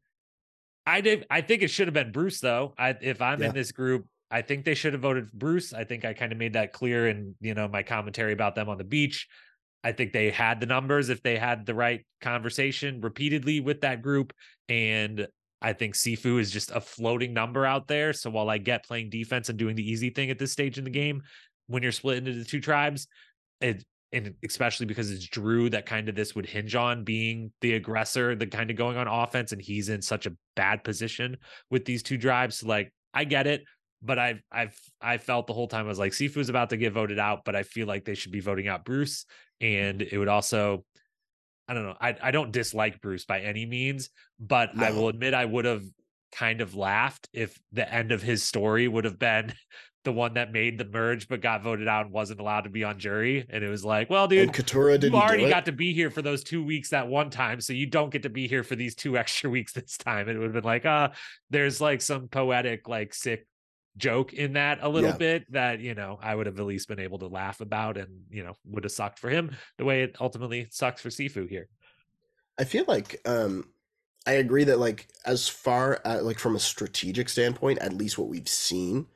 I 0.86 1.02
did. 1.02 1.26
I 1.30 1.42
think 1.42 1.62
it 1.62 1.70
should 1.70 1.88
have 1.88 1.94
been 1.94 2.12
Bruce 2.12 2.40
though. 2.40 2.74
I, 2.78 2.96
if 3.02 3.22
I'm 3.22 3.42
yeah. 3.42 3.50
in 3.50 3.54
this 3.54 3.72
group, 3.72 4.08
I 4.32 4.42
think 4.42 4.66
they 4.66 4.74
should 4.74 4.94
have 4.94 5.02
voted 5.02 5.32
Bruce. 5.32 5.74
I 5.74 5.84
think 5.84 6.06
I 6.06 6.14
kind 6.14 6.32
of 6.32 6.38
made 6.38 6.54
that 6.54 6.74
clear 6.74 7.08
in, 7.08 7.36
you 7.40 7.54
know, 7.54 7.68
my 7.68 7.84
commentary 7.84 8.34
about 8.34 8.56
them 8.56 8.70
on 8.70 8.78
the 8.78 8.84
beach. 8.84 9.28
I 9.84 9.92
think 9.92 10.14
they 10.14 10.32
had 10.32 10.60
the 10.60 10.66
numbers 10.66 11.10
if 11.10 11.22
they 11.22 11.38
had 11.38 11.66
the 11.66 11.76
right 11.76 12.06
conversation 12.22 13.02
repeatedly 13.02 13.60
with 13.60 13.82
that 13.82 14.02
group. 14.02 14.34
And 14.70 15.28
I 15.62 15.74
think 15.74 15.96
Sifu 15.96 16.40
is 16.40 16.52
just 16.52 16.72
a 16.72 16.82
floating 16.82 17.34
number 17.34 17.66
out 17.66 17.88
there. 17.88 18.14
So 18.14 18.30
while 18.30 18.50
I 18.50 18.58
get 18.58 18.86
playing 18.86 19.10
defense 19.10 19.50
and 19.50 19.60
doing 19.60 19.76
the 19.76 19.90
easy 19.90 20.10
thing 20.10 20.30
at 20.30 20.40
this 20.40 20.52
stage 20.52 20.78
in 20.78 20.84
the 20.84 20.90
game, 20.90 21.22
when 21.68 21.84
you're 21.84 21.92
split 21.92 22.18
into 22.18 22.34
the 22.34 22.46
two 22.46 22.60
tribes, 22.60 23.08
it 23.62 23.84
and 24.12 24.36
especially 24.46 24.86
because 24.86 25.10
it's 25.10 25.28
Drew 25.28 25.72
that 25.72 25.88
kind 25.88 26.08
of 26.08 26.16
this 26.16 26.36
would 26.36 26.46
hinge 26.46 26.76
on 26.76 27.04
being 27.04 27.52
the 27.62 27.74
aggressor, 27.74 28.36
the 28.36 28.46
kind 28.46 28.70
of 28.70 28.78
going 28.78 28.96
on 28.96 29.08
offense, 29.08 29.52
and 29.52 29.62
he's 29.62 29.90
in 29.90 30.04
such 30.04 30.28
a 30.28 30.34
bad 30.56 30.84
position 30.84 31.38
with 31.72 31.84
these 31.84 32.04
two 32.04 32.18
drives. 32.18 32.58
So 32.60 32.68
like 32.68 32.94
I 33.14 33.24
get 33.24 33.48
it 33.48 33.64
but 34.04 34.20
I've 34.20 34.43
I've 34.51 34.78
I 35.01 35.18
felt 35.18 35.47
the 35.47 35.54
whole 35.54 35.68
time 35.68 35.86
I 35.86 35.89
was 35.89 35.99
like 35.99 36.12
Sifu's 36.12 36.49
about 36.49 36.70
to 36.72 36.78
get 36.78 36.93
voted 36.93 37.20
out, 37.20 37.45
but 37.45 37.56
I 37.56 37.64
feel 37.64 37.88
like 37.88 38.06
they 38.06 38.16
should 38.16 38.32
be 38.32 38.41
voting 38.41 38.68
out 38.68 38.86
Bruce. 38.86 39.26
And 39.62 40.01
it 40.01 40.18
would 40.18 40.28
also 40.28 40.84
I 41.68 41.74
don't 41.74 41.84
know. 41.84 41.95
I, 41.99 42.16
I 42.22 42.32
don't 42.32 42.51
dislike 42.51 42.99
Bruce 42.99 43.26
by 43.26 43.39
any 43.39 43.66
means, 43.66 44.10
but 44.39 44.76
no. 44.76 44.86
I 44.86 44.91
will 44.91 45.08
admit 45.08 45.34
I 45.34 45.45
would 45.45 45.66
have 45.66 45.84
kind 46.34 46.62
of 46.62 46.76
laughed 46.76 47.30
if 47.32 47.58
the 47.72 47.91
end 47.91 48.12
of 48.12 48.22
his 48.22 48.43
story 48.43 48.88
would 48.88 49.06
have 49.06 49.18
been 49.18 49.54
the 50.04 50.12
one 50.12 50.34
that 50.34 50.51
made 50.51 50.78
the 50.78 50.84
merge 50.84 51.30
but 51.30 51.39
got 51.39 51.64
voted 51.64 51.88
out 51.88 52.06
and 52.06 52.14
wasn't 52.14 52.41
allowed 52.41 52.62
to 52.62 52.70
be 52.70 52.84
on 52.84 52.99
jury. 52.99 53.45
And 53.49 53.64
it 53.64 53.70
was 53.70 53.86
like, 53.86 54.10
well, 54.10 54.28
dude, 54.28 54.41
and 54.41 54.54
Katurah 54.54 55.01
you 55.01 55.16
already 55.16 55.47
got 55.47 55.66
to 55.68 55.72
be 55.72 55.93
here 55.93 56.10
for 56.10 56.22
those 56.22 56.43
two 56.43 56.62
weeks 56.62 56.89
that 56.89 57.08
one 57.08 57.30
time, 57.30 57.62
so 57.62 57.72
you 57.72 57.86
don't 57.86 58.10
get 58.10 58.24
to 58.24 58.30
be 58.30 58.49
here 58.49 58.64
for 58.64 58.76
these 58.76 58.95
two 58.95 59.18
extra 59.24 59.49
weeks 59.49 59.72
this 59.72 59.97
time. 59.97 60.28
It 60.28 60.38
would 60.38 60.43
have 60.43 60.54
been 60.54 60.64
like, 60.66 60.86
uh, 60.86 61.10
there's 61.49 61.80
like 61.80 62.01
some 62.01 62.28
poetic, 62.28 62.89
like 62.89 63.14
sick 63.14 63.47
joke 63.98 64.34
in 64.34 64.54
that 64.54 64.80
a 64.82 64.89
little 64.89 65.12
yeah. 65.12 65.18
bit 65.18 65.52
that 65.52 65.80
you 65.80 65.94
know 65.94 66.18
I 66.22 66.34
would 66.34 66.48
have 66.48 66.60
at 66.60 66.66
least 66.66 66.88
been 66.88 67.00
able 67.00 67.20
to 67.20 67.28
laugh 67.28 67.62
about 67.62 67.98
and 67.98 68.24
you 68.30 68.44
know 68.44 68.54
would 68.66 68.84
have 68.84 68.91
sucked 68.91 69.20
for 69.20 69.30
him 69.30 69.56
the 69.78 69.86
way 69.86 70.04
it 70.04 70.16
ultimately 70.20 70.68
sucks 70.72 71.02
for 71.02 71.10
Sifu 71.10 71.48
here. 71.48 71.68
I 72.58 72.64
feel 72.64 72.86
like 72.88 73.22
um 73.26 73.66
I 74.26 74.34
agree 74.34 74.64
that 74.64 74.80
like 74.80 75.08
as 75.26 75.48
far 75.48 76.02
as, 76.06 76.24
like 76.24 76.39
from 76.39 76.56
a 76.56 76.60
strategic 76.60 77.30
standpoint, 77.30 77.80
at 77.80 77.94
least 77.94 78.18
what 78.18 78.30
we've 78.30 78.48
seen, 78.48 79.08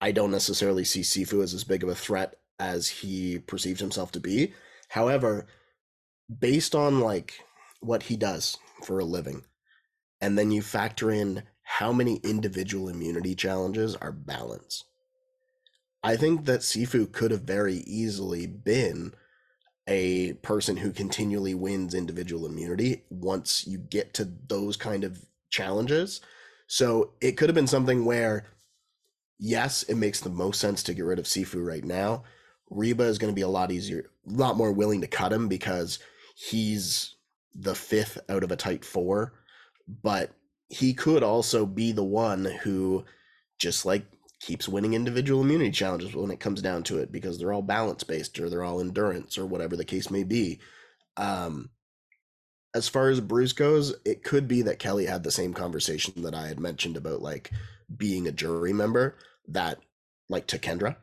I 0.00 0.12
don't 0.12 0.30
necessarily 0.30 0.84
see 0.84 1.02
Sifu 1.02 1.42
as 1.42 1.54
as 1.54 1.64
big 1.64 1.82
of 1.82 1.88
a 1.88 1.94
threat 1.94 2.36
as 2.58 2.88
he 2.88 3.38
perceives 3.38 3.80
himself 3.80 4.12
to 4.12 4.20
be. 4.20 4.52
However, 4.88 5.46
based 6.38 6.74
on 6.74 7.00
like 7.00 7.40
what 7.80 8.04
he 8.04 8.16
does 8.16 8.58
for 8.84 8.98
a 8.98 9.04
living, 9.04 9.44
and 10.20 10.36
then 10.36 10.50
you 10.50 10.62
factor 10.62 11.10
in 11.10 11.44
how 11.78 11.92
many 11.92 12.16
individual 12.24 12.88
immunity 12.88 13.32
challenges 13.32 13.94
are 13.94 14.10
balanced. 14.10 14.84
I 16.02 16.16
think 16.16 16.44
that 16.46 16.60
Sifu 16.60 17.10
could 17.10 17.30
have 17.30 17.42
very 17.42 17.76
easily 17.86 18.44
been 18.48 19.14
a 19.86 20.32
person 20.42 20.78
who 20.78 20.90
continually 20.90 21.54
wins 21.54 21.94
individual 21.94 22.44
immunity 22.44 23.04
once 23.08 23.68
you 23.68 23.78
get 23.78 24.12
to 24.14 24.28
those 24.48 24.76
kind 24.76 25.04
of 25.04 25.24
challenges. 25.48 26.20
So 26.66 27.12
it 27.20 27.36
could 27.36 27.48
have 27.48 27.54
been 27.54 27.68
something 27.68 28.04
where, 28.04 28.46
yes, 29.38 29.84
it 29.84 29.94
makes 29.94 30.18
the 30.18 30.28
most 30.28 30.60
sense 30.60 30.82
to 30.82 30.92
get 30.92 31.04
rid 31.04 31.20
of 31.20 31.26
Sifu 31.26 31.64
right 31.64 31.84
now. 31.84 32.24
Reba 32.68 33.04
is 33.04 33.18
going 33.18 33.32
to 33.32 33.34
be 33.34 33.42
a 33.42 33.48
lot 33.48 33.70
easier, 33.70 34.10
a 34.28 34.32
lot 34.32 34.56
more 34.56 34.72
willing 34.72 35.02
to 35.02 35.06
cut 35.06 35.32
him 35.32 35.46
because 35.46 36.00
he's 36.34 37.14
the 37.54 37.76
fifth 37.76 38.18
out 38.28 38.42
of 38.42 38.50
a 38.50 38.56
tight 38.56 38.84
four. 38.84 39.34
But 40.02 40.32
he 40.70 40.94
could 40.94 41.22
also 41.22 41.66
be 41.66 41.92
the 41.92 42.04
one 42.04 42.44
who 42.44 43.04
just 43.58 43.84
like 43.84 44.06
keeps 44.40 44.68
winning 44.68 44.94
individual 44.94 45.42
immunity 45.42 45.70
challenges 45.70 46.14
when 46.14 46.30
it 46.30 46.40
comes 46.40 46.62
down 46.62 46.82
to 46.84 46.98
it 46.98 47.12
because 47.12 47.38
they're 47.38 47.52
all 47.52 47.60
balance 47.60 48.04
based 48.04 48.38
or 48.38 48.48
they're 48.48 48.64
all 48.64 48.80
endurance 48.80 49.36
or 49.36 49.44
whatever 49.44 49.76
the 49.76 49.84
case 49.84 50.10
may 50.10 50.22
be. 50.22 50.60
Um, 51.16 51.70
as 52.72 52.88
far 52.88 53.08
as 53.08 53.20
Bruce 53.20 53.52
goes, 53.52 53.94
it 54.04 54.22
could 54.22 54.46
be 54.46 54.62
that 54.62 54.78
Kellie 54.78 55.06
had 55.06 55.24
the 55.24 55.32
same 55.32 55.52
conversation 55.52 56.22
that 56.22 56.34
I 56.34 56.46
had 56.46 56.60
mentioned 56.60 56.96
about 56.96 57.20
like 57.20 57.50
being 57.94 58.28
a 58.28 58.32
jury 58.32 58.72
member 58.72 59.18
that 59.48 59.80
like 60.28 60.46
to 60.46 60.58
Kendra 60.58 60.96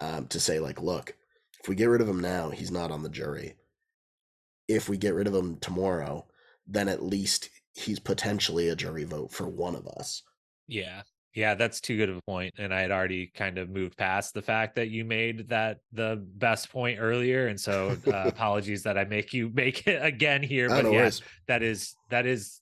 um, 0.00 0.26
to 0.28 0.40
say 0.40 0.58
like, 0.58 0.80
look, 0.80 1.14
if 1.62 1.68
we 1.68 1.74
get 1.74 1.90
rid 1.90 2.00
of 2.00 2.08
him 2.08 2.20
now, 2.20 2.48
he's 2.48 2.70
not 2.70 2.90
on 2.90 3.02
the 3.02 3.10
jury. 3.10 3.56
If 4.66 4.88
we 4.88 4.96
get 4.96 5.14
rid 5.14 5.26
of 5.26 5.34
him 5.34 5.58
tomorrow, 5.58 6.26
then 6.66 6.88
at 6.88 7.02
least 7.02 7.50
he's 7.80 7.98
potentially 7.98 8.68
a 8.68 8.76
jury 8.76 9.04
vote 9.04 9.32
for 9.32 9.48
one 9.48 9.74
of 9.74 9.86
us. 9.98 10.22
Yeah. 10.66 11.02
Yeah, 11.34 11.54
that's 11.54 11.80
too 11.80 11.96
good 11.96 12.08
of 12.08 12.16
a 12.16 12.22
point. 12.22 12.54
And 12.58 12.74
I 12.74 12.80
had 12.80 12.90
already 12.90 13.30
kind 13.34 13.58
of 13.58 13.70
moved 13.70 13.96
past 13.96 14.34
the 14.34 14.42
fact 14.42 14.74
that 14.74 14.90
you 14.90 15.04
made 15.04 15.48
that 15.50 15.78
the 15.92 16.24
best 16.34 16.72
point 16.72 16.98
earlier. 17.00 17.46
And 17.46 17.58
so 17.58 17.96
uh, 18.06 18.24
apologies 18.26 18.82
that 18.82 18.98
I 18.98 19.04
make 19.04 19.32
you 19.32 19.50
make 19.54 19.86
it 19.86 20.04
again 20.04 20.42
here. 20.42 20.66
Oh, 20.70 20.74
But 20.74 20.84
no 20.84 20.92
yeah, 20.92 21.10
that 21.46 21.62
is 21.62 21.94
that 22.08 22.26
is 22.26 22.60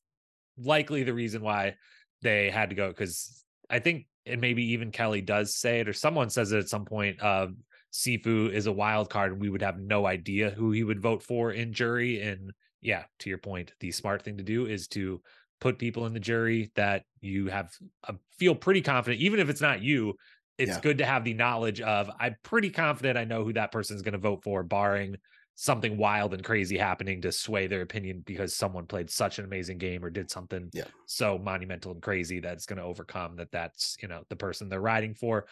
likely 0.59 1.03
the 1.03 1.15
reason 1.15 1.41
why 1.43 1.77
they 2.21 2.51
had 2.51 2.69
to 2.69 2.77
go. 2.77 2.93
Cause 2.93 3.43
I 3.71 3.79
think 3.79 4.07
and 4.27 4.41
maybe 4.41 4.73
even 4.73 4.91
Kellie 4.91 5.23
does 5.23 5.57
say 5.57 5.81
it, 5.81 5.89
or 5.89 5.93
someone 5.95 6.29
says 6.31 6.53
it 6.53 6.59
at 6.59 6.69
some 6.69 6.85
point. 6.85 7.23
Uh, 7.23 7.49
Sifu 7.93 8.53
is 8.53 8.67
a 8.67 8.73
wild 8.73 9.09
card, 9.09 9.33
and 9.33 9.41
we 9.41 9.49
would 9.49 9.63
have 9.63 9.79
no 9.79 10.07
idea 10.07 10.51
who 10.51 10.73
he 10.73 10.85
would 10.85 11.01
vote 11.01 11.23
for 11.23 11.51
in 11.51 11.73
jury. 11.73 12.21
And 12.21 12.53
yeah, 12.81 13.05
to 13.21 13.29
your 13.29 13.39
point, 13.39 13.73
the 13.81 13.91
smart 13.93 14.23
thing 14.23 14.37
to 14.39 14.45
do 14.45 14.67
is 14.67 14.89
to 14.89 15.23
put 15.61 15.79
people 15.79 16.07
in 16.07 16.13
the 16.13 16.21
jury 16.21 16.71
that 16.77 17.05
you 17.21 17.49
have 17.49 17.71
uh, 18.05 18.15
feel 18.39 18.55
pretty 18.55 18.81
confident, 18.83 19.21
even 19.21 19.41
if 19.41 19.49
it's 19.49 19.61
not 19.61 19.83
you. 19.83 20.15
It's 20.57 20.77
Yeah. 20.77 20.79
good 20.79 20.99
to 20.99 21.07
have 21.07 21.25
the 21.25 21.35
knowledge 21.35 21.81
of 21.81 22.11
I'm 22.19 22.37
pretty 22.43 22.71
confident 22.71 23.17
I 23.17 23.25
know 23.25 23.45
who 23.45 23.53
that 23.53 23.73
person's 23.73 24.03
going 24.03 24.13
to 24.13 24.19
vote 24.19 24.43
for, 24.43 24.63
barring 24.63 25.17
something 25.61 25.97
wild 25.97 26.35
and 26.35 26.45
crazy 26.45 26.79
happening 26.79 27.21
to 27.21 27.33
sway 27.33 27.67
their 27.67 27.81
opinion 27.81 28.23
because 28.25 28.55
someone 28.55 28.87
played 28.87 29.11
such 29.11 29.41
an 29.41 29.45
amazing 29.45 29.77
game 29.77 30.05
or 30.05 30.09
did 30.09 30.31
something 30.31 30.71
Yeah. 30.73 30.85
so 31.07 31.37
monumental 31.37 31.91
and 31.91 32.01
crazy 32.01 32.39
that 32.39 32.53
it's 32.53 32.65
going 32.65 32.77
to 32.77 32.85
overcome 32.85 33.35
that 33.39 33.51
that's 33.51 33.97
you 34.01 34.07
know 34.07 34.23
the 34.29 34.37
person 34.37 34.69
they're 34.69 34.81
riding 34.81 35.15
for 35.15 35.47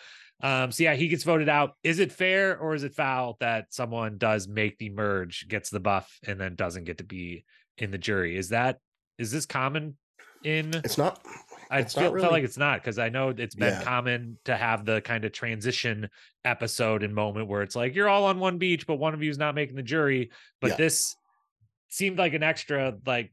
um 0.45 0.71
so 0.71 0.85
yeah 0.85 0.95
he 0.95 1.09
gets 1.09 1.25
voted 1.25 1.49
out 1.49 1.73
is 1.83 1.99
it 1.99 2.13
fair 2.13 2.57
or 2.57 2.77
is 2.77 2.85
it 2.85 2.95
foul 2.95 3.37
that 3.41 3.75
someone 3.75 4.17
does 4.17 4.47
make 4.47 4.79
the 4.79 4.91
merge 4.91 5.49
gets 5.49 5.71
the 5.71 5.81
buff 5.81 6.21
and 6.25 6.39
then 6.41 6.55
doesn't 6.55 6.85
get 6.85 6.99
to 6.99 7.05
be 7.05 7.45
in 7.79 7.91
the 7.91 7.99
jury 7.99 8.37
is 8.37 8.51
that 8.51 8.79
is 9.19 9.33
this 9.33 9.45
common 9.45 9.97
in 10.45 10.71
It's 10.85 10.99
not. 10.99 11.19
I 11.71 11.81
It's 11.81 11.95
feel, 11.95 12.13
not 12.13 12.21
felt 12.21 12.33
like 12.33 12.45
it's 12.45 12.59
not 12.59 12.81
because 12.81 12.99
I 12.99 13.09
know 13.09 13.31
it's 13.31 13.55
been 13.55 13.75
Yeah. 13.75 13.83
common 13.83 14.39
to 14.45 14.57
have 14.57 14.85
the 14.85 15.01
kind 15.01 15.25
of 15.25 15.33
transition 15.33 16.09
episode 16.45 17.03
and 17.03 17.15
moment 17.15 17.49
where 17.49 17.63
it's 17.63 17.75
like 17.75 17.95
you're 17.95 18.09
all 18.09 18.25
on 18.25 18.39
one 18.39 18.59
beach, 18.59 18.87
but 18.87 18.97
one 18.97 19.15
of 19.15 19.23
you 19.23 19.31
is 19.31 19.39
not 19.39 19.55
making 19.55 19.77
the 19.77 19.83
jury. 19.83 20.31
But 20.61 20.71
Yeah. 20.73 20.77
this 20.77 21.17
seemed 21.89 22.19
like 22.19 22.35
an 22.35 22.43
extra, 22.43 22.95
like, 23.07 23.33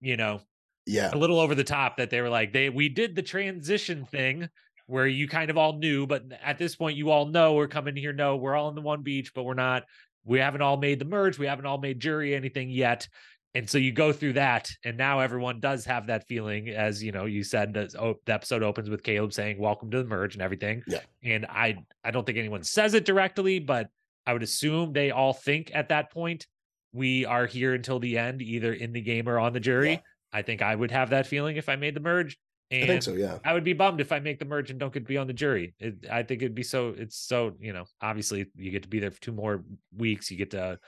you 0.00 0.16
know, 0.16 0.40
Yeah. 0.86 1.10
a 1.12 1.16
little 1.16 1.40
over 1.40 1.54
the 1.54 1.64
top 1.64 1.96
that 1.96 2.10
they 2.10 2.20
were 2.20 2.28
like, 2.28 2.52
they 2.52 2.68
we 2.70 2.88
did 2.88 3.14
the 3.16 3.22
transition 3.22 4.04
thing 4.04 4.48
where 4.86 5.06
you 5.08 5.26
kind 5.26 5.50
of 5.50 5.58
all 5.58 5.72
knew, 5.78 6.06
but 6.06 6.24
at 6.42 6.58
this 6.58 6.76
point 6.76 6.96
you 6.96 7.10
all 7.10 7.26
know 7.26 7.54
we're 7.54 7.66
coming 7.66 7.96
here. 7.96 8.12
No, 8.12 8.36
we're 8.36 8.54
all 8.54 8.68
on 8.68 8.76
the 8.76 8.80
one 8.80 9.02
beach, 9.02 9.34
but 9.34 9.42
we're 9.42 9.54
not. 9.54 9.84
We 10.24 10.38
haven't 10.38 10.62
all 10.62 10.76
made 10.76 10.98
the 11.00 11.04
merge. 11.04 11.38
We 11.38 11.46
haven't 11.46 11.66
all 11.66 11.78
made 11.78 11.98
jury 12.00 12.34
anything 12.34 12.68
yet. 12.70 13.08
And 13.56 13.70
so 13.70 13.78
you 13.78 13.90
go 13.90 14.12
through 14.12 14.34
that, 14.34 14.70
and 14.84 14.98
now 14.98 15.20
everyone 15.20 15.60
does 15.60 15.86
have 15.86 16.08
that 16.08 16.28
feeling, 16.28 16.68
as 16.68 17.02
you 17.02 17.10
know, 17.10 17.24
you 17.24 17.42
said 17.42 17.74
oh, 17.98 18.16
the 18.26 18.34
episode 18.34 18.62
opens 18.62 18.90
with 18.90 19.02
Kaleb 19.02 19.32
saying 19.32 19.58
"Welcome 19.58 19.90
to 19.92 19.96
the 19.96 20.04
merge" 20.04 20.34
and 20.34 20.42
everything. 20.42 20.82
Yeah. 20.86 21.00
And 21.24 21.46
I, 21.46 21.78
I 22.04 22.10
don't 22.10 22.26
think 22.26 22.36
anyone 22.36 22.64
says 22.64 22.92
it 22.92 23.06
directly, 23.06 23.58
but 23.58 23.88
I 24.26 24.34
would 24.34 24.42
assume 24.42 24.92
they 24.92 25.10
all 25.10 25.32
think 25.32 25.70
at 25.72 25.88
that 25.88 26.12
point 26.12 26.46
we 26.92 27.24
are 27.24 27.46
here 27.46 27.72
until 27.72 27.98
the 27.98 28.18
end, 28.18 28.42
either 28.42 28.74
in 28.74 28.92
the 28.92 29.00
game 29.00 29.26
or 29.26 29.38
on 29.38 29.54
the 29.54 29.60
jury. 29.60 29.92
Yeah. 29.92 29.98
I 30.34 30.42
think 30.42 30.60
I 30.60 30.74
would 30.74 30.90
have 30.90 31.08
that 31.10 31.26
feeling 31.26 31.56
if 31.56 31.70
I 31.70 31.76
made 31.76 31.94
the 31.94 32.00
merge. 32.00 32.36
And 32.70 32.84
I 32.84 32.86
think 32.88 33.04
so. 33.04 33.14
Yeah. 33.14 33.38
I 33.42 33.54
would 33.54 33.64
be 33.64 33.72
bummed 33.72 34.02
if 34.02 34.12
I 34.12 34.18
make 34.18 34.38
the 34.38 34.44
merge 34.44 34.70
and 34.70 34.78
don't 34.78 34.92
get 34.92 35.00
to 35.00 35.06
be 35.06 35.16
on 35.16 35.28
the 35.28 35.32
jury. 35.32 35.74
It, 35.78 36.04
I 36.12 36.24
think 36.24 36.42
it'd 36.42 36.54
be 36.54 36.62
so. 36.62 36.94
It's 36.94 37.16
so 37.16 37.52
you 37.58 37.72
know. 37.72 37.84
Obviously, 38.02 38.48
you 38.54 38.70
get 38.70 38.82
to 38.82 38.88
be 38.90 38.98
there 38.98 39.12
for 39.12 39.20
two 39.22 39.32
more 39.32 39.64
weeks. 39.96 40.30
You 40.30 40.36
get 40.36 40.50
to 40.50 40.78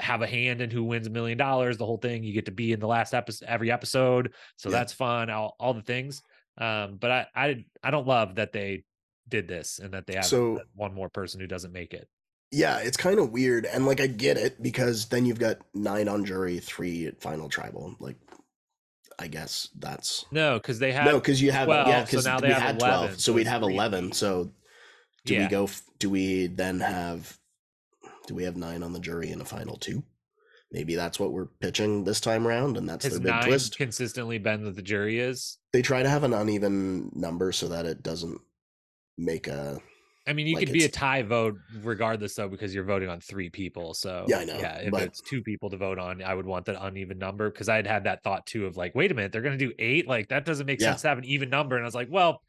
have 0.00 0.22
a 0.22 0.26
hand 0.26 0.60
in 0.60 0.70
who 0.70 0.84
wins 0.84 1.06
a 1.06 1.10
million 1.10 1.38
dollars. 1.38 1.76
The 1.78 1.86
whole 1.86 1.98
thing. 1.98 2.22
You 2.24 2.32
get 2.32 2.46
to 2.46 2.50
be 2.52 2.72
in 2.72 2.80
the 2.80 2.86
last 2.86 3.14
episode, 3.14 3.46
every 3.48 3.70
episode. 3.70 4.32
So 4.56 4.68
Yeah. 4.68 4.78
that's 4.78 4.92
fun. 4.92 5.30
All, 5.30 5.56
all 5.58 5.74
the 5.74 5.82
things. 5.82 6.22
Um, 6.58 6.96
but 6.98 7.10
I, 7.10 7.26
I, 7.34 7.64
I 7.82 7.90
don't 7.90 8.06
love 8.06 8.36
that 8.36 8.52
they 8.52 8.84
did 9.28 9.48
this 9.48 9.78
and 9.78 9.92
that 9.94 10.06
they 10.06 10.14
have 10.14 10.24
So- 10.26 10.60
one 10.74 10.94
more 10.94 11.08
person 11.08 11.40
who 11.40 11.46
doesn't 11.46 11.72
make 11.72 11.92
it. 11.94 12.08
Yeah, 12.52 12.78
it's 12.78 12.96
kind 12.96 13.18
of 13.18 13.32
weird, 13.32 13.66
and 13.66 13.86
like 13.86 14.00
I 14.00 14.06
get 14.06 14.36
it 14.36 14.62
because 14.62 15.06
then 15.06 15.26
you've 15.26 15.40
got 15.40 15.58
nine 15.74 16.06
on 16.08 16.24
jury, 16.24 16.60
three 16.60 17.06
at 17.06 17.20
final 17.20 17.48
tribal. 17.48 17.96
Like, 17.98 18.16
I 19.18 19.26
guess 19.26 19.68
that's 19.76 20.24
No, 20.30 20.54
because 20.54 20.78
they 20.78 20.92
have 20.92 21.06
no, 21.06 21.14
because 21.18 21.42
you 21.42 21.50
have 21.50 21.66
12, 21.66 21.88
yeah, 21.88 22.04
so 22.04 22.10
because 22.10 22.24
now 22.24 22.38
they 22.38 22.52
had 22.52 22.76
11, 22.76 22.78
twelve, 22.78 23.10
so 23.14 23.16
so 23.16 23.32
we'd 23.32 23.48
have 23.48 23.62
eleven. 23.62 24.12
So 24.12 24.52
do 25.24 25.34
yeah. 25.34 25.42
we 25.42 25.48
go? 25.48 25.68
Do 25.98 26.08
we 26.08 26.46
then 26.46 26.78
have? 26.78 27.36
Do 28.26 28.34
we 28.34 28.44
have 28.44 28.56
nine 28.56 28.82
on 28.82 28.92
the 28.92 28.98
jury 29.00 29.30
in 29.30 29.40
a 29.40 29.44
final 29.44 29.76
two? 29.76 30.02
Maybe 30.72 30.96
that's 30.96 31.20
what 31.20 31.32
we're 31.32 31.46
pitching 31.46 32.02
this 32.04 32.20
time 32.20 32.46
around, 32.46 32.76
and 32.76 32.88
that's 32.88 33.04
Has 33.04 33.20
their 33.20 33.32
big 33.34 33.44
twist. 33.46 33.76
consistently 33.78 34.38
been 34.38 34.64
that 34.64 34.74
the 34.74 34.82
jury 34.82 35.20
is? 35.20 35.58
They 35.72 35.80
try 35.80 36.02
to 36.02 36.08
have 36.08 36.24
an 36.24 36.34
uneven 36.34 37.10
number 37.14 37.52
so 37.52 37.68
that 37.68 37.86
it 37.86 38.02
doesn't 38.02 38.40
make 39.16 39.46
a 39.46 39.80
I 40.28 40.32
mean, 40.32 40.48
you 40.48 40.56
Like 40.56 40.66
could 40.66 40.72
be 40.72 40.82
a 40.84 40.88
tie 40.88 41.22
vote 41.22 41.54
regardless, 41.84 42.34
though, 42.34 42.48
because 42.48 42.74
you're 42.74 42.82
voting 42.82 43.08
on 43.08 43.20
three 43.20 43.48
people. 43.48 43.94
So 43.94 44.24
Yeah, 44.26 44.38
I 44.38 44.44
know, 44.44 44.58
Yeah, 44.58 44.78
if 44.78 44.90
but- 44.90 45.02
it's 45.04 45.20
two 45.20 45.40
people 45.40 45.70
to 45.70 45.76
vote 45.76 46.00
on, 46.00 46.20
I 46.20 46.34
would 46.34 46.46
want 46.46 46.64
that 46.66 46.84
uneven 46.84 47.16
number 47.16 47.48
because 47.48 47.68
I'd 47.68 47.86
had 47.86 48.02
that 48.04 48.24
thought 48.24 48.44
too 48.44 48.66
of 48.66 48.76
like, 48.76 48.96
wait 48.96 49.12
a 49.12 49.14
minute, 49.14 49.30
they're 49.30 49.40
going 49.42 49.56
to 49.56 49.64
do 49.68 49.72
eight. 49.78 50.08
Like 50.08 50.30
that 50.30 50.44
doesn't 50.44 50.66
make 50.66 50.80
Yeah. 50.80 50.88
sense 50.90 51.02
to 51.02 51.08
have 51.10 51.18
an 51.18 51.24
even 51.26 51.48
number. 51.48 51.76
And 51.76 51.84
I 51.84 51.86
was 51.86 51.94
like, 51.94 52.08
well, 52.10 52.42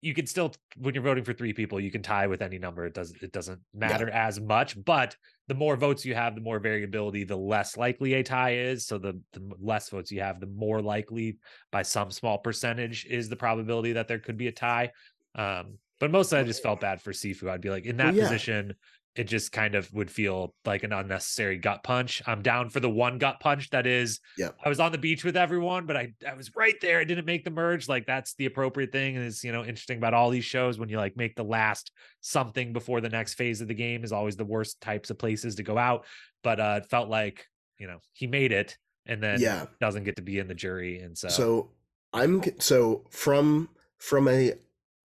you 0.00 0.14
can 0.14 0.26
still 0.26 0.52
when 0.76 0.94
you're 0.94 1.02
voting 1.02 1.24
for 1.24 1.32
three 1.32 1.52
people, 1.52 1.80
you 1.80 1.90
can 1.90 2.02
tie 2.02 2.26
with 2.26 2.40
any 2.40 2.58
number. 2.58 2.86
It 2.86 2.94
doesn't 2.94 3.22
it 3.22 3.32
doesn't 3.32 3.60
matter 3.74 4.08
as 4.10 4.40
much. 4.40 4.82
But 4.84 5.16
the 5.48 5.54
more 5.54 5.76
votes 5.76 6.04
you 6.04 6.14
have, 6.14 6.34
the 6.34 6.40
more 6.40 6.60
variability, 6.60 7.24
the 7.24 7.36
less 7.36 7.76
likely 7.76 8.14
a 8.14 8.22
tie 8.22 8.54
is. 8.54 8.86
So 8.86 8.98
the 8.98 9.20
the 9.32 9.50
less 9.60 9.88
votes 9.90 10.12
you 10.12 10.20
have, 10.20 10.40
the 10.40 10.46
more 10.46 10.80
likely 10.80 11.38
by 11.72 11.82
some 11.82 12.10
small 12.10 12.38
percentage 12.38 13.06
is 13.06 13.28
the 13.28 13.36
probability 13.36 13.92
that 13.94 14.06
there 14.06 14.20
could 14.20 14.36
be 14.36 14.48
a 14.48 14.52
tie. 14.52 14.92
Um, 15.34 15.78
but 16.00 16.12
mostly 16.12 16.38
I 16.38 16.44
just 16.44 16.62
felt 16.62 16.80
bad 16.80 17.02
for 17.02 17.12
Sifu. 17.12 17.50
I'd 17.50 17.60
be 17.60 17.70
like, 17.70 17.84
in 17.84 17.96
that 17.96 18.06
Well, 18.06 18.14
yeah. 18.14 18.22
position, 18.24 18.74
it 19.18 19.24
just 19.24 19.50
kind 19.50 19.74
of 19.74 19.92
would 19.92 20.12
feel 20.12 20.54
like 20.64 20.84
an 20.84 20.92
unnecessary 20.92 21.58
gut 21.58 21.82
punch. 21.82 22.22
I'm 22.24 22.40
down 22.40 22.70
for 22.70 22.78
the 22.78 22.88
one 22.88 23.18
gut 23.18 23.40
punch 23.40 23.68
that 23.70 23.84
is 23.84 24.20
yeah. 24.36 24.50
I 24.64 24.68
was 24.68 24.78
on 24.78 24.92
the 24.92 24.98
beach 24.98 25.24
with 25.24 25.36
everyone, 25.36 25.86
but 25.86 25.96
I, 25.96 26.12
I 26.26 26.34
was 26.34 26.54
right 26.54 26.76
there. 26.80 27.00
I 27.00 27.04
didn't 27.04 27.24
make 27.24 27.42
the 27.42 27.50
merge. 27.50 27.88
Like 27.88 28.06
that's 28.06 28.34
the 28.34 28.46
appropriate 28.46 28.92
thing. 28.92 29.16
And 29.16 29.24
it's, 29.24 29.42
you 29.42 29.50
know, 29.50 29.64
interesting 29.64 29.98
about 29.98 30.14
all 30.14 30.30
these 30.30 30.44
shows 30.44 30.78
when 30.78 30.88
you 30.88 30.98
like 30.98 31.16
make 31.16 31.34
the 31.34 31.42
last 31.42 31.90
something 32.20 32.72
before 32.72 33.00
the 33.00 33.08
next 33.08 33.34
phase 33.34 33.60
of 33.60 33.66
the 33.66 33.74
game 33.74 34.04
is 34.04 34.12
always 34.12 34.36
the 34.36 34.44
worst 34.44 34.80
types 34.80 35.10
of 35.10 35.18
places 35.18 35.56
to 35.56 35.64
go 35.64 35.76
out. 35.76 36.06
But 36.44 36.60
uh 36.60 36.80
it 36.84 36.88
felt 36.88 37.08
like, 37.08 37.44
you 37.76 37.88
know, 37.88 37.98
he 38.12 38.28
made 38.28 38.52
it 38.52 38.78
and 39.04 39.20
then 39.20 39.40
yeah. 39.40 39.66
doesn't 39.80 40.04
get 40.04 40.14
to 40.16 40.22
be 40.22 40.38
in 40.38 40.46
the 40.46 40.54
jury. 40.54 41.00
And 41.00 41.18
so, 41.18 41.28
So 41.28 41.70
I'm 42.12 42.40
so 42.60 43.04
from 43.10 43.70
from 43.98 44.28
a 44.28 44.52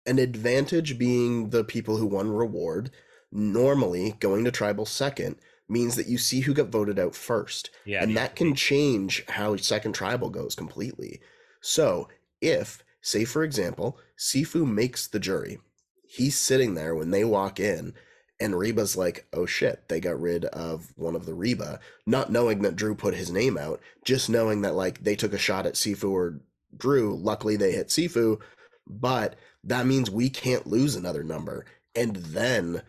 an 0.05 0.19
advantage 0.19 0.99
being 0.99 1.49
the 1.49 1.65
people 1.65 1.97
who 1.97 2.05
won 2.05 2.31
reward. 2.31 2.91
Normally, 3.33 4.15
going 4.21 4.45
to 4.45 4.51
tribal 4.51 4.85
second 4.87 5.37
means 5.69 5.97
that 5.97 6.07
you 6.07 6.19
see 6.19 6.41
who 6.41 6.53
got 6.53 6.69
voted 6.69 6.99
out 6.99 7.15
first, 7.15 7.71
yeah, 7.87 8.03
and 8.03 8.15
that 8.15 8.37
can 8.37 8.55
change 8.55 9.25
how 9.29 9.57
second 9.57 9.95
tribal 9.95 10.29
goes 10.29 10.55
completely. 10.55 11.19
So 11.63 12.09
if, 12.43 12.85
say 13.01 13.25
for 13.25 13.43
example, 13.43 13.99
Sifu 14.19 14.67
makes 14.71 15.07
the 15.07 15.19
jury, 15.19 15.61
he's 16.07 16.37
sitting 16.37 16.75
there 16.75 16.95
when 16.95 17.11
they 17.11 17.25
walk 17.25 17.59
in, 17.59 17.95
And 18.43 18.59
Reba's 18.59 18.97
like, 18.97 19.25
oh 19.33 19.47
shit, 19.47 19.89
they 19.89 20.01
got 20.01 20.21
rid 20.21 20.47
of 20.47 20.93
one 20.97 21.15
of 21.15 21.27
the 21.27 21.35
Reba, 21.35 21.79
not 22.07 22.33
knowing 22.33 22.63
that 22.63 22.75
Drew 22.75 22.97
put 22.97 23.15
his 23.15 23.31
name 23.31 23.57
out, 23.57 23.81
just 24.05 24.29
knowing 24.29 24.63
that 24.63 24.75
like 24.75 25.05
they 25.05 25.15
took 25.15 25.33
a 25.33 25.39
shot 25.39 25.65
at 25.65 25.75
Sifu 25.75 26.11
or 26.11 26.41
Drew. 26.77 27.15
Luckily, 27.15 27.55
they 27.55 27.71
hit 27.71 27.87
Sifu, 27.87 28.41
but 28.85 29.37
that 29.63 29.87
means 29.87 30.11
we 30.11 30.29
can't 30.29 30.67
lose 30.67 30.97
another 30.97 31.23
number. 31.23 31.67
And 31.95 32.17
then 32.17 32.83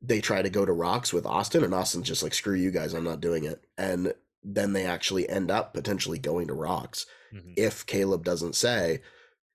they 0.00 0.20
try 0.20 0.42
to 0.42 0.50
go 0.50 0.64
to 0.64 0.72
rocks 0.72 1.12
with 1.12 1.26
Austin, 1.26 1.64
and 1.64 1.74
Austin's 1.74 2.06
just 2.06 2.22
like, 2.22 2.34
screw 2.34 2.54
you 2.54 2.70
guys, 2.70 2.94
I'm 2.94 3.04
not 3.04 3.20
doing 3.20 3.44
it. 3.44 3.64
And 3.76 4.14
then 4.42 4.72
they 4.72 4.86
actually 4.86 5.28
end 5.28 5.50
up 5.50 5.74
potentially 5.74 6.18
going 6.18 6.46
to 6.48 6.54
rocks 6.54 7.06
mm-hmm. 7.34 7.52
if 7.56 7.84
Kaleb 7.86 8.22
doesn't 8.22 8.54
say, 8.54 9.00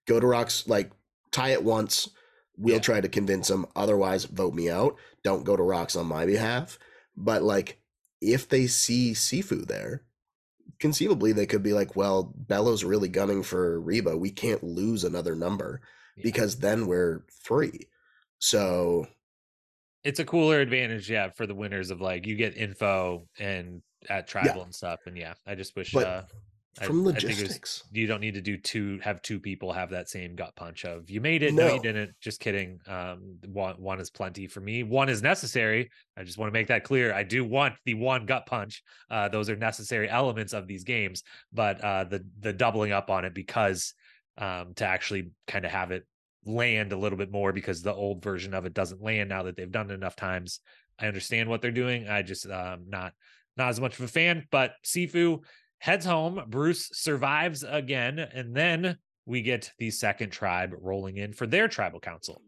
go 0.06 0.20
to 0.20 0.28
rocks, 0.28 0.68
like 0.68 0.92
tie 1.32 1.50
it 1.50 1.64
once. 1.64 2.10
We'll 2.58 2.76
yeah. 2.76 2.82
try 2.82 3.02
to 3.02 3.10
convince 3.10 3.48
them. 3.48 3.66
Otherwise, 3.76 4.26
vote 4.26 4.54
me 4.54 4.70
out. 4.70 4.98
Don't 5.24 5.46
go 5.46 5.56
to 5.56 5.64
rocks 5.64 5.96
on 5.96 6.06
my 6.06 6.26
behalf. 6.26 6.78
But 7.16 7.42
like, 7.42 7.80
if 8.22 8.48
they 8.48 8.68
see 8.68 9.14
Sifu 9.14 9.66
there, 9.66 10.04
conceivably 10.80 11.32
they 11.32 11.46
could 11.46 11.64
be 11.64 11.74
like, 11.74 11.96
well, 11.96 12.24
Belo's 12.24 12.84
really 12.84 13.08
gunning 13.08 13.42
for 13.42 13.80
Reba. 13.80 14.18
We 14.18 14.30
can't 14.30 14.64
lose 14.64 15.04
another 15.04 15.36
number 15.36 15.82
yeah. 16.16 16.24
because 16.24 16.58
then 16.58 16.86
we're 16.86 17.26
three. 17.44 17.88
So 18.38 19.08
it's 20.04 20.20
a 20.20 20.26
cooler 20.26 20.60
advantage, 20.60 21.10
yeah, 21.10 21.30
for 21.36 21.48
the 21.48 21.56
winners 21.56 21.92
of 21.92 22.02
like 22.02 22.26
you 22.26 22.36
get 22.36 22.58
info 22.58 23.28
and 23.40 23.82
at 24.10 24.28
tribal 24.28 24.58
yeah. 24.58 24.64
and 24.64 24.76
stuff. 24.76 25.02
And 25.06 25.18
yeah, 25.18 25.34
I 25.48 25.56
just 25.56 25.76
wish 25.76 25.92
but 25.92 26.06
uh 26.06 26.22
from 26.82 27.02
I, 27.02 27.12
logistics, 27.12 27.84
I 27.84 27.86
was, 27.86 27.90
you 27.92 28.08
don't 28.08 28.20
need 28.20 28.34
to 28.34 28.42
do 28.42 28.58
two 28.58 29.00
have 29.04 29.22
two 29.22 29.40
people 29.40 29.72
have 29.72 29.92
that 29.92 30.10
same 30.10 30.36
gut 30.36 30.56
punch 30.56 30.86
of 30.86 31.08
you 31.08 31.22
made 31.22 31.44
it, 31.44 31.54
no, 31.54 31.68
no 31.68 31.76
you 31.76 31.82
didn't. 31.82 32.14
Just 32.20 32.40
kidding. 32.40 32.80
Um, 32.88 33.38
one 33.46 33.76
one 33.76 34.00
is 34.00 34.10
plenty 34.10 34.48
for 34.48 34.60
me. 34.60 34.82
One 34.82 35.08
is 35.08 35.22
necessary. 35.22 35.92
I 36.18 36.24
just 36.24 36.40
want 36.40 36.52
to 36.52 36.54
make 36.54 36.68
that 36.68 36.84
clear. 36.84 37.14
I 37.14 37.22
do 37.24 37.46
want 37.46 37.76
the 37.86 37.94
one 37.94 38.26
gut 38.26 38.48
punch. 38.48 38.82
Uh, 39.10 39.30
those 39.30 39.52
are 39.52 39.56
necessary 39.56 40.10
elements 40.10 40.54
of 40.54 40.68
these 40.68 40.84
games, 40.84 41.22
but 41.54 41.80
uh, 41.82 42.06
the 42.06 42.26
the 42.40 42.54
doubling 42.54 42.92
up 42.92 43.12
on 43.12 43.24
it 43.24 43.36
because 43.36 43.94
um, 44.40 44.74
to 44.78 44.86
actually 44.86 45.30
kind 45.48 45.66
of 45.66 45.72
have 45.72 45.92
it 45.92 46.08
land 46.46 46.92
a 46.92 46.98
little 46.98 47.18
bit 47.18 47.32
more 47.32 47.52
because 47.52 47.82
the 47.82 47.94
old 47.94 48.24
version 48.24 48.54
of 48.54 48.66
it 48.66 48.74
doesn't 48.74 49.02
land 49.02 49.30
now 49.30 49.44
that 49.44 49.56
they've 49.56 49.72
done 49.72 49.92
it 49.92 49.94
enough 49.94 50.16
times. 50.16 50.60
I 51.00 51.08
understand 51.08 51.50
what 51.50 51.62
they're 51.62 51.72
doing. 51.72 52.08
I 52.08 52.22
just 52.22 52.50
um 52.50 52.86
not 52.88 53.14
not 53.58 53.70
as 53.70 53.80
much 53.80 53.98
of 54.00 54.06
a 54.06 54.08
fan, 54.08 54.48
but 54.52 54.74
Sifu 54.86 55.44
heads 55.80 56.06
home. 56.06 56.42
Bruce 56.48 56.90
survives 56.94 57.64
again, 57.64 58.20
and 58.20 58.56
then 58.56 58.98
we 59.26 59.42
get 59.42 59.72
the 59.78 59.92
second 59.92 60.32
tribe 60.32 60.74
rolling 60.80 61.18
in 61.18 61.34
for 61.34 61.48
their 61.48 61.68
tribal 61.68 62.00
council. 62.00 62.42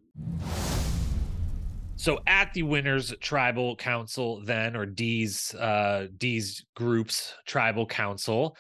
So 1.98 2.20
at 2.28 2.54
the 2.54 2.64
winners 2.64 3.14
tribal 3.22 3.76
council, 3.76 4.42
then 4.44 4.76
or 4.76 4.86
Dee's 4.86 5.54
uh 5.56 6.08
Dee's 6.18 6.66
groups 6.76 7.34
tribal 7.46 7.86
council, 7.86 8.58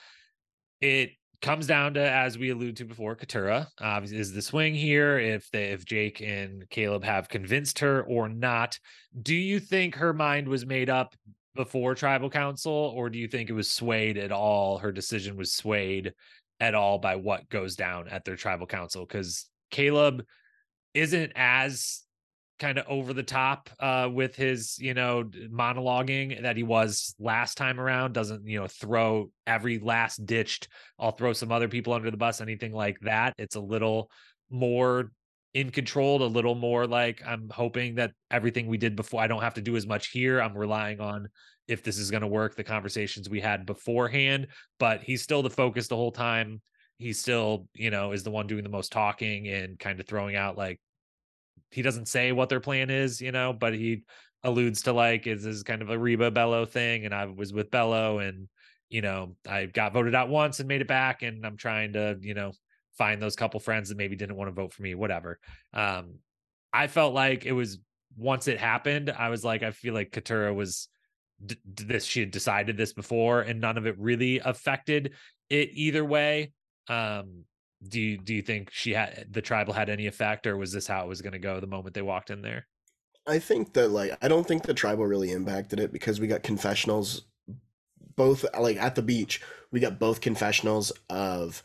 it 0.81 1.11
comes 1.41 1.67
down 1.67 1.93
to 1.95 2.01
as 2.01 2.37
we 2.37 2.49
alluded 2.49 2.77
to 2.77 2.85
before 2.85 3.15
Katurah 3.15 3.67
uh, 3.79 4.01
is 4.03 4.33
the 4.33 4.41
swing 4.41 4.73
here 4.73 5.19
if 5.19 5.49
they 5.51 5.65
if 5.65 5.85
Jake 5.85 6.21
and 6.21 6.69
Kaleb 6.69 7.03
have 7.03 7.29
convinced 7.29 7.79
her 7.79 8.03
or 8.03 8.29
not. 8.29 8.79
Do 9.21 9.35
you 9.35 9.59
think 9.59 9.95
her 9.95 10.13
mind 10.13 10.47
was 10.47 10.65
made 10.65 10.89
up 10.89 11.15
before 11.55 11.95
tribal 11.95 12.29
council 12.29 12.93
or 12.95 13.09
do 13.09 13.17
you 13.17 13.27
think 13.27 13.49
it 13.49 13.53
was 13.53 13.71
swayed 13.71 14.17
at 14.17 14.31
all? 14.31 14.77
Her 14.77 14.91
decision 14.91 15.37
was 15.37 15.53
swayed 15.53 16.13
at 16.59 16.75
all 16.75 16.99
by 16.99 17.15
what 17.15 17.49
goes 17.49 17.75
down 17.75 18.07
at 18.07 18.23
their 18.25 18.35
tribal 18.35 18.67
council 18.67 19.05
cuz 19.05 19.47
Kaleb 19.71 20.23
isn't 20.93 21.33
as 21.35 22.04
kind 22.59 22.77
of 22.77 22.85
over 22.87 23.13
the 23.13 23.23
top 23.23 23.69
uh, 23.79 24.09
with 24.11 24.35
his 24.35 24.77
you 24.79 24.93
know 24.93 25.23
monologuing 25.51 26.41
that 26.41 26.55
he 26.55 26.63
was 26.63 27.15
last 27.19 27.57
time 27.57 27.79
around 27.79 28.13
doesn't 28.13 28.47
you 28.47 28.59
know 28.59 28.67
throw 28.67 29.29
every 29.45 29.79
last 29.79 30.25
ditched 30.25 30.67
i'll 30.99 31.11
throw 31.11 31.33
some 31.33 31.51
other 31.51 31.67
people 31.67 31.93
under 31.93 32.09
the 32.11 32.17
bus 32.17 32.41
anything 32.41 32.71
like 32.71 32.99
that. 33.01 33.33
It's 33.37 33.55
a 33.55 33.61
little 33.61 34.09
more 34.49 35.11
in 35.53 35.69
control 35.69 36.21
a 36.21 36.25
little 36.25 36.55
more 36.55 36.85
like 36.85 37.21
i'm 37.25 37.49
hoping 37.49 37.95
that 37.95 38.11
everything 38.29 38.67
we 38.67 38.77
did 38.77 38.95
before 38.95 39.21
i 39.21 39.27
don't 39.27 39.41
have 39.41 39.53
to 39.53 39.61
do 39.61 39.75
as 39.75 39.87
much 39.87 40.07
here. 40.07 40.41
I'm 40.41 40.57
relying 40.57 40.99
on 40.99 41.27
if 41.67 41.83
this 41.83 41.97
is 41.97 42.11
going 42.11 42.21
to 42.21 42.27
work 42.27 42.55
the 42.55 42.63
conversations 42.63 43.29
we 43.29 43.41
had 43.41 43.65
beforehand. 43.65 44.47
But 44.79 45.01
he's 45.01 45.21
still 45.21 45.41
the 45.41 45.49
focus 45.49 45.87
the 45.87 45.95
whole 45.95 46.11
time. 46.11 46.61
He 46.97 47.11
still 47.11 47.67
you 47.73 47.89
know 47.89 48.11
is 48.11 48.23
the 48.23 48.31
one 48.31 48.47
doing 48.47 48.63
the 48.63 48.69
most 48.69 48.91
talking 48.91 49.47
and 49.47 49.77
kind 49.77 49.99
of 49.99 50.07
throwing 50.07 50.35
out 50.35 50.57
like 50.57 50.79
he 51.71 51.81
doesn't 51.81 52.07
say 52.07 52.31
what 52.31 52.49
their 52.49 52.59
plan 52.59 52.89
is, 52.89 53.21
you 53.21 53.31
know, 53.31 53.53
but 53.53 53.73
he 53.73 54.03
alludes 54.43 54.83
to 54.83 54.93
like 54.93 55.27
is 55.27 55.43
this 55.43 55.63
kind 55.63 55.81
of 55.81 55.89
a 55.89 55.97
Reba 55.97 56.31
Belo 56.31 56.67
thing, 56.67 57.05
and 57.05 57.13
I 57.13 57.25
was 57.25 57.51
with 57.51 57.71
Belo, 57.71 58.25
and 58.27 58.47
you 58.89 59.01
know 59.01 59.35
I 59.47 59.65
got 59.65 59.93
voted 59.93 60.15
out 60.15 60.29
once 60.29 60.59
and 60.59 60.67
made 60.67 60.81
it 60.81 60.87
back, 60.87 61.23
and 61.23 61.45
I'm 61.45 61.57
trying 61.57 61.93
to 61.93 62.17
you 62.21 62.33
know 62.33 62.51
find 62.97 63.21
those 63.21 63.35
couple 63.35 63.59
friends 63.59 63.89
that 63.89 63.97
maybe 63.97 64.15
didn't 64.15 64.37
want 64.37 64.47
to 64.47 64.53
vote 64.53 64.73
for 64.73 64.83
me, 64.83 64.95
whatever. 64.95 65.39
Um, 65.73 66.15
I 66.71 66.87
felt 66.87 67.13
like 67.13 67.45
it 67.45 67.51
was 67.51 67.79
once 68.17 68.47
it 68.47 68.59
happened, 68.59 69.09
I 69.09 69.29
was 69.29 69.43
like, 69.43 69.63
I 69.63 69.71
feel 69.71 69.93
like 69.93 70.11
Katurah 70.11 70.55
was 70.55 70.87
d- 71.43 71.57
this 71.65 72.05
she 72.05 72.21
had 72.21 72.31
decided 72.31 72.77
this 72.77 72.93
before, 72.93 73.41
and 73.41 73.59
none 73.59 73.77
of 73.77 73.87
it 73.87 73.97
really 73.99 74.39
affected 74.39 75.13
it 75.49 75.69
either 75.73 76.05
way. 76.05 76.51
Um, 76.87 77.45
do 77.89 77.99
you 77.99 78.17
do 78.17 78.33
you 78.33 78.41
think 78.41 78.69
she 78.71 78.93
had 78.93 79.27
the 79.31 79.41
tribal 79.41 79.73
had 79.73 79.89
any 79.89 80.07
effect 80.07 80.47
or 80.47 80.57
was 80.57 80.71
this 80.71 80.87
how 80.87 81.03
it 81.03 81.07
was 81.07 81.21
going 81.21 81.33
to 81.33 81.39
go 81.39 81.59
the 81.59 81.67
moment 81.67 81.93
they 81.93 82.01
walked 82.01 82.29
in 82.29 82.41
there? 82.41 82.67
I 83.27 83.39
think 83.39 83.73
that 83.73 83.89
like 83.89 84.11
i 84.21 84.27
don't 84.27 84.47
think 84.47 84.63
the 84.63 84.73
tribal 84.73 85.05
really 85.05 85.31
impacted 85.31 85.79
it 85.79 85.91
because 85.91 86.19
we 86.19 86.27
got 86.27 86.43
confessionals 86.43 87.23
both 88.15 88.45
like 88.59 88.77
at 88.77 88.95
the 88.95 89.01
beach 89.01 89.41
we 89.71 89.79
got 89.79 89.99
both 89.99 90.21
confessionals 90.21 90.91
of 91.09 91.63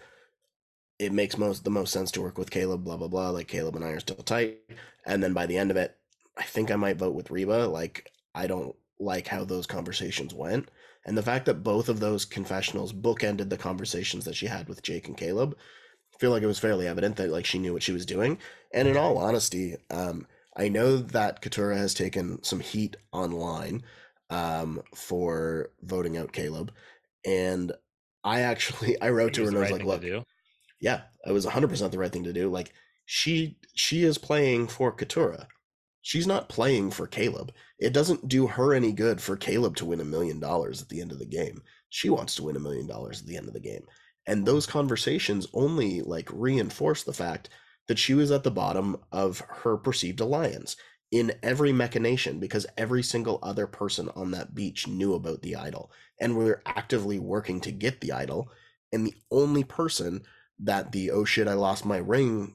it 0.98 1.12
makes 1.12 1.38
most 1.38 1.64
the 1.64 1.70
most 1.70 1.92
sense 1.92 2.10
to 2.12 2.20
work 2.20 2.38
with 2.38 2.50
kaleb 2.50 2.84
blah 2.84 2.96
blah 2.96 3.08
blah 3.08 3.30
like 3.30 3.48
kaleb 3.48 3.76
and 3.76 3.84
i 3.84 3.88
are 3.88 4.00
still 4.00 4.16
tight. 4.16 4.58
And 5.06 5.22
then 5.22 5.32
by 5.32 5.46
the 5.46 5.56
end 5.56 5.70
of 5.70 5.76
it 5.76 5.96
i 6.36 6.42
think 6.42 6.70
i 6.70 6.76
might 6.76 6.96
vote 6.96 7.14
with 7.14 7.30
reba 7.30 7.66
like 7.66 8.10
i 8.34 8.46
don't 8.46 8.74
like 8.98 9.26
how 9.26 9.44
those 9.44 9.66
conversations 9.66 10.34
went. 10.34 10.68
And 11.06 11.16
the 11.16 11.22
fact 11.22 11.46
that 11.46 11.62
both 11.64 11.88
of 11.88 12.00
those 12.00 12.26
confessionals 12.26 12.92
bookended 12.92 13.48
the 13.48 13.56
conversations 13.56 14.26
that 14.26 14.36
she 14.36 14.46
had 14.46 14.68
with 14.68 14.82
jake 14.82 15.08
and 15.08 15.16
kaleb 15.16 15.54
feel 16.20 16.30
like 16.30 16.42
it 16.42 16.46
was 16.46 16.58
fairly 16.58 16.86
evident 16.86 17.16
that 17.16 17.30
like 17.30 17.46
she 17.46 17.58
knew 17.58 17.72
what 17.72 17.82
she 17.82 17.92
was 17.92 18.04
doing. 18.06 18.38
And 18.72 18.86
in 18.86 18.96
all 18.96 19.18
honesty, 19.18 19.76
um, 19.90 20.26
I 20.56 20.68
know 20.68 20.98
that 20.98 21.40
Katurah 21.40 21.76
has 21.76 21.94
taken 21.94 22.42
some 22.44 22.60
heat 22.60 22.96
online 23.10 23.82
um, 24.28 24.82
for 24.94 25.70
voting 25.82 26.18
out 26.18 26.32
Kaleb, 26.32 26.70
and 27.26 27.72
I 28.22 28.40
actually 28.40 29.00
I 29.02 29.10
wrote 29.10 29.34
to 29.34 29.42
her 29.42 29.48
and 29.48 29.56
I 29.56 29.60
was 29.60 29.70
like, 29.70 29.84
"Look, 29.84 30.02
yeah, 30.80 31.02
it 31.26 31.32
was 31.32 31.46
100 31.46 31.68
percent 31.68 31.92
the 31.92 31.98
right 31.98 32.12
thing 32.12 32.24
to 32.24 32.32
do. 32.32 32.50
Like 32.50 32.72
she 33.06 33.56
she 33.74 34.04
is 34.04 34.18
playing 34.18 34.68
for 34.68 34.94
Katurah. 34.94 35.46
She's 36.02 36.26
not 36.26 36.48
playing 36.48 36.92
for 36.92 37.06
Kaleb. 37.06 37.50
It 37.78 37.92
doesn't 37.92 38.28
do 38.28 38.46
her 38.46 38.72
any 38.74 38.92
good 38.92 39.20
for 39.20 39.36
Kaleb 39.36 39.76
to 39.76 39.84
win 39.84 40.00
a 40.00 40.04
million 40.04 40.40
dollars 40.40 40.80
at 40.80 40.88
the 40.88 41.00
end 41.00 41.12
of 41.12 41.18
the 41.18 41.26
game. 41.26 41.62
She 41.90 42.08
wants 42.08 42.34
to 42.36 42.42
win 42.42 42.56
a 42.56 42.60
million 42.60 42.86
dollars 42.86 43.20
at 43.20 43.26
the 43.26 43.36
end 43.36 43.48
of 43.48 43.54
the 43.54 43.60
game. 43.60 43.84
And 44.26 44.46
those 44.46 44.66
conversations 44.66 45.46
only 45.52 46.02
like 46.02 46.28
reinforce 46.32 47.02
the 47.02 47.12
fact 47.12 47.48
that 47.88 47.98
she 47.98 48.14
was 48.14 48.30
at 48.30 48.44
the 48.44 48.50
bottom 48.50 48.96
of 49.10 49.42
her 49.48 49.76
perceived 49.76 50.20
alliance 50.20 50.76
in 51.10 51.32
every 51.42 51.72
machination 51.72 52.38
because 52.38 52.66
every 52.76 53.02
single 53.02 53.40
other 53.42 53.66
person 53.66 54.08
on 54.14 54.30
that 54.30 54.54
beach 54.54 54.86
knew 54.86 55.14
about 55.14 55.42
the 55.42 55.56
idol 55.56 55.90
and 56.20 56.36
were 56.36 56.62
actively 56.66 57.18
working 57.18 57.60
to 57.60 57.72
get 57.72 58.00
the 58.00 58.12
idol. 58.12 58.50
And 58.92 59.06
the 59.06 59.14
only 59.30 59.64
person 59.64 60.22
that 60.60 60.92
the 60.92 61.10
oh 61.10 61.24
shit, 61.24 61.48
I 61.48 61.54
lost 61.54 61.84
my 61.84 61.96
ring 61.96 62.54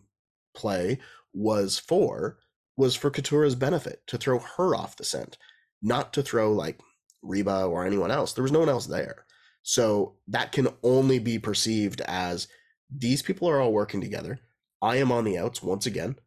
play 0.54 1.00
was 1.34 1.78
for 1.78 2.38
was 2.78 2.96
for 2.96 3.10
Katurah's 3.10 3.56
benefit 3.56 4.06
to 4.08 4.18
throw 4.18 4.40
her 4.40 4.76
off 4.76 4.98
the 4.98 5.04
scent, 5.04 5.38
not 5.82 6.14
to 6.14 6.22
throw 6.22 6.52
like 6.52 6.80
Reba 7.22 7.64
or 7.66 7.86
anyone 7.86 8.12
else. 8.12 8.34
There 8.34 8.44
was 8.44 8.52
no 8.52 8.60
one 8.60 8.70
else 8.70 8.86
there. 8.86 9.25
So 9.68 10.14
that 10.28 10.52
can 10.52 10.68
only 10.84 11.18
be 11.18 11.40
perceived 11.40 12.00
as 12.02 12.48
these 12.96 13.24
people 13.24 13.50
are 13.50 13.60
all 13.60 13.74
working 13.74 14.00
together. 14.00 14.40
I 14.80 14.98
am 14.98 15.12
on 15.12 15.24
the 15.24 15.40
outs 15.40 15.64
once 15.64 15.88
again, 15.88 16.18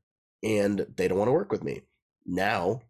and 0.42 0.84
they 0.96 1.06
don't 1.06 1.18
want 1.18 1.28
to 1.28 1.32
work 1.32 1.52
with 1.52 1.62
me. 1.62 1.82
Now 2.26 2.82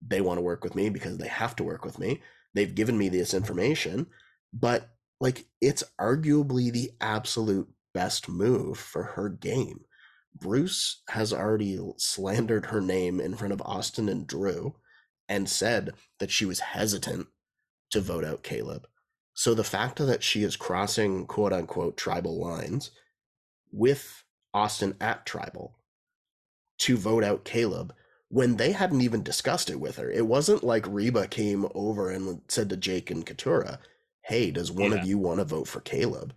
they 0.00 0.20
want 0.20 0.38
to 0.38 0.42
work 0.42 0.62
with 0.62 0.76
me 0.76 0.90
because 0.90 1.18
they 1.18 1.26
have 1.26 1.56
to 1.56 1.64
work 1.64 1.84
with 1.84 1.98
me. 1.98 2.22
They've 2.54 2.72
given 2.72 2.96
me 2.96 3.08
this 3.08 3.34
information, 3.34 4.06
but 4.52 4.90
like 5.20 5.46
it's 5.60 5.82
arguably 6.00 6.72
the 6.72 6.92
absolute 7.00 7.68
best 7.92 8.28
move 8.28 8.78
for 8.78 9.02
her 9.02 9.28
game. 9.28 9.80
Bruce 10.40 11.02
has 11.08 11.32
already 11.32 11.80
slandered 11.96 12.66
her 12.66 12.80
name 12.80 13.20
in 13.20 13.34
front 13.34 13.52
of 13.52 13.62
Austin 13.62 14.08
and 14.08 14.24
Drew 14.24 14.76
and 15.28 15.48
said 15.48 15.94
that 16.20 16.30
she 16.30 16.44
was 16.44 16.60
hesitant 16.60 17.26
to 17.90 18.00
vote 18.00 18.24
out 18.24 18.44
Kaleb. 18.44 18.84
So 19.36 19.52
the 19.52 19.64
fact 19.64 19.98
that 19.98 20.22
she 20.22 20.42
is 20.42 20.56
crossing 20.56 21.26
quote 21.26 21.52
unquote 21.52 21.98
tribal 21.98 22.40
lines 22.40 22.90
with 23.70 24.24
Austin 24.54 24.96
at 24.98 25.26
tribal 25.26 25.76
to 26.78 26.96
vote 26.96 27.22
out 27.22 27.44
Kaleb 27.44 27.92
when 28.28 28.56
they 28.56 28.72
hadn't 28.72 29.02
even 29.02 29.22
discussed 29.22 29.68
it 29.68 29.78
with 29.78 29.96
her. 29.96 30.10
It 30.10 30.26
wasn't 30.26 30.64
like 30.64 30.86
Reba 30.88 31.28
came 31.28 31.66
over 31.74 32.10
and 32.10 32.40
said 32.48 32.70
to 32.70 32.78
Jake 32.78 33.10
and 33.10 33.26
Katurah, 33.26 33.78
Hey, 34.22 34.50
does 34.50 34.72
one 34.72 34.92
yeah. 34.92 35.00
of 35.00 35.06
you 35.06 35.18
want 35.18 35.38
to 35.40 35.44
vote 35.44 35.68
for 35.68 35.82
Kaleb? 35.82 36.32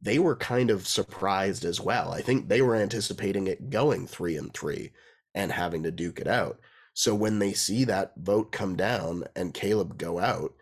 They 0.00 0.20
were 0.20 0.36
kind 0.36 0.70
of 0.70 0.86
surprised 0.86 1.64
as 1.64 1.80
well. 1.80 2.12
I 2.12 2.22
think 2.22 2.48
they 2.48 2.62
were 2.62 2.76
anticipating 2.76 3.48
it 3.48 3.68
going 3.68 4.06
three 4.06 4.36
and 4.36 4.54
three 4.54 4.92
and 5.34 5.50
having 5.50 5.82
to 5.82 5.90
duke 5.90 6.20
it 6.20 6.28
out. 6.28 6.60
So 6.94 7.16
when 7.16 7.40
they 7.40 7.52
see 7.52 7.82
that 7.84 8.12
vote 8.16 8.52
come 8.52 8.76
down 8.76 9.24
and 9.34 9.52
Kaleb 9.52 9.98
go 9.98 10.20
out, 10.20 10.54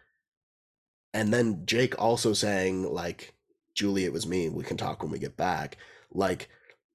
and 1.13 1.33
then 1.33 1.65
Jake 1.67 2.01
also 2.01 2.33
saying, 2.33 2.85
like, 2.93 3.35
Julie, 3.75 4.05
it 4.05 4.13
was 4.13 4.27
me, 4.27 4.49
we 4.49 4.65
can 4.65 4.77
talk 4.77 5.03
when 5.03 5.11
we 5.11 5.19
get 5.19 5.37
back, 5.37 5.77
like, 6.13 6.49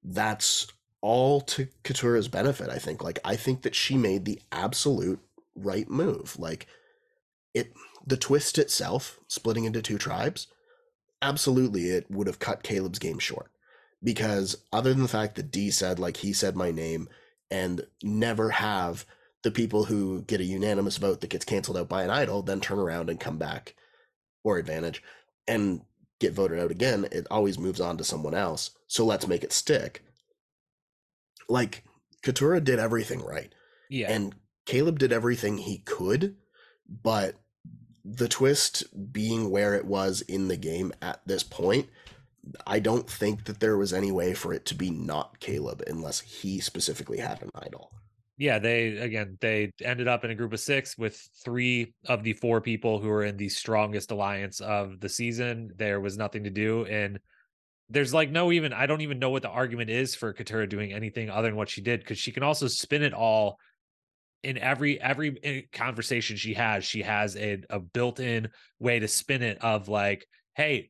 that's 0.04 0.68
all 1.02 1.42
to 1.42 1.68
Katurah's 1.84 2.28
benefit, 2.28 2.70
I 2.70 2.78
think. 2.78 3.04
Like, 3.04 3.20
I 3.24 3.36
think 3.36 3.62
that 3.64 3.76
she 3.76 3.96
made 3.96 4.26
the 4.26 4.40
absolute 4.52 5.20
right 5.56 5.90
move. 5.90 6.38
Like, 6.40 6.68
it, 7.54 7.74
the 8.06 8.18
twist 8.18 8.58
itself, 8.58 9.20
splitting 9.28 9.66
into 9.66 9.82
two 9.82 9.98
tribes, 9.98 10.48
absolutely, 11.22 11.90
it 11.90 12.10
would 12.10 12.28
have 12.28 12.40
cut 12.40 12.64
Kaleb's 12.64 13.00
game 13.00 13.20
short. 13.20 13.52
Because 14.04 14.58
other 14.72 14.94
than 14.94 15.02
the 15.02 15.08
fact 15.08 15.36
that 15.36 15.52
Dee 15.52 15.72
said, 15.72 16.00
like, 16.00 16.18
he 16.18 16.34
said 16.34 16.56
my 16.56 16.72
name, 16.72 17.08
and 17.50 17.86
never 18.04 18.50
have 18.52 19.06
the 19.44 19.52
people 19.52 19.86
who 19.86 20.24
get 20.24 20.42
a 20.42 20.46
unanimous 20.46 20.98
vote 20.98 21.22
that 21.22 21.30
gets 21.30 21.46
canceled 21.46 21.78
out 21.78 21.88
by 21.88 22.04
an 22.04 22.10
idol 22.10 22.42
then 22.42 22.60
turn 22.60 22.80
around 22.80 23.10
and 23.10 23.20
come 23.20 23.38
back 23.38 23.76
or 24.46 24.58
advantage 24.58 25.04
and 25.46 25.82
get 26.20 26.34
voted 26.34 26.60
out 26.60 26.72
again, 26.72 27.06
it 27.12 27.28
always 27.30 27.60
moves 27.60 27.82
on 27.82 27.98
to 27.98 28.06
someone 28.06 28.34
else. 28.34 28.72
So 28.88 29.06
let's 29.06 29.28
make 29.28 29.44
it 29.44 29.52
stick 29.52 30.06
like 31.50 31.84
Katurah 32.24 32.64
did 32.64 32.80
everything 32.80 33.22
right. 33.22 33.54
Yeah. 33.90 34.12
And 34.12 34.36
Kaleb 34.66 34.98
did 34.98 35.14
everything 35.14 35.60
he 35.60 35.80
could, 35.80 36.36
but 36.90 37.36
the 38.04 38.28
twist 38.28 38.84
being 39.12 39.50
where 39.50 39.76
it 39.76 39.86
was 39.86 40.22
in 40.22 40.48
the 40.48 40.58
game 40.58 40.92
at 41.02 41.22
this 41.26 41.44
point, 41.44 41.88
I 42.66 42.80
don't 42.80 43.10
think 43.10 43.46
that 43.46 43.60
there 43.60 43.78
was 43.78 43.94
any 43.94 44.12
way 44.12 44.34
for 44.34 44.54
it 44.54 44.66
to 44.68 44.76
be 44.76 44.90
not 44.90 45.40
Kaleb 45.40 45.82
unless 45.88 46.22
he 46.22 46.60
specifically 46.60 47.20
had 47.20 47.42
an 47.42 47.50
idol. 47.56 47.92
Yeah, 48.38 48.60
they 48.60 48.98
again 48.98 49.38
they 49.40 49.72
ended 49.82 50.08
up 50.08 50.26
in 50.26 50.32
a 50.32 50.36
group 50.36 50.52
of 50.52 50.60
six 50.60 50.98
with 50.98 51.16
three 51.44 51.94
of 52.08 52.24
the 52.24 52.34
four 52.34 52.60
people 52.60 53.00
who 53.00 53.08
were 53.08 53.24
in 53.24 53.38
the 53.38 53.48
strongest 53.48 54.12
alliance 54.12 54.60
of 54.60 55.00
the 55.00 55.08
season. 55.08 55.72
There 55.78 56.02
was 56.02 56.18
nothing 56.18 56.44
to 56.44 56.50
do, 56.50 56.86
and 56.86 57.20
there's 57.90 58.14
like 58.14 58.32
no 58.32 58.52
even 58.52 58.74
I 58.74 58.88
don't 58.88 59.02
even 59.02 59.20
know 59.20 59.30
what 59.30 59.42
the 59.42 59.50
argument 59.50 59.90
is 59.90 60.16
for 60.16 60.34
Katurah 60.34 60.68
doing 60.68 60.92
anything 60.92 61.30
other 61.30 61.48
than 61.48 61.56
what 61.56 61.70
she 61.70 61.82
did 61.82 62.02
because 62.02 62.18
she 62.18 62.34
can 62.34 62.44
also 62.44 62.68
spin 62.68 63.04
it 63.04 63.14
all 63.14 63.58
in 64.44 64.58
every 64.58 65.00
every 65.02 65.38
eh, 65.44 65.62
conversation 65.72 66.36
she 66.36 66.54
has 66.54 66.84
she 66.84 67.02
has 67.02 67.36
a, 67.38 67.62
a 67.70 67.80
built-in 67.80 68.50
way 68.80 69.00
to 69.00 69.08
spin 69.08 69.42
it 69.42 69.58
of 69.64 69.88
like 69.88 70.26
hey 70.56 70.90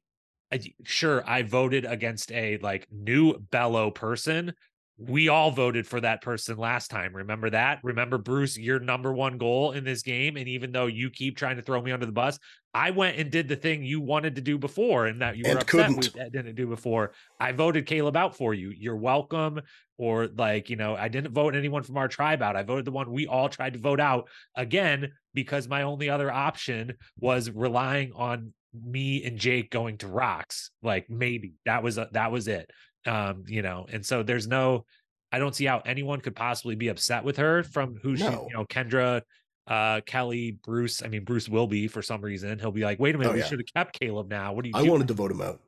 sure 0.84 1.24
I 1.28 1.44
voted 1.44 1.86
against 1.86 2.32
a 2.32 2.58
like 2.58 2.88
new 2.92 3.34
Belo 3.34 3.94
person 3.94 4.54
we 4.98 5.28
all 5.28 5.52
voted 5.52 5.86
for 5.86 6.00
that 6.00 6.22
person 6.22 6.58
last 6.58 6.90
time. 6.90 7.14
Remember 7.16 7.50
that? 7.50 7.80
Remember, 7.84 8.18
Bruce, 8.18 8.58
your 8.58 8.80
number 8.80 9.12
one 9.12 9.38
goal 9.38 9.74
in 9.74 9.84
this 9.84 10.02
game. 10.02 10.38
And 10.38 10.48
even 10.48 10.72
though 10.72 10.86
you 10.86 11.10
keep 11.10 11.36
trying 11.36 11.58
to 11.58 11.62
throw 11.62 11.82
me 11.82 11.92
under 11.92 12.06
the 12.06 12.14
bus, 12.14 12.40
I 12.74 12.92
went 12.92 13.18
and 13.18 13.30
did 13.30 13.50
the 13.50 13.58
thing 13.58 13.84
you 13.84 14.00
wanted 14.00 14.36
to 14.36 14.42
do 14.42 14.58
before 14.58 15.08
and 15.08 15.22
that 15.22 15.36
you 15.36 15.44
were 15.46 15.60
upset 15.60 15.68
couldn't. 15.68 16.14
that 16.14 16.32
didn't 16.32 16.56
do 16.56 16.68
before. 16.68 17.12
I 17.40 17.52
voted 17.52 17.88
Kaleb 17.88 18.16
out 18.16 18.38
for 18.38 18.54
you. 18.54 18.70
You're 18.70 18.96
welcome. 18.96 19.62
Or 19.98 20.28
like, 20.28 20.70
you 20.70 20.78
know, 20.78 20.96
I 20.96 21.10
didn't 21.10 21.34
vote 21.34 21.56
anyone 21.56 21.84
from 21.84 21.98
our 21.98 22.08
tribe 22.08 22.42
out. 22.42 22.56
I 22.56 22.64
voted 22.64 22.86
the 22.86 22.92
one 22.92 23.12
we 23.12 23.28
all 23.28 23.50
tried 23.50 23.74
to 23.74 23.80
vote 23.80 24.00
out 24.00 24.30
again 24.56 25.12
because 25.34 25.68
my 25.68 25.82
only 25.82 26.10
other 26.10 26.32
option 26.32 26.94
was 27.20 27.50
relying 27.50 28.14
on 28.16 28.54
me 28.74 29.24
and 29.26 29.38
Jake 29.38 29.72
going 29.72 29.98
to 30.00 30.08
rocks. 30.08 30.72
Like 30.82 31.10
maybe 31.10 31.54
that 31.66 31.84
was 31.84 31.98
a, 31.98 32.10
that 32.14 32.32
was 32.32 32.48
it. 32.48 32.70
Um, 33.06 33.44
you 33.48 33.62
know, 33.62 33.86
and 33.92 34.06
so 34.06 34.24
there's 34.24 34.48
no, 34.48 34.86
I 35.32 35.40
don't 35.40 35.56
see 35.56 35.66
how 35.66 35.82
anyone 35.86 36.22
could 36.22 36.36
possibly 36.36 36.76
be 36.76 36.88
upset 36.88 37.24
with 37.24 37.38
her 37.38 37.64
from 37.64 37.98
who 38.02 38.16
no. 38.16 38.18
she, 38.18 38.32
you 38.32 38.54
know, 38.54 38.66
Kendra, 38.66 39.22
uh, 39.68 40.02
Kellie, 40.06 40.52
Bruce. 40.64 41.04
I 41.04 41.08
mean, 41.08 41.24
Bruce 41.24 41.50
will 41.50 41.68
be 41.68 41.88
for 41.88 42.02
some 42.02 42.22
reason. 42.22 42.58
He'll 42.60 42.72
be 42.72 42.84
like, 42.84 43.00
wait 43.00 43.16
a 43.16 43.18
minute, 43.18 43.32
oh, 43.32 43.36
we 43.36 43.42
should 43.42 43.60
have 43.60 43.74
kept 43.76 44.00
Kaleb 44.00 44.30
now. 44.30 44.54
What 44.54 44.64
do 44.64 44.70
you 44.70 44.76
I 44.76 44.80
doing? 44.80 44.92
wanted 44.92 45.08
to 45.10 45.14
vote 45.14 45.32
him 45.32 45.42
out. 45.42 45.60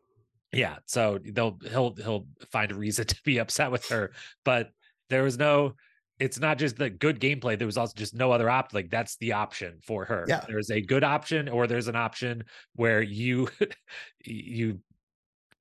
Yeah. 0.51 0.77
So 0.85 1.19
they'll 1.23 1.59
he'll 1.69 1.95
he'll 1.95 2.27
find 2.51 2.71
a 2.71 2.75
reason 2.75 3.05
to 3.07 3.15
be 3.23 3.39
upset 3.39 3.71
with 3.71 3.87
her. 3.89 4.11
But 4.45 4.71
there 5.09 5.23
was 5.23 5.37
no 5.37 5.73
it's 6.19 6.39
not 6.39 6.57
just 6.57 6.77
the 6.77 6.89
good 6.89 7.19
gameplay. 7.19 7.57
There 7.57 7.67
was 7.67 7.77
also 7.77 7.93
just 7.95 8.15
no 8.15 8.31
other 8.31 8.49
opt. 8.49 8.73
Like 8.73 8.89
that's 8.89 9.17
the 9.17 9.33
option 9.33 9.79
for 9.83 10.05
her. 10.05 10.25
Yeah. 10.27 10.43
There's 10.47 10.71
a 10.71 10.81
good 10.81 11.03
option, 11.03 11.47
or 11.47 11.67
there's 11.67 11.87
an 11.87 11.95
option 11.95 12.43
where 12.75 13.01
you 13.01 13.49
you 14.25 14.79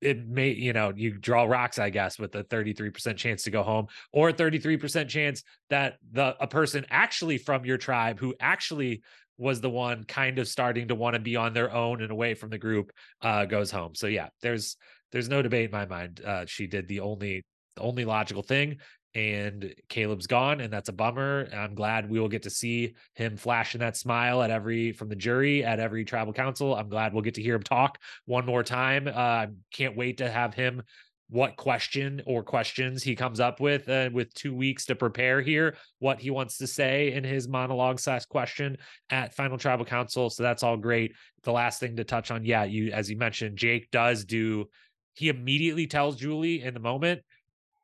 it 0.01 0.27
may 0.29 0.51
you 0.51 0.73
know 0.73 0.93
you 0.95 1.13
draw 1.13 1.45
rocks 1.45 1.79
i 1.79 1.91
guess 1.91 2.19
with 2.19 2.35
a 2.35 2.45
33% 2.45 3.17
chance 3.17 3.43
to 3.45 3.51
go 3.51 3.63
home 3.63 3.87
or 4.13 4.29
a 4.29 4.33
33% 4.33 5.09
chance 5.09 5.43
that 5.71 5.95
the 6.13 6.37
a 6.41 6.47
person 6.47 6.85
actually 6.91 7.39
from 7.39 7.65
your 7.65 7.79
tribe 7.79 8.19
who 8.19 8.35
actually 8.41 9.03
was 9.39 9.61
the 9.61 9.71
one 9.71 10.05
kind 10.05 10.39
of 10.39 10.49
starting 10.49 10.89
to 10.89 10.95
want 10.95 11.15
to 11.15 11.21
be 11.21 11.37
on 11.37 11.53
their 11.53 11.73
own 11.73 12.03
and 12.03 12.11
away 12.11 12.35
from 12.35 12.51
the 12.51 12.59
group 12.59 12.91
uh 13.23 13.45
goes 13.45 13.71
home. 13.71 13.95
So 13.95 14.07
yeah 14.07 14.29
there's 14.43 14.77
there's 15.13 15.29
no 15.29 15.43
debate 15.43 15.67
in 15.67 15.71
my 15.71 15.87
mind 15.87 16.21
uh 16.25 16.47
she 16.47 16.67
did 16.67 16.89
the 16.89 17.01
only 17.01 17.45
the 17.77 17.83
only 17.83 18.05
logical 18.05 18.43
thing 18.43 18.79
and 19.17 19.75
Kaleb's 19.89 20.27
gone, 20.27 20.61
and 20.61 20.71
that's 20.71 20.91
a 20.91 20.93
bummer. 20.93 21.49
I'm 21.51 21.75
glad 21.75 22.11
we 22.11 22.21
will 22.21 22.29
get 22.29 22.43
to 22.43 22.51
see 22.51 22.95
him 23.15 23.39
flashing 23.39 23.81
that 23.81 23.97
smile 23.97 24.43
at 24.43 24.51
every 24.51 24.93
from 24.93 25.09
the 25.09 25.17
jury 25.17 25.65
at 25.65 25.81
every 25.81 26.05
tribal 26.05 26.35
council. 26.35 26.75
I'm 26.75 26.91
glad 26.91 27.15
we'll 27.15 27.23
get 27.23 27.35
to 27.37 27.43
hear 27.43 27.55
him 27.55 27.63
talk 27.63 27.99
one 28.27 28.45
more 28.45 28.63
time. 28.63 29.09
Uh, 29.13 29.47
can't 29.73 29.97
wait 29.97 30.19
to 30.19 30.31
have 30.31 30.53
him 30.53 30.83
what 31.31 31.57
question 31.57 32.21
or 32.27 32.43
questions 32.43 33.03
he 33.03 33.17
comes 33.17 33.41
up 33.41 33.59
with 33.59 33.89
uh, 33.89 34.11
with 34.13 34.33
two 34.35 34.55
weeks 34.55 34.85
to 34.85 34.95
prepare 34.95 35.41
here 35.41 35.77
what 35.99 36.21
he 36.21 36.31
wants 36.31 36.59
to 36.59 36.67
say 36.67 37.13
in 37.13 37.25
his 37.25 37.49
monologue 37.49 37.99
slash 37.99 38.27
question 38.27 38.77
at 39.11 39.35
final 39.35 39.59
tribal 39.59 39.85
council 39.85 40.31
so 40.31 40.45
that's 40.45 40.63
all 40.63 40.77
great 40.77 41.17
the 41.43 41.51
last 41.51 41.81
thing 41.81 41.97
to 41.97 42.05
touch 42.05 42.31
on 42.31 42.45
yeah 42.45 42.63
you 42.63 42.93
as 42.93 43.11
you 43.11 43.17
mentioned 43.17 43.57
jake 43.57 43.91
does 43.91 44.25
do 44.25 44.67
he 45.15 45.29
immediately 45.29 45.89
tells 45.89 46.15
julie 46.15 46.63
in 46.63 46.75
the 46.75 46.79
moment 46.79 47.21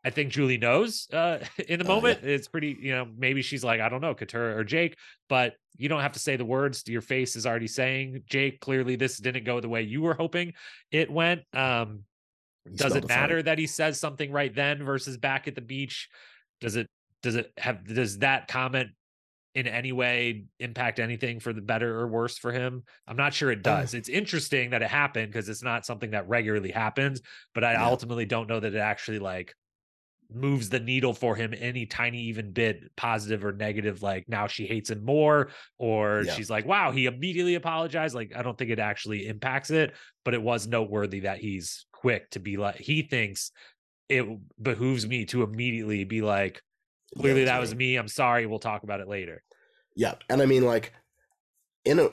I 0.05 0.11
think 0.11 0.33
Julie 0.33 0.59
knows 0.59 1.09
uh, 1.13 1.39
in 1.69 1.79
the 1.79 1.85
moment. 1.85 2.21
Uh, 2.23 2.27
yeah. 2.27 2.35
It's 2.35 2.49
pretty, 2.49 2.77
you 2.81 2.93
know, 2.93 3.07
maybe 3.17 3.43
she's 3.43 3.63
like, 3.63 3.81
I 3.81 3.89
don't 3.89 4.01
know, 4.01 4.15
Katurah 4.15 4.57
or 4.57 4.65
Jake, 4.65 4.97
but 5.29 5.55
you 5.77 5.89
don't 5.89 6.01
have 6.01 6.13
to 6.13 6.19
say 6.19 6.37
the 6.37 6.45
words. 6.45 6.83
Your 6.87 7.01
face 7.01 7.37
is 7.37 7.47
already 7.47 7.69
saying, 7.69 8.23
Jake, 8.27 8.61
clearly 8.61 8.97
this 8.97 9.19
didn't 9.19 9.45
go 9.45 9.61
the 9.61 9.69
way 9.69 9.83
you 9.83 10.03
were 10.03 10.15
hoping 10.15 10.55
it 10.91 11.11
went. 11.11 11.43
Um, 11.55 12.01
does 12.75 12.95
it 12.95 13.09
matter 13.09 13.43
that 13.43 13.59
he 13.59 13.67
says 13.67 13.99
something 13.99 14.31
right 14.31 14.55
then 14.55 14.85
versus 14.85 15.17
back 15.17 15.49
at 15.49 15.55
the 15.55 15.61
beach? 15.61 16.09
Does 16.61 16.77
it, 16.77 16.89
does 17.23 17.35
it 17.35 17.53
have, 17.59 17.85
does 17.85 18.19
that 18.19 18.49
comment 18.49 18.91
in 19.55 19.67
any 19.67 19.93
way 19.93 20.45
impact 20.61 20.99
anything 20.99 21.39
for 21.41 21.53
the 21.53 21.61
better 21.61 21.99
or 21.99 22.07
worse 22.07 22.39
for 22.39 22.53
him? 22.53 22.85
I'm 23.07 23.17
not 23.17 23.35
sure 23.35 23.51
it 23.51 23.67
uh. 23.67 23.81
does. 23.81 23.95
Uh, 23.95 23.99
it's 23.99 24.09
interesting 24.09 24.71
that 24.71 24.83
it 24.83 24.89
happened 24.89 25.33
because 25.33 25.49
it's 25.49 25.63
not 25.63 25.87
something 25.87 26.11
that 26.13 26.29
regularly 26.29 26.71
happens, 26.71 27.21
but 27.55 27.65
I 27.65 27.73
yeah. 27.73 27.85
ultimately 27.85 28.27
don't 28.27 28.49
know 28.49 28.61
that 28.61 28.75
it 28.75 28.79
actually 28.79 29.19
like 29.19 29.55
moves 30.35 30.69
the 30.69 30.81
needle 30.81 31.13
for 31.13 31.35
him 31.35 31.55
any 31.59 31.87
tiny 31.87 32.19
even 32.23 32.53
bit 32.53 32.95
positive 32.97 33.45
or 33.45 33.53
negative 33.53 34.03
like 34.03 34.29
now 34.29 34.47
she 34.47 34.67
hates 34.67 34.91
him 34.91 35.05
more 35.05 35.51
or 35.79 36.23
yeah. 36.25 36.35
she's 36.35 36.51
like 36.51 36.67
wow 36.67 36.91
he 36.91 37.07
immediately 37.07 37.55
apologized. 37.55 38.15
Like 38.15 38.33
i 38.37 38.43
don't 38.43 38.57
think 38.57 38.71
it 38.71 38.79
actually 38.79 39.27
impacts 39.27 39.71
it 39.71 39.95
but 40.25 40.35
it 40.35 40.43
was 40.43 40.67
noteworthy 40.67 41.21
that 41.21 41.39
he's 41.39 41.87
quick 41.93 42.31
to 42.31 42.41
be 42.41 42.57
like 42.57 42.77
he 42.77 43.03
thinks 43.03 43.53
it 44.09 44.27
behooves 44.61 45.07
me 45.07 45.25
to 45.27 45.43
immediately 45.43 46.05
be 46.05 46.21
like 46.23 46.63
clearly 47.17 47.41
yeah, 47.41 47.47
that 47.47 47.61
was 47.61 47.75
me 47.75 47.97
i'm 47.97 48.09
sorry 48.09 48.47
we'll 48.47 48.59
talk 48.59 48.83
about 48.83 49.01
it 49.01 49.09
later. 49.09 49.43
Yeah 49.97 50.15
and 50.29 50.43
i 50.43 50.47
mean 50.47 50.65
like 50.65 50.93
in 51.85 51.99
a 51.99 52.09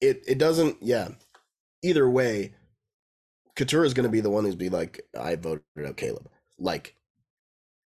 it 0.00 0.24
it 0.26 0.38
doesn't 0.38 0.76
yeah 0.80 1.08
either 1.82 2.08
way 2.08 2.54
Katurah 3.60 3.84
is 3.84 3.94
going 3.94 4.04
to 4.04 4.10
be 4.10 4.20
the 4.20 4.30
one 4.30 4.44
who's 4.44 4.56
be 4.56 4.70
like, 4.70 5.02
I 5.18 5.36
voted 5.36 5.62
out 5.86 5.96
Kaleb 5.96 6.26
like 6.60 6.94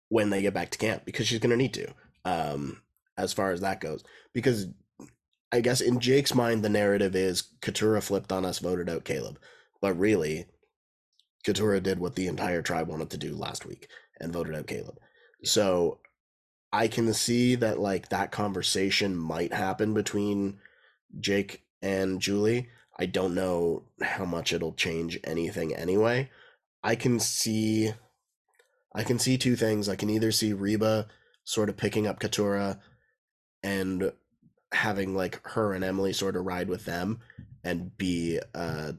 when 0.09 0.29
they 0.29 0.41
get 0.41 0.53
back 0.53 0.69
to 0.71 0.77
camp 0.77 1.03
because 1.05 1.27
she's 1.27 1.39
going 1.39 1.51
to 1.51 1.57
need 1.57 1.73
to 1.73 1.87
um 2.25 2.81
as 3.17 3.33
far 3.33 3.51
as 3.51 3.61
that 3.61 3.81
goes. 3.81 4.03
Because 4.33 4.67
i 5.53 5.59
guess 5.59 5.81
in 5.81 5.99
jake's 5.99 6.33
mind 6.33 6.63
the 6.63 6.69
narrative 6.69 7.13
is 7.13 7.43
katurah 7.61 8.01
flipped 8.01 8.31
on 8.31 8.45
us 8.45 8.59
voted 8.59 8.89
out 8.89 9.03
kaleb. 9.03 9.37
But 9.81 9.97
really 9.99 10.45
katurah 11.45 11.81
did 11.81 11.99
what 11.99 12.15
the 12.15 12.27
entire 12.27 12.61
tribe 12.61 12.87
wanted 12.87 13.09
to 13.11 13.17
do 13.17 13.35
last 13.35 13.65
week 13.65 13.87
and 14.19 14.31
voted 14.31 14.55
out 14.55 14.67
kaleb. 14.67 14.97
So 15.43 15.99
i 16.71 16.87
can 16.87 17.13
see 17.13 17.55
that 17.55 17.79
like 17.79 18.09
that 18.09 18.31
conversation 18.31 19.15
might 19.15 19.53
happen 19.53 19.93
between 19.93 20.59
jake 21.19 21.63
and 21.81 22.21
julie. 22.21 22.69
I 22.99 23.07
don't 23.07 23.33
know 23.33 23.83
how 24.01 24.25
much 24.25 24.53
it'll 24.53 24.73
change 24.73 25.19
anything 25.23 25.73
anyway. 25.73 26.29
I 26.83 26.95
can 26.95 27.19
see 27.19 27.93
I 28.93 29.03
can 29.03 29.19
see 29.19 29.37
two 29.37 29.55
things. 29.55 29.87
I 29.87 29.95
can 29.95 30.09
either 30.09 30.31
see 30.31 30.53
Reba 30.53 31.07
sort 31.43 31.69
of 31.69 31.77
picking 31.77 32.07
up 32.07 32.19
Katurah 32.19 32.79
and 33.63 34.11
having 34.73 35.15
like 35.15 35.45
her 35.49 35.73
and 35.73 35.83
Emily 35.83 36.13
sort 36.13 36.35
of 36.35 36.45
ride 36.45 36.69
with 36.69 36.85
them 36.85 37.19
and 37.63 37.95
be 37.97 38.39
a 38.53 38.95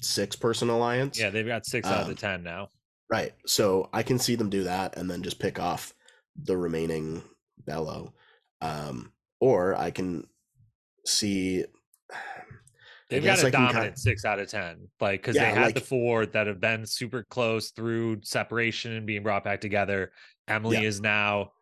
six 0.00 0.36
person 0.36 0.68
alliance. 0.70 1.18
Yeah, 1.18 1.30
they've 1.30 1.46
got 1.46 1.66
six 1.66 1.86
out 1.88 2.00
of 2.00 2.06
the 2.06 2.12
Um, 2.12 2.16
ten 2.16 2.42
now. 2.42 2.70
Right. 3.10 3.34
So 3.46 3.88
I 3.92 4.02
can 4.02 4.18
see 4.18 4.36
them 4.36 4.50
do 4.50 4.64
that 4.64 4.96
and 4.96 5.10
then 5.10 5.22
just 5.22 5.38
pick 5.38 5.58
off 5.58 5.94
the 6.36 6.56
remaining 6.56 7.22
Belo. 7.64 8.12
Um, 8.60 9.12
or 9.40 9.74
I 9.74 9.90
can 9.90 10.26
see. 11.04 11.64
They've 13.10 13.24
got 13.24 13.42
a 13.42 13.46
I 13.48 13.50
dominant 13.50 13.76
kind- 13.76 13.98
six 13.98 14.24
out 14.24 14.38
of 14.38 14.48
ten, 14.48 14.88
like 15.00 15.20
because 15.22 15.36
Yeah, 15.36 15.52
they 15.52 15.60
had 15.60 15.74
the 15.74 15.80
four 15.80 16.26
that 16.26 16.46
have 16.46 16.60
been 16.60 16.86
super 16.86 17.24
close 17.24 17.70
through 17.70 18.20
separation 18.22 18.92
and 18.92 19.06
being 19.06 19.22
brought 19.22 19.44
back 19.44 19.60
together. 19.60 20.12
Emily 20.48 20.78
Yeah. 20.78 20.84
is 20.88 21.00
now 21.00 21.52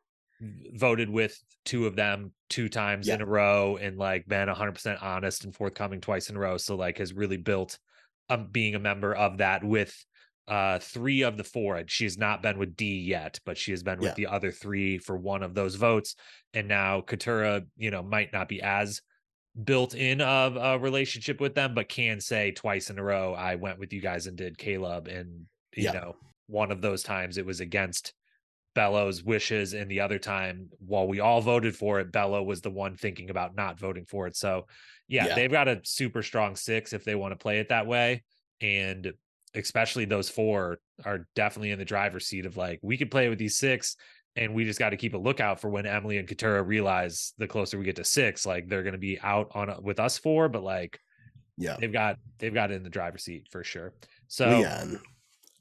voted 0.41 1.11
with 1.11 1.37
two 1.65 1.87
of 1.87 1.97
them 1.97 2.33
two 2.49 2.69
times 2.69 3.09
in 3.09 3.21
a 3.21 3.27
row 3.27 3.77
and 3.81 3.99
like 3.99 4.27
been 4.29 4.49
100% 4.49 5.03
honest 5.03 5.45
and 5.45 5.55
forthcoming 5.55 6.01
twice 6.01 6.31
in 6.31 6.37
a 6.37 6.39
row 6.39 6.57
so 6.57 6.77
like 6.77 6.99
has 6.99 7.13
really 7.13 7.37
built 7.37 7.77
um 8.31 8.47
being 8.53 8.77
a 8.77 8.79
member 8.79 9.13
of 9.15 9.39
that 9.39 9.65
with 9.65 9.93
uh 10.47 10.79
three 10.79 11.23
of 11.23 11.37
the 11.37 11.43
four 11.45 11.77
and 11.77 11.91
she 11.91 12.05
has 12.05 12.17
not 12.17 12.41
been 12.41 12.57
with 12.57 12.77
dee 12.77 13.01
yet 13.01 13.41
but 13.45 13.59
she 13.59 13.73
has 13.73 13.83
been 13.83 13.99
with 13.99 14.11
Yeah. 14.11 14.15
the 14.15 14.27
other 14.29 14.53
three 14.53 14.97
for 14.97 15.17
one 15.17 15.43
of 15.43 15.55
those 15.55 15.75
votes 15.75 16.15
and 16.55 16.69
now 16.69 17.01
katurah 17.01 17.67
you 17.77 17.91
know 17.91 18.03
might 18.05 18.33
not 18.33 18.49
be 18.49 18.63
as 18.63 19.03
built 19.65 19.95
in 19.95 20.21
of 20.21 20.57
a 20.57 20.79
relationship 20.79 21.41
with 21.41 21.55
them 21.55 21.75
but 21.75 21.89
can 21.89 22.21
say 22.21 22.53
twice 22.53 22.91
in 22.91 22.99
a 22.99 23.03
row 23.03 23.35
i 23.35 23.55
went 23.57 23.79
with 23.79 23.93
you 23.93 24.01
guys 24.01 24.27
and 24.27 24.37
did 24.37 24.57
kaleb 24.59 25.09
and 25.09 25.47
you 25.75 25.85
Yeah. 25.85 25.93
know 25.93 26.17
one 26.47 26.71
of 26.71 26.81
those 26.81 27.03
times 27.03 27.39
it 27.39 27.47
was 27.47 27.61
against 27.61 28.15
Belo's 28.75 29.25
wishes, 29.25 29.75
and 29.75 29.91
the 29.91 30.01
other 30.01 30.21
time, 30.21 30.71
while 30.79 31.09
we 31.09 31.19
all 31.19 31.41
voted 31.41 31.75
for 31.75 31.99
it, 31.99 32.13
Belo 32.13 32.45
was 32.45 32.61
the 32.61 32.71
one 32.71 32.97
thinking 32.97 33.29
about 33.29 33.57
not 33.57 33.79
voting 33.79 34.05
for 34.05 34.29
it. 34.29 34.37
So, 34.37 34.67
yeah, 35.09 35.27
Yeah. 35.27 35.35
they've 35.35 35.51
got 35.51 35.67
a 35.67 35.81
super 35.85 36.23
strong 36.23 36.55
six 36.55 36.93
if 36.93 37.03
they 37.03 37.17
want 37.17 37.33
to 37.33 37.37
play 37.37 37.59
it 37.59 37.71
that 37.71 37.89
way, 37.89 38.23
and 38.61 39.13
especially 39.55 40.05
those 40.05 40.31
four 40.31 40.79
are 41.05 41.27
definitely 41.35 41.73
in 41.73 41.79
the 41.81 41.85
driver's 41.85 42.27
seat 42.27 42.47
of 42.47 42.57
like 42.57 42.79
we 42.83 42.97
could 42.97 43.11
play 43.11 43.29
with 43.29 43.39
these 43.39 43.57
six, 43.59 43.97
and 44.39 44.55
we 44.55 44.65
just 44.65 44.79
got 44.79 44.91
to 44.91 44.97
keep 44.97 45.15
a 45.15 45.19
lookout 45.19 45.61
for 45.61 45.69
when 45.69 45.87
Emily 45.87 46.19
and 46.19 46.29
Katurah 46.29 46.67
realize 46.67 47.33
the 47.39 47.49
closer 47.49 47.79
we 47.79 47.85
get 47.85 47.97
to 47.97 48.05
six, 48.05 48.47
like 48.47 48.69
they're 48.69 48.83
going 48.83 48.93
to 48.93 48.99
be 48.99 49.19
out 49.21 49.51
on 49.55 49.83
with 49.83 49.99
us 50.01 50.17
four, 50.17 50.49
but 50.49 50.63
like 50.63 50.99
Yeah. 51.57 51.77
they've 51.81 51.93
got 51.93 52.19
they've 52.39 52.55
got 52.55 52.71
it 52.71 52.75
in 52.75 52.83
the 52.83 52.91
driver's 52.91 53.25
seat 53.25 53.49
for 53.51 53.65
sure. 53.65 53.95
So 54.29 54.47
Well, 54.47 54.61
yeah, 54.61 54.83
and 54.83 54.99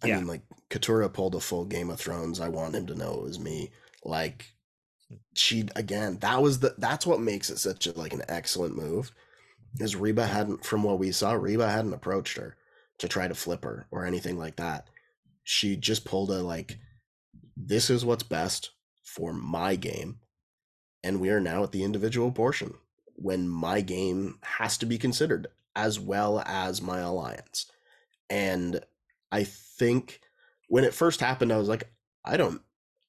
I 0.03 0.07
yeah. 0.07 0.17
mean, 0.17 0.27
like 0.27 0.41
Katurah 0.69 1.11
pulled 1.11 1.35
a 1.35 1.39
full 1.39 1.65
Game 1.65 1.89
of 1.89 1.99
Thrones. 1.99 2.39
I 2.39 2.49
want 2.49 2.75
him 2.75 2.85
to 2.87 2.95
know 2.95 3.15
it 3.15 3.23
was 3.23 3.39
me. 3.39 3.71
Like 4.03 4.45
she 5.35 5.67
again, 5.75 6.17
that 6.19 6.41
was 6.41 6.59
the 6.59 6.75
that's 6.77 7.07
what 7.07 7.19
makes 7.19 7.49
it 7.49 7.57
such 7.57 7.87
a 7.87 7.93
like 7.93 8.13
an 8.13 8.23
excellent 8.29 8.75
move. 8.75 9.11
Is 9.79 9.95
Reba 9.95 10.23
mm-hmm. 10.23 10.33
hadn't 10.33 10.65
from 10.65 10.83
what 10.83 10.99
we 10.99 11.11
saw, 11.11 11.33
Reba 11.33 11.69
hadn't 11.69 11.93
approached 11.93 12.37
her 12.37 12.57
to 12.99 13.07
try 13.07 13.27
to 13.27 13.35
flip 13.35 13.63
her 13.63 13.87
or 13.91 14.05
anything 14.05 14.37
like 14.37 14.55
that. 14.57 14.87
She 15.43 15.77
just 15.77 16.03
pulled 16.03 16.31
a 16.31 16.41
like, 16.41 16.77
this 17.59 17.89
is 17.89 18.05
what's 18.05 18.23
best 18.23 18.71
for 19.03 19.33
my 19.33 19.75
game, 19.75 20.19
and 21.03 21.19
we 21.19 21.29
are 21.31 21.39
now 21.39 21.63
at 21.63 21.71
the 21.71 21.83
individual 21.83 22.31
portion 22.31 22.75
when 23.15 23.49
my 23.49 23.81
game 23.81 24.37
has 24.43 24.77
to 24.77 24.85
be 24.85 24.99
considered 24.99 25.47
as 25.75 25.99
well 25.99 26.43
as 26.45 26.81
my 26.81 26.99
alliance. 26.99 27.65
And 28.29 28.81
I 29.31 29.43
think 29.43 30.21
when 30.67 30.83
it 30.83 30.93
first 30.93 31.19
happened, 31.19 31.51
I 31.51 31.57
was 31.57 31.67
like, 31.67 31.91
I 32.23 32.37
don't, 32.37 32.61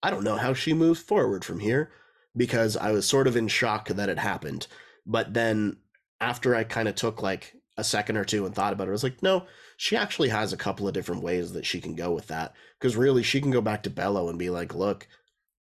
I 0.02 0.10
don't 0.10 0.24
know 0.24 0.36
how 0.36 0.54
she 0.54 0.72
moves 0.72 1.00
forward 1.00 1.44
from 1.44 1.60
here 1.60 1.90
because 2.36 2.76
I 2.76 2.92
was 2.92 3.06
sort 3.06 3.26
of 3.26 3.36
in 3.36 3.48
shock 3.48 3.88
that 3.88 4.08
it 4.08 4.18
happened. 4.18 4.66
But 5.04 5.34
then 5.34 5.76
after 6.20 6.54
I 6.54 6.64
kind 6.64 6.88
of 6.88 6.94
took 6.94 7.20
like 7.20 7.54
a 7.76 7.84
second 7.84 8.16
or 8.16 8.24
two 8.24 8.46
and 8.46 8.54
thought 8.54 8.72
about 8.72 8.86
it, 8.86 8.90
I 8.90 8.92
was 8.92 9.02
like, 9.02 9.22
no, 9.22 9.46
she 9.80 9.96
actually 9.96 10.28
has 10.28 10.52
a 10.52 10.56
couple 10.56 10.88
of 10.88 10.92
different 10.92 11.22
ways 11.22 11.52
that 11.52 11.64
she 11.64 11.80
can 11.80 11.94
go 11.94 12.10
with 12.10 12.26
that. 12.26 12.52
Because 12.78 12.96
really, 12.96 13.22
she 13.22 13.40
can 13.40 13.52
go 13.52 13.60
back 13.60 13.84
to 13.84 13.90
Bello 13.90 14.28
and 14.28 14.36
be 14.36 14.50
like, 14.50 14.74
look, 14.74 15.06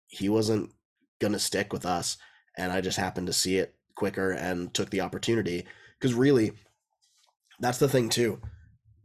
he 0.07 0.27
wasn't 0.27 0.71
going 1.19 1.33
to 1.33 1.39
stick 1.39 1.71
with 1.71 1.85
us. 1.85 2.17
And 2.57 2.71
I 2.71 2.81
just 2.81 2.97
happened 2.97 3.27
to 3.27 3.33
see 3.33 3.57
it 3.57 3.75
quicker 3.95 4.31
and 4.31 4.73
took 4.73 4.89
the 4.89 5.01
opportunity. 5.01 5.65
Because 5.99 6.15
really, 6.15 6.53
that's 7.59 7.77
the 7.77 7.87
thing 7.87 8.09
too. 8.09 8.41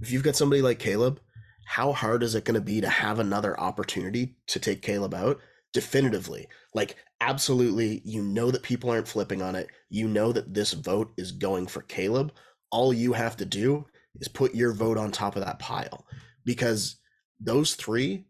If 0.01 0.11
you've 0.11 0.23
got 0.23 0.35
somebody 0.35 0.63
like 0.63 0.79
Kaleb, 0.79 1.19
how 1.67 1.93
hard 1.93 2.23
is 2.23 2.35
it 2.35 2.47
going 2.47 2.55
to 2.55 2.63
be 2.63 2.81
to 2.81 2.89
have 2.89 3.19
another 3.19 3.59
opportunity 3.61 4.37
to 4.47 4.59
take 4.59 4.81
Kaleb 4.81 5.13
out? 5.13 5.41
Definitively. 5.75 6.49
Like, 6.73 6.97
absolutely, 7.21 8.01
you 8.03 8.23
know 8.23 8.51
that 8.51 8.63
people 8.63 8.89
aren't 8.89 9.09
flipping 9.09 9.43
on 9.43 9.57
it. 9.57 9.69
You 9.91 10.09
know 10.09 10.33
that 10.33 10.55
this 10.55 10.73
vote 10.73 11.13
is 11.19 11.33
going 11.33 11.67
for 11.67 11.83
Kaleb. 11.83 12.31
All 12.71 12.95
you 12.95 13.13
have 13.13 13.37
to 13.37 13.45
do 13.45 13.85
is 14.21 14.29
put 14.29 14.55
your 14.55 14.73
vote 14.73 14.97
on 14.97 15.11
top 15.11 15.37
of 15.37 15.45
that 15.45 15.59
pile 15.59 16.07
because 16.45 16.97
those 17.41 17.75
three, 17.75 18.27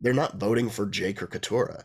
they're 0.00 0.12
not 0.12 0.38
voting 0.38 0.70
for 0.70 0.86
Jake 0.86 1.22
or 1.22 1.26
Katurah. 1.26 1.84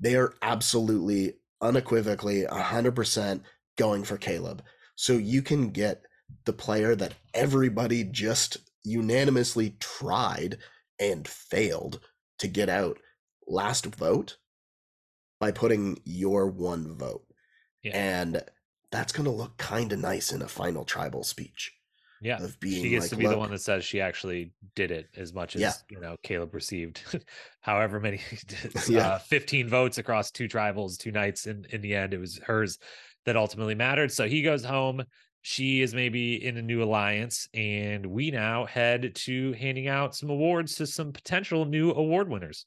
They 0.00 0.16
are 0.16 0.34
absolutely, 0.42 1.34
unequivocally, 1.60 2.44
100% 2.44 3.40
going 3.78 4.04
for 4.04 4.18
Kaleb. 4.18 4.60
So 4.96 5.14
you 5.14 5.42
can 5.42 5.70
get 5.70 6.02
the 6.44 6.52
player 6.52 6.94
that 6.96 7.14
everybody 7.34 8.04
just 8.04 8.58
unanimously 8.84 9.76
tried 9.78 10.58
and 10.98 11.26
failed 11.26 12.00
to 12.38 12.48
get 12.48 12.68
out 12.68 12.98
last 13.46 13.86
vote 13.86 14.36
by 15.40 15.52
putting 15.52 16.00
your 16.04 16.48
one 16.48 16.96
vote. 16.96 17.24
Yeah. 17.82 17.92
And 17.94 18.42
that's 18.90 19.12
going 19.12 19.24
to 19.24 19.30
look 19.30 19.56
kind 19.56 19.92
of 19.92 19.98
nice 19.98 20.32
in 20.32 20.42
a 20.42 20.48
final 20.48 20.84
tribal 20.84 21.24
speech 21.24 21.72
yeah, 22.22 22.42
of 22.42 22.58
being 22.60 22.82
she 22.82 22.88
gets 22.90 23.04
like, 23.04 23.10
to 23.10 23.16
be 23.16 23.26
the 23.26 23.36
one 23.36 23.50
that 23.50 23.60
says 23.60 23.84
she 23.84 24.00
actually 24.00 24.52
did 24.74 24.90
it 24.90 25.08
as 25.16 25.34
much 25.34 25.56
as 25.56 25.60
Yeah. 25.62 25.72
you 25.90 26.00
know 26.00 26.16
Kaleb 26.24 26.54
received 26.54 27.02
however 27.60 28.00
many 28.00 28.20
Yeah. 28.88 29.14
uh, 29.14 29.18
15 29.18 29.68
votes 29.68 29.98
across 29.98 30.30
two 30.30 30.48
tribals 30.48 30.96
two 30.96 31.10
nights 31.12 31.46
in 31.46 31.66
in 31.70 31.80
the 31.80 31.94
end. 31.94 32.14
It 32.14 32.18
was 32.18 32.38
hers 32.38 32.78
that 33.26 33.36
ultimately 33.36 33.74
mattered. 33.74 34.10
So 34.12 34.26
he 34.26 34.42
goes 34.42 34.64
home. 34.64 35.02
She 35.42 35.82
is 35.82 35.92
maybe 35.92 36.44
in 36.44 36.56
a 36.56 36.62
new 36.62 36.82
alliance 36.84 37.48
and 37.52 38.06
we 38.06 38.30
now 38.30 38.64
head 38.64 39.12
to 39.16 39.52
handing 39.54 39.88
out 39.88 40.14
some 40.14 40.30
awards 40.30 40.76
to 40.76 40.86
some 40.86 41.12
potential 41.12 41.64
new 41.64 41.90
award 41.90 42.28
winners 42.28 42.64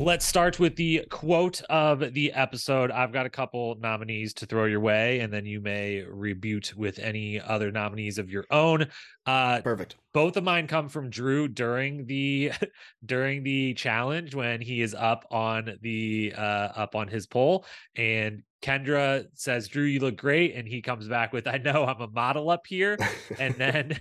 Let's 0.00 0.24
start 0.24 0.58
with 0.58 0.76
the 0.76 1.04
quote 1.10 1.60
of 1.68 2.14
the 2.14 2.32
episode. 2.32 2.90
I've 2.90 3.12
got 3.12 3.26
a 3.26 3.30
couple 3.30 3.76
nominees 3.82 4.32
to 4.34 4.46
throw 4.46 4.64
your 4.64 4.80
way, 4.80 5.20
and 5.20 5.30
then 5.30 5.44
you 5.44 5.60
may 5.60 6.00
rebut 6.00 6.72
with 6.74 6.98
any 6.98 7.38
other 7.38 7.70
nominees 7.70 8.16
of 8.16 8.30
your 8.30 8.46
own. 8.50 8.86
Uh, 9.26 9.60
perfect. 9.60 9.96
both 10.14 10.38
of 10.38 10.42
mine 10.42 10.66
come 10.68 10.88
from 10.88 11.10
Drew 11.10 11.48
during 11.48 12.06
the 12.06 12.50
during 13.04 13.42
the 13.42 13.74
challenge 13.74 14.34
when 14.34 14.62
he 14.62 14.80
is 14.80 14.94
up 14.94 15.26
on 15.30 15.76
the 15.82 16.32
uh 16.34 16.40
up 16.74 16.94
on 16.94 17.06
his 17.06 17.26
pole 17.26 17.66
and 17.94 18.42
Kendra 18.62 19.26
says, 19.34 19.68
Drew, 19.68 19.84
you 19.84 20.00
look 20.00 20.16
great. 20.16 20.54
And 20.54 20.68
he 20.68 20.82
comes 20.82 21.08
back 21.08 21.32
with, 21.32 21.46
I 21.46 21.56
know 21.58 21.84
I'm 21.86 22.00
a 22.00 22.08
model 22.08 22.50
up 22.50 22.66
here. 22.66 22.98
And 23.38 23.54
then 23.54 23.98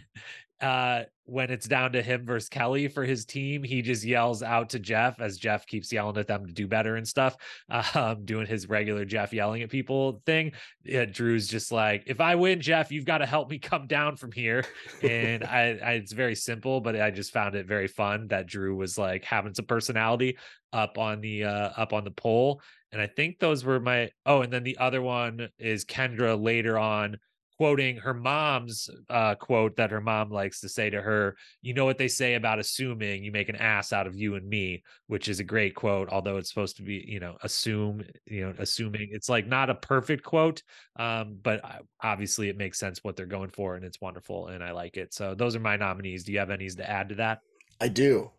uh 0.61 1.03
when 1.29 1.51
it's 1.51 1.67
down 1.67 1.91
to 1.91 2.01
him 2.01 2.25
versus 2.25 2.49
Kellie 2.49 2.87
for 2.87 3.03
his 3.03 3.23
team, 3.23 3.63
he 3.63 3.81
just 3.81 4.03
yells 4.03 4.41
out 4.41 4.69
to 4.69 4.79
Jeff 4.79 5.21
as 5.21 5.37
Jeff 5.37 5.65
keeps 5.67 5.93
yelling 5.93 6.17
at 6.17 6.27
them 6.27 6.45
to 6.45 6.51
do 6.51 6.67
better 6.67 6.95
and 6.95 7.07
stuff. 7.07 7.37
Um, 7.95 8.23
doing 8.25 8.45
his 8.45 8.69
regular 8.69 9.03
Jeff 9.03 9.33
yelling 9.33 9.61
at 9.61 9.69
people 9.69 10.21
thing. 10.25 10.51
Yeah, 10.83 11.05
Drew's 11.05 11.47
just 11.47 11.71
like, 11.71 12.03
if 12.07 12.21
I 12.21 12.35
win, 12.35 12.61
Jeff, 12.61 12.91
you've 12.91 13.05
got 13.05 13.19
to 13.19 13.25
help 13.25 13.49
me 13.49 13.57
come 13.57 13.87
down 13.87 14.15
from 14.15 14.31
here. 14.31 14.63
And 15.01 15.43
I, 15.45 15.79
I 15.83 15.91
it's 15.93 16.11
very 16.11 16.35
simple, 16.35 16.81
but 16.81 16.99
I 16.99 17.09
just 17.09 17.31
found 17.31 17.55
it 17.55 17.67
very 17.67 17.87
fun 17.87 18.27
that 18.27 18.47
Drew 18.47 18.75
was 18.75 18.97
like 18.97 19.23
having 19.23 19.53
some 19.53 19.65
personality 19.65 20.37
up 20.71 20.97
on 20.97 21.21
the 21.21 21.45
uh 21.45 21.69
up 21.77 21.93
on 21.93 22.03
the 22.03 22.11
pole. 22.11 22.61
And 22.91 23.01
I 23.01 23.07
think 23.07 23.39
those 23.39 23.63
were 23.63 23.79
my 23.79 24.11
oh, 24.25 24.41
and 24.41 24.51
then 24.51 24.63
the 24.63 24.77
other 24.77 25.01
one 25.01 25.49
is 25.57 25.85
Kendra 25.85 26.41
later 26.41 26.77
on 26.77 27.17
quoting 27.59 27.97
her 27.97 28.13
mom's 28.13 28.89
uh, 29.09 29.35
quote 29.35 29.75
that 29.75 29.91
her 29.91 29.99
mom 29.99 30.31
likes 30.31 30.61
to 30.61 30.69
say 30.69 30.89
to 30.89 31.01
her, 31.01 31.35
you 31.61 31.73
know 31.73 31.83
what 31.83 31.97
they 31.97 32.07
say 32.07 32.35
about 32.35 32.57
assuming 32.57 33.21
you 33.21 33.33
make 33.33 33.49
an 33.49 33.57
ass 33.57 33.91
out 33.91 34.07
of 34.07 34.15
you 34.15 34.35
and 34.35 34.47
me, 34.47 34.81
which 35.07 35.27
is 35.27 35.41
a 35.41 35.43
great 35.43 35.75
quote, 35.75 36.07
although 36.07 36.37
it's 36.37 36.47
supposed 36.47 36.77
to 36.77 36.83
be, 36.83 37.03
you 37.05 37.19
know, 37.19 37.35
assume, 37.43 38.01
you 38.25 38.45
know, 38.45 38.53
assuming 38.59 39.09
it's 39.11 39.27
like 39.27 39.45
not 39.45 39.69
a 39.69 39.75
perfect 39.75 40.23
quote, 40.23 40.63
um, 40.95 41.37
but 41.43 41.61
obviously 42.01 42.47
it 42.47 42.55
makes 42.55 42.79
sense 42.79 43.03
what 43.03 43.17
they're 43.17 43.25
going 43.25 43.49
for 43.49 43.75
and 43.75 43.83
it's 43.83 43.99
wonderful 43.99 44.47
and 44.47 44.63
I 44.63 44.71
like 44.71 44.95
it. 44.95 45.13
So 45.13 45.35
those 45.35 45.53
are 45.53 45.59
my 45.59 45.75
nominees. 45.75 46.23
Do 46.23 46.31
you 46.31 46.39
have 46.39 46.51
any 46.51 46.69
to 46.69 46.89
add 46.89 47.09
to 47.09 47.15
that? 47.15 47.41
I 47.81 47.89
do. 47.89 48.31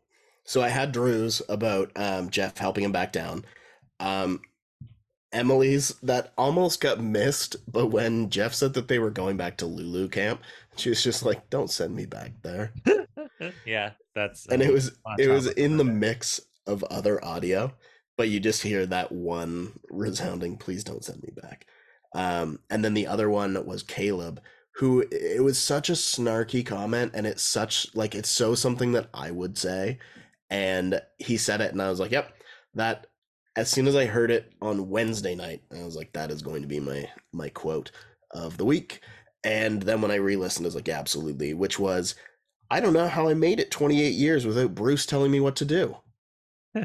So 0.45 0.63
I 0.63 0.71
had 0.71 0.93
Drew's 0.93 1.43
about 1.51 1.93
um, 1.95 2.31
Jeff 2.31 2.57
helping 2.57 2.85
him 2.85 2.93
back 2.93 3.13
down. 3.13 3.45
Um, 3.99 4.41
Emily's 5.33 5.95
that 6.03 6.33
almost 6.37 6.81
got 6.81 7.01
missed, 7.01 7.57
but 7.71 7.87
when 7.87 8.31
Jeff 8.31 8.53
said 8.53 8.75
that 8.75 8.89
they 8.89 8.99
were 8.99 9.11
going 9.11 9.37
back 9.37 9.57
to 9.59 9.67
Lulu 9.67 10.09
camp, 10.09 10.43
she 10.77 10.89
was 10.89 11.03
just 11.03 11.25
like, 11.25 11.49
"Don't 11.51 11.71
send 11.71 11.95
me 11.95 12.07
back 12.07 12.33
there." 12.43 12.73
yeah, 13.65 13.93
that's 14.15 14.47
And 14.47 14.61
it 14.61 14.73
was 14.73 14.91
uh, 15.07 15.15
it 15.19 15.29
was 15.29 15.47
in 15.47 15.77
the 15.77 15.85
mix 15.85 16.41
of 16.67 16.83
other 16.85 17.25
audio, 17.25 17.73
but 18.17 18.29
you 18.29 18.41
just 18.41 18.63
hear 18.63 18.87
that 18.87 19.13
one 19.13 19.79
resounding 19.89 20.57
"Please 20.57 20.83
don't 20.83 21.05
send 21.05 21.23
me 21.23 21.31
back." 21.41 21.67
Um, 22.13 22.59
and 22.69 22.85
then 22.85 22.95
the 22.95 23.07
other 23.07 23.31
one 23.31 23.65
was 23.65 23.85
Kaleb, 23.85 24.41
who 24.77 25.05
it 25.13 25.45
was 25.45 25.59
such 25.59 25.89
a 25.89 25.95
snarky 25.95 26.67
comment, 26.67 27.13
and 27.15 27.25
it's 27.25 27.43
such 27.43 27.95
like 27.95 28.17
it's 28.17 28.31
so 28.31 28.57
something 28.57 28.93
that 28.93 29.09
I 29.15 29.31
would 29.31 29.57
say, 29.57 29.99
and 30.49 31.01
he 31.19 31.37
said 31.37 31.61
it, 31.61 31.71
and 31.71 31.81
I 31.81 31.89
was 31.89 32.01
like, 32.01 32.11
"Yep, 32.11 32.35
that." 32.75 33.07
As 33.57 33.71
soon 33.71 33.87
as 33.87 33.97
I 33.97 34.07
heard 34.07 34.31
it 34.31 34.53
on 34.63 34.89
Wednesday 34.89 35.35
night, 35.35 35.63
I 35.77 35.83
was 35.85 35.97
like, 35.97 36.13
"That 36.13 36.31
is 36.31 36.43
going 36.43 36.63
to 36.63 36.69
be 36.69 36.81
my 36.81 37.09
my 37.33 37.49
quote 37.49 37.91
of 38.33 38.57
the 38.57 38.65
week." 38.65 39.01
And 39.45 39.83
then 39.83 40.03
when 40.03 40.11
I 40.11 40.17
re-listened, 40.17 40.67
I 40.67 40.69
was 40.69 40.75
like, 40.75 40.89
absolutely. 40.89 41.55
Which 41.55 41.79
was, 41.79 42.15
I 42.71 42.81
don't 42.81 42.93
know 42.93 43.09
how 43.09 43.29
I 43.29 43.35
made 43.35 43.61
it 43.61 43.71
28 43.71 44.15
years 44.15 44.47
without 44.47 44.75
Bruce 44.75 45.07
telling 45.07 45.31
me 45.31 45.41
what 45.41 45.57
to 45.57 45.65
do. 45.65 45.97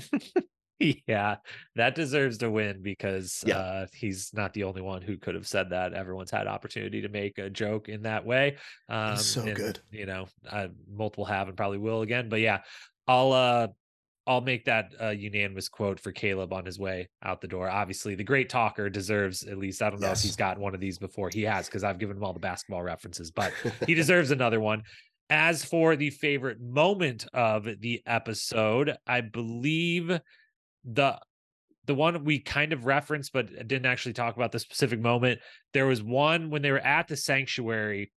yeah, 0.80 1.36
that 1.76 1.96
deserves 1.96 2.38
to 2.40 2.50
win 2.50 2.82
because 2.82 3.44
yeah. 3.46 3.58
uh, 3.58 3.88
he's 3.94 4.32
not 4.34 4.54
the 4.54 4.64
only 4.64 4.82
one 4.82 5.02
who 5.02 5.18
could 5.18 5.36
have 5.36 5.48
said 5.48 5.70
that. 5.72 5.94
Everyone's 5.94 6.32
had 6.32 6.48
opportunity 6.48 7.02
to 7.02 7.10
make 7.10 7.38
a 7.38 7.50
joke 7.50 7.90
in 7.90 8.04
that 8.04 8.26
way. 8.26 8.58
Um, 8.90 9.18
so 9.18 9.42
and, 9.42 9.56
good. 9.56 9.80
You 9.92 10.06
know, 10.06 10.28
uh, 10.50 10.68
multiple 10.90 11.26
have 11.26 11.50
and 11.50 11.58
probably 11.58 11.78
will 11.78 12.02
again. 12.02 12.30
But 12.30 12.40
yeah, 12.40 12.62
I'll 13.06 13.34
uh, 13.34 13.68
I'll 14.28 14.42
make 14.42 14.66
that 14.66 14.94
a 15.00 15.14
unanimous 15.14 15.70
quote 15.70 16.00
for 16.00 16.12
Kaleb 16.12 16.52
on 16.52 16.66
his 16.66 16.80
way 16.80 17.10
out 17.24 17.42
the 17.42 17.48
door. 17.48 17.70
Obviously, 17.70 18.16
the 18.16 18.24
great 18.24 18.50
talker 18.50 18.90
deserves 18.90 19.44
at 19.44 19.58
least. 19.58 19.84
I 19.84 19.90
don't 19.92 20.02
know 20.02 20.08
yes. 20.08 20.20
if 20.20 20.24
he's 20.24 20.36
gotten 20.36 20.64
one 20.64 20.74
of 20.74 20.80
these 20.80 20.98
before. 20.98 21.30
He 21.30 21.44
has 21.44 21.68
because 21.68 21.84
I've 21.84 22.00
given 22.00 22.18
him 22.18 22.24
all 22.24 22.34
the 22.34 22.40
basketball 22.40 22.82
references, 22.82 23.30
but 23.30 23.54
he 23.86 23.94
deserves 23.96 24.32
another 24.32 24.60
one. 24.60 24.84
As 25.30 25.64
for 25.64 25.96
the 25.96 26.10
favorite 26.10 26.60
moment 26.60 27.28
of 27.34 27.68
the 27.80 28.02
episode, 28.06 28.96
I 29.06 29.22
believe 29.22 30.20
the 30.84 31.20
the 31.86 31.96
one 31.96 32.24
we 32.24 32.40
kind 32.40 32.74
of 32.74 32.88
referenced 32.88 33.32
but 33.32 33.68
didn't 33.68 33.86
actually 33.86 34.14
talk 34.14 34.36
about 34.36 34.52
the 34.52 34.60
specific 34.60 35.00
moment. 35.00 35.40
There 35.74 35.86
was 35.86 36.02
one 36.02 36.50
when 36.50 36.64
they 36.64 36.72
were 36.72 36.80
at 36.80 37.08
the 37.08 37.16
sanctuary. 37.16 38.12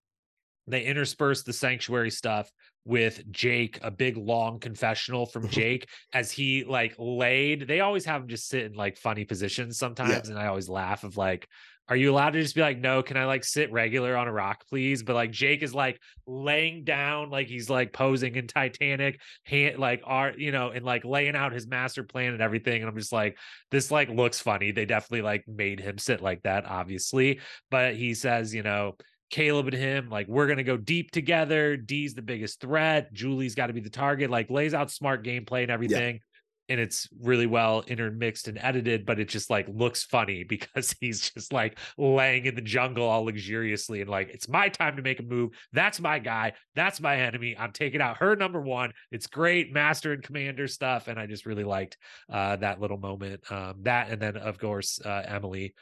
They 0.68 0.84
interspersed 0.84 1.46
the 1.46 1.52
sanctuary 1.52 2.10
stuff 2.10 2.50
with 2.86 3.30
Jake, 3.30 3.78
a 3.82 3.90
big 3.90 4.16
long 4.16 4.60
confessional 4.60 5.26
from 5.26 5.48
Jake 5.50 5.88
as 6.12 6.30
he 6.30 6.64
like 6.64 6.94
laid. 6.98 7.66
They 7.66 7.80
always 7.80 8.06
have 8.06 8.22
him 8.22 8.28
just 8.28 8.48
sit 8.48 8.64
in 8.64 8.72
like 8.72 8.96
funny 8.96 9.24
positions 9.24 9.78
sometimes, 9.78 10.10
yeah. 10.28 10.30
and 10.30 10.38
I 10.38 10.46
always 10.46 10.68
laugh 10.68 11.04
of 11.04 11.16
like, 11.16 11.46
are 11.88 11.96
you 11.96 12.12
allowed 12.12 12.30
to 12.30 12.42
just 12.42 12.54
be 12.54 12.60
like, 12.60 12.78
no, 12.78 13.02
can 13.02 13.16
I 13.16 13.26
like 13.26 13.44
sit 13.44 13.70
regular 13.70 14.16
on 14.16 14.26
a 14.26 14.32
rock, 14.32 14.64
please? 14.68 15.04
But 15.04 15.14
like 15.14 15.30
Jake 15.30 15.62
is 15.62 15.72
like 15.72 16.00
laying 16.26 16.82
down, 16.82 17.30
like 17.30 17.46
he's 17.46 17.70
like 17.70 17.92
posing 17.92 18.34
in 18.34 18.48
Titanic, 18.48 19.20
hand 19.44 19.78
like 19.78 20.02
art, 20.04 20.38
you 20.38 20.50
know, 20.50 20.70
and 20.70 20.84
like 20.84 21.04
laying 21.04 21.36
out 21.36 21.52
his 21.52 21.68
master 21.68 22.02
plan 22.02 22.32
and 22.32 22.42
everything. 22.42 22.82
And 22.82 22.88
I'm 22.90 22.98
just 22.98 23.12
like, 23.12 23.38
this 23.70 23.92
like 23.92 24.08
looks 24.08 24.40
funny. 24.40 24.72
They 24.72 24.84
definitely 24.84 25.22
like 25.22 25.44
made 25.46 25.78
him 25.78 25.98
sit 25.98 26.20
like 26.20 26.42
that, 26.42 26.64
obviously. 26.66 27.38
But 27.70 27.94
he 27.94 28.14
says, 28.14 28.52
you 28.52 28.64
know, 28.64 28.96
Kaleb 29.30 29.66
and 29.66 29.74
him, 29.74 30.08
like 30.08 30.28
we're 30.28 30.46
gonna 30.46 30.62
go 30.62 30.76
deep 30.76 31.10
together. 31.10 31.76
D's 31.76 32.14
the 32.14 32.22
biggest 32.22 32.60
threat. 32.60 33.12
Julie's 33.12 33.54
got 33.54 33.66
to 33.68 33.72
be 33.72 33.80
the 33.80 33.90
target. 33.90 34.30
Like 34.30 34.50
lays 34.50 34.74
out 34.74 34.90
smart 34.90 35.24
gameplay 35.24 35.62
and 35.62 35.70
everything. 35.70 36.16
Yeah. 36.16 36.20
And 36.68 36.80
it's 36.80 37.08
really 37.20 37.46
well 37.46 37.84
intermixed 37.86 38.48
and 38.48 38.58
edited, 38.58 39.06
but 39.06 39.20
it 39.20 39.28
just 39.28 39.50
like 39.50 39.68
looks 39.68 40.02
funny 40.02 40.42
because 40.48 40.94
he's 41.00 41.30
just 41.30 41.52
like 41.52 41.78
laying 41.96 42.46
in 42.46 42.56
the 42.56 42.60
jungle 42.60 43.06
all 43.08 43.24
luxuriously 43.24 44.00
and 44.00 44.10
like 44.10 44.30
it's 44.30 44.48
my 44.48 44.68
time 44.68 44.96
to 44.96 45.02
make 45.02 45.20
a 45.20 45.22
move. 45.22 45.50
That's 45.72 46.00
my 46.00 46.18
guy. 46.18 46.54
That's 46.74 47.00
my 47.00 47.16
enemy. 47.18 47.56
I'm 47.56 47.72
taking 47.72 48.00
out 48.00 48.18
her 48.18 48.34
number 48.34 48.60
one. 48.60 48.92
It's 49.12 49.26
great 49.26 49.72
master 49.72 50.12
and 50.12 50.22
commander 50.22 50.66
stuff, 50.66 51.06
and 51.08 51.20
I 51.20 51.26
just 51.26 51.46
really 51.46 51.64
liked 51.64 51.98
uh, 52.32 52.56
that 52.56 52.80
little 52.80 52.98
moment. 52.98 53.40
Um, 53.50 53.74
that 53.82 54.10
and 54.10 54.20
then 54.20 54.36
of 54.36 54.58
course 54.58 55.00
uh, 55.04 55.22
Emily 55.26 55.74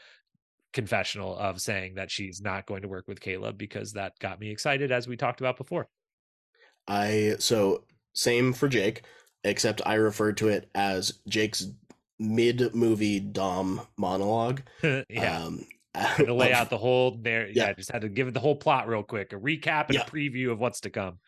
confessional 0.74 1.36
of 1.38 1.60
saying 1.60 1.94
that 1.94 2.10
she's 2.10 2.42
not 2.42 2.66
going 2.66 2.82
to 2.82 2.88
work 2.88 3.08
with 3.08 3.20
Kaleb 3.20 3.56
because 3.56 3.92
that 3.92 4.18
got 4.18 4.40
me 4.40 4.50
excited 4.50 4.92
as 4.92 5.08
we 5.08 5.16
talked 5.16 5.40
about 5.40 5.56
before. 5.56 5.88
I 6.86 7.36
so 7.38 7.84
same 8.12 8.52
for 8.52 8.68
Jake, 8.68 9.02
except 9.44 9.80
I 9.86 9.94
referred 9.94 10.36
to 10.38 10.48
it 10.48 10.68
as 10.74 11.20
Jake's 11.28 11.66
mid 12.18 12.74
movie 12.74 13.20
Dom 13.20 13.80
monologue. 13.96 14.62
yeah. 14.82 15.38
Um, 15.38 15.66
to 16.16 16.34
lay 16.34 16.52
out 16.52 16.70
the 16.70 16.78
whole 16.78 17.18
there. 17.22 17.46
Yeah. 17.46 17.68
yeah, 17.68 17.72
just 17.72 17.90
had 17.90 18.02
to 18.02 18.08
give 18.08 18.28
it 18.28 18.34
the 18.34 18.40
whole 18.40 18.56
plot 18.56 18.88
real 18.88 19.02
quick, 19.02 19.32
a 19.32 19.36
recap 19.36 19.86
and 19.86 19.94
yeah. 19.94 20.02
a 20.02 20.10
preview 20.10 20.50
of 20.50 20.58
what's 20.58 20.80
to 20.80 20.90
come. 20.90 21.18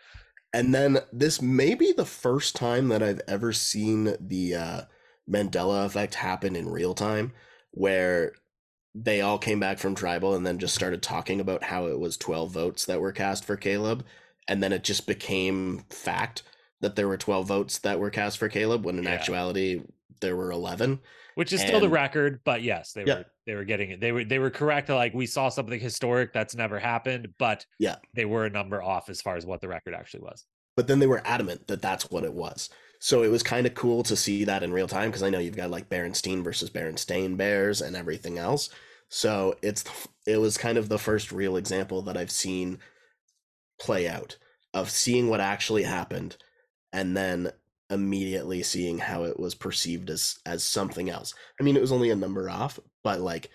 And 0.52 0.74
then 0.74 0.98
this 1.12 1.43
may 1.43 1.74
be 1.74 1.93
the 1.93 2.06
first 2.06 2.56
time 2.56 2.89
that 2.89 3.02
I've 3.02 3.20
ever 3.28 3.52
seen 3.52 4.16
the 4.20 4.55
uh, 4.55 4.81
Mandela 5.31 5.85
effect 5.85 6.14
happen 6.14 6.56
in 6.56 6.68
real 6.68 6.94
time, 6.94 7.32
where 7.73 8.32
they 9.05 9.20
all 9.20 9.39
came 9.39 9.60
back 9.60 9.78
from 9.78 9.94
tribal 9.94 10.35
and 10.35 10.47
then 10.47 10.59
just 10.59 10.74
started 10.74 11.02
talking 11.02 11.40
about 11.40 11.62
how 11.62 11.86
it 11.86 11.98
was 11.98 12.16
12 12.16 12.51
votes 12.51 12.86
that 12.86 13.01
were 13.01 13.12
cast 13.12 13.44
for 13.44 13.56
Kaleb 13.56 14.02
and 14.48 14.62
then 14.62 14.73
it 14.73 14.85
just 14.85 15.06
became 15.06 15.85
fact 15.90 16.43
that 16.81 16.97
there 16.97 17.09
were 17.09 17.18
12 17.18 17.47
votes 17.47 17.78
that 17.78 18.01
were 18.01 18.10
cast 18.10 18.39
for 18.39 18.48
Kaleb 18.48 18.85
when 18.85 18.98
in 18.98 19.05
yeah. 19.05 19.10
actuality 19.10 19.82
there 20.20 20.36
were 20.36 20.51
11 20.51 20.98
which 21.35 21.52
is 21.52 21.60
and, 21.60 21.68
still 21.68 21.81
the 21.81 21.89
record 21.89 22.40
but 22.44 22.62
yes 22.62 22.93
they 22.93 23.05
yeah. 23.05 23.16
were 23.16 23.27
they 23.47 23.55
were 23.55 23.64
getting 23.64 23.90
it 23.90 24.01
they 24.01 24.12
were 24.12 24.24
they 24.24 24.39
were 24.39 24.51
correct 24.51 24.89
like 24.89 25.12
we 25.12 25.27
saw 25.27 25.51
something 25.51 25.78
historic 25.78 26.32
that's 26.32 26.55
never 26.55 26.78
happened 26.78 27.28
but 27.39 27.66
yeah 27.78 27.97
they 28.14 28.24
were 28.24 28.47
a 28.47 28.51
number 28.51 28.82
off 28.82 29.10
as 29.10 29.20
far 29.20 29.36
as 29.36 29.44
what 29.44 29.60
the 29.60 29.68
record 29.68 29.94
actually 29.94 30.23
was 30.23 30.47
but 30.74 30.86
then 30.86 30.98
they 30.98 31.06
were 31.06 31.20
adamant 31.27 31.66
that 31.66 31.82
that's 31.82 32.10
what 32.10 32.24
it 32.24 32.32
was 32.32 32.70
so 32.98 33.23
it 33.23 33.31
was 33.31 33.43
kind 33.43 33.66
of 33.66 33.74
cool 33.74 34.02
to 34.05 34.16
see 34.16 34.44
that 34.44 34.62
in 34.62 34.73
real 34.73 34.89
time 34.89 35.10
because 35.10 35.23
I 35.23 35.31
know 35.31 35.39
you've 35.39 35.56
got 35.56 35.70
like 35.70 35.89
Berenstein 35.89 36.43
versus 36.43 36.70
Berenstain 36.70 37.36
Bears 37.36 37.82
and 37.82 37.94
everything 37.97 38.39
else. 38.39 38.70
So 39.08 39.56
it's 39.62 39.84
it 40.26 40.38
was 40.38 40.58
kind 40.58 40.78
of 40.78 40.88
the 40.88 40.98
first 40.98 41.32
real 41.32 41.56
example 41.56 42.02
that 42.02 42.16
I've 42.16 42.30
seen 42.30 42.78
play 43.80 44.08
out 44.08 44.36
of 44.74 44.90
seeing 44.90 45.28
what 45.28 45.40
actually 45.40 45.84
happened 45.84 46.36
and 46.92 47.16
then 47.16 47.52
immediately 47.88 48.62
seeing 48.62 48.98
how 48.98 49.24
it 49.24 49.38
was 49.38 49.54
perceived 49.54 50.10
as 50.10 50.38
as 50.44 50.64
something 50.64 51.08
else. 51.08 51.34
I 51.60 51.62
mean, 51.62 51.76
it 51.76 51.82
was 51.82 51.92
only 51.92 52.10
a 52.10 52.16
number 52.16 52.50
off, 52.50 52.80
but 53.04 53.20
like 53.20 53.50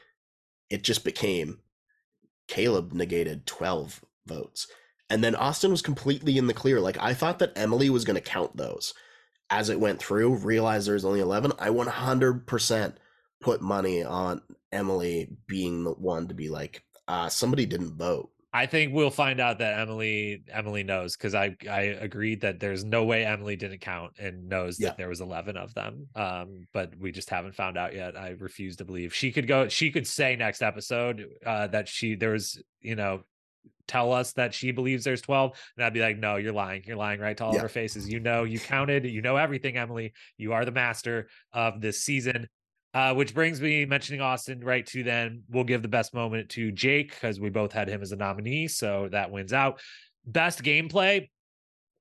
it 0.69 0.83
just 0.83 1.03
became 1.03 1.59
Kaleb 2.47 2.93
negated 2.93 3.45
12 3.45 4.03
votes. 4.25 4.67
And 5.09 5.21
then 5.21 5.35
Austin 5.35 5.71
was 5.71 5.81
completely 5.81 6.37
in 6.37 6.47
the 6.47 6.53
clear. 6.53 6.79
Like 6.79 6.97
I 6.99 7.13
thought 7.13 7.39
that 7.39 7.51
Emily 7.57 7.89
was 7.89 8.05
going 8.05 8.15
to 8.15 8.21
count 8.21 8.55
those 8.55 8.93
as 9.49 9.67
it 9.67 9.81
went 9.81 9.99
through, 9.99 10.35
realized 10.35 10.87
there 10.87 10.93
was 10.93 11.03
only 11.03 11.19
11. 11.19 11.51
I 11.59 11.67
100% 11.67 12.93
put 13.41 13.61
money 13.61 14.01
on 14.01 14.41
Emily 14.71 15.29
being 15.47 15.83
the 15.83 15.91
one 15.91 16.27
to 16.27 16.33
be 16.33 16.49
like, 16.49 16.83
uh, 17.07 17.29
somebody 17.29 17.65
didn't 17.65 17.97
vote. 17.97 18.29
I 18.53 18.65
think 18.65 18.93
we'll 18.93 19.09
find 19.09 19.39
out 19.39 19.59
that 19.59 19.79
Emily 19.79 20.43
Emily 20.49 20.83
knows 20.83 21.15
because 21.15 21.33
I 21.33 21.55
I 21.69 21.81
agreed 22.01 22.41
that 22.41 22.59
there's 22.59 22.83
no 22.83 23.05
way 23.05 23.25
Emily 23.25 23.55
didn't 23.55 23.79
count 23.79 24.13
and 24.19 24.49
knows 24.49 24.77
that 24.77 24.97
there 24.97 25.07
was 25.07 25.21
11 25.21 25.55
of 25.55 25.73
them. 25.73 26.07
Um, 26.15 26.67
but 26.73 26.93
we 26.99 27.13
just 27.13 27.29
haven't 27.29 27.55
found 27.55 27.77
out 27.77 27.95
yet. 27.95 28.17
I 28.17 28.35
refuse 28.39 28.75
to 28.77 28.85
believe 28.85 29.13
she 29.13 29.31
could 29.31 29.47
go. 29.47 29.69
She 29.69 29.89
could 29.89 30.05
say 30.05 30.35
next 30.35 30.61
episode 30.61 31.25
uh, 31.45 31.67
that 31.67 31.87
she 31.87 32.15
there 32.15 32.31
was 32.31 32.61
you 32.81 32.95
know 32.95 33.23
tell 33.87 34.11
us 34.11 34.33
that 34.33 34.53
she 34.53 34.71
believes 34.71 35.03
there's 35.03 35.21
12 35.21 35.51
and 35.75 35.85
i'd 35.85 35.93
be 35.93 35.99
like 35.99 36.17
no 36.17 36.37
you're 36.37 36.53
lying 36.53 36.81
you're 36.85 36.95
lying 36.95 37.19
right 37.19 37.35
to 37.37 37.43
all 37.43 37.51
yeah. 37.51 37.57
of 37.57 37.63
our 37.63 37.69
faces 37.69 38.07
you 38.07 38.19
know 38.19 38.43
you 38.43 38.59
counted 38.59 39.05
you 39.05 39.21
know 39.21 39.35
everything 39.35 39.75
emily 39.75 40.13
you 40.37 40.53
are 40.53 40.65
the 40.65 40.71
master 40.71 41.27
of 41.51 41.81
this 41.81 42.01
season 42.01 42.47
uh, 42.93 43.13
which 43.13 43.33
brings 43.33 43.61
me 43.61 43.85
mentioning 43.85 44.21
Austin 44.21 44.59
right 44.59 44.85
to 44.87 45.03
then 45.03 45.43
we'll 45.49 45.63
give 45.63 45.81
the 45.81 45.87
best 45.87 46.13
moment 46.13 46.49
to 46.49 46.71
Jake 46.71 47.11
because 47.11 47.39
we 47.39 47.49
both 47.49 47.71
had 47.71 47.87
him 47.87 48.01
as 48.01 48.11
a 48.11 48.15
nominee, 48.15 48.67
so 48.67 49.07
that 49.11 49.31
wins 49.31 49.53
out. 49.53 49.79
Best 50.25 50.61
gameplay, 50.61 51.29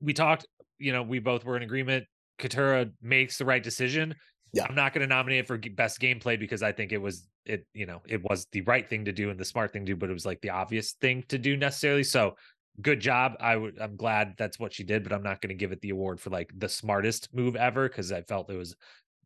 we 0.00 0.12
talked, 0.12 0.46
you 0.78 0.92
know, 0.92 1.02
we 1.02 1.18
both 1.18 1.44
were 1.44 1.56
in 1.56 1.62
agreement. 1.62 2.06
Katurah 2.38 2.90
makes 3.02 3.38
the 3.38 3.44
right 3.44 3.62
decision. 3.62 4.14
Yeah. 4.52 4.66
I'm 4.68 4.74
not 4.74 4.92
going 4.92 5.02
to 5.02 5.14
nominate 5.14 5.40
it 5.40 5.46
for 5.46 5.58
best 5.58 6.00
gameplay 6.00 6.38
because 6.38 6.62
I 6.62 6.72
think 6.72 6.92
it 6.92 6.98
was 6.98 7.28
it, 7.46 7.66
you 7.72 7.86
know, 7.86 8.02
it 8.06 8.22
was 8.22 8.46
the 8.52 8.62
right 8.62 8.88
thing 8.88 9.04
to 9.04 9.12
do 9.12 9.30
and 9.30 9.38
the 9.38 9.44
smart 9.44 9.72
thing 9.72 9.86
to 9.86 9.92
do, 9.92 9.96
but 9.96 10.10
it 10.10 10.12
was 10.12 10.26
like 10.26 10.40
the 10.40 10.50
obvious 10.50 10.92
thing 10.92 11.24
to 11.28 11.38
do 11.38 11.56
necessarily. 11.56 12.02
So 12.02 12.34
good 12.82 13.00
job. 13.00 13.34
I 13.40 13.56
would 13.56 13.78
I'm 13.80 13.96
glad 13.96 14.34
that's 14.38 14.58
what 14.58 14.72
she 14.72 14.82
did, 14.82 15.04
but 15.04 15.12
I'm 15.12 15.22
not 15.22 15.40
going 15.40 15.50
to 15.50 15.54
give 15.54 15.72
it 15.72 15.80
the 15.80 15.90
award 15.90 16.20
for 16.20 16.30
like 16.30 16.50
the 16.56 16.68
smartest 16.68 17.32
move 17.32 17.54
ever 17.54 17.88
because 17.88 18.10
I 18.10 18.22
felt 18.22 18.50
it 18.50 18.56
was 18.56 18.74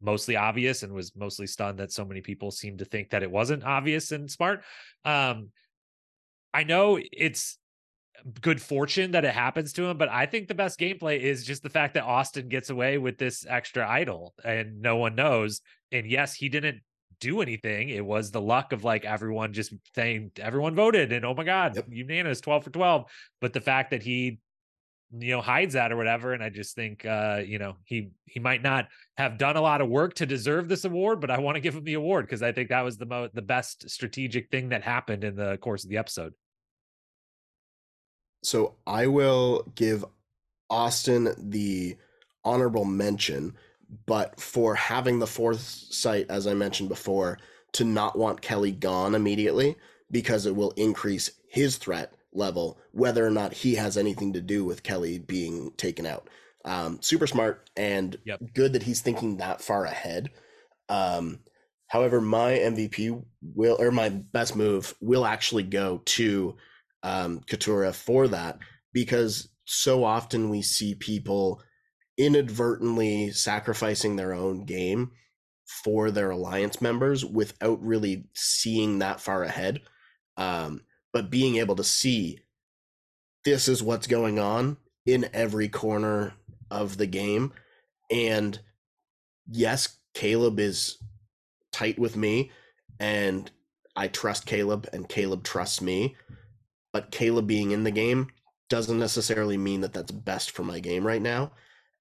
mostly 0.05 0.36
obvious 0.36 0.82
and 0.82 0.93
was 0.93 1.14
mostly 1.16 1.47
stunned 1.47 1.78
that 1.78 1.93
so 1.93 2.05
many 2.05 2.20
people 2.20 2.51
seemed 2.51 2.78
to 2.78 2.85
think 2.85 3.10
that 3.10 3.22
it 3.22 3.31
wasn't 3.31 3.64
obvious 3.64 4.12
and 4.12 4.31
smart. 4.31 4.62
Um, 5.05 5.51
I 6.52 6.64
know 6.64 7.01
it's 7.01 7.59
good 8.40 8.60
fortune 8.60 9.12
that 9.12 9.24
it 9.24 9.35
happens 9.35 9.72
to 9.74 9.85
him, 9.86 9.98
but 9.98 10.09
I 10.09 10.26
think 10.26 10.48
the 10.48 10.55
best 10.55 10.78
gameplay 10.78 11.20
is 11.20 11.44
just 11.44 11.62
the 11.62 11.70
fact 11.70 11.94
that 11.94 12.05
Austin 12.05 12.48
gets 12.48 12.70
away 12.70 12.98
with 12.98 13.18
this 13.18 13.44
extra 13.48 13.89
idol 13.89 14.35
and 14.44 14.81
no 14.81 14.97
one 14.97 15.14
knows. 15.14 15.60
And 15.90 16.06
yes, 16.06 16.35
he 16.35 16.48
didn't 16.48 16.81
do 17.20 17.40
anything. 17.40 17.89
It 17.89 18.05
was 18.05 18.31
the 18.31 18.40
luck 18.40 18.72
of 18.72 18.85
like 18.85 19.05
everyone 19.05 19.52
just 19.52 19.72
saying 19.94 20.32
everyone 20.39 20.74
voted 20.74 21.12
and 21.12 21.24
oh 21.24 21.35
my 21.35 21.44
god, 21.44 21.76
yep. 21.76 21.86
unanimous 21.89 22.40
12 22.40 22.64
for 22.64 22.70
12. 22.70 23.05
But 23.40 23.52
the 23.52 23.60
fact 23.60 23.90
that 23.90 24.02
he 24.02 24.39
you 25.19 25.31
know 25.31 25.41
hides 25.41 25.74
that 25.74 25.93
or 25.93 25.97
whatever 25.97 26.32
and 26.32 26.43
i 26.43 26.49
just 26.49 26.74
think 26.74 27.05
uh 27.05 27.41
you 27.45 27.59
know 27.59 27.77
he 27.85 28.11
he 28.24 28.41
might 28.41 28.62
not 28.62 28.89
have 29.16 29.39
done 29.39 29.57
a 29.57 29.61
lot 29.61 29.81
of 29.81 29.89
work 29.89 30.15
to 30.15 30.27
deserve 30.27 30.69
this 30.69 30.85
award 30.85 31.20
but 31.20 31.31
i 31.31 31.39
want 31.39 31.55
to 31.55 31.61
give 31.61 31.74
him 31.74 31.85
the 31.85 31.95
award 31.95 32.27
because 32.27 32.43
i 32.43 32.53
think 32.53 32.69
that 32.69 32.82
was 32.82 32.97
the 32.97 33.07
mo 33.07 33.28
the 33.35 33.43
best 33.43 33.89
strategic 33.89 34.51
thing 34.51 34.70
that 34.70 34.82
happened 34.82 35.24
in 35.24 35.36
the 35.36 35.57
course 35.59 35.85
of 35.85 35.91
the 35.91 35.99
episode. 35.99 36.32
So 38.43 38.74
i 38.86 39.07
will 39.07 39.70
give 39.74 40.05
austin 40.70 41.35
the 41.39 41.97
honorable 42.45 42.85
mention 42.85 43.55
but 44.07 44.39
for 44.41 44.74
having 44.74 45.19
the 45.19 45.27
foresight 45.27 46.27
as 46.28 46.47
i 46.47 46.55
mentioned 46.55 46.89
before 46.89 47.39
to 47.73 47.85
not 47.85 48.19
want 48.19 48.41
kellie 48.41 48.73
gone 48.73 49.15
immediately 49.15 49.77
because 50.11 50.47
it 50.47 50.55
will 50.55 50.73
increase 50.73 51.31
his 51.49 51.77
threat 51.77 52.15
level, 52.35 52.78
whether 52.93 53.24
or 53.27 53.31
not 53.31 53.52
he 53.52 53.77
has 53.77 53.97
anything 53.97 54.32
to 54.32 54.40
do 54.40 54.65
with 54.65 54.82
Kellie 54.82 55.19
being 55.19 55.73
taken 55.77 56.06
out. 56.06 56.28
Um, 56.65 57.01
super 57.02 57.27
smart 57.27 57.69
and 57.77 58.16
yep. 58.24 58.40
good 58.55 58.73
that 58.73 58.85
he's 58.85 59.01
thinking 59.01 59.36
that 59.36 59.61
far 59.61 59.85
ahead. 59.85 60.31
Um, 60.89 61.40
however, 61.89 62.20
my 62.20 62.52
MVP 62.52 63.23
will, 63.43 63.77
or 63.78 63.90
my 63.90 64.09
best 64.09 64.56
move 64.56 64.94
will 65.01 65.27
actually 65.27 65.65
go 65.65 66.01
to 66.06 66.56
um, 67.02 67.40
Katurah 67.40 67.94
for 67.94 68.28
that 68.28 68.59
because 68.93 69.48
so 69.66 70.05
often 70.05 70.48
we 70.51 70.62
see 70.62 70.94
people 70.94 71.62
inadvertently 72.16 73.31
sacrificing 73.32 74.16
their 74.16 74.32
own 74.32 74.65
game 74.65 75.11
for 75.66 76.11
their 76.11 76.31
alliance 76.31 76.81
members 76.81 77.24
without 77.24 77.82
really 77.82 78.24
seeing 78.35 78.98
that 78.98 79.20
far 79.20 79.43
ahead. 79.43 79.81
Um, 80.36 80.82
but 81.15 81.31
being 81.31 81.57
able 81.57 81.77
to 81.77 81.85
see 81.85 82.41
this 83.45 83.69
is 83.69 83.82
what's 83.82 84.09
going 84.09 84.39
on 84.39 84.77
in 85.07 85.31
every 85.32 85.69
corner 85.69 86.35
of 86.70 86.97
the 86.97 87.07
game. 87.07 87.53
And 88.11 88.59
yes, 89.49 89.97
Kaleb 90.15 90.59
is 90.59 90.99
tight 91.73 91.99
with 91.99 92.16
me, 92.16 92.51
and 92.99 93.51
I 93.95 94.09
trust 94.09 94.47
Kaleb, 94.47 94.89
and 94.93 95.09
Kaleb 95.09 95.45
trusts 95.45 95.81
me. 95.81 96.16
But 96.93 97.12
Kaleb 97.12 97.47
being 97.47 97.70
in 97.70 97.85
the 97.85 97.91
game 97.91 98.28
doesn't 98.69 98.99
necessarily 98.99 99.57
mean 99.57 99.82
that 99.82 99.93
that's 99.93 100.11
best 100.11 100.51
for 100.51 100.65
my 100.65 100.81
game 100.81 101.07
right 101.07 101.23
now. 101.23 101.53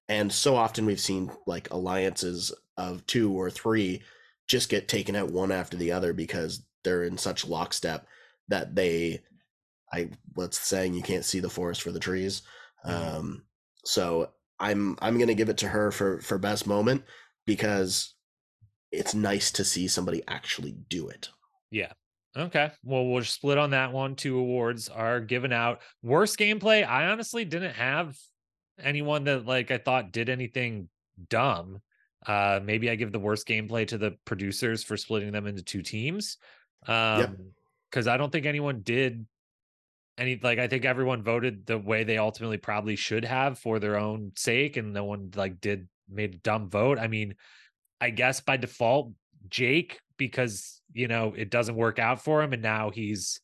And 0.08 0.32
so 0.32 0.56
often 0.56 0.86
we've 0.86 1.00
seen 1.00 1.30
like 1.46 1.70
alliances 1.70 2.52
of 2.76 3.06
two 3.06 3.32
or 3.32 3.48
three 3.48 4.02
just 4.48 4.68
get 4.68 4.88
taken 4.88 5.14
out 5.14 5.30
one 5.30 5.52
after 5.52 5.76
the 5.76 5.92
other 5.92 6.12
because 6.12 6.64
they're 6.82 7.04
in 7.04 7.16
such 7.16 7.46
lockstep 7.46 8.06
that 8.48 8.74
they 8.74 9.22
I 9.94 10.08
what's 10.34 10.58
saying 10.58 10.94
you 10.94 11.02
can't 11.02 11.24
see 11.24 11.40
the 11.40 11.48
forest 11.48 11.82
for 11.82 11.92
the 11.92 12.00
trees. 12.00 12.42
Mm-hmm. 12.84 13.16
Um, 13.16 13.42
so 13.84 14.30
I'm 14.58 14.96
I'm 15.00 15.18
gonna 15.18 15.34
give 15.34 15.48
it 15.48 15.58
to 15.58 15.68
her 15.68 15.90
for 15.90 16.20
for 16.20 16.38
best 16.38 16.66
moment 16.66 17.04
because 17.46 18.14
it's 18.90 19.14
nice 19.14 19.52
to 19.52 19.64
see 19.64 19.88
somebody 19.88 20.22
actually 20.28 20.76
do 20.88 21.08
it. 21.08 21.28
Yeah. 21.70 21.92
Okay. 22.36 22.72
Well, 22.82 23.06
we'll 23.06 23.22
split 23.22 23.58
on 23.58 23.70
that 23.70 23.92
one. 23.92 24.16
Two 24.16 24.38
awards 24.38 24.88
are 24.88 25.20
given 25.20 25.52
out. 25.52 25.80
Worst 26.02 26.38
gameplay. 26.38 26.86
I 26.86 27.06
honestly 27.06 27.44
didn't 27.44 27.74
have 27.74 28.16
anyone 28.80 29.24
that 29.24 29.46
like 29.46 29.70
I 29.70 29.78
thought 29.78 30.12
did 30.12 30.28
anything 30.28 30.88
dumb. 31.28 31.80
Uh 32.26 32.58
maybe 32.62 32.90
I 32.90 32.96
give 32.96 33.12
the 33.12 33.20
worst 33.20 33.46
gameplay 33.46 33.86
to 33.88 33.98
the 33.98 34.16
producers 34.24 34.82
for 34.82 34.96
splitting 34.96 35.30
them 35.30 35.46
into 35.46 35.62
two 35.62 35.82
teams. 35.82 36.38
Um 36.88 37.20
yep 37.20 37.36
because 37.94 38.08
I 38.08 38.16
don't 38.16 38.32
think 38.32 38.44
anyone 38.44 38.80
did 38.80 39.24
any 40.18 40.40
like 40.42 40.58
I 40.58 40.66
think 40.66 40.84
everyone 40.84 41.22
voted 41.22 41.64
the 41.64 41.78
way 41.78 42.02
they 42.02 42.18
ultimately 42.18 42.56
probably 42.58 42.96
should 42.96 43.24
have 43.24 43.56
for 43.56 43.78
their 43.78 43.96
own 43.96 44.32
sake, 44.34 44.76
and 44.76 44.92
no 44.92 45.04
one 45.04 45.30
like 45.36 45.60
did 45.60 45.86
made 46.10 46.34
a 46.34 46.38
dumb 46.38 46.68
vote. 46.68 46.98
I 46.98 47.06
mean, 47.06 47.36
I 48.00 48.10
guess 48.10 48.40
by 48.40 48.56
default, 48.56 49.12
Jake, 49.48 50.00
because 50.16 50.82
you 50.92 51.06
know 51.06 51.34
it 51.36 51.50
doesn't 51.50 51.76
work 51.76 52.00
out 52.00 52.20
for 52.20 52.42
him, 52.42 52.52
and 52.52 52.62
now 52.62 52.90
he's 52.90 53.40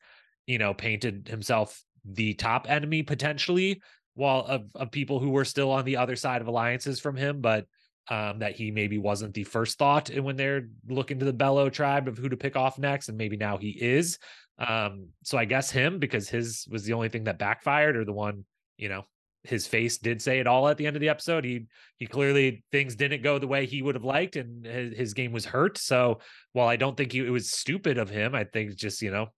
you 0.48 0.58
know 0.58 0.74
painted 0.74 1.28
himself 1.28 1.84
the 2.04 2.34
top 2.34 2.68
enemy 2.68 3.04
potentially, 3.04 3.80
while 4.14 4.40
of 4.40 4.64
of 4.74 4.90
people 4.90 5.20
who 5.20 5.30
were 5.30 5.44
still 5.44 5.70
on 5.70 5.84
the 5.84 5.96
other 5.96 6.16
side 6.16 6.40
of 6.40 6.48
alliances 6.48 6.98
from 6.98 7.14
him, 7.14 7.40
but 7.40 7.66
um, 8.08 8.40
that 8.40 8.56
he 8.56 8.70
maybe 8.70 8.98
wasn't 8.98 9.34
the 9.34 9.44
first 9.44 9.78
thought 9.78 10.10
and 10.10 10.24
when 10.24 10.36
they're 10.36 10.68
looking 10.88 11.18
to 11.18 11.24
the 11.24 11.32
Belo 11.32 11.70
tribe 11.72 12.08
of 12.08 12.18
who 12.18 12.28
to 12.28 12.36
pick 12.36 12.56
off 12.56 12.78
next, 12.78 13.08
and 13.08 13.18
maybe 13.18 13.36
now 13.36 13.56
he 13.56 13.70
is. 13.70 14.18
Um, 14.58 15.08
so 15.22 15.38
I 15.38 15.44
guess 15.44 15.70
him 15.70 15.98
because 15.98 16.28
his 16.28 16.66
was 16.70 16.84
the 16.84 16.92
only 16.92 17.08
thing 17.08 17.24
that 17.24 17.38
backfired, 17.38 17.96
or 17.96 18.04
the 18.04 18.12
one 18.12 18.44
you 18.76 18.88
know 18.88 19.04
his 19.42 19.66
face 19.66 19.96
did 19.96 20.20
say 20.20 20.38
it 20.38 20.46
all 20.46 20.68
at 20.68 20.76
the 20.76 20.86
end 20.86 20.96
of 20.96 21.00
the 21.00 21.08
episode. 21.08 21.44
He 21.44 21.66
he 21.98 22.06
clearly 22.06 22.64
things 22.72 22.94
didn't 22.94 23.22
go 23.22 23.38
the 23.38 23.46
way 23.46 23.64
he 23.64 23.82
would 23.82 23.94
have 23.94 24.04
liked, 24.04 24.36
and 24.36 24.64
his, 24.64 24.96
his 24.96 25.14
game 25.14 25.32
was 25.32 25.44
hurt. 25.44 25.78
So 25.78 26.20
while 26.52 26.68
I 26.68 26.76
don't 26.76 26.96
think 26.96 27.12
he, 27.12 27.20
it 27.20 27.30
was 27.30 27.50
stupid 27.50 27.96
of 27.96 28.10
him, 28.10 28.34
I 28.34 28.44
think 28.44 28.74
just 28.76 29.00
you 29.02 29.10
know 29.10 29.28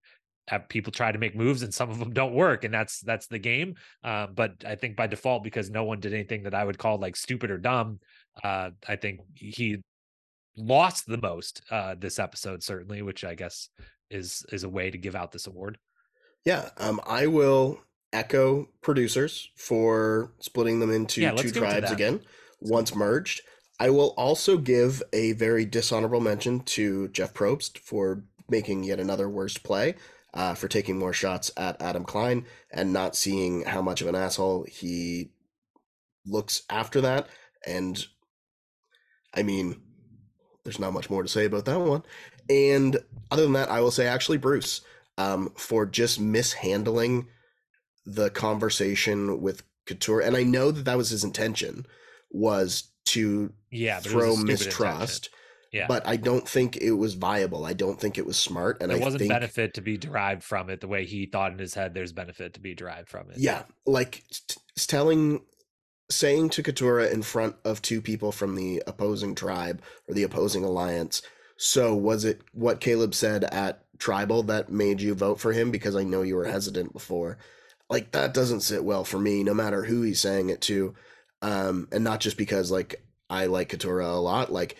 have 0.48 0.68
people 0.68 0.93
try 0.93 1.12
to 1.12 1.18
make 1.18 1.36
moves 1.36 1.62
and 1.62 1.72
some 1.72 1.89
of 1.89 1.98
them 1.98 2.12
don't 2.12 2.34
work 2.34 2.64
and 2.64 2.74
that's 2.74 3.01
that's 3.01 3.26
the 3.28 3.39
game 3.39 3.74
uh, 4.02 4.26
but 4.26 4.52
i 4.66 4.74
think 4.74 4.97
by 4.97 5.06
default 5.06 5.44
because 5.44 5.70
no 5.70 5.84
one 5.84 6.01
did 6.01 6.12
anything 6.12 6.43
that 6.43 6.55
i 6.55 6.64
would 6.64 6.78
call 6.78 6.98
like 6.98 7.16
stupid 7.16 7.51
or 7.51 7.59
dumb 7.59 8.01
uh, 8.45 8.71
i 8.89 8.97
think 8.97 9.21
he 9.35 9.79
lost 10.57 11.07
the 11.07 11.19
most 11.19 11.63
uh, 11.71 11.95
this 11.99 12.19
episode 12.19 12.63
certainly 12.63 13.03
which 13.03 13.25
i 13.25 13.35
guess 13.35 13.69
is 14.13 14.45
is 14.53 14.63
a 14.63 14.69
way 14.69 14.91
to 14.91 14.99
give 14.99 15.17
out 15.17 15.33
this 15.33 15.47
award. 15.47 15.79
Yeah, 16.45 16.69
um, 16.77 17.01
I 17.07 17.27
will 17.27 17.81
echo 18.13 18.69
producers 18.83 19.51
for 19.57 20.33
splitting 20.39 20.81
them 20.81 20.91
into 20.91 21.23
yeah, 21.23 21.33
two 21.33 21.51
tribes 21.51 21.91
again 21.91 22.21
once 22.61 22.95
merged. 22.95 23.41
I 23.81 23.91
will 23.91 24.15
also 24.17 24.59
give 24.59 25.03
a 25.13 25.33
very 25.33 25.65
dishonorable 25.65 26.21
mention 26.21 26.61
to 26.61 27.09
Jeff 27.09 27.35
Probst 27.35 27.79
for 27.79 28.25
making 28.49 28.85
yet 28.85 29.01
another 29.01 29.29
worst 29.29 29.65
play, 29.65 29.95
uh, 30.35 30.55
for 30.55 30.69
taking 30.69 30.99
more 30.99 31.13
shots 31.13 31.51
at 31.57 31.81
Adam 31.81 32.05
Klein 32.05 32.45
and 32.71 32.93
not 32.93 33.17
seeing 33.17 33.65
how 33.65 33.83
much 33.83 34.03
of 34.03 34.09
an 34.09 34.15
asshole 34.15 34.67
he 34.71 35.31
looks 36.27 36.63
after 36.69 37.01
that. 37.01 37.29
And 37.67 38.05
I 39.35 39.43
mean, 39.43 39.81
there's 40.65 40.79
not 40.79 40.93
much 40.93 41.11
more 41.11 41.23
to 41.23 41.29
say 41.29 41.45
about 41.45 41.65
that 41.65 41.81
one. 41.81 42.03
And 42.49 42.99
other 43.31 43.43
than 43.43 43.53
that, 43.53 43.71
I 43.71 43.81
will 43.81 43.91
say 43.91 44.07
actually 44.07 44.39
Bruce 44.39 44.83
um, 45.19 45.53
for 45.57 45.87
just 45.87 46.21
mishandling 46.21 47.29
the 48.05 48.31
conversation 48.31 49.41
with 49.41 49.63
Katurah, 49.87 50.27
And 50.27 50.37
I 50.37 50.43
know 50.43 50.71
that 50.71 50.85
that 50.85 50.97
was 50.97 51.11
his 51.11 51.25
intention 51.25 51.87
was 52.31 52.85
to 53.07 53.53
yeah, 53.71 54.01
throw 54.01 54.37
mistrust. 54.37 55.31
Yeah. 55.73 55.87
But 55.89 56.07
I 56.07 56.17
don't 56.17 56.47
think 56.47 56.77
it 56.77 56.93
was 56.93 57.15
viable. 57.15 57.65
I 57.65 57.73
don't 57.73 57.99
think 57.99 58.19
it 58.19 58.27
was 58.27 58.37
smart. 58.37 58.83
And 58.83 58.91
there 58.91 58.99
I 58.99 59.01
wasn't 59.01 59.21
think, 59.21 59.33
benefit 59.33 59.75
to 59.75 59.81
be 59.81 59.97
derived 59.97 60.45
from 60.45 60.69
it 60.69 60.83
the 60.83 60.89
way 60.89 61.07
he 61.07 61.25
thought 61.25 61.53
in 61.53 61.59
his 61.59 61.73
head 61.73 61.95
there's 61.95 62.13
benefit 62.13 62.55
to 62.55 62.61
be 62.61 62.75
derived 62.75 63.09
from 63.09 63.31
it. 63.31 63.39
Yeah. 63.39 63.63
Like 63.87 64.23
t- 64.49 64.61
telling 64.77 65.41
saying 66.14 66.51
to 66.51 66.62
Katurah 66.62 67.12
in 67.12 67.22
front 67.22 67.56
of 67.64 67.82
two 67.82 68.01
people 68.01 68.32
from 68.32 68.55
the 68.55 68.82
opposing 68.86 69.34
tribe 69.34 69.82
or 70.09 70.14
the 70.14 70.22
opposing 70.22 70.64
alliance 70.64 71.22
so 71.64 71.94
was 71.94 72.24
it 72.24 72.40
what 72.52 72.80
Kaleb 72.80 73.14
said 73.14 73.44
at 73.44 73.84
Tribal 73.97 74.43
that 74.44 74.72
made 74.72 75.01
you 75.01 75.14
vote 75.14 75.39
for 75.39 75.52
him? 75.52 75.70
Because 75.70 75.94
I 75.94 76.02
know 76.02 76.22
you 76.22 76.34
were 76.34 76.47
hesitant 76.47 76.93
before. 76.93 77.39
Like 77.89 78.10
that 78.10 78.34
doesn't 78.34 78.62
sit 78.62 78.82
well 78.82 79.05
for 79.05 79.20
me, 79.20 79.44
no 79.44 79.55
matter 79.55 79.84
who 79.84 80.02
he's 80.02 80.20
saying 80.20 80.51
it 80.51 80.60
to. 80.62 80.94
Um, 81.40 81.86
and 81.93 82.02
not 82.02 82.18
just 82.18 82.36
because 82.36 82.72
like 82.72 83.05
I 83.30 83.47
like 83.47 83.70
Katurah 83.70 84.12
a 84.12 84.18
lot. 84.18 84.51
Like 84.52 84.76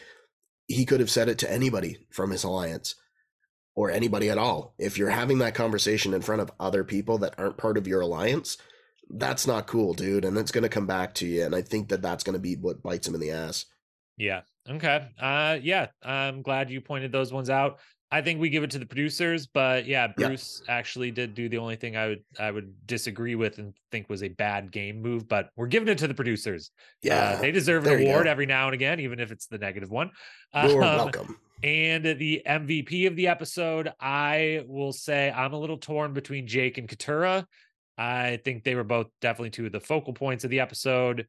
he 0.67 0.85
could 0.85 0.99
have 0.99 1.11
said 1.11 1.29
it 1.29 1.39
to 1.39 1.53
anybody 1.53 2.07
from 2.11 2.33
his 2.33 2.43
alliance 2.43 2.97
or 3.77 3.93
anybody 3.93 4.29
at 4.29 4.39
all. 4.39 4.75
If 4.77 4.99
you're 4.99 5.11
having 5.11 5.39
that 5.39 5.55
conversation 5.55 6.13
in 6.13 6.21
front 6.21 6.43
of 6.43 6.51
other 6.59 6.83
people 6.83 7.19
that 7.19 7.35
aren't 7.39 7.59
part 7.59 7.79
of 7.79 7.87
your 7.87 8.01
alliance, 8.01 8.59
that's 9.13 9.47
not 9.47 9.67
cool, 9.67 9.95
dude. 9.95 10.25
And 10.25 10.37
it's 10.39 10.53
going 10.53 10.63
to 10.63 10.69
come 10.69 10.87
back 10.87 11.15
to 11.15 11.27
you. 11.27 11.45
And 11.45 11.55
I 11.55 11.63
think 11.63 11.89
that 11.89 12.03
that's 12.03 12.25
going 12.25 12.35
to 12.35 12.41
be 12.41 12.57
what 12.57 12.83
bites 12.83 13.07
him 13.07 13.15
in 13.15 13.21
the 13.21 13.31
ass. 13.31 13.67
Yeah. 14.17 14.43
Okay. 14.69 15.09
Uh 15.21 15.59
yeah, 15.61 15.89
I'm 16.03 16.43
glad 16.43 16.71
you 16.71 16.81
pointed 16.81 17.11
those 17.11 17.33
ones 17.33 17.51
out. 17.51 17.81
I 18.13 18.21
think 18.21 18.41
we 18.41 18.51
give 18.51 18.63
it 18.63 18.71
to 18.73 18.79
the 18.79 18.85
producers, 18.87 19.47
but 19.47 19.87
yeah, 19.87 20.07
Bruce 20.07 20.63
yeah. 20.69 20.75
actually 20.75 21.11
did 21.11 21.35
do 21.35 21.49
the 21.49 21.57
only 21.57 21.77
thing 21.77 21.97
I 21.97 22.09
would 22.09 22.25
I 22.39 22.51
would 22.51 22.87
disagree 22.87 23.35
with 23.35 23.59
and 23.59 23.75
think 23.91 24.09
was 24.11 24.23
a 24.23 24.29
bad 24.29 24.71
game 24.71 25.01
move, 25.01 25.27
but 25.27 25.49
we're 25.57 25.67
giving 25.67 25.89
it 25.89 25.99
to 25.99 26.07
the 26.07 26.15
producers. 26.15 26.71
Yeah, 27.03 27.37
uh, 27.37 27.41
they 27.41 27.51
deserve 27.51 27.87
an 27.87 28.03
award 28.03 28.27
every 28.27 28.47
now 28.47 28.67
and 28.67 28.75
again, 28.75 29.01
even 29.01 29.19
if 29.19 29.33
it's 29.33 29.47
the 29.47 29.59
negative 29.59 29.91
one. 29.91 30.11
You're 30.55 30.85
um, 30.85 30.97
welcome. 30.97 31.39
And 31.65 32.05
the 32.05 32.43
MVP 32.47 33.07
of 33.07 33.17
the 33.17 33.29
episode, 33.29 33.93
I 33.99 34.65
will 34.67 34.93
say 34.93 35.31
I'm 35.31 35.55
a 35.55 35.59
little 35.59 35.79
torn 35.79 36.13
between 36.13 36.47
Jake 36.47 36.77
and 36.77 36.89
Katurah. 36.89 37.47
I 37.99 38.41
think 38.45 38.65
they 38.65 38.75
were 38.75 38.85
both 38.85 39.09
definitely 39.21 39.51
two 39.51 39.67
of 39.67 39.73
the 39.73 39.81
focal 39.81 40.13
points 40.13 40.45
of 40.45 40.51
the 40.51 40.61
episode. 40.61 41.27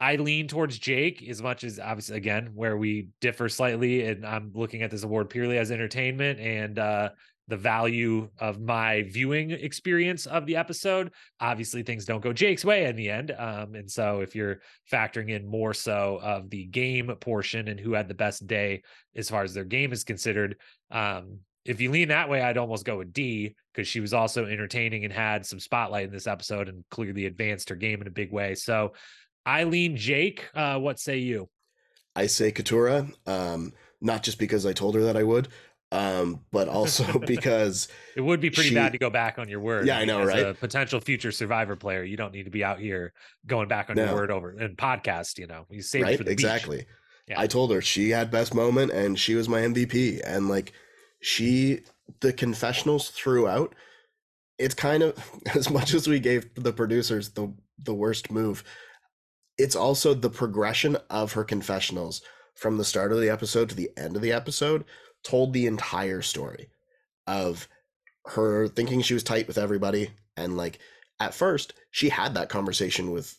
I 0.00 0.16
lean 0.16 0.46
towards 0.46 0.78
Jake 0.78 1.28
as 1.28 1.42
much 1.42 1.64
as 1.64 1.80
obviously 1.80 2.16
again 2.16 2.50
where 2.54 2.76
we 2.76 3.08
differ 3.20 3.48
slightly, 3.48 4.04
and 4.06 4.24
I'm 4.24 4.52
looking 4.54 4.82
at 4.82 4.90
this 4.90 5.02
award 5.02 5.30
purely 5.30 5.58
as 5.58 5.70
entertainment. 5.70 6.38
And 6.38 6.78
uh, 6.78 7.10
the 7.48 7.56
value 7.56 8.28
of 8.38 8.60
my 8.60 9.02
viewing 9.08 9.50
experience 9.50 10.26
of 10.26 10.44
the 10.44 10.56
episode. 10.56 11.10
Obviously, 11.40 11.82
things 11.82 12.04
don't 12.04 12.22
go 12.22 12.32
Jake's 12.32 12.64
way 12.64 12.84
in 12.84 12.94
the 12.94 13.10
end. 13.10 13.34
Um, 13.36 13.74
and 13.74 13.90
so, 13.90 14.20
if 14.20 14.36
you're 14.36 14.60
factoring 14.92 15.30
in 15.30 15.48
more 15.48 15.72
so 15.72 16.20
of 16.22 16.50
the 16.50 16.66
game 16.66 17.10
portion 17.20 17.68
and 17.68 17.80
who 17.80 17.94
had 17.94 18.06
the 18.06 18.14
best 18.14 18.46
day 18.46 18.82
as 19.16 19.30
far 19.30 19.42
as 19.42 19.54
their 19.54 19.64
game 19.64 19.92
is 19.92 20.04
considered, 20.04 20.56
um, 20.90 21.38
if 21.68 21.82
you 21.82 21.90
lean 21.90 22.08
that 22.08 22.30
way, 22.30 22.40
I'd 22.40 22.56
almost 22.56 22.86
go 22.86 22.96
with 22.96 23.12
Dee 23.12 23.54
because 23.72 23.86
she 23.86 24.00
was 24.00 24.14
also 24.14 24.46
entertaining 24.46 25.04
and 25.04 25.12
had 25.12 25.44
some 25.44 25.60
spotlight 25.60 26.06
in 26.06 26.10
this 26.10 26.26
episode 26.26 26.68
and 26.68 26.82
clearly 26.90 27.26
advanced 27.26 27.68
her 27.68 27.76
game 27.76 28.00
in 28.00 28.06
a 28.06 28.10
big 28.10 28.32
way. 28.32 28.54
So, 28.54 28.94
I 29.44 29.64
lean 29.64 29.96
Jake. 29.96 30.48
Uh, 30.54 30.78
what 30.78 30.98
say 30.98 31.18
you? 31.18 31.48
I 32.16 32.26
say 32.26 32.52
Katurah, 32.52 33.12
um, 33.26 33.72
not 34.00 34.22
just 34.22 34.38
because 34.38 34.64
I 34.64 34.72
told 34.72 34.94
her 34.94 35.02
that 35.02 35.16
I 35.16 35.22
would, 35.22 35.48
um, 35.92 36.40
but 36.50 36.68
also 36.68 37.18
because 37.26 37.88
it 38.16 38.22
would 38.22 38.40
be 38.40 38.48
pretty 38.50 38.70
she, 38.70 38.74
bad 38.74 38.92
to 38.92 38.98
go 38.98 39.10
back 39.10 39.38
on 39.38 39.48
your 39.48 39.60
word. 39.60 39.86
Yeah, 39.86 39.98
I, 39.98 40.00
mean, 40.00 40.10
I 40.10 40.12
know, 40.12 40.24
right? 40.24 40.46
A 40.46 40.54
potential 40.54 41.00
future 41.00 41.32
survivor 41.32 41.76
player, 41.76 42.02
you 42.02 42.16
don't 42.16 42.32
need 42.32 42.44
to 42.44 42.50
be 42.50 42.64
out 42.64 42.80
here 42.80 43.12
going 43.46 43.68
back 43.68 43.90
on 43.90 43.96
no. 43.96 44.06
your 44.06 44.14
word 44.14 44.30
over 44.30 44.50
and 44.50 44.76
podcast. 44.76 45.38
You 45.38 45.46
know, 45.46 45.66
you 45.68 45.82
save 45.82 46.02
right? 46.02 46.20
exactly. 46.20 46.86
Yeah. 47.28 47.38
I 47.38 47.46
told 47.46 47.70
her 47.72 47.82
she 47.82 48.08
had 48.08 48.30
best 48.30 48.54
moment 48.54 48.90
and 48.90 49.18
she 49.18 49.34
was 49.34 49.50
my 49.50 49.60
MVP, 49.60 50.22
and 50.24 50.48
like 50.48 50.72
she, 51.20 51.80
the 52.20 52.32
confessionals 52.32 53.10
throughout. 53.10 53.74
It's 54.58 54.74
kind 54.74 55.02
of 55.02 55.16
as 55.54 55.70
much 55.70 55.94
as 55.94 56.08
we 56.08 56.20
gave 56.20 56.54
the 56.54 56.72
producers 56.72 57.30
the 57.30 57.52
the 57.80 57.94
worst 57.94 58.30
move. 58.30 58.64
It's 59.56 59.76
also 59.76 60.14
the 60.14 60.30
progression 60.30 60.96
of 61.10 61.32
her 61.32 61.44
confessionals 61.44 62.22
from 62.54 62.76
the 62.76 62.84
start 62.84 63.12
of 63.12 63.20
the 63.20 63.30
episode 63.30 63.68
to 63.68 63.74
the 63.74 63.90
end 63.96 64.16
of 64.16 64.22
the 64.22 64.32
episode 64.32 64.84
told 65.22 65.52
the 65.52 65.66
entire 65.66 66.22
story 66.22 66.70
of 67.26 67.68
her 68.26 68.68
thinking 68.68 69.00
she 69.00 69.14
was 69.14 69.22
tight 69.22 69.46
with 69.46 69.58
everybody 69.58 70.10
and 70.36 70.56
like 70.56 70.78
at 71.20 71.34
first 71.34 71.74
she 71.90 72.08
had 72.08 72.34
that 72.34 72.48
conversation 72.48 73.10
with 73.10 73.38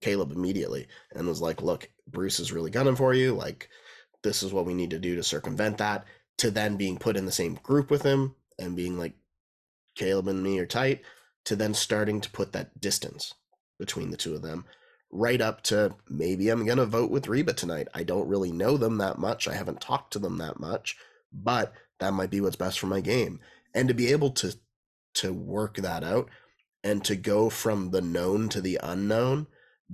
Kaleb 0.00 0.32
immediately 0.32 0.86
and 1.14 1.26
was 1.26 1.40
like 1.40 1.62
look 1.62 1.90
Bruce 2.06 2.40
is 2.40 2.52
really 2.52 2.70
gunning 2.70 2.96
for 2.96 3.12
you 3.12 3.34
like 3.34 3.68
this 4.22 4.42
is 4.42 4.52
what 4.52 4.66
we 4.66 4.74
need 4.74 4.90
to 4.90 4.98
do 4.98 5.16
to 5.16 5.22
circumvent 5.22 5.78
that 5.78 6.04
to 6.40 6.50
then 6.50 6.76
being 6.76 6.96
put 6.96 7.18
in 7.18 7.26
the 7.26 7.32
same 7.32 7.54
group 7.62 7.90
with 7.90 8.02
him 8.02 8.34
and 8.58 8.74
being 8.74 8.98
like 8.98 9.12
Kaleb 9.94 10.26
and 10.26 10.42
me 10.42 10.58
are 10.58 10.64
tight 10.66 11.02
to 11.44 11.54
then 11.54 11.74
starting 11.74 12.18
to 12.22 12.30
put 12.30 12.52
that 12.52 12.80
distance 12.80 13.34
between 13.78 14.10
the 14.10 14.16
two 14.16 14.34
of 14.34 14.40
them 14.40 14.64
right 15.12 15.42
up 15.42 15.62
to 15.64 15.94
maybe 16.08 16.48
I'm 16.48 16.64
going 16.64 16.78
to 16.78 16.86
vote 16.86 17.10
with 17.10 17.28
Reba 17.28 17.52
tonight. 17.52 17.88
I 17.92 18.04
don't 18.04 18.28
really 18.28 18.52
know 18.52 18.78
them 18.78 18.96
that 18.98 19.18
much. 19.18 19.48
I 19.48 19.54
haven't 19.54 19.82
talked 19.82 20.14
to 20.14 20.18
them 20.18 20.38
that 20.38 20.58
much, 20.58 20.96
but 21.30 21.74
that 21.98 22.14
might 22.14 22.30
be 22.30 22.40
what's 22.40 22.56
best 22.56 22.78
for 22.78 22.86
my 22.86 23.02
game. 23.02 23.38
And 23.74 23.88
to 23.88 23.94
be 23.94 24.10
able 24.10 24.30
to 24.30 24.54
to 25.12 25.32
work 25.32 25.76
that 25.76 26.04
out 26.04 26.30
and 26.82 27.04
to 27.04 27.16
go 27.16 27.50
from 27.50 27.90
the 27.90 28.00
known 28.00 28.48
to 28.48 28.62
the 28.62 28.78
unknown 28.82 29.46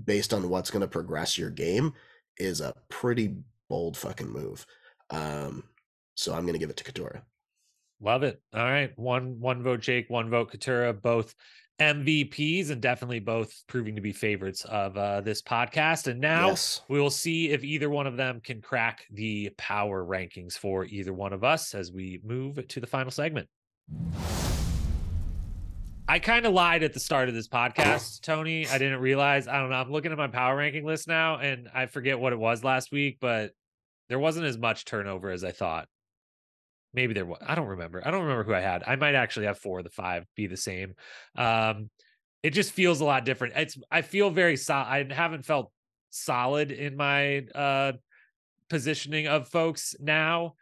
based 0.04 0.32
on 0.32 0.48
what's 0.48 0.70
going 0.70 0.82
to 0.82 0.86
progress 0.86 1.38
your 1.38 1.50
game 1.50 1.94
is 2.38 2.60
a 2.60 2.74
pretty 2.88 3.34
bold 3.68 3.96
fucking 3.96 4.30
move. 4.30 4.64
Um, 5.10 5.64
so 6.16 6.34
I'm 6.34 6.42
going 6.42 6.54
to 6.54 6.58
give 6.58 6.70
it 6.70 6.76
to 6.78 6.84
Katurah. 6.84 7.22
Love 8.00 8.24
it. 8.24 8.42
All 8.52 8.64
right, 8.64 8.92
one 8.96 9.40
one 9.40 9.62
vote 9.62 9.80
Jake, 9.80 10.10
one 10.10 10.28
vote 10.28 10.52
Katurah, 10.52 11.00
both 11.00 11.34
MVPs 11.78 12.70
and 12.70 12.80
definitely 12.80 13.20
both 13.20 13.62
proving 13.66 13.94
to 13.96 14.00
be 14.00 14.12
favorites 14.12 14.64
of 14.64 14.96
uh, 14.96 15.20
this 15.20 15.42
podcast. 15.42 16.06
And 16.06 16.20
now 16.20 16.48
yes. 16.48 16.82
we 16.88 17.00
will 17.00 17.10
see 17.10 17.50
if 17.50 17.64
either 17.64 17.90
one 17.90 18.06
of 18.06 18.16
them 18.16 18.40
can 18.42 18.62
crack 18.62 19.04
the 19.10 19.50
power 19.58 20.04
rankings 20.04 20.54
for 20.54 20.84
either 20.86 21.12
one 21.12 21.32
of 21.32 21.44
us 21.44 21.74
as 21.74 21.92
we 21.92 22.20
move 22.24 22.66
to 22.66 22.80
the 22.80 22.86
final 22.86 23.10
segment. 23.10 23.48
I 26.08 26.18
kind 26.18 26.46
of 26.46 26.52
lied 26.52 26.82
at 26.82 26.94
the 26.94 27.00
start 27.00 27.28
of 27.28 27.34
this 27.34 27.48
podcast, 27.48 28.20
Tony. 28.22 28.66
I 28.68 28.78
didn't 28.78 29.00
realize. 29.00 29.48
I 29.48 29.58
don't 29.58 29.70
know. 29.70 29.76
I'm 29.76 29.90
looking 29.90 30.12
at 30.12 30.18
my 30.18 30.28
power 30.28 30.56
ranking 30.56 30.86
list 30.86 31.08
now 31.08 31.38
and 31.38 31.68
I 31.74 31.86
forget 31.86 32.18
what 32.18 32.32
it 32.32 32.38
was 32.38 32.64
last 32.64 32.92
week, 32.92 33.18
but 33.20 33.52
there 34.08 34.18
wasn't 34.18 34.46
as 34.46 34.56
much 34.56 34.84
turnover 34.84 35.30
as 35.30 35.44
I 35.44 35.50
thought 35.50 35.88
maybe 36.96 37.14
there 37.14 37.26
was. 37.26 37.38
I 37.46 37.54
don't 37.54 37.68
remember. 37.68 38.02
I 38.04 38.10
don't 38.10 38.22
remember 38.22 38.42
who 38.42 38.54
I 38.54 38.60
had. 38.60 38.82
I 38.86 38.96
might 38.96 39.14
actually 39.14 39.46
have 39.46 39.58
four 39.58 39.78
of 39.78 39.84
the 39.84 39.90
five 39.90 40.24
be 40.34 40.46
the 40.46 40.56
same. 40.56 40.94
Um, 41.36 41.90
it 42.42 42.50
just 42.50 42.72
feels 42.72 43.00
a 43.00 43.04
lot 43.04 43.24
different. 43.24 43.54
It's 43.56 43.78
I 43.90 44.02
feel 44.02 44.30
very 44.30 44.56
solid. 44.56 45.12
I 45.12 45.14
haven't 45.14 45.44
felt 45.44 45.70
solid 46.10 46.72
in 46.72 46.96
my 46.96 47.46
uh 47.54 47.92
positioning 48.68 49.28
of 49.28 49.48
folks 49.48 49.94
now. 50.00 50.54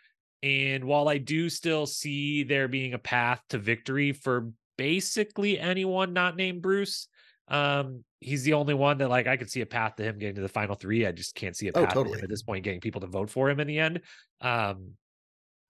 And 0.42 0.84
while 0.84 1.08
I 1.08 1.18
do 1.18 1.48
still 1.48 1.86
see 1.86 2.42
there 2.42 2.68
being 2.68 2.92
a 2.92 2.98
path 2.98 3.40
to 3.48 3.58
victory 3.58 4.12
for 4.12 4.50
basically 4.76 5.58
anyone 5.58 6.12
not 6.12 6.36
named 6.36 6.60
Bruce, 6.60 7.08
um, 7.48 8.04
he's 8.20 8.42
the 8.42 8.54
only 8.54 8.74
one 8.74 8.98
that 8.98 9.08
like 9.08 9.26
I 9.26 9.36
could 9.36 9.50
see 9.50 9.62
a 9.62 9.66
path 9.66 9.96
to 9.96 10.02
him 10.02 10.18
getting 10.18 10.34
to 10.36 10.42
the 10.42 10.48
final 10.48 10.74
three. 10.74 11.06
I 11.06 11.12
just 11.12 11.34
can't 11.34 11.56
see 11.56 11.68
a 11.68 11.72
oh, 11.74 11.84
path 11.84 11.96
oh, 11.96 12.02
totally. 12.02 12.22
at 12.22 12.28
this 12.28 12.42
point 12.42 12.64
getting 12.64 12.80
people 12.80 13.00
to 13.00 13.06
vote 13.06 13.30
for 13.30 13.48
him 13.48 13.60
in 13.60 13.66
the 13.66 13.78
end. 13.78 14.00
Um, 14.40 14.92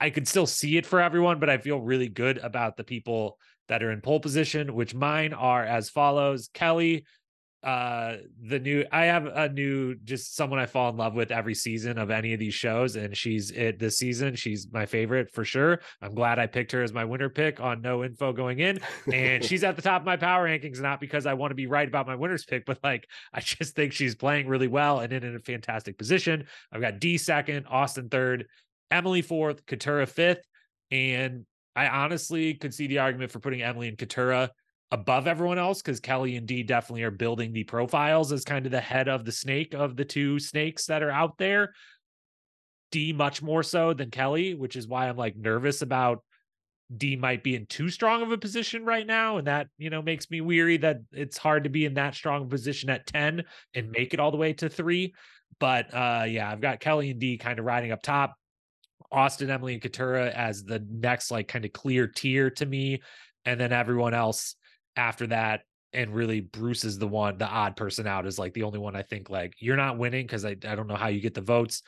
I 0.00 0.10
could 0.10 0.28
still 0.28 0.46
see 0.46 0.76
it 0.76 0.86
for 0.86 1.00
everyone, 1.00 1.38
but 1.38 1.50
I 1.50 1.58
feel 1.58 1.80
really 1.80 2.08
good 2.08 2.38
about 2.38 2.76
the 2.76 2.84
people 2.84 3.38
that 3.68 3.82
are 3.82 3.90
in 3.90 4.00
pole 4.00 4.20
position, 4.20 4.74
which 4.74 4.94
mine 4.94 5.32
are 5.32 5.64
as 5.64 5.90
follows. 5.90 6.50
Kellie, 6.52 7.04
uh 7.64 8.18
the 8.42 8.58
new 8.58 8.84
I 8.92 9.06
have 9.06 9.24
a 9.24 9.48
new 9.48 9.94
just 10.04 10.36
someone 10.36 10.58
I 10.58 10.66
fall 10.66 10.90
in 10.90 10.98
love 10.98 11.14
with 11.14 11.30
every 11.30 11.54
season 11.54 11.96
of 11.96 12.10
any 12.10 12.34
of 12.34 12.38
these 12.38 12.52
shows 12.52 12.94
and 12.94 13.16
she's 13.16 13.50
it 13.52 13.78
this 13.78 13.96
season 13.96 14.36
she's 14.36 14.68
my 14.70 14.84
favorite 14.84 15.30
for 15.32 15.46
sure. 15.46 15.80
I'm 16.02 16.14
glad 16.14 16.38
I 16.38 16.46
picked 16.46 16.72
her 16.72 16.82
as 16.82 16.92
my 16.92 17.06
winner 17.06 17.30
pick 17.30 17.60
on 17.60 17.80
no 17.80 18.04
info 18.04 18.34
going 18.34 18.58
in 18.58 18.80
and 19.10 19.42
she's 19.46 19.64
at 19.64 19.76
the 19.76 19.82
top 19.82 20.02
of 20.02 20.06
my 20.06 20.18
power 20.18 20.46
rankings 20.46 20.78
not 20.78 21.00
because 21.00 21.24
I 21.24 21.32
want 21.32 21.52
to 21.52 21.54
be 21.54 21.66
right 21.66 21.88
about 21.88 22.06
my 22.06 22.16
winner's 22.16 22.44
pick 22.44 22.66
but 22.66 22.78
like 22.84 23.08
I 23.32 23.40
just 23.40 23.74
think 23.74 23.94
she's 23.94 24.14
playing 24.14 24.46
really 24.46 24.68
well 24.68 25.00
and 25.00 25.10
in, 25.10 25.24
in 25.24 25.34
a 25.34 25.40
fantastic 25.40 25.96
position. 25.96 26.44
I've 26.70 26.82
got 26.82 27.00
Dee 27.00 27.16
second, 27.16 27.64
Austin 27.66 28.10
third, 28.10 28.46
Emily 28.90 29.22
fourth, 29.22 29.66
Katurah 29.66 30.08
fifth. 30.08 30.42
And 30.90 31.44
I 31.76 31.88
honestly 31.88 32.54
could 32.54 32.74
see 32.74 32.86
the 32.86 32.98
argument 32.98 33.32
for 33.32 33.40
putting 33.40 33.62
Emily 33.62 33.88
and 33.88 33.98
Katurah 33.98 34.50
above 34.90 35.26
everyone 35.26 35.58
else 35.58 35.82
because 35.82 35.98
Kellie 35.98 36.36
and 36.36 36.46
Dee 36.46 36.62
definitely 36.62 37.02
are 37.02 37.10
building 37.10 37.52
the 37.52 37.64
profiles 37.64 38.30
as 38.30 38.44
kind 38.44 38.64
of 38.64 38.72
the 38.72 38.80
head 38.80 39.08
of 39.08 39.24
the 39.24 39.32
snake 39.32 39.74
of 39.74 39.96
the 39.96 40.04
two 40.04 40.38
snakes 40.38 40.86
that 40.86 41.02
are 41.02 41.10
out 41.10 41.36
there. 41.36 41.74
Dee 42.92 43.12
much 43.12 43.42
more 43.42 43.64
so 43.64 43.92
than 43.92 44.10
Kellie, 44.10 44.54
which 44.54 44.76
is 44.76 44.86
why 44.86 45.08
I'm 45.08 45.16
like 45.16 45.36
nervous 45.36 45.82
about 45.82 46.22
Dee 46.96 47.16
might 47.16 47.42
be 47.42 47.56
in 47.56 47.66
too 47.66 47.88
strong 47.88 48.22
of 48.22 48.30
a 48.30 48.38
position 48.38 48.84
right 48.84 49.06
now. 49.06 49.38
And 49.38 49.48
that, 49.48 49.66
you 49.78 49.90
know, 49.90 50.02
makes 50.02 50.30
me 50.30 50.40
weary 50.40 50.76
that 50.76 50.98
it's 51.10 51.38
hard 51.38 51.64
to 51.64 51.70
be 51.70 51.86
in 51.86 51.94
that 51.94 52.14
strong 52.14 52.48
position 52.48 52.88
at 52.88 53.06
10 53.06 53.42
and 53.74 53.90
make 53.90 54.14
it 54.14 54.20
all 54.20 54.30
the 54.30 54.36
way 54.36 54.52
to 54.52 54.68
three. 54.68 55.14
But 55.58 55.92
uh 55.92 56.24
yeah, 56.28 56.48
I've 56.48 56.60
got 56.60 56.78
Kellie 56.80 57.10
and 57.10 57.18
Dee 57.18 57.38
kind 57.38 57.58
of 57.58 57.64
riding 57.64 57.90
up 57.90 58.02
top. 58.02 58.36
Austin, 59.12 59.50
Emily, 59.50 59.74
and 59.74 59.82
Katurah 59.82 60.32
as 60.32 60.64
the 60.64 60.84
next 60.90 61.30
like 61.30 61.48
kind 61.48 61.64
of 61.64 61.72
clear 61.72 62.06
tier 62.06 62.50
to 62.50 62.66
me, 62.66 63.02
and 63.44 63.60
then 63.60 63.72
everyone 63.72 64.14
else 64.14 64.56
after 64.96 65.26
that. 65.28 65.62
And 65.92 66.12
really, 66.12 66.40
Bruce 66.40 66.84
is 66.84 66.98
the 66.98 67.06
one, 67.06 67.38
the 67.38 67.46
odd 67.46 67.76
person 67.76 68.06
out 68.06 68.26
is 68.26 68.38
like 68.38 68.52
the 68.52 68.64
only 68.64 68.80
one 68.80 68.96
I 68.96 69.02
think 69.02 69.30
like 69.30 69.54
you're 69.58 69.76
not 69.76 69.96
winning 69.96 70.26
because 70.26 70.44
I, 70.44 70.50
I 70.50 70.74
don't 70.74 70.88
know 70.88 70.96
how 70.96 71.08
you 71.08 71.20
get 71.20 71.34
the 71.34 71.40
votes. 71.40 71.82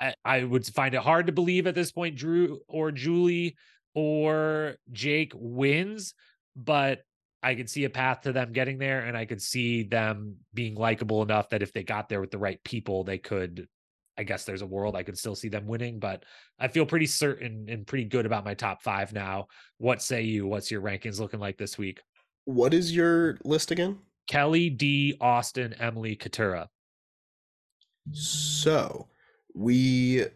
I, 0.00 0.14
I 0.24 0.44
would 0.44 0.66
find 0.66 0.94
it 0.94 1.02
hard 1.02 1.26
to 1.26 1.32
believe 1.32 1.66
at 1.66 1.74
this 1.74 1.92
point 1.92 2.16
Drew 2.16 2.60
or 2.68 2.90
Julie 2.90 3.56
or 3.94 4.76
Jake 4.90 5.32
wins, 5.34 6.14
but 6.56 7.00
I 7.42 7.54
could 7.54 7.68
see 7.68 7.84
a 7.84 7.90
path 7.90 8.22
to 8.22 8.32
them 8.32 8.52
getting 8.52 8.78
there, 8.78 9.00
and 9.00 9.16
I 9.16 9.24
could 9.24 9.42
see 9.42 9.82
them 9.82 10.36
being 10.54 10.74
likable 10.74 11.22
enough 11.22 11.48
that 11.50 11.62
if 11.62 11.72
they 11.72 11.82
got 11.82 12.08
there 12.08 12.20
with 12.20 12.30
the 12.30 12.38
right 12.38 12.62
people, 12.62 13.04
they 13.04 13.18
could 13.18 13.66
I 14.22 14.24
guess 14.24 14.44
there's 14.44 14.62
a 14.62 14.66
world 14.66 14.94
I 14.94 15.02
could 15.02 15.18
still 15.18 15.34
see 15.34 15.48
them 15.48 15.66
winning, 15.66 15.98
but 15.98 16.24
I 16.60 16.68
feel 16.68 16.86
pretty 16.86 17.06
certain 17.06 17.66
and 17.68 17.84
pretty 17.84 18.04
good 18.04 18.24
about 18.24 18.44
my 18.44 18.54
top 18.54 18.80
five 18.80 19.12
now. 19.12 19.48
What 19.78 20.00
say 20.00 20.22
you? 20.22 20.46
What's 20.46 20.70
your 20.70 20.80
rankings 20.80 21.18
looking 21.18 21.40
like 21.40 21.58
this 21.58 21.76
week? 21.76 22.00
What 22.44 22.72
is 22.72 22.94
your 22.94 23.38
list 23.42 23.72
again? 23.72 23.98
Kellie, 24.28 24.70
Dee, 24.70 25.16
Austin, 25.20 25.74
Emily, 25.74 26.14
Katurah. 26.14 26.68
So 28.12 29.08
we 29.56 30.26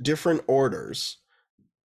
different 0.00 0.40
orders, 0.46 1.18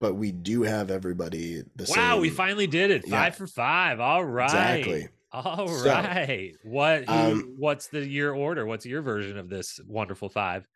but 0.00 0.14
we 0.14 0.32
do 0.32 0.62
have 0.62 0.90
everybody 0.90 1.62
the 1.76 1.84
wow, 1.84 1.94
same. 1.94 2.04
Wow, 2.04 2.20
we 2.20 2.30
finally 2.30 2.66
did 2.66 2.90
it. 2.90 3.02
Five 3.02 3.34
yeah. 3.34 3.36
for 3.36 3.46
five. 3.46 4.00
All 4.00 4.24
right. 4.24 4.46
Exactly. 4.46 5.08
All 5.32 5.68
so, 5.68 5.90
right. 5.90 6.56
What 6.62 7.08
um, 7.08 7.54
what's 7.56 7.88
the 7.88 8.06
year 8.06 8.32
order? 8.32 8.66
What's 8.66 8.86
your 8.86 9.02
version 9.02 9.38
of 9.38 9.48
this 9.48 9.80
wonderful 9.86 10.28
five? 10.28 10.66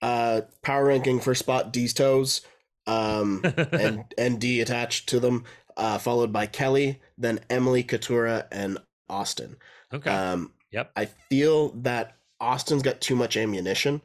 Uh 0.00 0.42
power 0.62 0.84
ranking 0.86 1.20
for 1.20 1.34
spot 1.34 1.72
Dee's 1.72 1.92
toes, 1.94 2.42
um 2.86 3.42
and 3.72 4.04
and 4.18 4.40
Dee 4.40 4.60
attached 4.60 5.08
to 5.10 5.20
them, 5.20 5.44
uh 5.76 5.98
followed 5.98 6.32
by 6.32 6.46
Kellie, 6.46 7.00
then 7.16 7.40
Emily, 7.50 7.82
Katurah, 7.82 8.46
and 8.52 8.78
Austin. 9.08 9.56
Okay. 9.92 10.10
Um 10.10 10.52
yep. 10.70 10.92
I 10.96 11.06
feel 11.06 11.70
that 11.82 12.16
Austin's 12.40 12.82
got 12.82 13.00
too 13.00 13.16
much 13.16 13.36
ammunition 13.36 14.02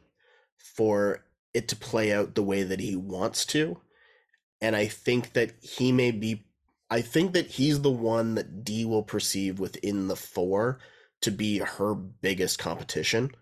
for 0.58 1.24
it 1.54 1.68
to 1.68 1.76
play 1.76 2.12
out 2.12 2.34
the 2.34 2.42
way 2.42 2.64
that 2.64 2.80
he 2.80 2.96
wants 2.96 3.44
to. 3.46 3.80
and 4.60 4.74
I 4.76 4.86
think 4.88 5.32
that 5.34 5.52
he 5.62 5.92
may 5.92 6.10
be. 6.10 6.46
I 6.94 7.00
think 7.00 7.32
that 7.32 7.48
he's 7.48 7.80
the 7.80 7.90
one 7.90 8.36
that 8.36 8.62
Dee 8.62 8.84
will 8.84 9.02
perceive 9.02 9.58
within 9.58 10.06
the 10.06 10.14
four 10.14 10.78
to 11.22 11.32
be 11.32 11.58
her 11.58 11.92
biggest 11.96 12.60
competition. 12.60 13.32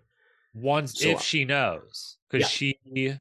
Once 0.55 0.99
so, 0.99 1.11
if 1.11 1.21
she 1.21 1.45
knows, 1.45 2.17
because 2.31 2.45
yeah. 2.45 2.49
she 2.49 3.19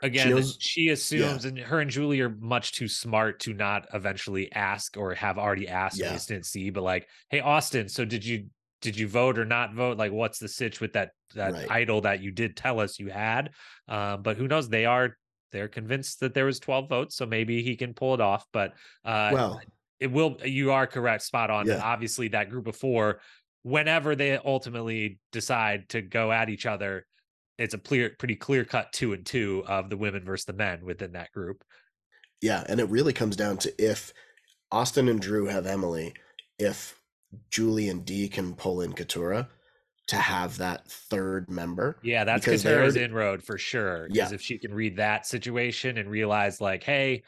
again 0.00 0.26
she, 0.26 0.30
knows, 0.30 0.56
she 0.58 0.88
assumes, 0.88 1.44
yeah. 1.44 1.50
and 1.50 1.58
her 1.58 1.80
and 1.80 1.90
Julie 1.90 2.22
are 2.22 2.30
much 2.30 2.72
too 2.72 2.88
smart 2.88 3.40
to 3.40 3.52
not 3.52 3.88
eventually 3.92 4.50
ask 4.52 4.96
or 4.96 5.12
have 5.14 5.36
already 5.36 5.68
asked 5.68 5.98
yeah. 5.98 6.18
didn't 6.26 6.46
see. 6.46 6.70
But 6.70 6.82
like, 6.82 7.06
hey 7.28 7.40
Austin, 7.40 7.90
so 7.90 8.06
did 8.06 8.24
you 8.24 8.46
did 8.80 8.98
you 8.98 9.06
vote 9.06 9.38
or 9.38 9.44
not 9.44 9.74
vote? 9.74 9.98
Like, 9.98 10.12
what's 10.12 10.38
the 10.38 10.48
sitch 10.48 10.80
with 10.80 10.94
that 10.94 11.10
that 11.34 11.52
right. 11.52 11.70
idol 11.70 12.00
that 12.00 12.22
you 12.22 12.30
did 12.30 12.56
tell 12.56 12.80
us 12.80 12.98
you 12.98 13.08
had? 13.08 13.50
Um, 13.86 14.22
but 14.22 14.38
who 14.38 14.48
knows? 14.48 14.70
They 14.70 14.86
are 14.86 15.18
they're 15.52 15.68
convinced 15.68 16.20
that 16.20 16.34
there 16.34 16.46
was 16.46 16.58
12 16.60 16.88
votes, 16.88 17.16
so 17.16 17.26
maybe 17.26 17.62
he 17.62 17.76
can 17.76 17.94
pull 17.94 18.14
it 18.14 18.20
off. 18.20 18.46
But 18.52 18.72
uh, 19.04 19.30
well, 19.32 19.60
it 20.00 20.10
will. 20.10 20.38
You 20.44 20.72
are 20.72 20.86
correct, 20.86 21.22
spot 21.22 21.50
on. 21.50 21.66
Yeah. 21.66 21.80
obviously, 21.82 22.28
that 22.28 22.50
group 22.50 22.66
of 22.66 22.76
four, 22.76 23.20
whenever 23.62 24.16
they 24.16 24.36
ultimately 24.36 25.18
decide 25.30 25.88
to 25.90 26.02
go 26.02 26.32
at 26.32 26.48
each 26.48 26.66
other, 26.66 27.06
it's 27.58 27.74
a 27.74 27.78
clear, 27.78 28.10
pretty 28.18 28.36
clear 28.36 28.64
cut 28.64 28.92
two 28.92 29.12
and 29.12 29.24
two 29.24 29.62
of 29.68 29.90
the 29.90 29.96
women 29.96 30.24
versus 30.24 30.46
the 30.46 30.52
men 30.52 30.84
within 30.84 31.12
that 31.12 31.32
group. 31.32 31.62
Yeah, 32.40 32.64
and 32.68 32.80
it 32.80 32.88
really 32.88 33.12
comes 33.12 33.36
down 33.36 33.58
to 33.58 33.72
if 33.82 34.12
Austin 34.72 35.08
and 35.08 35.20
Drew 35.20 35.46
have 35.46 35.66
Emily, 35.66 36.14
if 36.58 37.00
Julie 37.50 37.88
and 37.88 38.04
Dee 38.04 38.28
can 38.28 38.54
pull 38.54 38.80
in 38.80 38.92
Katurah 38.92 39.48
to 40.08 40.16
have 40.16 40.58
that 40.58 40.90
third 40.90 41.48
member. 41.50 41.98
Yeah, 42.02 42.24
that's 42.24 42.46
Katurah's 42.46 42.96
inroad 42.96 43.42
for 43.42 43.56
sure. 43.56 44.08
Because 44.08 44.30
yeah. 44.30 44.34
if 44.34 44.42
she 44.42 44.58
can 44.58 44.74
read 44.74 44.96
that 44.96 45.26
situation 45.26 45.98
and 45.98 46.10
realize, 46.10 46.60
like, 46.60 46.82
hey, 46.82 47.22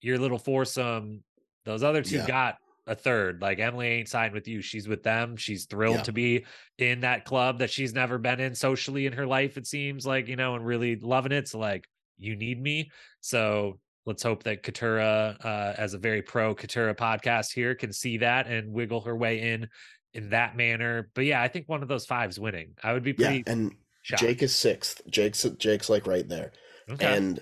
your 0.00 0.18
little 0.18 0.38
foursome, 0.38 1.22
those 1.64 1.82
other 1.82 2.02
two 2.02 2.16
yeah. 2.16 2.26
got 2.26 2.56
a 2.86 2.94
third. 2.94 3.40
Like 3.40 3.58
Emily 3.58 3.86
ain't 3.86 4.08
signed 4.08 4.34
with 4.34 4.48
you. 4.48 4.60
She's 4.60 4.88
with 4.88 5.02
them. 5.02 5.36
She's 5.36 5.66
thrilled 5.66 5.96
yeah. 5.96 6.02
to 6.02 6.12
be 6.12 6.44
in 6.78 7.00
that 7.00 7.24
club 7.24 7.58
that 7.58 7.70
she's 7.70 7.94
never 7.94 8.18
been 8.18 8.40
in 8.40 8.54
socially 8.54 9.06
in 9.06 9.12
her 9.12 9.26
life, 9.26 9.56
it 9.56 9.66
seems 9.66 10.06
like, 10.06 10.28
you 10.28 10.36
know, 10.36 10.56
and 10.56 10.66
really 10.66 10.96
loving 10.96 11.32
it. 11.32 11.48
So 11.48 11.58
like 11.58 11.86
you 12.18 12.36
need 12.36 12.60
me. 12.60 12.90
So 13.20 13.78
let's 14.06 14.22
hope 14.22 14.42
that 14.44 14.62
Katurah, 14.62 15.44
uh, 15.44 15.74
as 15.78 15.94
a 15.94 15.98
very 15.98 16.22
pro 16.22 16.54
Katurah 16.54 16.96
podcast 16.96 17.52
here, 17.52 17.74
can 17.74 17.92
see 17.92 18.18
that 18.18 18.46
and 18.46 18.72
wiggle 18.72 19.02
her 19.02 19.14
way 19.14 19.40
in 19.40 19.68
in 20.14 20.30
that 20.30 20.56
manner. 20.56 21.10
But 21.14 21.24
yeah, 21.24 21.42
I 21.42 21.48
think 21.48 21.68
one 21.68 21.82
of 21.82 21.88
those 21.88 22.06
fives 22.06 22.38
winning. 22.38 22.74
I 22.82 22.92
would 22.92 23.04
be 23.04 23.12
pretty. 23.12 23.38
Yeah, 23.46 23.52
and 23.52 23.74
shocked. 24.02 24.22
Jake 24.22 24.42
is 24.42 24.54
sixth. 24.54 25.02
Jake's 25.08 25.42
Jake's 25.58 25.88
like 25.88 26.06
right 26.06 26.28
there, 26.28 26.52
okay. 26.90 27.16
and 27.16 27.40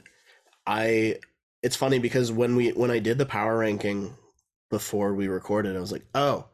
I. 0.66 1.16
It's 1.60 1.74
funny 1.74 1.98
because 1.98 2.30
when 2.30 2.54
we 2.54 2.70
when 2.70 2.90
I 2.90 3.00
did 3.00 3.18
the 3.18 3.26
power 3.26 3.58
ranking 3.58 4.14
before 4.70 5.14
we 5.14 5.28
recorded, 5.28 5.76
I 5.76 5.80
was 5.80 5.92
like, 5.92 6.04
oh, 6.14 6.46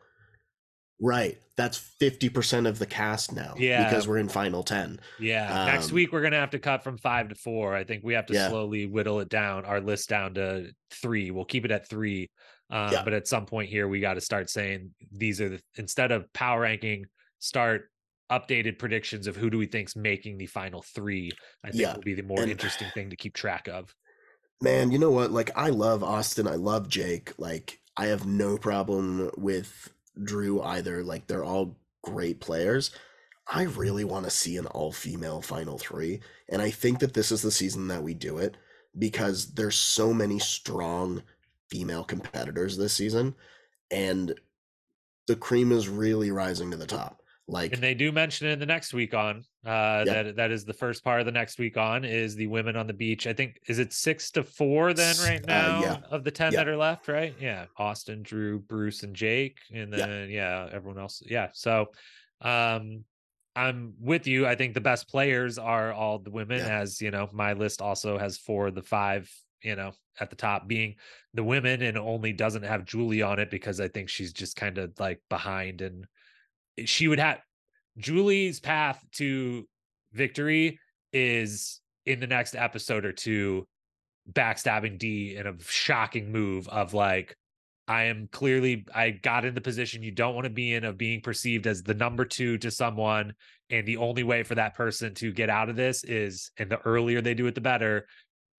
right. 1.00 1.38
That's 1.56 1.78
50% 2.00 2.66
of 2.66 2.80
the 2.80 2.86
cast 2.86 3.32
now. 3.32 3.54
Yeah. 3.56 3.84
Because 3.84 4.08
we're 4.08 4.18
in 4.18 4.28
final 4.28 4.64
10. 4.64 4.98
Yeah. 5.20 5.60
Um, 5.60 5.66
Next 5.66 5.92
week, 5.92 6.12
we're 6.12 6.28
to 6.28 6.36
have 6.36 6.50
to 6.50 6.58
cut 6.58 6.82
from 6.82 6.98
five 6.98 7.28
to 7.28 7.36
four. 7.36 7.76
I 7.76 7.84
think 7.84 8.02
we 8.02 8.14
have 8.14 8.26
to 8.26 8.34
yeah. 8.34 8.48
slowly 8.48 8.86
whittle 8.86 9.20
it 9.20 9.28
down, 9.28 9.64
our 9.64 9.80
list 9.80 10.08
down 10.08 10.34
to 10.34 10.70
three. 10.90 11.30
We'll 11.30 11.44
keep 11.44 11.64
it 11.64 11.70
at 11.70 11.88
three. 11.88 12.30
Uh, 12.74 12.90
yeah. 12.92 13.02
But 13.04 13.12
at 13.12 13.28
some 13.28 13.46
point 13.46 13.70
here, 13.70 13.86
we 13.88 14.00
got 14.00 14.14
to 14.14 14.20
start 14.20 14.50
saying 14.50 14.90
these 15.12 15.40
are 15.40 15.48
the, 15.48 15.60
instead 15.76 16.12
of 16.12 16.30
power 16.32 16.60
ranking, 16.60 17.06
start 17.38 17.88
updated 18.30 18.78
predictions 18.78 19.26
of 19.26 19.36
who 19.36 19.48
do 19.48 19.58
we 19.58 19.66
think's 19.66 19.94
making 19.94 20.38
the 20.38 20.46
final 20.46 20.82
three. 20.82 21.30
I 21.64 21.70
think 21.70 21.82
yeah. 21.82 21.94
will 21.94 22.02
be 22.02 22.14
the 22.14 22.22
more 22.22 22.42
and, 22.42 22.50
interesting 22.50 22.88
thing 22.92 23.10
to 23.10 23.16
keep 23.16 23.34
track 23.34 23.68
of. 23.68 23.94
Man, 24.60 24.90
you 24.90 24.98
know 24.98 25.10
what? 25.10 25.30
Like, 25.30 25.50
I 25.54 25.70
love 25.70 26.02
Austin. 26.02 26.48
I 26.48 26.56
love 26.56 26.88
Jake. 26.88 27.32
Like, 27.38 27.78
I 27.96 28.06
have 28.06 28.26
no 28.26 28.58
problem 28.58 29.30
with 29.36 29.92
Drew 30.22 30.62
either. 30.62 31.02
Like 31.02 31.26
they're 31.26 31.44
all 31.44 31.76
great 32.02 32.40
players. 32.40 32.90
I 33.46 33.64
really 33.64 34.04
want 34.04 34.24
to 34.24 34.30
see 34.30 34.56
an 34.56 34.66
all 34.66 34.92
female 34.92 35.42
final 35.42 35.78
three. 35.78 36.20
And 36.48 36.62
I 36.62 36.70
think 36.70 37.00
that 37.00 37.14
this 37.14 37.30
is 37.30 37.42
the 37.42 37.50
season 37.50 37.88
that 37.88 38.02
we 38.02 38.14
do 38.14 38.38
it 38.38 38.56
because 38.98 39.52
there's 39.54 39.76
so 39.76 40.14
many 40.14 40.38
strong 40.38 41.22
female 41.70 42.04
competitors 42.04 42.76
this 42.76 42.92
season. 42.92 43.34
And 43.90 44.38
the 45.26 45.36
cream 45.36 45.72
is 45.72 45.88
really 45.88 46.30
rising 46.30 46.70
to 46.70 46.76
the 46.76 46.86
top. 46.86 47.20
Like 47.46 47.74
and 47.74 47.82
they 47.82 47.92
do 47.92 48.10
mention 48.10 48.48
it 48.48 48.52
in 48.52 48.58
the 48.58 48.66
next 48.66 48.94
week 48.94 49.12
on. 49.12 49.44
Uh 49.66 50.02
yeah. 50.06 50.22
that 50.22 50.36
that 50.36 50.50
is 50.50 50.64
the 50.64 50.72
first 50.72 51.04
part 51.04 51.20
of 51.20 51.26
the 51.26 51.32
next 51.32 51.58
week 51.58 51.76
on 51.76 52.04
is 52.04 52.34
the 52.34 52.46
women 52.46 52.74
on 52.74 52.86
the 52.86 52.94
beach. 52.94 53.26
I 53.26 53.34
think 53.34 53.60
is 53.68 53.78
it 53.78 53.92
six 53.92 54.30
to 54.32 54.42
four 54.42 54.94
then 54.94 55.14
right 55.18 55.44
now 55.46 55.78
uh, 55.78 55.80
yeah. 55.82 55.96
of 56.10 56.24
the 56.24 56.30
ten 56.30 56.52
yeah. 56.52 56.60
that 56.60 56.68
are 56.68 56.76
left, 56.76 57.06
right? 57.06 57.34
Yeah. 57.38 57.66
Austin, 57.76 58.22
Drew, 58.22 58.60
Bruce, 58.60 59.02
and 59.02 59.14
Jake. 59.14 59.58
And 59.72 59.92
then 59.92 60.30
yeah, 60.30 60.68
everyone 60.72 60.98
else. 60.98 61.22
Yeah. 61.26 61.48
So 61.52 61.88
um 62.40 63.04
I'm 63.56 63.94
with 64.00 64.26
you. 64.26 64.46
I 64.46 64.54
think 64.54 64.74
the 64.74 64.80
best 64.80 65.08
players 65.08 65.58
are 65.58 65.92
all 65.92 66.18
the 66.18 66.30
women, 66.30 66.60
as 66.60 67.00
you 67.00 67.10
know, 67.10 67.28
my 67.32 67.52
list 67.52 67.80
also 67.80 68.18
has 68.18 68.38
four 68.38 68.68
of 68.68 68.74
the 68.74 68.82
five, 68.82 69.30
you 69.64 69.74
know, 69.74 69.92
at 70.20 70.30
the 70.30 70.36
top 70.36 70.68
being 70.68 70.94
the 71.32 71.42
women 71.42 71.82
and 71.82 71.98
only 71.98 72.32
doesn't 72.32 72.62
have 72.62 72.84
Julie 72.84 73.22
on 73.22 73.38
it 73.38 73.50
because 73.50 73.80
I 73.80 73.88
think 73.88 74.08
she's 74.08 74.32
just 74.32 74.56
kind 74.56 74.78
of 74.78 74.92
like 75.00 75.20
behind 75.28 75.80
and 75.80 76.06
eh, 76.78 76.84
she 76.86 77.08
would 77.08 77.18
have 77.18 77.38
Julie's 77.98 78.60
path 78.60 79.02
to 79.12 79.66
victory 80.12 80.78
is 81.12 81.80
in 82.06 82.20
the 82.20 82.26
next 82.26 82.54
episode 82.54 83.04
or 83.04 83.12
two 83.12 83.66
backstabbing 84.32 84.98
Dee 84.98 85.36
in 85.36 85.46
a 85.46 85.54
shocking 85.60 86.30
move 86.30 86.68
of 86.68 86.94
like 86.94 87.36
I 87.86 88.04
am 88.04 88.28
clearly 88.32 88.86
I 88.94 89.10
got 89.10 89.44
in 89.44 89.54
the 89.54 89.60
position 89.60 90.02
you 90.02 90.10
don't 90.10 90.34
want 90.34 90.44
to 90.44 90.50
be 90.50 90.74
in 90.74 90.84
of 90.84 90.96
being 90.96 91.20
perceived 91.20 91.66
as 91.66 91.82
the 91.82 91.94
number 91.94 92.24
2 92.24 92.58
to 92.58 92.70
someone 92.70 93.34
and 93.70 93.86
the 93.86 93.98
only 93.98 94.22
way 94.22 94.42
for 94.42 94.54
that 94.54 94.74
person 94.74 95.14
to 95.14 95.32
get 95.32 95.50
out 95.50 95.68
of 95.68 95.76
this 95.76 96.04
is 96.04 96.50
and 96.58 96.70
the 96.70 96.78
earlier 96.80 97.20
they 97.20 97.34
do 97.34 97.46
it 97.46 97.54
the 97.54 97.60
better 97.60 98.06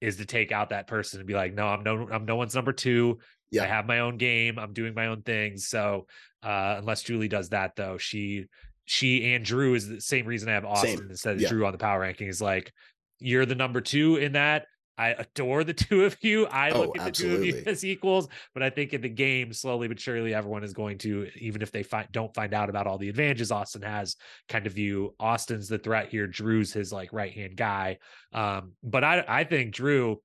is 0.01 0.17
to 0.17 0.26
take 0.26 0.51
out 0.51 0.69
that 0.69 0.88
person 0.88 1.19
and 1.19 1.27
be 1.27 1.34
like 1.34 1.53
no 1.53 1.67
I'm 1.67 1.84
no 1.84 2.07
I'm 2.11 2.26
no 2.26 2.35
one's 2.35 2.55
number 2.55 2.73
2 2.73 3.17
yeah. 3.51 3.63
I 3.63 3.67
have 3.67 3.85
my 3.85 3.99
own 3.99 4.17
game 4.17 4.59
I'm 4.59 4.73
doing 4.73 4.93
my 4.93 5.07
own 5.07 5.22
things 5.22 5.67
so 5.67 6.05
uh, 6.45 6.76
unless 6.77 7.01
Julie 7.01 7.27
does 7.27 7.49
that 7.49 7.76
though. 7.76 7.97
She 7.97 8.45
she 8.85 9.34
and 9.34 9.43
Drew 9.43 9.73
is 9.73 9.89
the 9.89 9.99
same 9.99 10.27
reason 10.27 10.47
I 10.47 10.53
have 10.53 10.65
Austin 10.65 10.97
same. 10.97 11.09
instead 11.09 11.35
of 11.35 11.41
yeah. 11.41 11.49
Drew 11.49 11.65
on 11.65 11.72
the 11.72 11.80
power 11.80 11.99
ranking 11.99 12.27
is 12.27 12.39
like 12.39 12.72
you're 13.19 13.47
the 13.47 13.55
number 13.55 13.81
two 13.81 14.17
in 14.17 14.34
that. 14.34 14.67
I 14.97 15.09
adore 15.09 15.63
the 15.63 15.73
two 15.73 16.05
of 16.05 16.17
you. 16.22 16.47
I 16.47 16.72
oh, 16.72 16.81
look 16.81 16.97
at 16.97 17.07
absolutely. 17.07 17.47
the 17.47 17.51
two 17.51 17.57
of 17.59 17.65
you 17.65 17.72
as 17.72 17.85
equals, 17.85 18.27
but 18.53 18.63
I 18.63 18.69
think 18.69 18.93
in 18.93 19.01
the 19.01 19.09
game, 19.09 19.53
slowly 19.53 19.88
but 19.88 19.99
surely, 19.99 20.34
everyone 20.34 20.63
is 20.63 20.73
going 20.73 20.97
to, 20.99 21.30
even 21.35 21.61
if 21.61 21.72
they 21.72 21.84
find 21.84 22.07
don't 22.11 22.34
find 22.34 22.53
out 22.53 22.69
about 22.69 22.88
all 22.88 22.97
the 22.97 23.09
advantages 23.09 23.51
Austin 23.51 23.81
has, 23.81 24.15
kind 24.49 24.65
of 24.67 24.73
view 24.73 25.13
Austin's 25.19 25.67
the 25.67 25.77
threat 25.77 26.09
here. 26.09 26.27
Drew's 26.27 26.73
his 26.73 26.91
like 26.91 27.13
right 27.13 27.34
hand 27.34 27.55
guy. 27.55 27.97
Um, 28.34 28.73
but 28.84 29.03
I 29.03 29.23
I 29.27 29.43
think 29.43 29.73
Drew, 29.73 30.22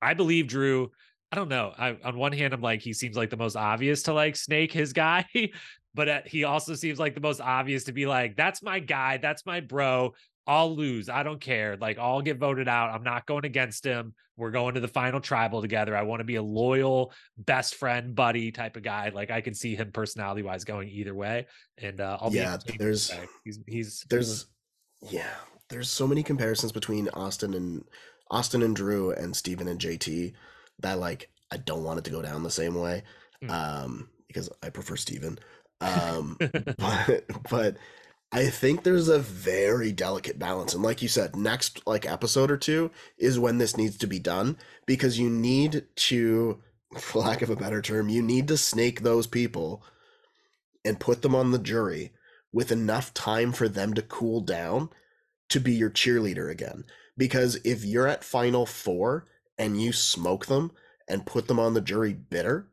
I 0.00 0.14
believe 0.14 0.46
Drew 0.46 0.90
I 1.32 1.36
don't 1.36 1.48
know. 1.48 1.72
I, 1.78 1.96
on 2.04 2.16
one 2.16 2.32
hand, 2.32 2.52
I'm 2.52 2.60
like, 2.60 2.80
he 2.80 2.92
seems 2.92 3.16
like 3.16 3.30
the 3.30 3.36
most 3.36 3.54
obvious 3.54 4.02
to 4.04 4.12
like 4.12 4.34
snake 4.34 4.72
his 4.72 4.92
guy, 4.92 5.24
but 5.94 6.08
uh, 6.08 6.20
he 6.26 6.44
also 6.44 6.74
seems 6.74 6.98
like 6.98 7.14
the 7.14 7.20
most 7.20 7.40
obvious 7.40 7.84
to 7.84 7.92
be 7.92 8.06
like, 8.06 8.36
that's 8.36 8.62
my 8.62 8.80
guy, 8.80 9.18
that's 9.18 9.46
my 9.46 9.60
bro. 9.60 10.14
I'll 10.46 10.74
lose. 10.74 11.08
I 11.08 11.22
don't 11.22 11.40
care. 11.40 11.76
Like, 11.76 11.98
I'll 11.98 12.22
get 12.22 12.38
voted 12.38 12.68
out. 12.68 12.90
I'm 12.90 13.04
not 13.04 13.26
going 13.26 13.44
against 13.44 13.84
him. 13.84 14.14
We're 14.36 14.50
going 14.50 14.74
to 14.74 14.80
the 14.80 14.88
final 14.88 15.20
tribal 15.20 15.60
together. 15.60 15.96
I 15.96 16.02
want 16.02 16.20
to 16.20 16.24
be 16.24 16.36
a 16.36 16.42
loyal 16.42 17.12
best 17.36 17.74
friend, 17.74 18.14
buddy 18.14 18.50
type 18.50 18.76
of 18.76 18.82
guy. 18.82 19.10
Like, 19.10 19.30
I 19.30 19.42
can 19.42 19.54
see 19.54 19.76
him 19.76 19.92
personality 19.92 20.42
wise 20.42 20.64
going 20.64 20.88
either 20.88 21.14
way. 21.14 21.46
And 21.78 22.00
uh, 22.00 22.18
I'll 22.20 22.32
yeah, 22.32 22.56
there's 22.78 23.12
he's 23.44 23.60
he's 23.66 24.04
there's 24.08 24.46
yeah, 25.08 25.34
there's 25.68 25.90
so 25.90 26.06
many 26.06 26.22
comparisons 26.22 26.72
between 26.72 27.08
Austin 27.10 27.54
and 27.54 27.84
Austin 28.30 28.62
and 28.62 28.74
Drew 28.74 29.12
and 29.12 29.34
Stephen 29.34 29.68
and 29.68 29.80
JT 29.80 30.32
that 30.80 30.98
like 30.98 31.30
I 31.50 31.56
don't 31.58 31.84
want 31.84 31.98
it 31.98 32.04
to 32.04 32.10
go 32.10 32.22
down 32.22 32.42
the 32.42 32.50
same 32.50 32.74
way 32.74 33.02
mm. 33.42 33.50
um, 33.50 34.08
because 34.26 34.48
I 34.62 34.70
prefer 34.70 34.96
Stephen. 34.96 35.38
Um, 35.82 36.36
but 36.78 37.24
but 37.48 37.76
I 38.32 38.46
think 38.46 38.82
there's 38.82 39.08
a 39.08 39.18
very 39.18 39.90
delicate 39.90 40.38
balance, 40.38 40.72
and 40.72 40.82
like 40.82 41.02
you 41.02 41.08
said, 41.08 41.34
next 41.34 41.84
like 41.86 42.06
episode 42.06 42.50
or 42.50 42.56
two 42.56 42.90
is 43.18 43.38
when 43.38 43.58
this 43.58 43.76
needs 43.76 43.96
to 43.98 44.06
be 44.06 44.20
done 44.20 44.56
because 44.86 45.18
you 45.18 45.28
need 45.28 45.86
to, 45.96 46.62
for 46.98 47.20
lack 47.20 47.42
of 47.42 47.50
a 47.50 47.56
better 47.56 47.82
term, 47.82 48.08
you 48.08 48.22
need 48.22 48.48
to 48.48 48.56
snake 48.56 49.00
those 49.00 49.26
people 49.26 49.82
and 50.84 51.00
put 51.00 51.22
them 51.22 51.34
on 51.34 51.50
the 51.50 51.58
jury 51.58 52.12
with 52.52 52.72
enough 52.72 53.12
time 53.14 53.52
for 53.52 53.68
them 53.68 53.94
to 53.94 54.02
cool 54.02 54.40
down 54.40 54.90
to 55.48 55.60
be 55.60 55.72
your 55.72 55.90
cheerleader 55.90 56.50
again. 56.50 56.84
Because 57.16 57.56
if 57.64 57.84
you're 57.84 58.08
at 58.08 58.24
final 58.24 58.64
four 58.64 59.26
and 59.58 59.80
you 59.80 59.92
smoke 59.92 60.46
them 60.46 60.72
and 61.08 61.26
put 61.26 61.48
them 61.48 61.58
on 61.58 61.74
the 61.74 61.80
jury 61.80 62.14
bitter, 62.14 62.68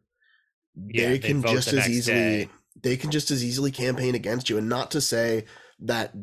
yeah, 0.76 1.10
they 1.10 1.20
can 1.20 1.42
just 1.42 1.74
as 1.74 1.90
easily 1.90 2.46
day. 2.46 2.50
They 2.84 2.98
can 2.98 3.12
just 3.12 3.32
as 3.32 3.44
easily 3.44 3.72
campaign 3.72 4.16
against 4.16 4.50
you. 4.50 4.58
And 4.58 4.70
not 4.70 4.92
to 4.92 5.02
say 5.02 5.46
that 5.80 6.14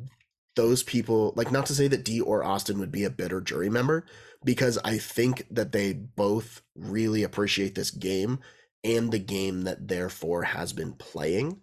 those 0.56 0.82
people 0.82 1.32
like 1.36 1.50
not 1.50 1.66
to 1.66 1.74
say 1.74 1.88
that 1.88 2.04
Dee 2.04 2.20
or 2.20 2.44
Austin 2.44 2.78
would 2.78 2.92
be 2.92 3.04
a 3.04 3.10
bitter 3.10 3.40
jury 3.40 3.68
member 3.68 4.04
because 4.44 4.78
I 4.84 4.98
think 4.98 5.46
that 5.50 5.72
they 5.72 5.92
both 5.92 6.62
really 6.74 7.22
appreciate 7.22 7.74
this 7.74 7.90
game 7.90 8.38
and 8.84 9.10
the 9.10 9.18
game 9.18 9.62
that 9.62 9.88
therefore 9.88 10.42
has 10.42 10.72
been 10.72 10.92
playing. 10.92 11.60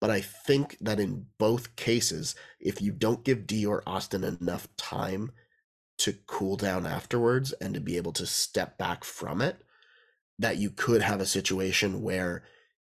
But 0.00 0.10
I 0.10 0.20
think 0.20 0.76
that 0.80 1.00
in 1.00 1.26
both 1.38 1.74
cases, 1.74 2.36
if 2.60 2.80
you 2.80 2.92
don't 2.92 3.24
give 3.24 3.46
Dee 3.46 3.66
or 3.66 3.82
Austin 3.86 4.22
enough 4.22 4.68
time 4.76 5.32
to 5.98 6.14
cool 6.26 6.56
down 6.56 6.86
afterwards 6.86 7.52
and 7.54 7.74
to 7.74 7.80
be 7.80 7.96
able 7.96 8.12
to 8.12 8.26
step 8.26 8.78
back 8.78 9.02
from 9.02 9.40
it, 9.40 9.62
that 10.38 10.58
you 10.58 10.70
could 10.70 11.02
have 11.02 11.20
a 11.20 11.26
situation 11.26 12.02
where 12.02 12.44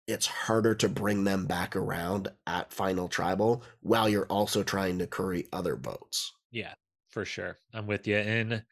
it's 0.09 0.27
harder 0.27 0.75
to 0.75 0.89
bring 0.89 1.23
them 1.23 1.47
back 1.47 1.77
around 1.77 2.29
at 2.47 2.73
final 2.73 3.09
tribal 3.09 3.63
while 3.83 4.09
you're 4.09 4.27
also 4.27 4.63
trying 4.63 4.99
to 4.99 5.07
curry 5.07 5.47
other 5.53 5.77
votes. 5.77 6.33
Yeah, 6.51 6.73
for 7.11 7.27
sure. 7.27 7.59
I'm 7.75 7.87
with 7.87 8.07
you. 8.07 8.17
And 8.17 8.65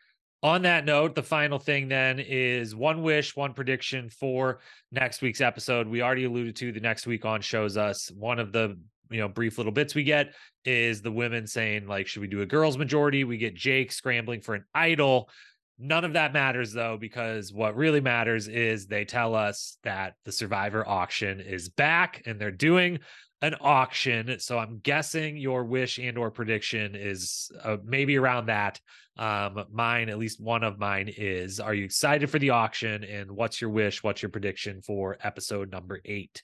on 0.42 0.62
that 0.62 0.86
note, 0.86 1.14
the 1.14 1.22
final 1.22 1.58
thing 1.58 1.88
then 1.88 2.18
is 2.18 2.74
one 2.74 3.02
wish, 3.02 3.36
one 3.36 3.52
prediction 3.52 4.08
for 4.08 4.60
next 4.90 5.20
week's 5.20 5.42
episode. 5.42 5.86
We 5.86 6.02
already 6.02 6.24
alluded 6.24 6.56
to 6.56 6.72
the 6.72 6.80
next 6.80 7.06
week 7.06 7.26
on 7.26 7.42
shows 7.42 7.76
us 7.76 8.10
one 8.16 8.38
of 8.38 8.52
the 8.52 8.78
you 9.10 9.20
know 9.20 9.28
brief 9.28 9.58
little 9.58 9.72
bits 9.72 9.94
we 9.94 10.02
get 10.02 10.34
is 10.64 11.00
the 11.00 11.12
women 11.12 11.46
saying 11.46 11.86
like 11.86 12.08
should 12.08 12.22
we 12.22 12.26
do 12.26 12.40
a 12.40 12.46
girls 12.46 12.76
majority 12.76 13.22
we 13.22 13.36
get 13.36 13.54
jake 13.54 13.92
scrambling 13.92 14.40
for 14.40 14.56
an 14.56 14.64
idol 14.74 15.30
None 15.78 16.04
of 16.04 16.14
that 16.14 16.32
matters 16.32 16.72
though, 16.72 16.96
because 16.98 17.52
what 17.52 17.76
really 17.76 18.00
matters 18.00 18.48
is 18.48 18.86
they 18.86 19.04
tell 19.04 19.34
us 19.34 19.78
that 19.84 20.14
the 20.24 20.32
survivor 20.32 20.86
auction 20.88 21.40
is 21.40 21.68
back 21.68 22.22
and 22.24 22.40
they're 22.40 22.50
doing 22.50 22.98
an 23.42 23.54
auction. 23.60 24.38
So 24.38 24.58
I'm 24.58 24.78
guessing 24.78 25.36
your 25.36 25.64
wish 25.64 25.98
and 25.98 26.16
or 26.16 26.30
prediction 26.30 26.94
is 26.94 27.50
uh, 27.62 27.76
maybe 27.84 28.16
around 28.16 28.46
that. 28.46 28.80
Um, 29.18 29.64
mine, 29.70 30.08
at 30.08 30.18
least 30.18 30.40
one 30.40 30.64
of 30.64 30.78
mine 30.78 31.12
is, 31.14 31.60
are 31.60 31.74
you 31.74 31.84
excited 31.84 32.30
for 32.30 32.38
the 32.38 32.50
auction? 32.50 33.04
And 33.04 33.30
what's 33.30 33.60
your 33.60 33.70
wish? 33.70 34.02
What's 34.02 34.22
your 34.22 34.30
prediction 34.30 34.80
for 34.82 35.18
episode 35.22 35.70
number 35.70 36.00
eight? 36.04 36.42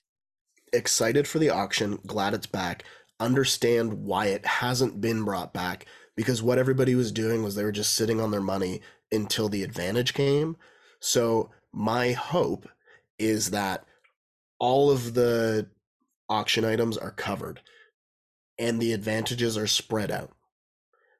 Excited 0.71 1.27
for 1.27 1.39
the 1.39 1.49
auction. 1.49 1.99
Glad 2.05 2.33
it's 2.33 2.47
back. 2.47 2.83
Understand 3.19 3.93
why 3.93 4.27
it 4.27 4.45
hasn't 4.45 5.01
been 5.01 5.23
brought 5.23 5.53
back 5.53 5.85
because 6.15 6.43
what 6.43 6.57
everybody 6.57 6.95
was 6.95 7.11
doing 7.11 7.43
was 7.43 7.55
they 7.55 7.63
were 7.63 7.71
just 7.71 7.93
sitting 7.93 8.19
on 8.19 8.31
their 8.31 8.41
money 8.41 8.81
until 9.13 9.49
the 9.49 9.63
advantage 9.63 10.13
came. 10.13 10.57
So 10.99 11.51
my 11.71 12.11
hope 12.11 12.67
is 13.19 13.51
that 13.51 13.85
all 14.59 14.91
of 14.91 15.13
the 15.13 15.67
auction 16.29 16.65
items 16.65 16.97
are 16.97 17.11
covered 17.11 17.61
and 18.57 18.79
the 18.79 18.93
advantages 18.93 19.57
are 19.57 19.67
spread 19.67 20.11
out 20.11 20.31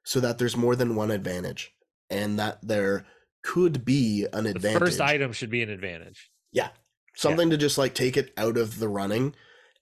so 0.04 0.20
that 0.20 0.38
there's 0.38 0.56
more 0.56 0.76
than 0.76 0.96
one 0.96 1.10
advantage 1.10 1.72
and 2.10 2.38
that 2.38 2.58
there 2.62 3.06
could 3.42 3.84
be 3.84 4.26
an 4.32 4.46
advantage. 4.46 4.80
The 4.80 4.86
first 4.86 5.00
item 5.00 5.32
should 5.32 5.50
be 5.50 5.62
an 5.62 5.70
advantage. 5.70 6.30
Yeah. 6.52 6.68
Something 7.16 7.48
yeah. 7.48 7.52
to 7.52 7.58
just 7.58 7.78
like 7.78 7.94
take 7.94 8.16
it 8.16 8.32
out 8.36 8.56
of 8.56 8.78
the 8.78 8.88
running 8.88 9.34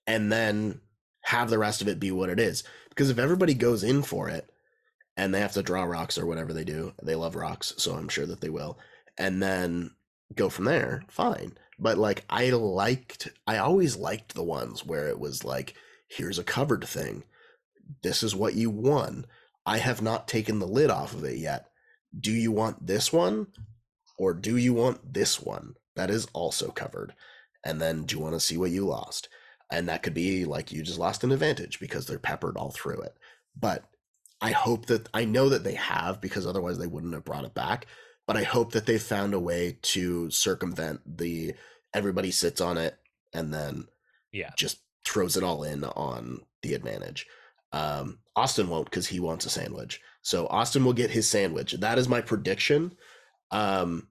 and 0.06 0.30
then 0.30 0.80
have 1.22 1.50
the 1.50 1.58
rest 1.58 1.80
of 1.80 1.88
it 1.88 2.00
be 2.00 2.10
what 2.10 2.30
it 2.30 2.40
is. 2.40 2.64
Because 2.88 3.10
if 3.10 3.18
everybody 3.18 3.54
goes 3.54 3.84
in 3.84 4.02
for 4.02 4.28
it, 4.28 4.50
and 5.16 5.34
they 5.34 5.40
have 5.40 5.52
to 5.52 5.62
draw 5.62 5.84
rocks 5.84 6.18
or 6.18 6.26
whatever 6.26 6.52
they 6.52 6.64
do. 6.64 6.92
They 7.02 7.14
love 7.14 7.36
rocks, 7.36 7.74
so 7.76 7.94
I'm 7.94 8.08
sure 8.08 8.26
that 8.26 8.40
they 8.40 8.48
will. 8.48 8.78
And 9.18 9.42
then 9.42 9.90
go 10.34 10.48
from 10.48 10.64
there, 10.64 11.04
fine. 11.08 11.58
But 11.78 11.98
like 11.98 12.24
I 12.30 12.50
liked 12.50 13.28
I 13.46 13.58
always 13.58 13.96
liked 13.96 14.34
the 14.34 14.44
ones 14.44 14.84
where 14.84 15.08
it 15.08 15.18
was 15.18 15.44
like 15.44 15.74
here's 16.08 16.38
a 16.38 16.44
covered 16.44 16.86
thing. 16.86 17.24
This 18.02 18.22
is 18.22 18.36
what 18.36 18.54
you 18.54 18.70
won. 18.70 19.26
I 19.66 19.78
have 19.78 20.02
not 20.02 20.28
taken 20.28 20.58
the 20.58 20.66
lid 20.66 20.90
off 20.90 21.14
of 21.14 21.24
it 21.24 21.38
yet. 21.38 21.66
Do 22.18 22.32
you 22.32 22.52
want 22.52 22.86
this 22.86 23.12
one 23.12 23.48
or 24.18 24.34
do 24.34 24.56
you 24.56 24.74
want 24.74 25.14
this 25.14 25.40
one 25.40 25.74
that 25.96 26.10
is 26.10 26.26
also 26.32 26.70
covered? 26.70 27.14
And 27.64 27.80
then 27.80 28.04
do 28.04 28.16
you 28.16 28.22
want 28.22 28.34
to 28.34 28.40
see 28.40 28.56
what 28.56 28.70
you 28.70 28.86
lost? 28.86 29.28
And 29.70 29.88
that 29.88 30.02
could 30.02 30.14
be 30.14 30.44
like 30.44 30.72
you 30.72 30.82
just 30.82 30.98
lost 30.98 31.24
an 31.24 31.32
advantage 31.32 31.80
because 31.80 32.06
they're 32.06 32.18
peppered 32.18 32.56
all 32.56 32.70
through 32.70 33.00
it. 33.02 33.14
But 33.58 33.84
I 34.42 34.50
hope 34.50 34.86
that 34.86 35.08
I 35.14 35.24
know 35.24 35.48
that 35.48 35.62
they 35.62 35.74
have 35.74 36.20
because 36.20 36.46
otherwise 36.46 36.76
they 36.76 36.88
wouldn't 36.88 37.14
have 37.14 37.24
brought 37.24 37.44
it 37.44 37.54
back. 37.54 37.86
But 38.26 38.36
I 38.36 38.42
hope 38.42 38.72
that 38.72 38.86
they 38.86 38.98
found 38.98 39.34
a 39.34 39.40
way 39.40 39.78
to 39.82 40.30
circumvent 40.30 41.00
the 41.06 41.54
everybody 41.94 42.30
sits 42.30 42.60
on 42.60 42.78
it 42.78 42.96
and 43.32 43.52
then 43.52 43.86
yeah 44.32 44.50
just 44.56 44.78
throws 45.04 45.36
it 45.36 45.44
all 45.44 45.62
in 45.62 45.84
on 45.84 46.40
the 46.62 46.74
advantage. 46.74 47.26
Um, 47.72 48.18
Austin 48.36 48.68
won't 48.68 48.86
because 48.86 49.06
he 49.06 49.20
wants 49.20 49.46
a 49.46 49.50
sandwich. 49.50 50.00
So 50.22 50.46
Austin 50.48 50.84
will 50.84 50.92
get 50.92 51.10
his 51.10 51.28
sandwich. 51.28 51.72
That 51.72 51.98
is 51.98 52.08
my 52.08 52.20
prediction. 52.20 52.96
Um, 53.50 54.08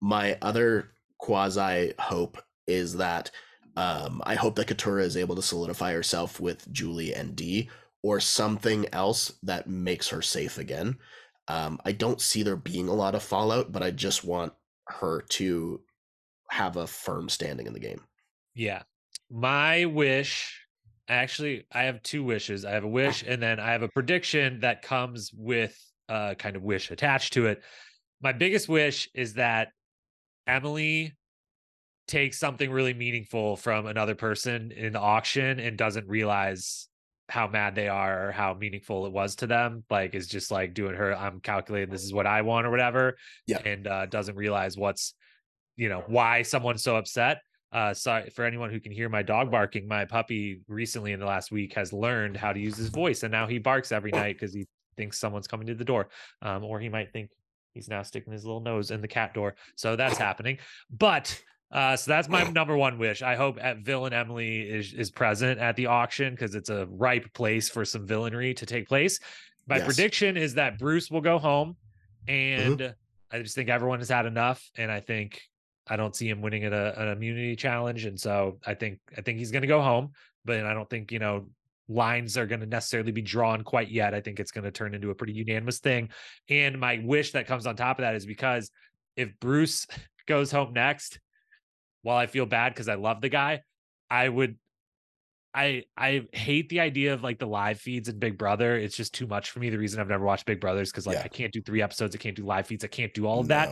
my 0.00 0.38
other 0.42 0.90
quasi 1.18 1.92
hope 1.98 2.42
is 2.66 2.96
that 2.96 3.30
um, 3.76 4.22
I 4.24 4.34
hope 4.34 4.56
that 4.56 4.68
Katurah 4.68 5.04
is 5.04 5.16
able 5.16 5.36
to 5.36 5.42
solidify 5.42 5.92
herself 5.92 6.38
with 6.40 6.70
Julie 6.72 7.14
and 7.14 7.34
Dee 7.34 7.70
or 8.04 8.20
something 8.20 8.84
else 8.92 9.32
that 9.42 9.66
makes 9.66 10.08
her 10.10 10.20
safe 10.20 10.58
again. 10.58 10.94
Um, 11.48 11.80
I 11.86 11.92
don't 11.92 12.20
see 12.20 12.42
there 12.42 12.54
being 12.54 12.86
a 12.86 12.92
lot 12.92 13.14
of 13.14 13.22
fallout, 13.22 13.72
but 13.72 13.82
I 13.82 13.92
just 13.92 14.24
want 14.24 14.52
her 14.88 15.22
to 15.30 15.80
have 16.50 16.76
a 16.76 16.86
firm 16.86 17.30
standing 17.30 17.66
in 17.66 17.72
the 17.72 17.80
game. 17.80 18.02
Yeah. 18.54 18.82
My 19.30 19.86
wish 19.86 20.60
actually, 21.08 21.64
I 21.72 21.84
have 21.84 22.02
two 22.02 22.22
wishes. 22.22 22.66
I 22.66 22.72
have 22.72 22.84
a 22.84 22.88
wish 22.88 23.24
and 23.26 23.42
then 23.42 23.58
I 23.58 23.72
have 23.72 23.82
a 23.82 23.88
prediction 23.88 24.60
that 24.60 24.82
comes 24.82 25.30
with 25.34 25.74
a 26.10 26.36
kind 26.38 26.56
of 26.56 26.62
wish 26.62 26.90
attached 26.90 27.32
to 27.32 27.46
it. 27.46 27.62
My 28.20 28.32
biggest 28.32 28.68
wish 28.68 29.08
is 29.14 29.34
that 29.34 29.68
Emily 30.46 31.14
takes 32.06 32.38
something 32.38 32.70
really 32.70 32.92
meaningful 32.92 33.56
from 33.56 33.86
another 33.86 34.14
person 34.14 34.72
in 34.72 34.92
the 34.92 35.00
auction 35.00 35.58
and 35.58 35.78
doesn't 35.78 36.06
realize 36.06 36.86
how 37.28 37.46
mad 37.46 37.74
they 37.74 37.88
are 37.88 38.28
or 38.28 38.32
how 38.32 38.54
meaningful 38.54 39.06
it 39.06 39.12
was 39.12 39.34
to 39.36 39.46
them 39.46 39.82
like 39.90 40.14
is 40.14 40.26
just 40.26 40.50
like 40.50 40.74
doing 40.74 40.94
her 40.94 41.16
i'm 41.16 41.40
calculating 41.40 41.90
this 41.90 42.04
is 42.04 42.12
what 42.12 42.26
i 42.26 42.42
want 42.42 42.66
or 42.66 42.70
whatever 42.70 43.16
yeah. 43.46 43.58
and 43.64 43.86
uh, 43.86 44.06
doesn't 44.06 44.36
realize 44.36 44.76
what's 44.76 45.14
you 45.76 45.88
know 45.88 46.04
why 46.06 46.42
someone's 46.42 46.82
so 46.82 46.96
upset. 46.96 47.40
Uh 47.72 47.92
sorry 47.92 48.30
for 48.30 48.44
anyone 48.44 48.70
who 48.70 48.78
can 48.78 48.92
hear 48.92 49.08
my 49.08 49.22
dog 49.22 49.50
barking 49.50 49.88
my 49.88 50.04
puppy 50.04 50.60
recently 50.68 51.12
in 51.12 51.18
the 51.18 51.26
last 51.26 51.50
week 51.50 51.74
has 51.74 51.92
learned 51.92 52.36
how 52.36 52.52
to 52.52 52.60
use 52.60 52.76
his 52.76 52.88
voice 52.88 53.22
and 53.24 53.32
now 53.32 53.46
he 53.46 53.58
barks 53.58 53.90
every 53.90 54.12
night 54.12 54.36
because 54.36 54.54
he 54.54 54.66
thinks 54.96 55.18
someone's 55.18 55.48
coming 55.48 55.66
to 55.66 55.74
the 55.74 55.84
door 55.84 56.08
um 56.42 56.62
or 56.62 56.78
he 56.78 56.88
might 56.88 57.12
think 57.12 57.30
he's 57.74 57.88
now 57.88 58.02
sticking 58.02 58.32
his 58.32 58.44
little 58.44 58.60
nose 58.60 58.90
in 58.90 59.00
the 59.00 59.08
cat 59.08 59.34
door. 59.34 59.56
So 59.76 59.96
that's 59.96 60.16
happening. 60.16 60.58
But 60.90 61.40
uh, 61.72 61.96
so 61.96 62.10
that's 62.10 62.28
my 62.28 62.44
number 62.44 62.76
one 62.76 62.98
wish. 62.98 63.22
I 63.22 63.34
hope 63.34 63.58
at 63.60 63.78
Villain 63.78 64.12
Emily 64.12 64.60
is 64.60 64.92
is 64.94 65.10
present 65.10 65.58
at 65.58 65.76
the 65.76 65.86
auction 65.86 66.32
because 66.32 66.54
it's 66.54 66.70
a 66.70 66.86
ripe 66.90 67.32
place 67.34 67.68
for 67.68 67.84
some 67.84 68.06
villainy 68.06 68.54
to 68.54 68.66
take 68.66 68.88
place. 68.88 69.18
My 69.66 69.76
yes. 69.76 69.86
prediction 69.86 70.36
is 70.36 70.54
that 70.54 70.78
Bruce 70.78 71.10
will 71.10 71.20
go 71.20 71.38
home, 71.38 71.76
mm-hmm. 72.28 72.62
and 72.62 72.78
mm-hmm. 72.78 73.36
I 73.36 73.42
just 73.42 73.54
think 73.54 73.68
everyone 73.68 73.98
has 73.98 74.08
had 74.08 74.26
enough, 74.26 74.68
and 74.76 74.90
I 74.90 75.00
think 75.00 75.40
I 75.86 75.96
don't 75.96 76.14
see 76.14 76.28
him 76.28 76.40
winning 76.42 76.64
at 76.64 76.72
a, 76.72 77.00
an 77.00 77.08
immunity 77.08 77.56
challenge, 77.56 78.04
and 78.04 78.18
so 78.18 78.58
I 78.66 78.74
think 78.74 79.00
I 79.16 79.22
think 79.22 79.38
he's 79.38 79.50
going 79.50 79.62
to 79.62 79.68
go 79.68 79.82
home. 79.82 80.12
But 80.44 80.64
I 80.64 80.74
don't 80.74 80.88
think 80.88 81.10
you 81.10 81.18
know 81.18 81.46
lines 81.88 82.38
are 82.38 82.46
going 82.46 82.60
to 82.60 82.66
necessarily 82.66 83.12
be 83.12 83.22
drawn 83.22 83.62
quite 83.62 83.90
yet. 83.90 84.14
I 84.14 84.20
think 84.20 84.40
it's 84.40 84.50
going 84.50 84.64
to 84.64 84.70
turn 84.70 84.94
into 84.94 85.10
a 85.10 85.14
pretty 85.14 85.34
unanimous 85.34 85.80
thing. 85.80 86.08
And 86.48 86.78
my 86.80 87.00
wish 87.04 87.32
that 87.32 87.46
comes 87.46 87.66
on 87.66 87.76
top 87.76 87.98
of 87.98 88.02
that 88.02 88.14
is 88.14 88.24
because 88.24 88.70
if 89.16 89.38
Bruce 89.40 89.86
goes 90.26 90.50
home 90.50 90.72
next, 90.72 91.18
while 92.04 92.18
I 92.18 92.26
feel 92.26 92.46
bad 92.46 92.72
because 92.72 92.88
I 92.88 92.94
love 92.94 93.20
the 93.20 93.30
guy, 93.30 93.62
I 94.08 94.28
would 94.28 94.56
I 95.54 95.84
I 95.96 96.26
hate 96.32 96.68
the 96.68 96.80
idea 96.80 97.14
of 97.14 97.22
like 97.22 97.38
the 97.38 97.46
live 97.46 97.80
feeds 97.80 98.08
and 98.08 98.20
Big 98.20 98.36
Brother. 98.36 98.76
It's 98.76 98.96
just 98.96 99.14
too 99.14 99.26
much 99.26 99.50
for 99.50 99.58
me. 99.58 99.70
The 99.70 99.78
reason 99.78 100.00
I've 100.00 100.08
never 100.08 100.24
watched 100.24 100.46
Big 100.46 100.60
Brothers 100.60 100.92
because 100.92 101.06
like 101.06 101.16
yeah. 101.16 101.22
I 101.24 101.28
can't 101.28 101.52
do 101.52 101.62
three 101.62 101.80
episodes, 101.80 102.14
I 102.14 102.18
can't 102.18 102.36
do 102.36 102.44
live 102.44 102.66
feeds, 102.66 102.84
I 102.84 102.88
can't 102.88 103.12
do 103.14 103.26
all 103.26 103.40
of 103.40 103.48
that. 103.48 103.70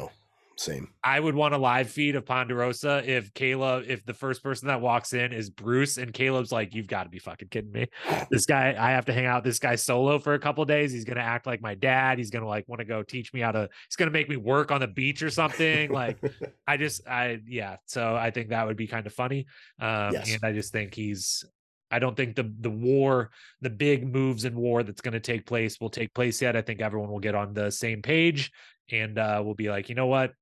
Same. 0.58 0.92
I 1.02 1.18
would 1.18 1.34
want 1.34 1.54
a 1.54 1.58
live 1.58 1.90
feed 1.90 2.14
of 2.14 2.26
Ponderosa 2.26 3.02
if 3.06 3.32
Kaleb, 3.34 3.86
if 3.88 4.04
the 4.04 4.14
first 4.14 4.42
person 4.42 4.68
that 4.68 4.80
walks 4.80 5.12
in 5.12 5.32
is 5.32 5.50
Bruce 5.50 5.96
and 5.96 6.12
Kaleb's 6.12 6.52
like, 6.52 6.74
you've 6.74 6.86
got 6.86 7.04
to 7.04 7.08
be 7.08 7.18
fucking 7.18 7.48
kidding 7.48 7.72
me. 7.72 7.86
This 8.30 8.46
guy, 8.46 8.74
I 8.78 8.90
have 8.92 9.06
to 9.06 9.12
hang 9.12 9.26
out 9.26 9.44
this 9.44 9.58
guy 9.58 9.76
solo 9.76 10.18
for 10.18 10.34
a 10.34 10.38
couple 10.38 10.64
days. 10.64 10.92
He's 10.92 11.04
gonna 11.04 11.20
act 11.20 11.46
like 11.46 11.62
my 11.62 11.74
dad. 11.74 12.18
He's 12.18 12.30
gonna 12.30 12.46
like 12.46 12.68
want 12.68 12.80
to 12.80 12.84
go 12.84 13.02
teach 13.02 13.32
me 13.32 13.40
how 13.40 13.52
to. 13.52 13.68
He's 13.88 13.96
gonna 13.96 14.10
make 14.10 14.28
me 14.28 14.36
work 14.36 14.70
on 14.70 14.80
the 14.80 14.88
beach 14.88 15.22
or 15.22 15.30
something. 15.30 15.90
like, 15.90 16.18
I 16.66 16.76
just, 16.76 17.06
I 17.08 17.40
yeah. 17.46 17.76
So 17.86 18.14
I 18.14 18.30
think 18.30 18.50
that 18.50 18.66
would 18.66 18.76
be 18.76 18.86
kind 18.86 19.06
of 19.06 19.14
funny. 19.14 19.46
Um, 19.80 20.12
yes. 20.12 20.32
and 20.32 20.40
I 20.44 20.52
just 20.52 20.72
think 20.72 20.94
he's. 20.94 21.44
I 21.90 21.98
don't 21.98 22.16
think 22.16 22.36
the 22.36 22.50
the 22.60 22.70
war, 22.70 23.30
the 23.60 23.68
big 23.68 24.10
moves 24.10 24.46
in 24.46 24.54
war 24.54 24.82
that's 24.82 25.02
going 25.02 25.12
to 25.12 25.20
take 25.20 25.46
place 25.46 25.78
will 25.78 25.90
take 25.90 26.14
place 26.14 26.40
yet. 26.40 26.56
I 26.56 26.62
think 26.62 26.80
everyone 26.80 27.10
will 27.10 27.20
get 27.20 27.34
on 27.34 27.52
the 27.52 27.70
same 27.70 28.00
page 28.00 28.50
and 28.90 29.18
uh, 29.18 29.40
we'll 29.44 29.54
be 29.54 29.70
like, 29.70 29.88
you 29.88 29.94
know 29.94 30.06
what, 30.06 30.32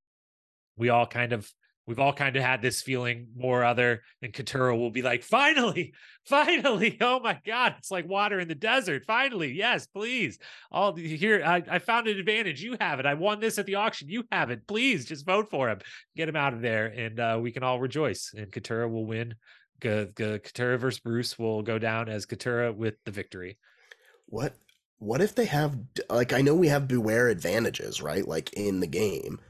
we 0.81 0.89
all 0.89 1.07
kind 1.07 1.33
of 1.33 1.49
we've 1.87 1.99
all 1.99 2.13
kind 2.13 2.37
of 2.37 2.43
had 2.45 2.63
this 2.63 2.83
feeling 2.83 3.27
more 3.37 3.65
other 3.65 4.03
than 4.23 4.31
Katurah 4.31 4.79
will 4.79 4.91
be 4.91 5.03
like, 5.03 5.25
finally, 5.25 5.93
finally. 6.25 6.97
Oh 7.01 7.19
my 7.19 7.41
God. 7.45 7.75
It's 7.79 7.91
like 7.91 8.09
water 8.09 8.39
in 8.39 8.47
the 8.47 8.55
desert. 8.55 9.03
Finally. 9.07 9.53
Yes, 9.53 9.87
please. 9.87 10.39
All 10.71 10.95
here. 10.95 11.43
I, 11.45 11.63
I 11.69 11.79
found 11.81 12.07
an 12.07 12.17
advantage. 12.17 12.63
You 12.63 12.77
have 12.81 13.01
it. 13.01 13.07
I 13.07 13.15
won 13.15 13.41
this 13.41 13.59
at 13.59 13.67
the 13.67 13.75
auction. 13.75 14.09
You 14.09 14.25
have 14.31 14.51
it. 14.51 14.69
Please 14.69 15.05
just 15.05 15.27
vote 15.27 15.51
for 15.51 15.69
him. 15.69 15.81
Get 16.17 16.29
him 16.29 16.37
out 16.37 16.55
of 16.55 16.63
there. 16.63 16.87
And 16.87 17.19
uh, 17.19 17.39
we 17.43 17.51
can 17.51 17.65
all 17.65 17.81
rejoice. 17.81 18.33
And 18.37 18.53
Katurah 18.53 18.91
will 18.91 19.07
win. 19.07 19.35
G- 19.83 20.07
G- 20.15 20.39
versus 20.55 21.01
Bruce 21.01 21.39
will 21.39 21.63
go 21.63 21.79
down 21.79 22.09
as 22.09 22.25
Katurah 22.25 22.73
with 22.73 22.95
the 23.05 23.11
victory. 23.11 23.59
What 24.27 24.55
what 24.99 25.23
if 25.23 25.35
they 25.35 25.47
have 25.47 25.77
like 26.09 26.33
I 26.33 26.43
know 26.43 26.55
we 26.55 26.69
have 26.69 26.87
beware 26.87 27.29
advantages, 27.29 28.01
right? 28.01 28.29
Like 28.29 28.53
in 28.53 28.79
the 28.81 28.87
game 28.87 29.41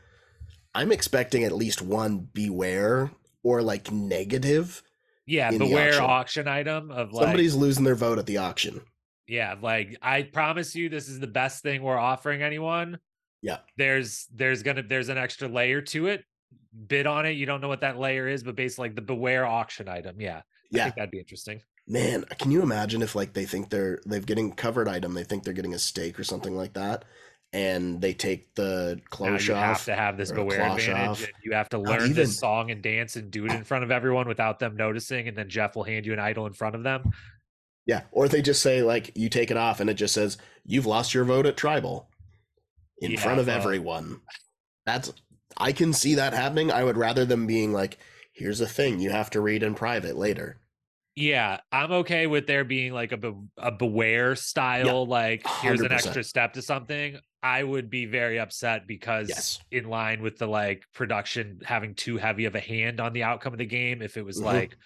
I'm 0.75 0.93
expecting 0.93 1.45
at 1.45 1.53
least 1.53 1.83
one 1.83 2.29
beware 2.33 3.11
or 3.43 3.63
like 3.63 3.91
negative. 3.91 4.83
Yeah, 5.27 5.51
beware 5.51 6.03
auction. 6.03 6.05
auction. 6.05 6.49
item 6.49 6.91
of 6.91 7.13
like 7.13 7.25
somebody's 7.25 7.55
losing 7.55 7.85
their 7.85 7.95
vote 7.95 8.19
at 8.19 8.27
the 8.27 8.39
auction. 8.39 8.81
Yeah, 9.27 9.55
like 9.61 9.97
I 10.03 10.23
promise 10.23 10.75
you, 10.75 10.89
this 10.89 11.09
is 11.09 11.21
the 11.21 11.27
best 11.27 11.63
thing 11.63 11.83
we're 11.83 11.99
offering 11.99 12.43
anyone. 12.43 12.99
Yeah, 13.43 13.59
there's 13.77 14.27
there's 14.35 14.63
gonna 14.63 14.83
there's 14.83 15.09
an 15.09 15.19
extra 15.19 15.49
layer 15.49 15.81
to 15.83 16.09
it. 16.09 16.25
Bid 16.87 17.07
on 17.07 17.27
it. 17.27 17.33
You 17.33 17.47
don't 17.47 17.61
know 17.61 17.69
what 17.69 17.83
that 17.83 17.99
layer 17.99 18.29
is, 18.29 18.43
but 18.43 18.57
basically 18.57 18.89
like 18.89 18.97
the 18.97 19.03
beware 19.03 19.47
auction 19.47 19.89
item. 19.89 20.21
Yeah, 20.21 20.43
yeah, 20.71 20.83
I 20.83 20.85
think 20.85 20.97
that'd 20.97 21.11
be 21.11 21.19
interesting. 21.19 21.63
Man, 21.87 22.25
can 22.39 22.51
you 22.51 22.63
imagine 22.63 23.03
if 23.03 23.15
like 23.15 23.33
they 23.33 23.45
think 23.45 23.71
they're 23.71 24.01
they've 24.07 24.27
getting 24.27 24.53
covered 24.53 24.89
item, 24.89 25.15
they 25.15 25.25
think 25.25 25.45
they're 25.45 25.55
getting 25.55 25.75
a 25.75 25.79
steak 25.79 26.19
or 26.19 26.25
something 26.25 26.57
like 26.57 26.73
that, 26.75 27.05
and 27.53 28.01
they 28.01 28.13
take 28.13 28.55
the 28.55 29.01
clothes 29.11 29.47
you 29.47 29.55
off. 29.55 29.63
have 29.63 29.85
to 29.85 29.95
have 29.95 30.17
this 30.17 30.31
beware 30.31 30.63
advantage. 30.63 31.33
you 31.43 31.53
have 31.53 31.69
to 31.71 31.79
learn 31.79 32.03
even, 32.03 32.15
this 32.15 32.39
song 32.39 32.71
and 32.71 32.81
dance 32.81 33.17
and 33.17 33.31
do 33.31 33.45
it 33.47 33.53
in 33.53 33.65
front 33.65 33.83
of 33.83 33.91
everyone 33.91 34.29
without 34.29 34.59
them 34.59 34.77
noticing, 34.77 35.27
and 35.27 35.37
then 35.37 35.49
Jeff 35.49 35.75
will 35.75 35.85
hand 35.85 36.07
you 36.07 36.13
an 36.13 36.21
idol 36.21 36.47
in 36.47 36.53
front 36.53 36.77
of 36.77 36.83
them. 36.83 37.13
Yeah, 37.87 38.03
or 38.13 38.29
they 38.29 38.43
just 38.43 38.63
say 38.63 38.83
like 38.83 39.11
you 39.17 39.29
take 39.29 39.51
it 39.51 39.57
off, 39.57 39.81
and 39.81 39.91
it 39.91 39.95
just 39.95 40.15
says 40.15 40.39
you've 40.65 40.87
lost 40.87 41.13
your 41.13 41.25
vote 41.25 41.47
at 41.47 41.57
tribal 41.57 42.09
in 43.01 43.13
yeah, 43.13 43.21
front 43.21 43.41
of 43.41 43.49
everyone. 43.49 44.21
That's 44.87 45.13
I 45.57 45.73
can 45.73 45.93
see 45.93 46.15
that 46.15 46.33
happening. 46.33 46.71
I 46.71 46.85
would 46.85 46.97
rather 46.97 47.25
them 47.25 47.49
being 47.49 47.73
like, 47.73 47.99
"Here's 48.33 48.61
a 48.61 48.67
thing 48.67 49.01
you 49.01 49.11
have 49.11 49.31
to 49.31 49.41
read 49.41 49.65
in 49.65 49.75
private 49.75 50.17
later." 50.17 50.60
Yeah, 51.21 51.61
I'm 51.71 51.93
okay 51.93 52.27
with 52.27 52.47
there 52.47 52.65
being 52.65 52.93
like 52.93 53.13
a 53.13 53.19
be- 53.19 53.35
a 53.59 53.71
beware 53.71 54.35
style, 54.37 54.87
yeah, 54.87 54.93
like 54.93 55.47
here's 55.61 55.83
an 55.83 55.93
extra 55.93 56.25
step 56.25 56.55
to 56.55 56.63
something. 56.63 57.19
I 57.43 57.63
would 57.63 57.91
be 57.91 58.07
very 58.07 58.39
upset 58.39 58.87
because 58.87 59.29
yes. 59.29 59.59
in 59.71 59.89
line 59.89 60.23
with 60.23 60.39
the 60.39 60.47
like 60.47 60.85
production 60.95 61.61
having 61.65 61.95
too 61.95 62.17
heavy 62.17 62.47
of 62.47 62.55
a 62.55 62.61
hand 62.61 63.01
on 63.01 63.13
the 63.13 63.23
outcome 63.23 63.53
of 63.53 63.59
the 63.59 63.67
game, 63.67 64.01
if 64.01 64.17
it 64.17 64.25
was 64.25 64.37
mm-hmm. 64.37 64.47
like 64.47 64.77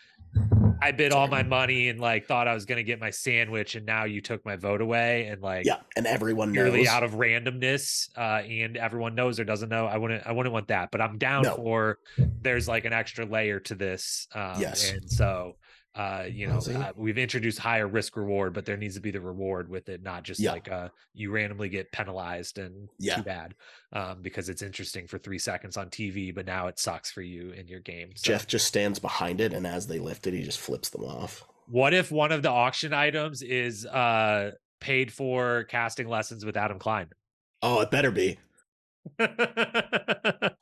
I 0.82 0.90
bid 0.90 1.12
all 1.12 1.28
my 1.28 1.42
money 1.42 1.88
and 1.88 2.00
like 2.00 2.26
thought 2.26 2.48
I 2.48 2.54
was 2.54 2.64
gonna 2.64 2.82
get 2.82 3.00
my 3.00 3.10
sandwich 3.10 3.76
and 3.76 3.86
now 3.86 4.04
you 4.04 4.20
took 4.20 4.44
my 4.44 4.56
vote 4.56 4.80
away 4.80 5.26
and 5.28 5.40
like 5.40 5.66
yeah, 5.66 5.80
and 5.96 6.06
everyone 6.06 6.52
purely 6.52 6.78
knows. 6.78 6.88
out 6.88 7.04
of 7.04 7.12
randomness, 7.12 8.08
uh, 8.16 8.42
and 8.42 8.76
everyone 8.76 9.14
knows 9.14 9.38
or 9.38 9.44
doesn't 9.44 9.68
know. 9.68 9.86
I 9.86 9.98
wouldn't 9.98 10.26
I 10.26 10.32
wouldn't 10.32 10.52
want 10.52 10.68
that, 10.68 10.90
but 10.90 11.00
I'm 11.00 11.16
down 11.16 11.42
no. 11.42 11.54
for 11.54 11.98
there's 12.18 12.66
like 12.66 12.84
an 12.84 12.92
extra 12.92 13.24
layer 13.24 13.60
to 13.60 13.74
this. 13.76 14.26
Um, 14.34 14.60
yes, 14.60 14.90
and 14.90 15.08
so 15.08 15.56
uh 15.94 16.24
you 16.28 16.46
know 16.46 16.58
uh, 16.58 16.92
we've 16.96 17.18
introduced 17.18 17.58
higher 17.58 17.86
risk 17.86 18.16
reward 18.16 18.52
but 18.52 18.64
there 18.64 18.76
needs 18.76 18.94
to 18.94 19.00
be 19.00 19.10
the 19.10 19.20
reward 19.20 19.68
with 19.68 19.88
it 19.88 20.02
not 20.02 20.22
just 20.22 20.40
yeah. 20.40 20.52
like 20.52 20.70
uh 20.70 20.88
you 21.12 21.30
randomly 21.30 21.68
get 21.68 21.90
penalized 21.92 22.58
and 22.58 22.88
yeah. 22.98 23.16
too 23.16 23.22
bad 23.22 23.54
um 23.92 24.20
because 24.20 24.48
it's 24.48 24.62
interesting 24.62 25.06
for 25.06 25.18
three 25.18 25.38
seconds 25.38 25.76
on 25.76 25.88
tv 25.88 26.34
but 26.34 26.46
now 26.46 26.66
it 26.66 26.78
sucks 26.78 27.10
for 27.10 27.22
you 27.22 27.50
in 27.50 27.68
your 27.68 27.80
game 27.80 28.10
so. 28.16 28.26
jeff 28.26 28.46
just 28.46 28.66
stands 28.66 28.98
behind 28.98 29.40
it 29.40 29.52
and 29.52 29.66
as 29.66 29.86
they 29.86 29.98
lift 29.98 30.26
it 30.26 30.34
he 30.34 30.42
just 30.42 30.58
flips 30.58 30.90
them 30.90 31.04
off 31.04 31.44
what 31.68 31.94
if 31.94 32.10
one 32.10 32.32
of 32.32 32.42
the 32.42 32.50
auction 32.50 32.92
items 32.92 33.42
is 33.42 33.86
uh 33.86 34.50
paid 34.80 35.12
for 35.12 35.64
casting 35.64 36.08
lessons 36.08 36.44
with 36.44 36.56
adam 36.56 36.78
klein 36.78 37.06
oh 37.62 37.80
it 37.80 37.90
better 37.90 38.10
be 38.10 38.38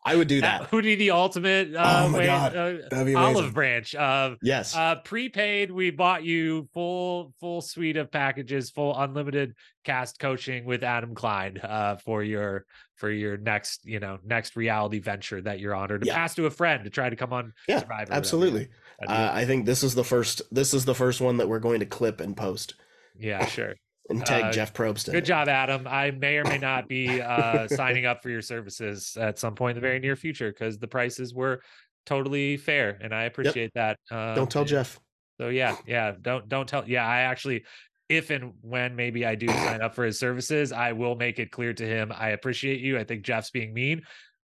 I 0.05 0.17
would 0.17 0.29
do 0.29 0.41
that. 0.41 0.63
that 0.63 0.73
would 0.73 0.85
be 0.85 0.97
the 0.97 1.13
ultimate 1.13 1.75
uh, 1.75 2.05
oh 2.05 2.09
my 2.09 2.19
way, 2.19 2.27
God. 2.27 2.57
Uh, 2.57 3.19
olive 3.19 3.55
branch 3.55 3.95
of 3.95 4.37
yes. 4.43 4.75
Uh, 4.77 4.97
prepaid, 4.97 5.71
we 5.71 5.91
bought 5.91 6.25
you 6.25 6.69
full 6.75 7.33
full 7.41 7.61
suite 7.61 7.97
of 7.97 8.11
packages, 8.11 8.71
full 8.71 8.99
unlimited 8.99 9.55
cast 9.85 10.19
coaching 10.19 10.65
with 10.65 10.83
Adam 10.83 11.15
Klein 11.15 11.59
uh, 11.59 11.97
for 11.97 12.23
your 12.23 12.67
for 12.97 13.11
your 13.11 13.37
next 13.37 13.85
you 13.85 14.01
know 14.01 14.19
next 14.25 14.57
reality 14.57 14.99
venture 14.99 15.41
that 15.41 15.61
you're 15.61 15.75
on, 15.75 15.91
or 15.91 15.99
to 15.99 16.07
yeah. 16.07 16.15
pass 16.15 16.35
to 16.35 16.47
a 16.47 16.51
friend 16.51 16.85
to 16.85 16.91
try 16.91 17.09
to 17.09 17.17
come 17.17 17.33
on. 17.33 17.53
Yeah, 17.69 17.81
Survivor 17.81 18.13
absolutely. 18.13 18.69
Uh, 19.07 19.31
I 19.33 19.45
think 19.45 19.67
this 19.67 19.83
is 19.83 19.95
the 19.95 20.05
first. 20.05 20.43
This 20.51 20.75
is 20.75 20.85
the 20.85 20.95
first 20.95 21.21
one 21.21 21.39
that 21.39 21.49
we're 21.49 21.59
going 21.59 21.81
to 21.81 21.87
clip 21.87 22.21
and 22.21 22.37
post. 22.37 22.75
Yeah, 23.19 23.47
sure 23.47 23.75
and 24.17 24.27
tag 24.27 24.45
uh, 24.45 24.53
Jeff 24.53 24.73
Probst. 24.73 25.11
Good 25.11 25.25
job, 25.25 25.49
Adam. 25.49 25.87
I 25.87 26.11
may 26.11 26.37
or 26.39 26.45
may 26.45 26.59
not 26.59 26.89
be 26.89 27.21
uh, 27.21 27.69
signing 27.69 28.07
up 28.07 28.23
for 28.23 28.31
your 28.31 28.43
services 28.43 29.17
at 29.21 29.39
some 29.39 29.55
point 29.55 29.77
in 29.77 29.83
the 29.83 29.87
very 29.87 29.99
near 29.99 30.17
future 30.17 30.51
because 30.51 30.79
the 30.79 30.89
prices 30.89 31.35
were 31.35 31.63
totally 32.07 32.57
fair, 32.57 32.99
and 33.01 33.15
I 33.15 33.25
appreciate 33.25 33.73
yep. 33.75 33.99
that. 34.11 34.17
Um, 34.17 34.35
don't 34.35 34.51
tell 34.51 34.65
Jeff. 34.65 35.01
So 35.41 35.49
yeah, 35.49 35.77
yeah, 35.87 36.15
don't 36.21 36.49
don't 36.49 36.69
tell. 36.69 36.89
Yeah, 36.89 37.07
I 37.07 37.21
actually, 37.23 37.65
if 38.09 38.31
and 38.31 38.53
when 38.61 38.95
maybe 38.97 39.25
I 39.25 39.35
do 39.35 39.49
sign 39.49 39.81
up 39.81 39.95
for 39.95 40.05
his 40.05 40.19
services, 40.19 40.73
I 40.73 40.93
will 40.93 41.17
make 41.17 41.39
it 41.39 41.51
clear 41.51 41.73
to 41.73 41.87
him. 41.87 42.13
I 42.15 42.31
appreciate 42.31 42.81
you. 42.81 42.99
I 42.99 43.05
think 43.05 43.23
Jeff's 43.23 43.51
being 43.51 43.73
mean, 43.75 44.03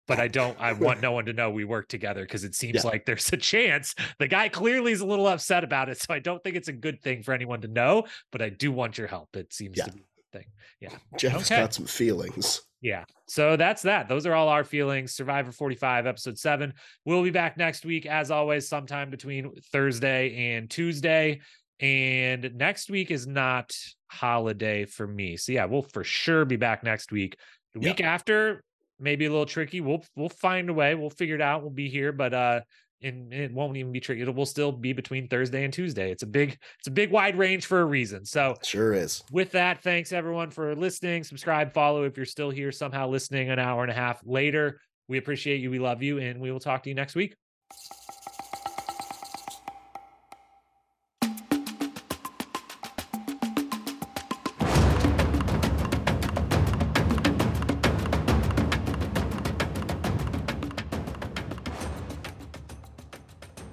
but 0.07 0.19
I 0.19 0.29
don't 0.29 0.59
I 0.61 0.73
want 0.73 1.01
no 1.03 1.13
one 1.13 1.27
to 1.27 1.33
know 1.33 1.51
we 1.51 1.65
work 1.65 1.89
together 1.89 2.23
because 2.23 2.45
it 2.45 2.55
seems 2.55 2.85
yeah. 2.85 2.91
like 2.91 3.05
there's 3.05 3.33
a 3.33 3.37
chance 3.37 3.95
the 4.19 4.29
guy 4.29 4.49
clearly 4.49 4.93
is 4.93 5.01
a 5.01 5.07
little 5.07 5.27
upset 5.27 5.65
about 5.65 5.89
it. 5.89 6.01
So 6.01 6.15
I 6.15 6.19
don't 6.19 6.43
think 6.43 6.57
it's 6.57 6.69
a 6.69 6.73
good 6.73 7.03
thing 7.03 7.23
for 7.23 7.33
anyone 7.33 7.61
to 7.63 7.69
know, 7.69 8.05
but 8.33 8.43
I 8.43 8.51
do 8.51 8.73
want 8.73 8.99
your 8.99 9.07
help. 9.07 9.37
It 9.37 9.53
seems 9.53 9.77
yeah. 9.77 9.85
to 9.85 9.93
be 9.93 10.01
a 10.01 10.39
thing. 10.39 10.47
Yeah. 10.81 10.97
Jeff's 11.19 11.51
okay. 11.51 11.63
got 11.63 11.75
some 11.75 11.87
feelings. 11.87 12.63
Yeah. 12.81 13.05
So 13.27 13.57
that's 13.57 13.83
that. 13.83 14.09
Those 14.09 14.27
are 14.27 14.35
all 14.35 14.49
our 14.49 14.65
feelings. 14.65 15.15
Survivor 15.15 15.51
45, 15.51 16.07
episode 16.07 16.39
seven. 16.39 16.75
We'll 17.05 17.23
be 17.23 17.31
back 17.31 17.57
next 17.57 17.85
week, 17.85 18.07
as 18.07 18.31
always, 18.31 18.69
sometime 18.69 19.11
between 19.11 19.51
Thursday 19.73 20.55
and 20.55 20.71
Tuesday. 20.71 21.41
And 21.81 22.55
next 22.55 22.91
week 22.91 23.11
is 23.11 23.27
not 23.27 23.77
holiday 24.09 24.85
for 24.85 25.07
me. 25.07 25.37
So 25.37 25.53
yeah, 25.53 25.65
we'll 25.65 25.83
for 25.83 26.05
sure 26.05 26.45
be 26.45 26.57
back 26.57 26.83
next 26.83 27.13
week. 27.13 27.37
The 27.75 27.81
week 27.81 28.01
after, 28.01 28.63
maybe 28.99 29.27
a 29.27 29.31
little 29.31 29.47
tricky. 29.47 29.81
We'll 29.81 30.05
we'll 30.17 30.29
find 30.29 30.69
a 30.71 30.75
way. 30.75 30.95
We'll 30.95 31.11
figure 31.11 31.35
it 31.35 31.41
out. 31.41 31.63
We'll 31.63 31.71
be 31.71 31.89
here, 31.89 32.13
but 32.13 32.35
uh, 32.35 32.61
and 33.03 33.33
it 33.33 33.53
won't 33.53 33.77
even 33.77 33.93
be 33.93 34.01
tricky. 34.01 34.23
It 34.23 34.35
will 34.35 34.47
still 34.47 34.73
be 34.73 34.93
between 34.93 35.29
Thursday 35.29 35.65
and 35.65 35.73
Tuesday. 35.73 36.11
It's 36.11 36.23
a 36.23 36.27
big, 36.27 36.59
it's 36.79 36.89
a 36.89 36.91
big 36.91 37.11
wide 37.11 37.37
range 37.37 37.67
for 37.67 37.81
a 37.81 37.85
reason. 37.85 38.25
So 38.25 38.57
sure 38.63 38.95
is. 38.95 39.23
With 39.31 39.53
that, 39.53 39.83
thanks 39.83 40.13
everyone 40.13 40.51
for 40.51 40.75
listening. 40.75 41.25
Subscribe, 41.25 41.73
follow 41.73 42.05
if 42.05 42.17
you're 42.17 42.27
still 42.27 42.51
here 42.51 42.73
somehow 42.73 43.09
listening 43.09 43.51
an 43.51 43.59
hour 43.59 43.83
and 43.83 43.91
a 43.91 43.95
half 43.95 44.21
later. 44.25 44.81
We 45.09 45.19
appreciate 45.19 45.61
you. 45.61 45.71
We 45.71 45.79
love 45.79 46.03
you, 46.03 46.19
and 46.19 46.41
we 46.41 46.51
will 46.51 46.61
talk 46.61 46.83
to 46.85 46.89
you 46.89 46.95
next 46.95 47.15
week. 47.15 47.37